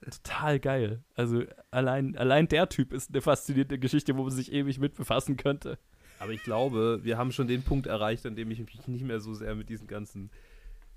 Total 0.00 0.60
geil. 0.60 1.02
Also 1.14 1.42
allein, 1.70 2.16
allein 2.16 2.48
der 2.48 2.68
Typ 2.68 2.92
ist 2.92 3.10
eine 3.10 3.20
faszinierende 3.22 3.78
Geschichte, 3.78 4.16
wo 4.16 4.22
man 4.22 4.30
sich 4.30 4.52
ewig 4.52 4.78
mit 4.78 4.94
befassen 4.94 5.36
könnte. 5.36 5.78
Aber 6.18 6.32
ich 6.32 6.42
glaube, 6.42 7.00
wir 7.02 7.18
haben 7.18 7.32
schon 7.32 7.46
den 7.46 7.62
Punkt 7.62 7.86
erreicht, 7.86 8.24
an 8.26 8.36
dem 8.36 8.50
ich 8.50 8.58
mich 8.60 8.88
nicht 8.88 9.04
mehr 9.04 9.20
so 9.20 9.34
sehr 9.34 9.54
mit 9.54 9.68
diesen 9.68 9.86
ganzen 9.86 10.30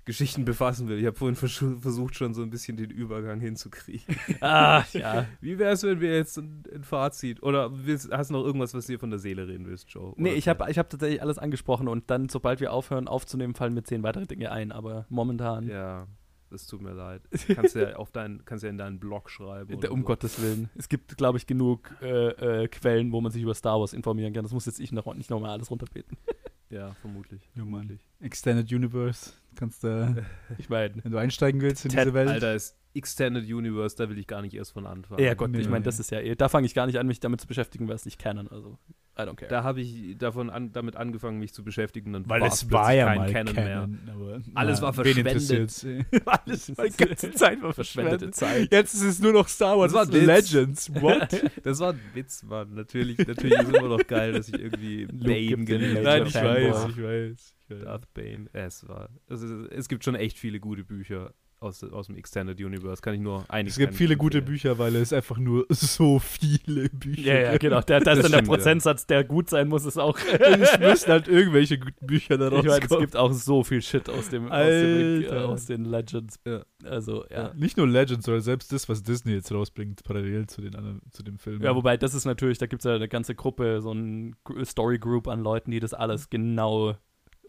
Geschichten 0.06 0.46
befassen 0.46 0.88
will. 0.88 0.98
Ich 0.98 1.04
habe 1.06 1.14
vorhin 1.16 1.36
versu- 1.36 1.78
versucht, 1.78 2.16
schon 2.16 2.32
so 2.32 2.42
ein 2.42 2.48
bisschen 2.50 2.76
den 2.78 2.90
Übergang 2.90 3.38
hinzukriegen. 3.38 4.16
Ah, 4.40 4.82
ja. 4.94 5.26
Wie 5.42 5.58
wäre 5.58 5.72
es, 5.72 5.82
wenn 5.82 6.00
wir 6.00 6.16
jetzt 6.16 6.38
ein, 6.38 6.62
ein 6.74 6.84
Fazit 6.84 7.42
oder 7.42 7.70
willst, 7.86 8.10
hast 8.10 8.30
du 8.30 8.34
noch 8.34 8.44
irgendwas, 8.44 8.72
was 8.72 8.86
dir 8.86 8.98
von 8.98 9.10
der 9.10 9.18
Seele 9.18 9.46
reden 9.46 9.66
willst, 9.66 9.90
Joe? 9.90 10.14
Nee, 10.16 10.32
ich 10.32 10.48
habe 10.48 10.68
ich 10.70 10.78
hab 10.78 10.88
tatsächlich 10.88 11.20
alles 11.20 11.38
angesprochen 11.38 11.86
und 11.86 12.10
dann, 12.10 12.30
sobald 12.30 12.60
wir 12.60 12.72
aufhören 12.72 13.08
aufzunehmen, 13.08 13.54
fallen 13.54 13.74
mir 13.74 13.82
zehn 13.82 14.02
weitere 14.02 14.26
Dinge 14.26 14.50
ein. 14.50 14.72
Aber 14.72 15.04
momentan, 15.10 15.68
Ja. 15.68 16.06
Es 16.52 16.66
tut 16.66 16.82
mir 16.82 16.92
leid. 16.92 17.22
Kannst 17.54 17.74
ja 17.76 17.96
auf 17.96 18.10
deinen, 18.10 18.44
kannst 18.44 18.64
ja 18.64 18.70
in 18.70 18.78
deinen 18.78 18.98
Blog 18.98 19.30
schreiben. 19.30 19.74
oder 19.74 19.92
Um 19.92 20.00
so. 20.00 20.06
Gottes 20.06 20.40
Willen. 20.42 20.68
Es 20.76 20.88
gibt, 20.88 21.16
glaube 21.16 21.38
ich, 21.38 21.46
genug 21.46 21.90
äh, 22.02 22.62
äh, 22.64 22.68
Quellen, 22.68 23.12
wo 23.12 23.20
man 23.20 23.30
sich 23.32 23.42
über 23.42 23.54
Star 23.54 23.78
Wars 23.80 23.92
informieren 23.92 24.32
kann. 24.32 24.42
Das 24.42 24.52
muss 24.52 24.66
jetzt 24.66 24.80
ich 24.80 24.90
noch 24.92 25.12
nicht 25.14 25.30
nochmal 25.30 25.50
alles 25.50 25.70
runterbeten. 25.70 26.16
Ja, 26.72 26.94
vermutlich. 27.00 27.50
Ja, 27.56 27.64
Mann. 27.64 27.98
Extended 28.20 28.72
Universe. 28.72 29.32
Kannst 29.56 29.82
du, 29.82 30.24
Ich 30.58 30.68
meine, 30.68 30.94
wenn 31.02 31.10
du 31.10 31.18
einsteigen 31.18 31.60
willst 31.62 31.84
in 31.84 31.90
Ted, 31.90 32.02
diese 32.04 32.14
Welt. 32.14 32.28
Alter, 32.28 32.54
ist 32.54 32.78
Extended 32.94 33.42
Universe, 33.52 33.96
da 33.96 34.08
will 34.08 34.16
ich 34.18 34.28
gar 34.28 34.40
nicht 34.40 34.54
erst 34.54 34.70
von 34.74 34.86
anfangen. 34.86 35.20
ja 35.20 35.34
Gott, 35.34 35.50
Nee. 35.50 35.58
ich 35.58 35.68
meine, 35.68 35.84
das 35.84 35.98
ist 35.98 36.12
ja 36.12 36.20
eh, 36.20 36.36
da 36.36 36.48
fange 36.48 36.66
ich 36.66 36.74
gar 36.74 36.86
nicht 36.86 36.96
an, 37.00 37.08
mich 37.08 37.18
damit 37.18 37.40
zu 37.40 37.48
beschäftigen, 37.48 37.88
weil 37.88 37.96
es 37.96 38.04
nicht 38.04 38.20
kennen. 38.20 38.46
Also, 38.46 38.78
I 39.22 39.28
don't 39.28 39.36
care. 39.36 39.48
Da 39.48 39.62
habe 39.62 39.80
ich 39.80 40.16
davon 40.18 40.50
an, 40.50 40.72
damit 40.72 40.96
angefangen, 40.96 41.38
mich 41.38 41.52
zu 41.52 41.62
beschäftigen. 41.64 42.12
Dann 42.12 42.28
Weil 42.28 42.42
es 42.42 42.70
war 42.70 42.82
plötzlich 42.84 42.98
ja 42.98 43.06
kein 43.06 43.18
mal 43.18 43.32
Canon 43.32 43.54
Canon. 43.54 43.98
aber, 44.12 44.40
Alles 44.54 44.82
war 44.82 44.96
wen 44.96 45.24
verschwendet. 45.24 46.06
Alles 46.26 46.76
war 46.76 46.88
die 46.88 47.04
ganze 47.04 47.32
Zeit 47.32 47.62
war 47.62 47.72
Verschwendete 47.72 48.32
verschwendet. 48.32 48.34
Zeit. 48.34 48.72
Jetzt 48.72 48.94
ist 48.94 49.02
es 49.02 49.20
nur 49.20 49.32
noch 49.32 49.48
Star 49.48 49.78
Wars 49.78 49.92
Das 49.92 50.08
war. 50.08 50.18
Legends. 50.18 50.94
What? 50.94 51.28
Das 51.62 51.78
war 51.80 51.92
ein 51.92 52.00
Witz, 52.14 52.42
Mann. 52.42 52.74
Natürlich, 52.74 53.18
natürlich 53.18 53.58
ist 53.58 53.68
immer 53.68 53.88
noch 53.88 54.06
geil, 54.06 54.32
dass 54.32 54.48
ich 54.48 54.58
irgendwie 54.58 55.06
Bane 55.06 55.64
gelesen 55.64 56.02
Nein, 56.02 56.26
ich 56.26 56.34
weiß, 56.34 56.86
ich 56.88 57.02
weiß. 57.02 57.54
Ich 57.68 57.76
weiß. 57.76 57.84
Darth 57.84 58.12
Bane. 58.14 58.46
Es 58.52 58.88
war. 58.88 59.10
Es, 59.28 59.42
ist, 59.42 59.52
es 59.70 59.88
gibt 59.88 60.04
schon 60.04 60.14
echt 60.14 60.38
viele 60.38 60.58
gute 60.60 60.84
Bücher 60.84 61.34
aus, 61.60 61.84
aus 61.84 62.06
dem 62.06 62.16
Extended 62.16 62.58
Universe. 62.60 63.02
Kann 63.02 63.14
ich 63.14 63.20
nur 63.20 63.44
einige. 63.48 63.70
Es 63.70 63.78
gibt 63.78 63.94
viele 63.94 64.16
gute 64.16 64.38
empfehlen. 64.38 64.54
Bücher, 64.54 64.78
weil 64.78 64.96
es 64.96 65.12
einfach 65.12 65.36
nur 65.38 65.66
so 65.70 66.18
viele 66.18 66.88
Bücher 66.88 67.20
Ja, 67.22 67.34
ja, 67.40 67.50
gibt. 67.52 67.60
genau. 67.62 67.80
Da, 67.82 68.00
da 68.00 68.12
ist 68.12 68.22
Das 68.22 68.30
dann 68.30 68.44
der. 68.44 68.50
Prozentsatz, 68.50 69.06
der 69.06 69.24
gut 69.24 69.50
sein 69.50 69.68
muss, 69.68 69.84
ist 69.84 69.98
auch. 69.98 70.18
Es 70.40 70.78
müssen 70.78 71.10
halt 71.10 71.28
irgendwelche 71.28 71.78
guten 71.78 72.06
Bücher 72.06 72.38
daraus 72.38 72.64
Ich 72.64 72.70
meine, 72.70 72.84
es 72.84 72.98
gibt 72.98 73.16
auch 73.16 73.32
so 73.32 73.62
viel 73.62 73.82
Shit 73.82 74.08
aus, 74.08 74.28
dem, 74.30 74.50
aus, 74.50 74.66
dem, 74.66 75.22
äh, 75.22 75.28
aus 75.28 75.66
den 75.66 75.84
Legends. 75.84 76.40
Ja. 76.46 76.62
Also, 76.84 77.24
ja. 77.30 77.52
Nicht 77.54 77.76
nur 77.76 77.86
Legends, 77.86 78.24
sondern 78.24 78.42
selbst 78.42 78.72
das, 78.72 78.88
was 78.88 79.02
Disney 79.02 79.32
jetzt 79.32 79.52
rausbringt, 79.52 80.02
parallel 80.02 80.46
zu 80.46 80.62
den 80.62 80.74
anderen, 80.74 81.00
zu 81.10 81.22
dem 81.22 81.38
Film. 81.38 81.62
Ja, 81.62 81.74
wobei 81.74 81.96
das 81.96 82.14
ist 82.14 82.24
natürlich, 82.24 82.58
da 82.58 82.66
gibt 82.66 82.80
es 82.80 82.84
ja 82.84 82.94
eine 82.94 83.08
ganze 83.08 83.34
Gruppe, 83.34 83.80
so 83.82 83.92
ein 83.92 84.34
Story 84.64 84.98
Group 84.98 85.28
an 85.28 85.40
Leuten, 85.40 85.70
die 85.70 85.80
das 85.80 85.92
alles 85.94 86.30
genau 86.30 86.96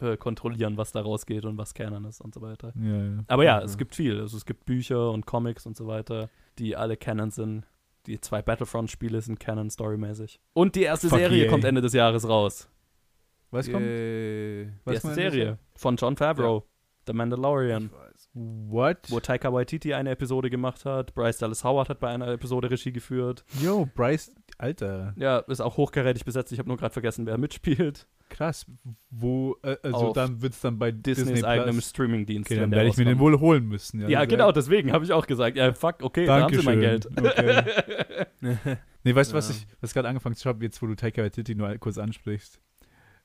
äh, 0.01 0.17
kontrollieren, 0.17 0.77
was 0.77 0.91
da 0.91 1.01
rausgeht 1.01 1.45
und 1.45 1.57
was 1.57 1.73
Canon 1.73 2.05
ist 2.05 2.21
und 2.21 2.33
so 2.33 2.41
weiter. 2.41 2.73
ja, 2.75 3.03
ja. 3.03 3.23
Aber 3.27 3.43
ja, 3.43 3.59
Mhm. 3.59 3.65
es 3.65 3.77
gibt 3.77 3.95
viel. 3.95 4.19
Also 4.19 4.37
es 4.37 4.45
gibt 4.45 4.65
Bücher 4.65 5.11
und 5.11 5.25
Comics 5.25 5.65
und 5.65 5.75
so 5.77 5.87
weiter, 5.87 6.29
die 6.59 6.75
alle 6.75 6.97
Canon 6.97 7.31
sind. 7.31 7.65
Die 8.07 8.19
zwei 8.19 8.41
Battlefront-Spiele 8.41 9.21
sind 9.21 9.39
Canon 9.39 9.69
storymäßig. 9.69 10.39
Und 10.53 10.75
die 10.75 10.83
erste 10.83 11.07
Fuck 11.09 11.19
Serie 11.19 11.43
yeah. 11.43 11.51
kommt 11.51 11.63
Ende 11.65 11.81
des 11.81 11.93
Jahres 11.93 12.27
raus. 12.27 12.67
Was 13.51 13.69
kommt? 13.69 13.85
Yay. 13.85 14.65
Die 14.65 14.71
Was 14.85 14.93
erste 14.95 15.13
Serie 15.13 15.57
von 15.75 15.97
John 15.97 16.15
Favreau, 16.17 16.65
The 17.05 17.13
Mandalorian. 17.13 17.85
Ich 17.85 17.91
weiß. 17.91 18.29
What? 18.33 18.97
Wo 19.09 19.19
Taika 19.19 19.51
Waititi 19.53 19.93
eine 19.93 20.11
Episode 20.11 20.49
gemacht 20.49 20.85
hat. 20.85 21.13
Bryce 21.13 21.37
Dallas 21.39 21.63
Howard 21.63 21.89
hat 21.89 21.99
bei 21.99 22.07
einer 22.09 22.27
Episode 22.29 22.71
Regie 22.71 22.91
geführt. 22.93 23.43
Yo, 23.61 23.87
Bryce, 23.93 24.33
Alter, 24.57 25.13
Ja, 25.17 25.39
ist 25.39 25.59
auch 25.61 25.77
hochkarätig 25.77 26.23
besetzt. 26.25 26.51
Ich 26.53 26.59
habe 26.59 26.69
nur 26.69 26.77
gerade 26.77 26.93
vergessen, 26.93 27.25
wer 27.25 27.37
mitspielt. 27.37 28.07
Krass. 28.31 28.65
Wo, 29.11 29.55
äh, 29.61 29.77
also 29.83 29.97
Auf 29.97 30.13
dann 30.13 30.41
wird 30.41 30.53
es 30.53 30.61
dann 30.61 30.79
bei 30.79 30.91
Disneys 30.91 31.27
Disney 31.33 31.43
eigenem. 31.47 31.79
Streamingdienst. 31.81 32.49
Okay, 32.49 32.59
dann 32.59 32.71
werde 32.71 32.89
ich 32.89 32.97
mir 32.97 33.05
den 33.05 33.19
wohl 33.19 33.39
holen 33.39 33.67
müssen. 33.67 34.01
Ja, 34.01 34.07
sehr- 34.07 34.27
genau, 34.27 34.51
deswegen 34.51 34.91
habe 34.91 35.05
ich 35.05 35.11
auch 35.13 35.27
gesagt, 35.27 35.55
ja, 35.57 35.73
fuck, 35.73 35.97
okay, 36.01 36.25
da 36.25 36.41
haben 36.41 36.53
sie 36.55 36.63
mein 36.65 36.79
Geld. 36.79 37.07
Dankeschön. 37.13 37.59
Okay. 37.59 38.77
Nee, 39.03 39.15
weißt 39.15 39.31
du, 39.31 39.35
was 39.35 39.49
Ja. 39.49 39.55
ich 39.55 39.67
was 39.81 39.93
gerade 39.93 40.07
angefangen 40.07 40.35
zu 40.35 40.43
schauen, 40.43 40.61
jetzt 40.61 40.79
wo 40.81 40.85
du 40.85 40.93
Taika 40.95 41.23
Waititi 41.23 41.55
nur 41.55 41.75
kurz 41.79 41.97
ansprichst? 41.97 42.61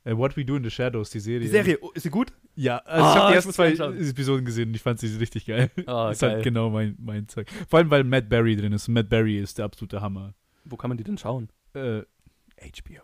Äh, 0.05 0.17
What 0.17 0.35
We 0.37 0.45
Do 0.45 0.57
in 0.57 0.65
the 0.65 0.71
Shadows, 0.71 1.11
die 1.11 1.21
Serie. 1.21 1.41
Die 1.41 1.49
Serie, 1.49 1.77
oh, 1.83 1.91
ist 1.93 2.05
sie 2.05 2.09
gut? 2.11 2.33
Ja, 2.55 2.79
also 2.79 3.05
Ah, 3.05 3.11
ich 3.11 3.17
habe 3.17 3.27
ich 3.27 3.29
die 3.29 3.35
ersten 3.35 3.53
zwei. 3.53 4.09
Episoden 4.09 4.45
gesehen 4.47 4.69
und 4.71 4.75
ich 4.75 4.81
fand 4.83 4.99
sie 5.01 5.15
richtig 5.19 5.45
geil. 5.45 5.71
Ah, 5.87 6.11
ist 6.13 6.21
geil. 6.21 6.31
halt 6.37 6.45
genau 6.45 6.71
mein, 6.71 6.97
mein 6.99 7.29
Zeug. 7.29 7.49
Vor 7.69 7.79
allem, 7.79 7.91
weil 7.91 8.05
Matt 8.05 8.29
Berry 8.31 8.57
drin 8.57 8.73
ist. 8.73 8.89
Matt 8.89 9.11
Berry 9.11 9.39
ist 9.39 9.59
der 9.59 9.67
absolute 9.67 10.01
Hammer. 10.01 10.33
Wo 10.65 10.77
kann 10.77 10.89
man 10.89 10.97
die 10.97 11.05
denn 11.05 11.19
schauen? 11.19 11.51
Äh, 11.75 12.01
HBO. 12.59 13.03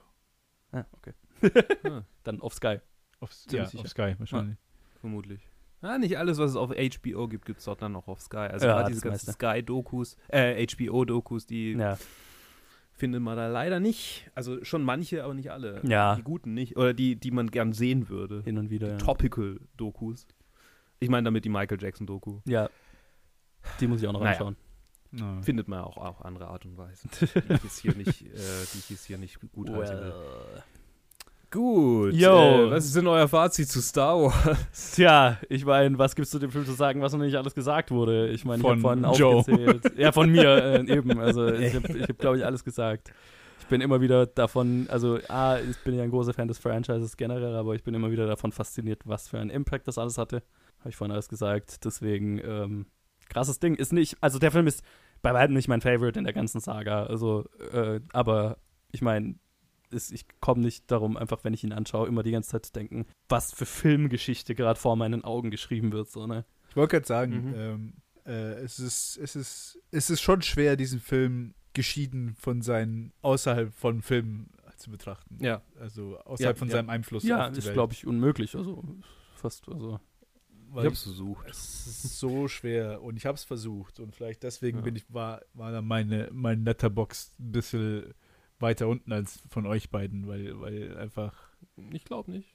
Ah, 0.72 0.86
okay. 0.92 1.12
Ah, 1.84 2.02
Dann 2.24 2.40
auf 2.40 2.54
Sky. 2.54 2.78
Auf, 3.20 3.30
ja, 3.50 3.64
auf 3.64 3.88
Sky 3.88 4.14
wahrscheinlich. 4.18 4.56
vermutlich. 5.00 5.40
Ah, 5.80 5.98
nicht 5.98 6.16
alles, 6.16 6.38
was 6.38 6.50
es 6.50 6.56
auf 6.56 6.70
HBO 6.70 7.26
gibt, 7.28 7.44
gibt 7.44 7.58
es 7.58 7.64
dort 7.64 7.82
dann 7.82 7.96
auch 7.96 8.06
auf 8.08 8.20
Sky. 8.20 8.36
Also 8.36 8.66
Ja, 8.66 8.74
gerade 8.76 8.90
diese 8.90 9.00
ganzen 9.02 9.26
meiste. 9.26 9.32
Sky-Dokus, 9.32 10.16
äh, 10.28 10.64
HBO-Dokus, 10.66 11.46
die 11.46 11.72
Ja. 11.72 11.98
findet 12.92 13.20
man 13.22 13.36
da 13.36 13.48
leider 13.48 13.80
nicht. 13.80 14.30
Also 14.36 14.62
schon 14.64 14.84
manche, 14.84 15.24
aber 15.24 15.34
nicht 15.34 15.50
alle. 15.50 15.80
Ja. 15.84 16.14
Die 16.14 16.22
guten 16.22 16.54
nicht. 16.54 16.76
Oder 16.76 16.94
die, 16.94 17.16
die 17.16 17.32
man 17.32 17.50
gern 17.50 17.72
sehen 17.72 18.08
würde. 18.08 18.42
Hin 18.44 18.58
und 18.58 18.70
wieder. 18.70 18.90
Ja. 18.92 18.96
Topical-Dokus. 18.98 20.26
Ich 21.00 21.08
meine 21.08 21.24
damit 21.24 21.44
die 21.44 21.48
Michael 21.48 21.82
Jackson-Doku. 21.82 22.40
ja. 22.44 22.68
Die 23.80 23.86
muss 23.86 24.02
ich 24.02 24.08
auch 24.08 24.12
noch 24.12 24.20
Naja. 24.20 24.32
anschauen. 24.32 24.56
Ja. 25.12 25.40
Findet 25.42 25.68
man 25.68 25.80
auch 25.80 25.96
auf 25.96 26.24
andere 26.24 26.48
Art 26.48 26.64
und 26.64 26.76
Weise. 26.78 27.06
die 27.20 27.24
ich 27.54 27.62
jetzt 27.64 27.78
hier 27.78 27.94
nicht, 27.94 28.22
äh, 28.22 28.26
die 28.72 28.78
ich 28.78 28.90
jetzt 28.90 29.04
hier 29.04 29.18
nicht 29.18 29.38
gut 29.52 29.68
heißen 29.70 30.00
will. 30.00 30.12
Gut. 31.52 32.14
Yo. 32.14 32.66
Äh, 32.66 32.70
was 32.70 32.86
ist 32.86 32.96
denn 32.96 33.06
euer 33.06 33.28
Fazit 33.28 33.68
zu 33.68 33.82
Star 33.82 34.18
Wars? 34.18 34.92
Tja, 34.94 35.38
ich 35.50 35.66
meine, 35.66 35.98
was 35.98 36.14
gibt's 36.16 36.30
zu 36.30 36.38
dem 36.38 36.50
Film 36.50 36.64
zu 36.64 36.72
sagen, 36.72 37.02
was 37.02 37.12
noch 37.12 37.20
nicht 37.20 37.36
alles 37.36 37.54
gesagt 37.54 37.90
wurde? 37.90 38.28
Ich 38.30 38.46
meine, 38.46 38.62
ich 38.62 38.68
habe 38.68 38.80
Von 38.80 39.02
vorhin 39.02 39.14
Joe. 39.14 39.36
aufgezählt. 39.36 39.98
Ja, 39.98 40.12
von 40.12 40.30
mir 40.30 40.48
äh, 40.48 40.96
eben. 40.96 41.20
Also 41.20 41.46
ich 41.52 41.74
habe, 41.76 41.98
ich 41.98 42.08
hab, 42.08 42.18
glaube 42.18 42.38
ich, 42.38 42.46
alles 42.46 42.64
gesagt. 42.64 43.12
Ich 43.60 43.66
bin 43.66 43.82
immer 43.82 44.00
wieder 44.00 44.26
davon, 44.26 44.86
also 44.90 45.18
A, 45.28 45.58
ich 45.58 45.76
bin 45.84 45.94
ja 45.94 46.02
ein 46.02 46.10
großer 46.10 46.32
Fan 46.32 46.48
des 46.48 46.58
Franchises 46.58 47.16
generell, 47.18 47.54
aber 47.54 47.74
ich 47.74 47.84
bin 47.84 47.92
immer 47.94 48.10
wieder 48.10 48.26
davon 48.26 48.50
fasziniert, 48.50 49.02
was 49.04 49.28
für 49.28 49.38
einen 49.38 49.50
Impact 49.50 49.86
das 49.86 49.98
alles 49.98 50.16
hatte. 50.16 50.42
Habe 50.80 50.88
ich 50.88 50.96
vorhin 50.96 51.12
alles 51.12 51.28
gesagt. 51.28 51.84
Deswegen, 51.84 52.38
ähm, 52.38 52.86
krasses 53.28 53.60
Ding. 53.60 53.74
Ist 53.74 53.92
nicht, 53.92 54.16
also 54.22 54.38
der 54.38 54.52
Film 54.52 54.66
ist 54.66 54.82
bei 55.20 55.34
weitem 55.34 55.54
nicht 55.54 55.68
mein 55.68 55.82
Favorite 55.82 56.18
in 56.18 56.24
der 56.24 56.32
ganzen 56.34 56.60
Saga. 56.60 57.04
Also, 57.04 57.44
äh, 57.72 58.00
aber 58.12 58.56
ich 58.90 59.02
meine, 59.02 59.36
ist, 59.92 60.12
ich 60.12 60.26
komme 60.40 60.62
nicht 60.62 60.90
darum, 60.90 61.16
einfach 61.16 61.44
wenn 61.44 61.54
ich 61.54 61.64
ihn 61.64 61.72
anschaue, 61.72 62.08
immer 62.08 62.22
die 62.22 62.32
ganze 62.32 62.50
Zeit 62.50 62.66
zu 62.66 62.72
denken, 62.72 63.06
was 63.28 63.52
für 63.52 63.66
Filmgeschichte 63.66 64.54
gerade 64.54 64.78
vor 64.78 64.96
meinen 64.96 65.24
Augen 65.24 65.50
geschrieben 65.50 65.92
wird. 65.92 66.10
So, 66.10 66.26
ne? 66.26 66.44
Ich 66.70 66.76
wollte 66.76 66.92
gerade 66.96 67.06
sagen, 67.06 67.48
Mhm. 67.48 67.54
ähm, 67.54 67.92
äh, 68.24 68.54
es, 68.62 68.78
ist, 68.78 69.16
es, 69.18 69.36
ist, 69.36 69.78
es 69.90 70.10
ist 70.10 70.20
schon 70.20 70.42
schwer, 70.42 70.76
diesen 70.76 71.00
Film 71.00 71.54
geschieden 71.74 72.34
von 72.34 72.62
seinen, 72.62 73.12
außerhalb 73.22 73.72
von 73.74 74.02
Filmen 74.02 74.50
zu 74.76 74.90
betrachten. 74.90 75.38
Ja. 75.40 75.62
Also 75.78 76.18
außerhalb 76.20 76.56
Ja, 76.56 76.58
von 76.58 76.68
ja. 76.68 76.72
seinem 76.72 76.90
Einfluss 76.90 77.22
Ja, 77.24 77.46
auf 77.46 77.52
die 77.52 77.58
ist, 77.60 77.72
glaube 77.72 77.92
ich, 77.92 78.06
unmöglich. 78.06 78.56
Also 78.56 78.82
fast, 79.36 79.68
also. 79.68 80.00
Weil 80.70 80.84
Ich 80.86 80.90
hab's 80.90 81.02
versucht. 81.02 81.46
Es 81.48 81.86
ist 81.86 82.18
so 82.18 82.48
schwer 82.48 83.02
und 83.02 83.16
ich 83.16 83.26
habe 83.26 83.36
es 83.36 83.44
versucht 83.44 84.00
und 84.00 84.16
vielleicht 84.16 84.42
deswegen 84.42 84.78
Ja. 84.78 84.84
bin 84.84 84.96
ich 84.96 85.04
war 85.12 85.42
war 85.52 85.70
dann 85.70 85.86
meine 85.86 86.30
mein 86.32 86.64
Letterbox 86.64 87.34
ein 87.38 87.52
bisschen 87.52 88.14
weiter 88.62 88.88
unten 88.88 89.12
als 89.12 89.42
von 89.50 89.66
euch 89.66 89.90
beiden, 89.90 90.26
weil 90.26 90.58
weil 90.60 90.96
einfach 90.96 91.34
Ich 91.92 92.04
glaube 92.04 92.30
nicht. 92.30 92.54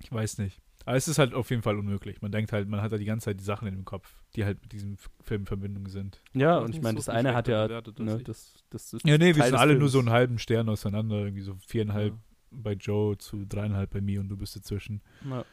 ich 0.00 0.10
weiß 0.10 0.38
nicht. 0.38 0.60
Aber 0.86 0.96
es 0.96 1.08
ist 1.08 1.18
halt 1.18 1.34
auf 1.34 1.50
jeden 1.50 1.62
Fall 1.62 1.78
unmöglich. 1.78 2.22
Man 2.22 2.32
denkt 2.32 2.52
halt, 2.52 2.66
man 2.66 2.80
hat 2.80 2.90
da 2.90 2.96
die 2.96 3.04
ganze 3.04 3.26
Zeit 3.26 3.38
die 3.38 3.44
Sachen 3.44 3.68
in 3.68 3.74
dem 3.74 3.84
Kopf, 3.84 4.10
die 4.34 4.46
halt 4.46 4.62
mit 4.62 4.72
diesem 4.72 4.96
Film 5.22 5.42
in 5.42 5.46
Verbindung 5.46 5.88
sind. 5.88 6.22
Ja, 6.32 6.56
Das 6.56 6.64
und 6.64 6.74
ich 6.74 6.80
meine, 6.82 6.98
so 6.98 7.04
das 7.06 7.14
eine 7.14 7.34
hat 7.34 7.48
ja, 7.48 7.66
bewertet 7.66 7.98
ne, 7.98 8.18
das, 8.24 8.54
das 8.70 8.94
ist 8.94 9.06
Ja, 9.06 9.18
nee, 9.18 9.36
wir 9.36 9.44
sind 9.44 9.54
alle 9.56 9.72
nur 9.74 9.80
Films. 9.82 9.92
so 9.92 9.98
einen 9.98 10.10
halben 10.10 10.38
Stern 10.38 10.68
auseinander, 10.70 11.16
irgendwie 11.18 11.42
so 11.42 11.54
viereinhalb 11.66 12.14
Ja. 12.14 12.18
bei 12.50 12.72
Joe 12.72 13.18
zu 13.18 13.44
dreieinhalb 13.44 13.90
bei 13.90 14.00
mir 14.00 14.20
und 14.20 14.28
du 14.30 14.38
bist 14.38 14.56
dazwischen. 14.56 15.02
Ja. 15.28 15.44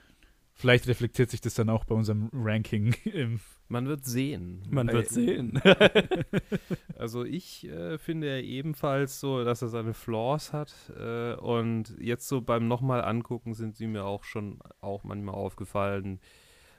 Vielleicht 0.60 0.88
reflektiert 0.88 1.30
sich 1.30 1.39
das 1.39 1.53
dann 1.53 1.70
auch 1.70 1.86
bei 1.86 1.93
unserem 1.93 2.32
Ranking 2.34 2.95
im 3.05 3.39
Man 3.68 3.88
wird 3.88 4.05
sehen. 4.05 4.64
Man 4.70 4.88
wird 4.88 5.10
sehen. 5.10 5.62
Also 6.97 7.24
ich 7.24 7.68
äh, 7.68 7.99
finde 7.99 8.28
ja 8.28 8.41
ebenfalls 8.41 9.20
so, 9.20 9.43
dass 9.43 9.62
er 9.62 9.68
seine 9.68 9.93
Flaws 9.93 10.51
hat. 10.51 10.74
Äh, 10.99 11.36
und 11.36 11.95
jetzt 11.99 12.28
so 12.28 12.41
beim 12.41 12.68
nochmal 12.68 13.03
angucken 13.03 13.53
sind 13.53 13.76
sie 13.76 13.86
mir 13.86 14.03
auch 14.03 14.24
schon 14.24 14.60
auch 14.82 15.03
manchmal 15.03 15.36
aufgefallen, 15.36 16.20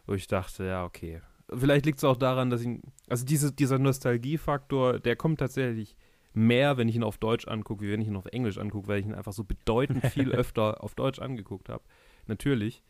wo 0.06 0.14
ich 0.14 0.26
dachte, 0.26 0.64
ja, 0.64 0.84
okay. 0.84 1.22
Vielleicht 1.54 1.86
liegt 1.86 1.98
es 1.98 2.04
auch 2.04 2.16
daran, 2.16 2.50
dass 2.50 2.62
ich, 2.62 2.80
also 3.08 3.24
diese, 3.24 3.52
dieser 3.52 3.78
Nostalgiefaktor, 3.78 4.98
der 4.98 5.14
kommt 5.14 5.38
tatsächlich 5.38 5.96
mehr, 6.32 6.76
wenn 6.76 6.88
ich 6.88 6.96
ihn 6.96 7.02
auf 7.02 7.18
Deutsch 7.18 7.48
angucke, 7.48 7.84
wie 7.84 7.92
wenn 7.92 8.00
ich 8.00 8.08
ihn 8.08 8.16
auf 8.16 8.26
Englisch 8.26 8.58
angucke, 8.58 8.88
weil 8.88 9.00
ich 9.00 9.06
ihn 9.06 9.14
einfach 9.14 9.32
so 9.32 9.44
bedeutend 9.44 10.04
viel 10.06 10.32
öfter 10.32 10.82
auf 10.82 10.94
Deutsch 10.94 11.18
angeguckt 11.18 11.68
habe. 11.68 11.82
Natürlich. 12.26 12.82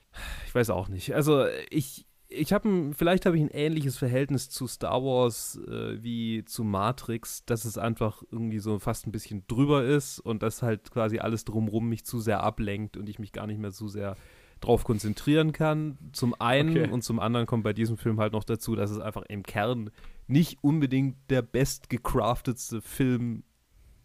Ich 0.47 0.55
weiß 0.55 0.71
auch 0.71 0.89
nicht. 0.89 1.15
Also 1.15 1.47
ich, 1.71 2.07
ich 2.29 2.53
habe 2.53 2.91
vielleicht 2.97 3.25
habe 3.25 3.37
ich 3.37 3.43
ein 3.43 3.51
ähnliches 3.51 3.97
Verhältnis 3.97 4.51
zu 4.51 4.67
Star 4.67 5.03
Wars 5.03 5.61
äh, 5.69 6.03
wie 6.03 6.45
zu 6.45 6.65
Matrix, 6.65 7.45
dass 7.45 7.65
es 7.65 7.79
einfach 7.79 8.23
irgendwie 8.31 8.59
so 8.59 8.79
fast 8.79 9.07
ein 9.07 9.13
bisschen 9.13 9.45
drüber 9.47 9.85
ist 9.85 10.19
und 10.19 10.43
dass 10.43 10.63
halt 10.63 10.91
quasi 10.91 11.19
alles 11.21 11.45
drumrum 11.45 11.89
mich 11.89 12.05
zu 12.05 12.21
sehr 12.21 12.43
ablenkt 12.43 12.97
und 12.97 13.09
ich 13.09 13.19
mich 13.19 13.33
gar 13.33 13.47
nicht 13.47 13.61
mehr 13.61 13.71
so 13.71 13.89
sehr 13.89 14.17
drauf 14.61 14.83
konzentrieren 14.83 15.53
kann. 15.53 15.97
Zum 16.13 16.35
einen 16.41 16.71
Okay. 16.71 16.91
und 16.91 17.03
zum 17.03 17.21
anderen 17.21 17.47
kommt 17.47 17.63
bei 17.63 17.73
diesem 17.73 17.97
Film 17.97 18.19
halt 18.19 18.33
noch 18.33 18.45
dazu, 18.45 18.75
dass 18.75 18.91
es 18.91 18.99
einfach 18.99 19.23
im 19.29 19.45
Kern 19.45 19.91
nicht 20.29 20.59
unbedingt 20.63 21.17
der 21.31 21.43
best 21.43 21.89
gecraftetste 21.89 22.81
Film 22.81 23.45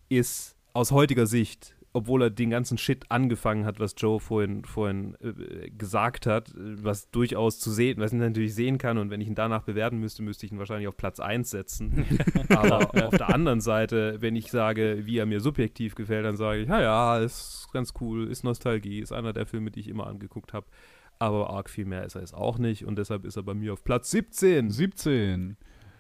ist 0.09 0.55
aus 0.74 0.91
heutiger 0.91 1.28
Sicht 1.28 1.76
obwohl 1.93 2.24
er 2.24 2.30
den 2.32 2.49
ganzen 2.49 2.78
Shit 2.80 3.05
angefangen 3.09 3.65
hat, 3.65 3.80
was 3.80 3.93
Joe 3.95 4.19
vorhin, 4.19 4.65
vorhin 4.65 5.15
äh, 5.21 5.69
gesagt 5.69 6.26
hat, 6.26 6.51
was 6.55 7.11
durchaus 7.11 7.59
zu 7.59 7.71
sehen, 7.71 7.99
was 7.99 8.11
ich 8.11 8.19
natürlich 8.19 8.55
sehen 8.55 8.80
kann 8.80 8.97
und 8.97 9.11
wenn 9.11 9.21
ich 9.21 9.28
ihn 9.28 9.36
danach 9.36 9.61
bewerten 9.61 9.99
müsste, 9.99 10.24
müsste 10.24 10.47
ich 10.47 10.51
ihn 10.51 10.57
wahrscheinlich 10.57 10.88
auf 10.88 10.97
Platz 10.97 11.19
1 11.19 11.49
setzen. 11.49 12.05
Aber 12.49 13.05
auf 13.05 13.15
der 13.15 13.30
anderen 13.30 13.61
Seite, 13.61 14.17
wenn 14.21 14.36
ich 14.36 14.49
sage, 14.49 15.01
wie 15.05 15.19
er 15.19 15.28
mir 15.28 15.39
subjektiv 15.39 15.93
gefällt, 15.93 16.26
dann 16.26 16.36
sage 16.36 16.61
ich, 16.61 16.67
ja, 16.67 16.82
ja, 16.82 17.19
ist 17.19 17.67
ganz 17.71 17.93
cool, 18.01 18.28
ist 18.28 18.43
Nostalgie, 18.43 18.99
ist 18.99 19.11
einer 19.11 19.32
der 19.32 19.45
Filme, 19.45 19.69
die 19.69 19.82
ich 19.82 19.88
immer 19.88 20.07
angeguckt 20.07 20.53
habe. 20.53 20.65
Aber 21.19 21.51
arg 21.51 21.69
viel 21.69 21.86
mehr 21.86 22.03
ist 22.03 22.15
er 22.15 22.21
jetzt 22.21 22.34
auch 22.34 22.57
nicht 22.57 22.86
und 22.86 22.97
deshalb 22.97 23.24
ist 23.24 23.38
er 23.38 23.43
bei 23.43 23.53
mir 23.53 23.71
auf 23.71 23.84
Platz 23.84 24.09
17. 24.09 24.71
17. 24.71 25.57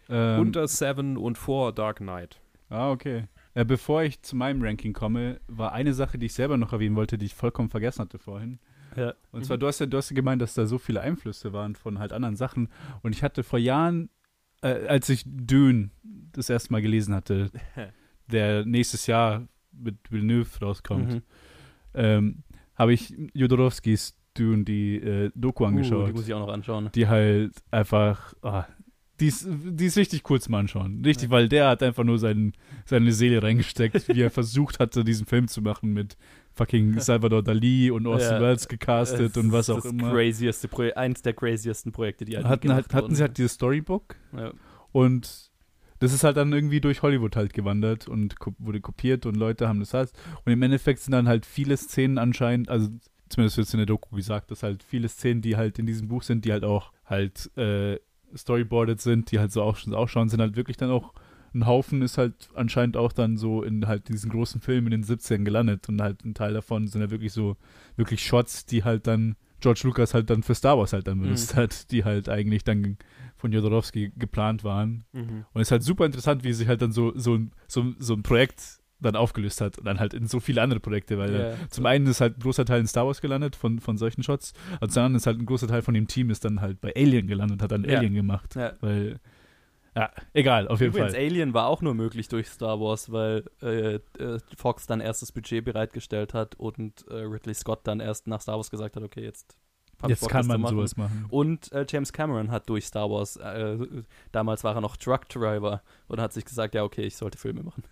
Ähm, 0.09 0.39
Unter 0.39 0.67
Seven 0.67 1.17
und 1.17 1.37
vor 1.37 1.73
Dark 1.73 1.97
Knight. 1.97 2.39
Ah, 2.69 2.91
okay. 2.91 3.27
Äh, 3.53 3.65
bevor 3.65 4.03
ich 4.03 4.21
zu 4.21 4.35
meinem 4.35 4.61
Ranking 4.63 4.93
komme, 4.93 5.39
war 5.47 5.73
eine 5.73 5.93
Sache, 5.93 6.17
die 6.17 6.25
ich 6.25 6.33
selber 6.33 6.57
noch 6.57 6.73
erwähnen 6.73 6.95
wollte, 6.95 7.17
die 7.17 7.27
ich 7.27 7.35
vollkommen 7.35 7.69
vergessen 7.69 8.01
hatte 8.01 8.17
vorhin. 8.19 8.59
Ja. 8.95 9.13
Und 9.31 9.45
zwar, 9.45 9.57
du 9.57 9.67
hast, 9.67 9.79
ja, 9.79 9.85
du 9.85 9.97
hast 9.97 10.09
ja 10.09 10.15
gemeint, 10.15 10.41
dass 10.41 10.53
da 10.55 10.65
so 10.65 10.77
viele 10.77 11.01
Einflüsse 11.01 11.53
waren 11.53 11.75
von 11.75 11.99
halt 11.99 12.13
anderen 12.13 12.35
Sachen. 12.35 12.69
Und 13.01 13.13
ich 13.15 13.23
hatte 13.23 13.43
vor 13.43 13.59
Jahren, 13.59 14.09
äh, 14.61 14.87
als 14.87 15.09
ich 15.09 15.23
Dune 15.25 15.89
das 16.31 16.49
erste 16.49 16.71
Mal 16.71 16.81
gelesen 16.81 17.13
hatte, 17.15 17.51
der 18.27 18.65
nächstes 18.65 19.07
Jahr 19.07 19.47
mit 19.71 20.11
Villeneuve 20.11 20.59
rauskommt, 20.65 21.13
Mhm. 21.15 21.21
ähm, 21.95 22.43
habe 22.75 22.93
ich 22.93 23.15
Jodorowskis 23.33 24.17
Dune, 24.35 24.63
die 24.63 24.95
äh, 24.97 25.31
Doku 25.35 25.63
Uh, 25.63 25.67
angeschaut. 25.67 26.07
die 26.09 26.13
muss 26.13 26.27
ich 26.27 26.33
auch 26.33 26.39
noch 26.45 26.53
anschauen. 26.53 26.89
die 26.95 27.07
halt 27.07 27.53
einfach, 27.69 28.33
ah, 28.41 28.65
die, 29.19 29.27
ist, 29.27 29.47
die 29.47 29.85
ist 29.85 29.97
richtig 29.97 30.29
cool 30.29 30.41
zum 30.41 30.55
Anschauen. 30.55 31.03
Richtig, 31.05 31.29
weil 31.29 31.47
der 31.47 31.69
hat 31.69 31.83
einfach 31.83 32.03
nur 32.03 32.17
sein, 32.17 32.53
seine 32.85 33.11
Seele 33.11 33.43
reingesteckt, 33.43 34.07
wie 34.07 34.21
er 34.21 34.31
versucht 34.31 34.79
hatte, 34.79 35.03
diesen 35.03 35.27
Film 35.27 35.47
zu 35.47 35.61
machen 35.61 35.93
mit 35.93 36.17
fucking 36.53 36.99
Salvador 36.99 37.43
Dali 37.43 37.91
und 37.91 38.07
Orson 38.07 38.35
Ja, 38.35 38.41
Welles 38.41 38.67
gecastet 38.67 39.31
Es 39.31 39.37
und 39.37 39.51
was 39.51 39.69
auch 39.69 39.81
das 39.81 39.85
immer. 39.91 40.11
Crazieste 40.11 40.67
Pro 40.67 40.89
eins 40.95 41.21
der 41.21 41.33
craziesten 41.33 41.91
Projekte, 41.91 42.25
die 42.25 42.35
halt 42.35 42.47
Hatten, 42.47 42.73
halt, 42.73 42.93
hatten 42.93 43.03
wurden. 43.03 43.15
sie 43.15 43.21
halt 43.21 43.37
dieses 43.37 43.53
Storybook 43.53 44.15
ja. 44.35 44.51
und 44.91 45.51
das 45.99 46.11
ist 46.11 46.23
halt 46.25 46.35
dann 46.35 46.51
irgendwie 46.51 46.81
durch 46.81 47.01
Hollywood 47.01 47.35
halt 47.35 47.53
gewandert 47.53 48.09
und 48.09 48.35
wurde 48.57 48.81
kopiert 48.81 49.25
und 49.25 49.37
Leute 49.37 49.69
haben 49.69 49.79
das 49.79 49.93
halt. 49.93 50.11
Und 50.43 50.51
im 50.51 50.61
Endeffekt 50.61 50.99
sind 50.99 51.13
dann 51.13 51.29
halt 51.29 51.45
viele 51.45 51.77
Szenen 51.77 52.17
anscheinend, 52.17 52.67
also 52.67 52.89
zumindest 53.29 53.55
wird 53.55 53.67
es 53.67 53.73
in 53.73 53.77
der 53.77 53.85
Doku 53.85 54.13
gesagt, 54.13 54.51
dass 54.51 54.63
halt 54.63 54.83
viele 54.83 55.07
Szenen, 55.07 55.41
die 55.41 55.55
halt 55.55 55.79
in 55.79 55.85
diesem 55.85 56.09
Buch 56.09 56.23
sind, 56.23 56.43
die 56.43 56.51
halt 56.51 56.65
auch 56.65 56.91
halt 57.05 57.55
äh, 57.57 57.99
storyboarded 58.35 58.99
sind, 59.01 59.31
die 59.31 59.39
halt 59.39 59.51
so 59.51 59.61
auch 59.61 59.75
schon 59.77 59.93
ausschauen, 59.93 60.29
sind 60.29 60.41
halt 60.41 60.55
wirklich 60.55 60.77
dann 60.77 60.89
auch 60.91 61.13
ein 61.55 61.67
Haufen 61.67 62.01
ist 62.01 62.17
halt 62.17 62.49
anscheinend 62.55 62.97
auch 62.97 63.11
dann 63.13 63.37
so 63.37 63.61
in 63.61 63.85
halt 63.87 64.09
diesen 64.09 64.31
großen 64.31 64.59
Filmen 64.59 64.87
in 64.87 64.91
den 64.91 65.03
17 65.03 65.45
gelandet 65.45 65.87
und 65.87 66.01
halt 66.01 66.25
ein 66.25 66.33
Teil 66.33 66.53
davon 66.53 66.87
sind 66.87 67.01
ja 67.01 67.11
wirklich 67.11 67.31
so 67.31 67.57
wirklich 67.95 68.25
Shots, 68.25 68.65
die 68.65 68.83
halt 68.83 69.05
dann 69.05 69.35
George 69.59 69.81
Lucas 69.83 70.15
halt 70.15 70.31
dann 70.31 70.41
für 70.41 70.55
Star 70.55 70.77
Wars 70.79 70.93
halt 70.93 71.05
dann 71.07 71.21
benutzt 71.21 71.53
Mhm. 71.53 71.59
hat, 71.59 71.91
die 71.91 72.03
halt 72.03 72.27
eigentlich 72.27 72.63
dann 72.63 72.97
von 73.37 73.51
Jodorowsky 73.51 74.11
geplant 74.17 74.63
waren. 74.63 75.05
Mhm. 75.13 75.45
Und 75.53 75.61
es 75.61 75.67
ist 75.67 75.71
halt 75.71 75.83
super 75.83 76.05
interessant, 76.07 76.43
wie 76.43 76.53
sich 76.53 76.67
halt 76.67 76.81
dann 76.81 76.91
so, 76.91 77.13
so, 77.15 77.35
ein- 77.35 77.51
so, 77.67 77.93
so 77.99 78.13
ein 78.15 78.23
Projekt 78.23 78.79
dann 79.03 79.15
aufgelöst 79.15 79.61
hat 79.61 79.77
und 79.77 79.85
dann 79.85 79.99
halt 79.99 80.13
in 80.13 80.27
so 80.27 80.39
viele 80.39 80.61
andere 80.61 80.79
Projekte, 80.79 81.17
weil 81.17 81.33
Ja. 81.33 81.53
zum 81.69 81.85
einen 81.85 82.07
ist 82.07 82.21
halt 82.21 82.37
ein 82.37 82.41
großer 82.41 82.65
Teil 82.65 82.79
in 82.81 82.87
Star 82.87 83.05
Wars 83.05 83.21
gelandet 83.21 83.55
von, 83.55 83.79
von 83.79 83.97
solchen 83.97 84.23
Shots, 84.23 84.53
und 84.81 84.91
zum 84.91 85.01
anderen 85.03 85.15
ist 85.17 85.27
halt 85.27 85.39
ein 85.39 85.45
großer 85.45 85.67
Teil 85.67 85.81
von 85.81 85.93
dem 85.93 86.07
Team 86.07 86.29
ist 86.29 86.43
dann 86.45 86.61
halt 86.61 86.81
bei 86.81 86.91
Alien 86.95 87.27
gelandet 87.27 87.57
und 87.59 87.61
hat 87.61 87.71
dann 87.71 87.83
Ja. 87.83 87.97
Alien 87.99 88.13
gemacht. 88.13 88.55
Ja. 88.55 88.73
Weil, 88.81 89.19
ja, 89.95 90.09
egal, 90.33 90.67
auf 90.67 90.79
jeden 90.81 90.91
Übrigens, 90.93 91.13
Fall. 91.13 91.21
Alien 91.23 91.53
war 91.53 91.67
auch 91.67 91.81
nur 91.83 91.93
möglich 91.93 92.27
durch 92.27 92.47
Star 92.47 92.79
Wars, 92.79 93.11
weil 93.11 93.43
äh, 93.61 93.95
äh, 94.17 94.39
Fox 94.57 94.87
dann 94.87 95.01
erst 95.01 95.21
das 95.21 95.31
Budget 95.31 95.63
bereitgestellt 95.63 96.33
hat 96.33 96.55
und 96.55 97.05
äh, 97.09 97.15
Ridley 97.15 97.53
Scott 97.53 97.81
dann 97.83 97.99
erst 97.99 98.25
nach 98.27 98.41
Star 98.41 98.55
Wars 98.55 98.71
gesagt 98.71 98.95
hat, 98.95 99.03
okay, 99.03 99.23
jetzt 99.23 99.55
Jetzt 100.09 100.27
kann 100.29 100.45
man 100.47 100.61
machen. 100.61 100.75
sowas 100.75 100.97
machen. 100.97 101.25
Und 101.29 101.71
äh, 101.71 101.85
James 101.89 102.11
Cameron 102.13 102.51
hat 102.51 102.67
durch 102.69 102.85
Star 102.85 103.09
Wars, 103.09 103.37
äh, 103.37 103.77
damals 104.31 104.63
war 104.63 104.75
er 104.75 104.81
noch 104.81 104.97
Truck 104.97 105.27
Driver 105.29 105.81
und 106.07 106.19
hat 106.19 106.33
sich 106.33 106.45
gesagt, 106.45 106.75
ja, 106.75 106.83
okay, 106.83 107.03
ich 107.03 107.15
sollte 107.15 107.37
Filme 107.37 107.63
machen. 107.63 107.83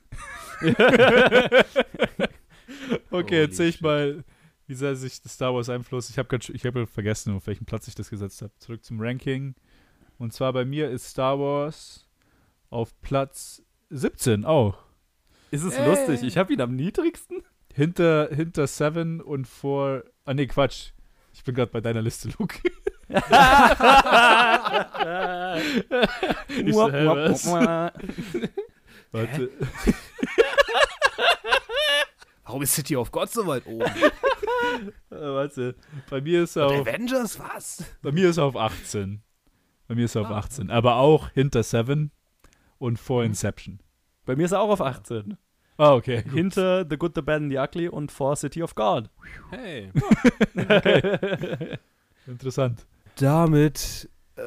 Okay, 3.09 3.35
Holy 3.35 3.41
erzähl 3.41 3.67
ich 3.69 3.75
shit. 3.75 3.83
mal, 3.83 4.23
wie 4.67 4.73
sehr 4.73 4.95
sich 4.95 5.21
das 5.21 5.33
Star 5.33 5.53
Wars 5.53 5.69
Einfluss. 5.69 6.09
Ich 6.09 6.17
habe 6.17 6.37
ich 6.53 6.65
hab 6.65 6.89
vergessen, 6.89 7.35
auf 7.35 7.45
welchen 7.47 7.65
Platz 7.65 7.87
ich 7.87 7.95
das 7.95 8.09
gesetzt 8.09 8.41
habe. 8.41 8.53
Zurück 8.59 8.83
zum 8.85 8.99
Ranking. 9.01 9.55
Und 10.17 10.33
zwar 10.33 10.53
bei 10.53 10.65
mir 10.65 10.89
ist 10.89 11.09
Star 11.09 11.37
Wars 11.39 12.07
auf 12.69 12.99
Platz 13.01 13.61
17 13.89 14.45
auch. 14.45 14.77
Ist 15.51 15.63
es 15.63 15.75
Äh. 15.75 15.85
lustig? 15.85 16.23
Ich 16.23 16.37
habe 16.37 16.53
ihn 16.53 16.61
am 16.61 16.75
niedrigsten. 16.75 17.43
Hinter, 17.73 18.29
hinter 18.33 18.67
Seven 18.67 19.19
und 19.21 19.47
vor. 19.47 20.03
Ah, 20.25 20.33
nee, 20.33 20.47
Quatsch. 20.47 20.91
Ich 21.41 21.45
bin 21.45 21.55
gerade 21.55 21.71
bei 21.71 21.81
deiner 21.81 22.03
Liste, 22.03 22.29
Luke. 22.37 22.59
Ich 26.47 26.73
so, 26.73 26.91
hä, 26.91 27.05
was? 27.07 27.45
Warte. 29.11 29.49
Warum 32.45 32.61
ist 32.61 32.75
City 32.75 32.95
of 32.95 33.11
God 33.11 33.31
so 33.31 33.47
weit 33.47 33.65
oben? 33.65 33.81
Äh, 33.85 34.91
warte. 35.09 35.75
Bei 36.11 36.21
mir 36.21 36.43
ist 36.43 36.55
er 36.57 36.67
auf, 36.67 36.87
Avengers, 36.87 37.39
was? 37.39 37.83
bei 38.03 38.11
mir 38.11 38.29
ist 38.29 38.37
er 38.37 38.43
auf 38.45 38.55
18. 38.55 39.23
Bei 39.87 39.95
mir 39.95 40.05
ist 40.05 40.13
er 40.15 40.21
auf 40.21 40.27
Ah. 40.29 40.37
18. 40.37 40.69
Aber 40.69 40.97
auch 40.97 41.29
hinter 41.31 41.63
Seven 41.63 42.11
und 42.77 42.99
vor 42.99 43.23
Inception. 43.23 43.81
Bei 44.25 44.35
mir 44.35 44.45
ist 44.45 44.51
er 44.51 44.61
auch 44.61 44.69
auf 44.69 44.81
18. 44.81 45.37
Ah, 45.77 45.93
okay. 45.93 46.21
gut. 46.23 46.33
Hinter 46.33 46.85
The 46.89 46.97
Good, 46.97 47.13
The 47.15 47.21
Bad 47.21 47.41
and 47.41 47.51
The 47.51 47.57
Ugly 47.59 47.87
und 47.89 48.11
vor 48.11 48.35
City 48.35 48.61
of 48.61 48.75
God. 48.75 49.09
Hey. 49.49 49.91
Interessant. 52.27 52.85
Damit 53.17 54.09
äh, 54.35 54.41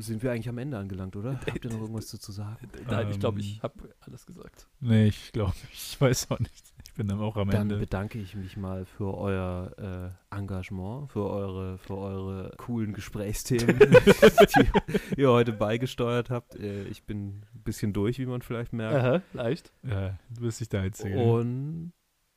sind 0.00 0.22
wir 0.22 0.32
eigentlich 0.32 0.48
am 0.48 0.58
Ende 0.58 0.78
angelangt, 0.78 1.16
oder? 1.16 1.40
Habt 1.46 1.64
ihr 1.64 1.70
noch 1.70 1.80
irgendwas 1.80 2.08
dazu 2.08 2.32
sagen? 2.32 2.68
Nein, 2.88 3.10
ich 3.10 3.18
glaube, 3.20 3.38
Ähm. 3.40 3.44
ich 3.46 3.62
habe 3.62 3.74
alles 4.00 4.26
gesagt. 4.26 4.68
Nee, 4.80 5.06
ich 5.08 5.32
glaube, 5.32 5.54
ich 5.72 5.96
weiß 6.00 6.30
auch 6.30 6.38
nicht. 6.38 6.72
Ich 6.86 6.94
bin 6.94 7.08
dann 7.08 7.20
auch 7.20 7.36
am 7.36 7.50
Dann 7.50 7.62
Ende. 7.62 7.78
bedanke 7.78 8.18
ich 8.20 8.36
mich 8.36 8.56
mal 8.56 8.84
für 8.84 9.14
euer 9.18 10.12
äh, 10.30 10.36
Engagement, 10.36 11.10
für 11.10 11.28
eure, 11.28 11.76
für 11.78 11.96
eure 11.96 12.52
coolen 12.56 12.92
Gesprächsthemen, 12.92 13.78
die 13.80 15.20
ihr 15.20 15.30
heute 15.30 15.52
beigesteuert 15.52 16.30
habt. 16.30 16.54
Äh, 16.54 16.84
ich 16.84 17.02
bin 17.02 17.42
bisschen 17.64 17.92
durch, 17.92 18.18
wie 18.18 18.26
man 18.26 18.42
vielleicht 18.42 18.72
merkt. 18.72 18.94
Aha, 18.96 19.22
leicht. 19.32 19.72
Ja, 19.82 20.18
du 20.34 20.42
bist 20.42 20.60
nicht 20.60 20.72
der 20.72 20.82
Einzige. 20.82 21.16
Und 21.18 21.92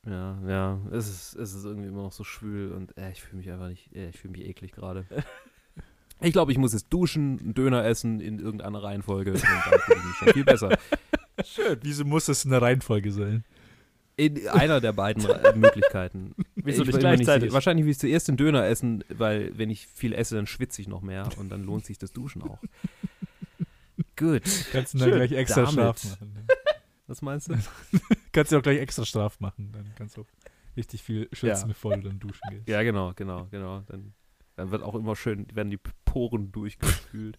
ja, 0.06 0.38
ja, 0.46 0.80
es 0.92 1.08
ist, 1.08 1.34
es 1.34 1.54
ist 1.54 1.64
irgendwie 1.64 1.88
immer 1.88 2.02
noch 2.04 2.12
so 2.12 2.24
schwül 2.24 2.72
und 2.72 2.96
äh, 2.96 3.10
ich 3.10 3.20
fühle 3.22 3.38
mich 3.38 3.50
einfach 3.50 3.68
nicht, 3.68 3.94
äh, 3.94 4.08
ich 4.10 4.18
fühle 4.18 4.32
mich 4.32 4.46
eklig 4.46 4.72
gerade. 4.72 5.04
Ich 6.20 6.32
glaube, 6.32 6.50
ich 6.50 6.58
muss 6.58 6.72
jetzt 6.72 6.88
duschen, 6.92 7.38
einen 7.38 7.54
Döner 7.54 7.84
essen 7.84 8.18
in 8.18 8.40
irgendeiner 8.40 8.82
Reihenfolge 8.82 9.34
und 9.34 9.40
dann 9.44 9.78
fühle 9.80 9.98
ich 10.00 10.04
mich 10.04 10.16
schon 10.16 10.28
viel 10.32 10.44
besser. 10.44 10.76
Schön. 11.44 11.78
Wieso 11.82 12.04
muss 12.04 12.26
in 12.44 12.50
der 12.50 12.60
Reihenfolge 12.60 13.12
sein? 13.12 13.44
In 14.16 14.48
einer 14.48 14.80
der 14.80 14.92
beiden 14.92 15.24
Re- 15.24 15.54
Möglichkeiten. 15.56 16.34
Wieso 16.56 16.82
Ich 16.82 16.88
nicht 16.88 16.98
gleichzeitig? 16.98 17.42
sicher. 17.44 17.54
wahrscheinlich 17.54 17.84
will 17.84 17.92
ich 17.92 18.00
zuerst 18.00 18.26
den 18.26 18.36
Döner 18.36 18.66
essen, 18.66 19.04
weil 19.10 19.56
wenn 19.56 19.70
ich 19.70 19.86
viel 19.86 20.12
esse, 20.12 20.34
dann 20.34 20.48
schwitze 20.48 20.82
ich 20.82 20.88
noch 20.88 21.02
mehr 21.02 21.28
und 21.38 21.50
dann 21.52 21.62
lohnt 21.62 21.86
sich 21.86 21.98
das 21.98 22.10
Duschen 22.12 22.42
auch. 22.42 22.58
Gut. 24.18 24.42
Kannst 24.72 24.94
du 24.94 24.98
dann 24.98 25.08
Schön. 25.08 25.16
gleich 25.18 25.32
extra 25.32 25.62
Damit. 25.64 25.72
Straf 25.72 26.10
machen. 26.20 26.46
Was 27.06 27.22
meinst 27.22 27.48
du? 27.48 27.54
Kannst 28.32 28.52
du 28.52 28.58
auch 28.58 28.62
gleich 28.62 28.78
extra 28.80 29.04
Straf 29.06 29.40
machen. 29.40 29.70
Dann 29.72 29.90
kannst 29.96 30.16
du 30.18 30.26
richtig 30.76 31.02
viel 31.02 31.28
schwitzen, 31.32 31.62
Ja. 31.62 31.66
bevor 31.68 31.96
du 31.96 32.02
dann 32.02 32.18
duschen 32.18 32.40
gehst. 32.50 32.68
Ja, 32.68 32.82
genau, 32.82 33.12
genau, 33.16 33.46
genau. 33.50 33.80
Dann, 33.86 34.12
dann 34.56 34.70
wird 34.70 34.82
auch 34.82 34.94
immer 34.94 35.16
schön, 35.16 35.46
werden 35.54 35.70
die 35.70 35.78
Poren 36.04 36.52
durchgespült. 36.52 37.38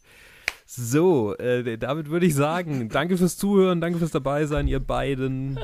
So, 0.65 1.35
äh, 1.37 1.77
damit 1.77 2.09
würde 2.09 2.25
ich 2.25 2.33
sagen, 2.35 2.89
danke 2.89 3.17
fürs 3.17 3.37
Zuhören, 3.37 3.79
danke 3.81 3.99
fürs 3.99 4.11
Dabeisein, 4.11 4.67
ihr 4.67 4.79
beiden. 4.79 5.59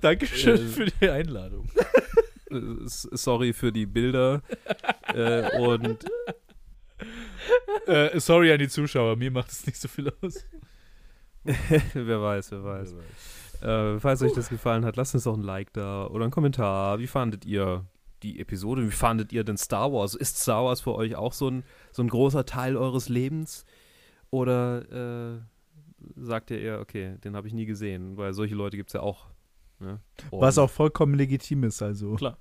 Dankeschön 0.00 0.56
Äh, 0.56 0.68
für 0.68 0.84
die 0.86 1.08
Einladung. 1.10 1.68
Äh, 2.50 2.56
sorry 2.86 3.52
für 3.52 3.72
die 3.72 3.86
Bilder. 3.86 4.42
äh, 5.14 5.58
und 5.58 6.04
Äh, 7.86 8.20
sorry 8.20 8.52
an 8.52 8.58
die 8.58 8.68
Zuschauer, 8.68 9.16
mir 9.16 9.30
macht 9.30 9.50
es 9.50 9.66
nicht 9.66 9.80
so 9.80 9.88
viel 9.88 10.12
aus. 10.20 10.46
wer 11.94 12.22
weiß, 12.22 12.52
wer 12.52 12.64
weiß. 12.64 12.94
Äh, 13.62 14.00
falls 14.00 14.22
euch 14.22 14.32
das 14.32 14.48
gefallen 14.48 14.84
hat, 14.84 14.96
lasst 14.96 15.14
uns 15.14 15.24
doch 15.24 15.36
ein 15.36 15.42
Like 15.42 15.72
da 15.72 16.06
oder 16.06 16.24
einen 16.24 16.32
Kommentar. 16.32 16.98
Wie 16.98 17.06
fandet 17.06 17.44
ihr 17.44 17.84
die 18.22 18.40
Episode? 18.40 18.86
Wie 18.86 18.90
fandet 18.90 19.32
ihr 19.32 19.44
denn 19.44 19.56
Star 19.56 19.92
Wars? 19.92 20.14
Ist 20.14 20.38
Star 20.38 20.64
Wars 20.64 20.80
für 20.80 20.94
euch 20.94 21.16
auch 21.16 21.32
so 21.32 21.48
ein, 21.48 21.64
so 21.92 22.02
ein 22.02 22.08
großer 22.08 22.44
Teil 22.44 22.76
eures 22.76 23.08
Lebens? 23.08 23.64
Oder 24.30 25.36
äh, 25.36 25.40
sagt 26.16 26.50
ihr 26.50 26.60
eher, 26.60 26.80
okay, 26.80 27.16
den 27.24 27.36
habe 27.36 27.48
ich 27.48 27.54
nie 27.54 27.66
gesehen? 27.66 28.16
Weil 28.16 28.32
solche 28.32 28.54
Leute 28.54 28.76
gibt 28.76 28.90
es 28.90 28.94
ja 28.94 29.00
auch. 29.00 29.26
Ne? 29.78 30.00
Was 30.30 30.58
auch 30.58 30.70
vollkommen 30.70 31.14
legitim 31.14 31.64
ist, 31.64 31.82
also. 31.82 32.14
Klar. 32.14 32.38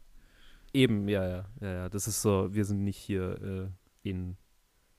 Eben, 0.74 1.08
ja, 1.08 1.28
ja, 1.28 1.46
ja, 1.62 1.74
ja. 1.74 1.90
Das 1.90 2.08
ist 2.08 2.22
so, 2.22 2.54
wir 2.54 2.66
sind 2.66 2.84
nicht 2.84 2.98
hier 2.98 3.72
äh, 4.04 4.10
in. 4.10 4.38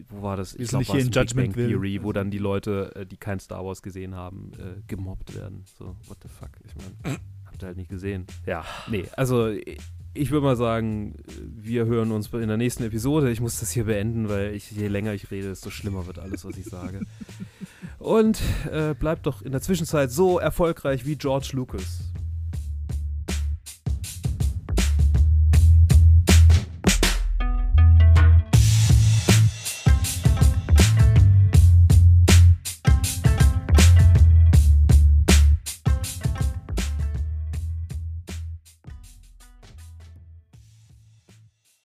Wo 0.09 0.23
war 0.23 0.37
das? 0.37 0.59
Wir 0.59 0.67
sind 0.67 0.69
glaub, 0.69 0.81
nicht 0.81 0.89
war 0.89 0.97
hier 0.97 1.07
in 1.07 1.13
Judgment. 1.13 1.55
Theory, 1.55 2.03
wo 2.03 2.13
dann 2.13 2.31
die 2.31 2.39
Leute, 2.39 2.93
äh, 2.95 3.07
die 3.07 3.17
kein 3.17 3.41
Star 3.41 3.65
Wars 3.65 3.83
gesehen 3.83 4.15
haben, 4.15 4.53
äh, 4.59 4.81
gemobbt 4.87 5.35
werden. 5.35 5.65
So, 5.79 5.97
what 6.07 6.19
the 6.23 6.29
fuck? 6.29 6.51
Ich 6.65 6.75
meine, 6.77 7.19
habt 7.47 7.63
ihr 7.63 7.67
halt 7.67 7.77
nicht 7.77 7.91
gesehen. 7.91 8.27
Ja, 8.47 8.65
nee, 8.89 9.05
also 9.17 9.53
ich 10.13 10.31
würde 10.31 10.45
mal 10.45 10.57
sagen, 10.57 11.15
wir 11.41 11.87
hören 11.87 12.11
uns 12.11 12.29
in 12.33 12.49
der 12.49 12.57
nächsten 12.57 12.83
Episode. 12.83 13.31
Ich 13.31 13.41
muss 13.41 13.61
das 13.61 13.71
hier 13.71 13.85
beenden, 13.85 14.29
weil 14.29 14.55
ich, 14.55 14.71
je 14.71 14.89
länger 14.89 15.15
ich 15.15 15.31
rede, 15.31 15.49
desto 15.49 15.71
schlimmer 15.71 16.07
wird 16.07 16.19
alles, 16.19 16.45
was 16.45 16.57
ich 16.57 16.65
sage. 16.65 17.01
Und 17.99 18.41
äh, 18.73 18.95
bleibt 18.95 19.27
doch 19.27 19.43
in 19.43 19.53
der 19.53 19.61
Zwischenzeit 19.61 20.11
so 20.11 20.39
erfolgreich 20.39 21.07
wie 21.07 21.17
George 21.17 21.51
Lucas. 21.53 22.10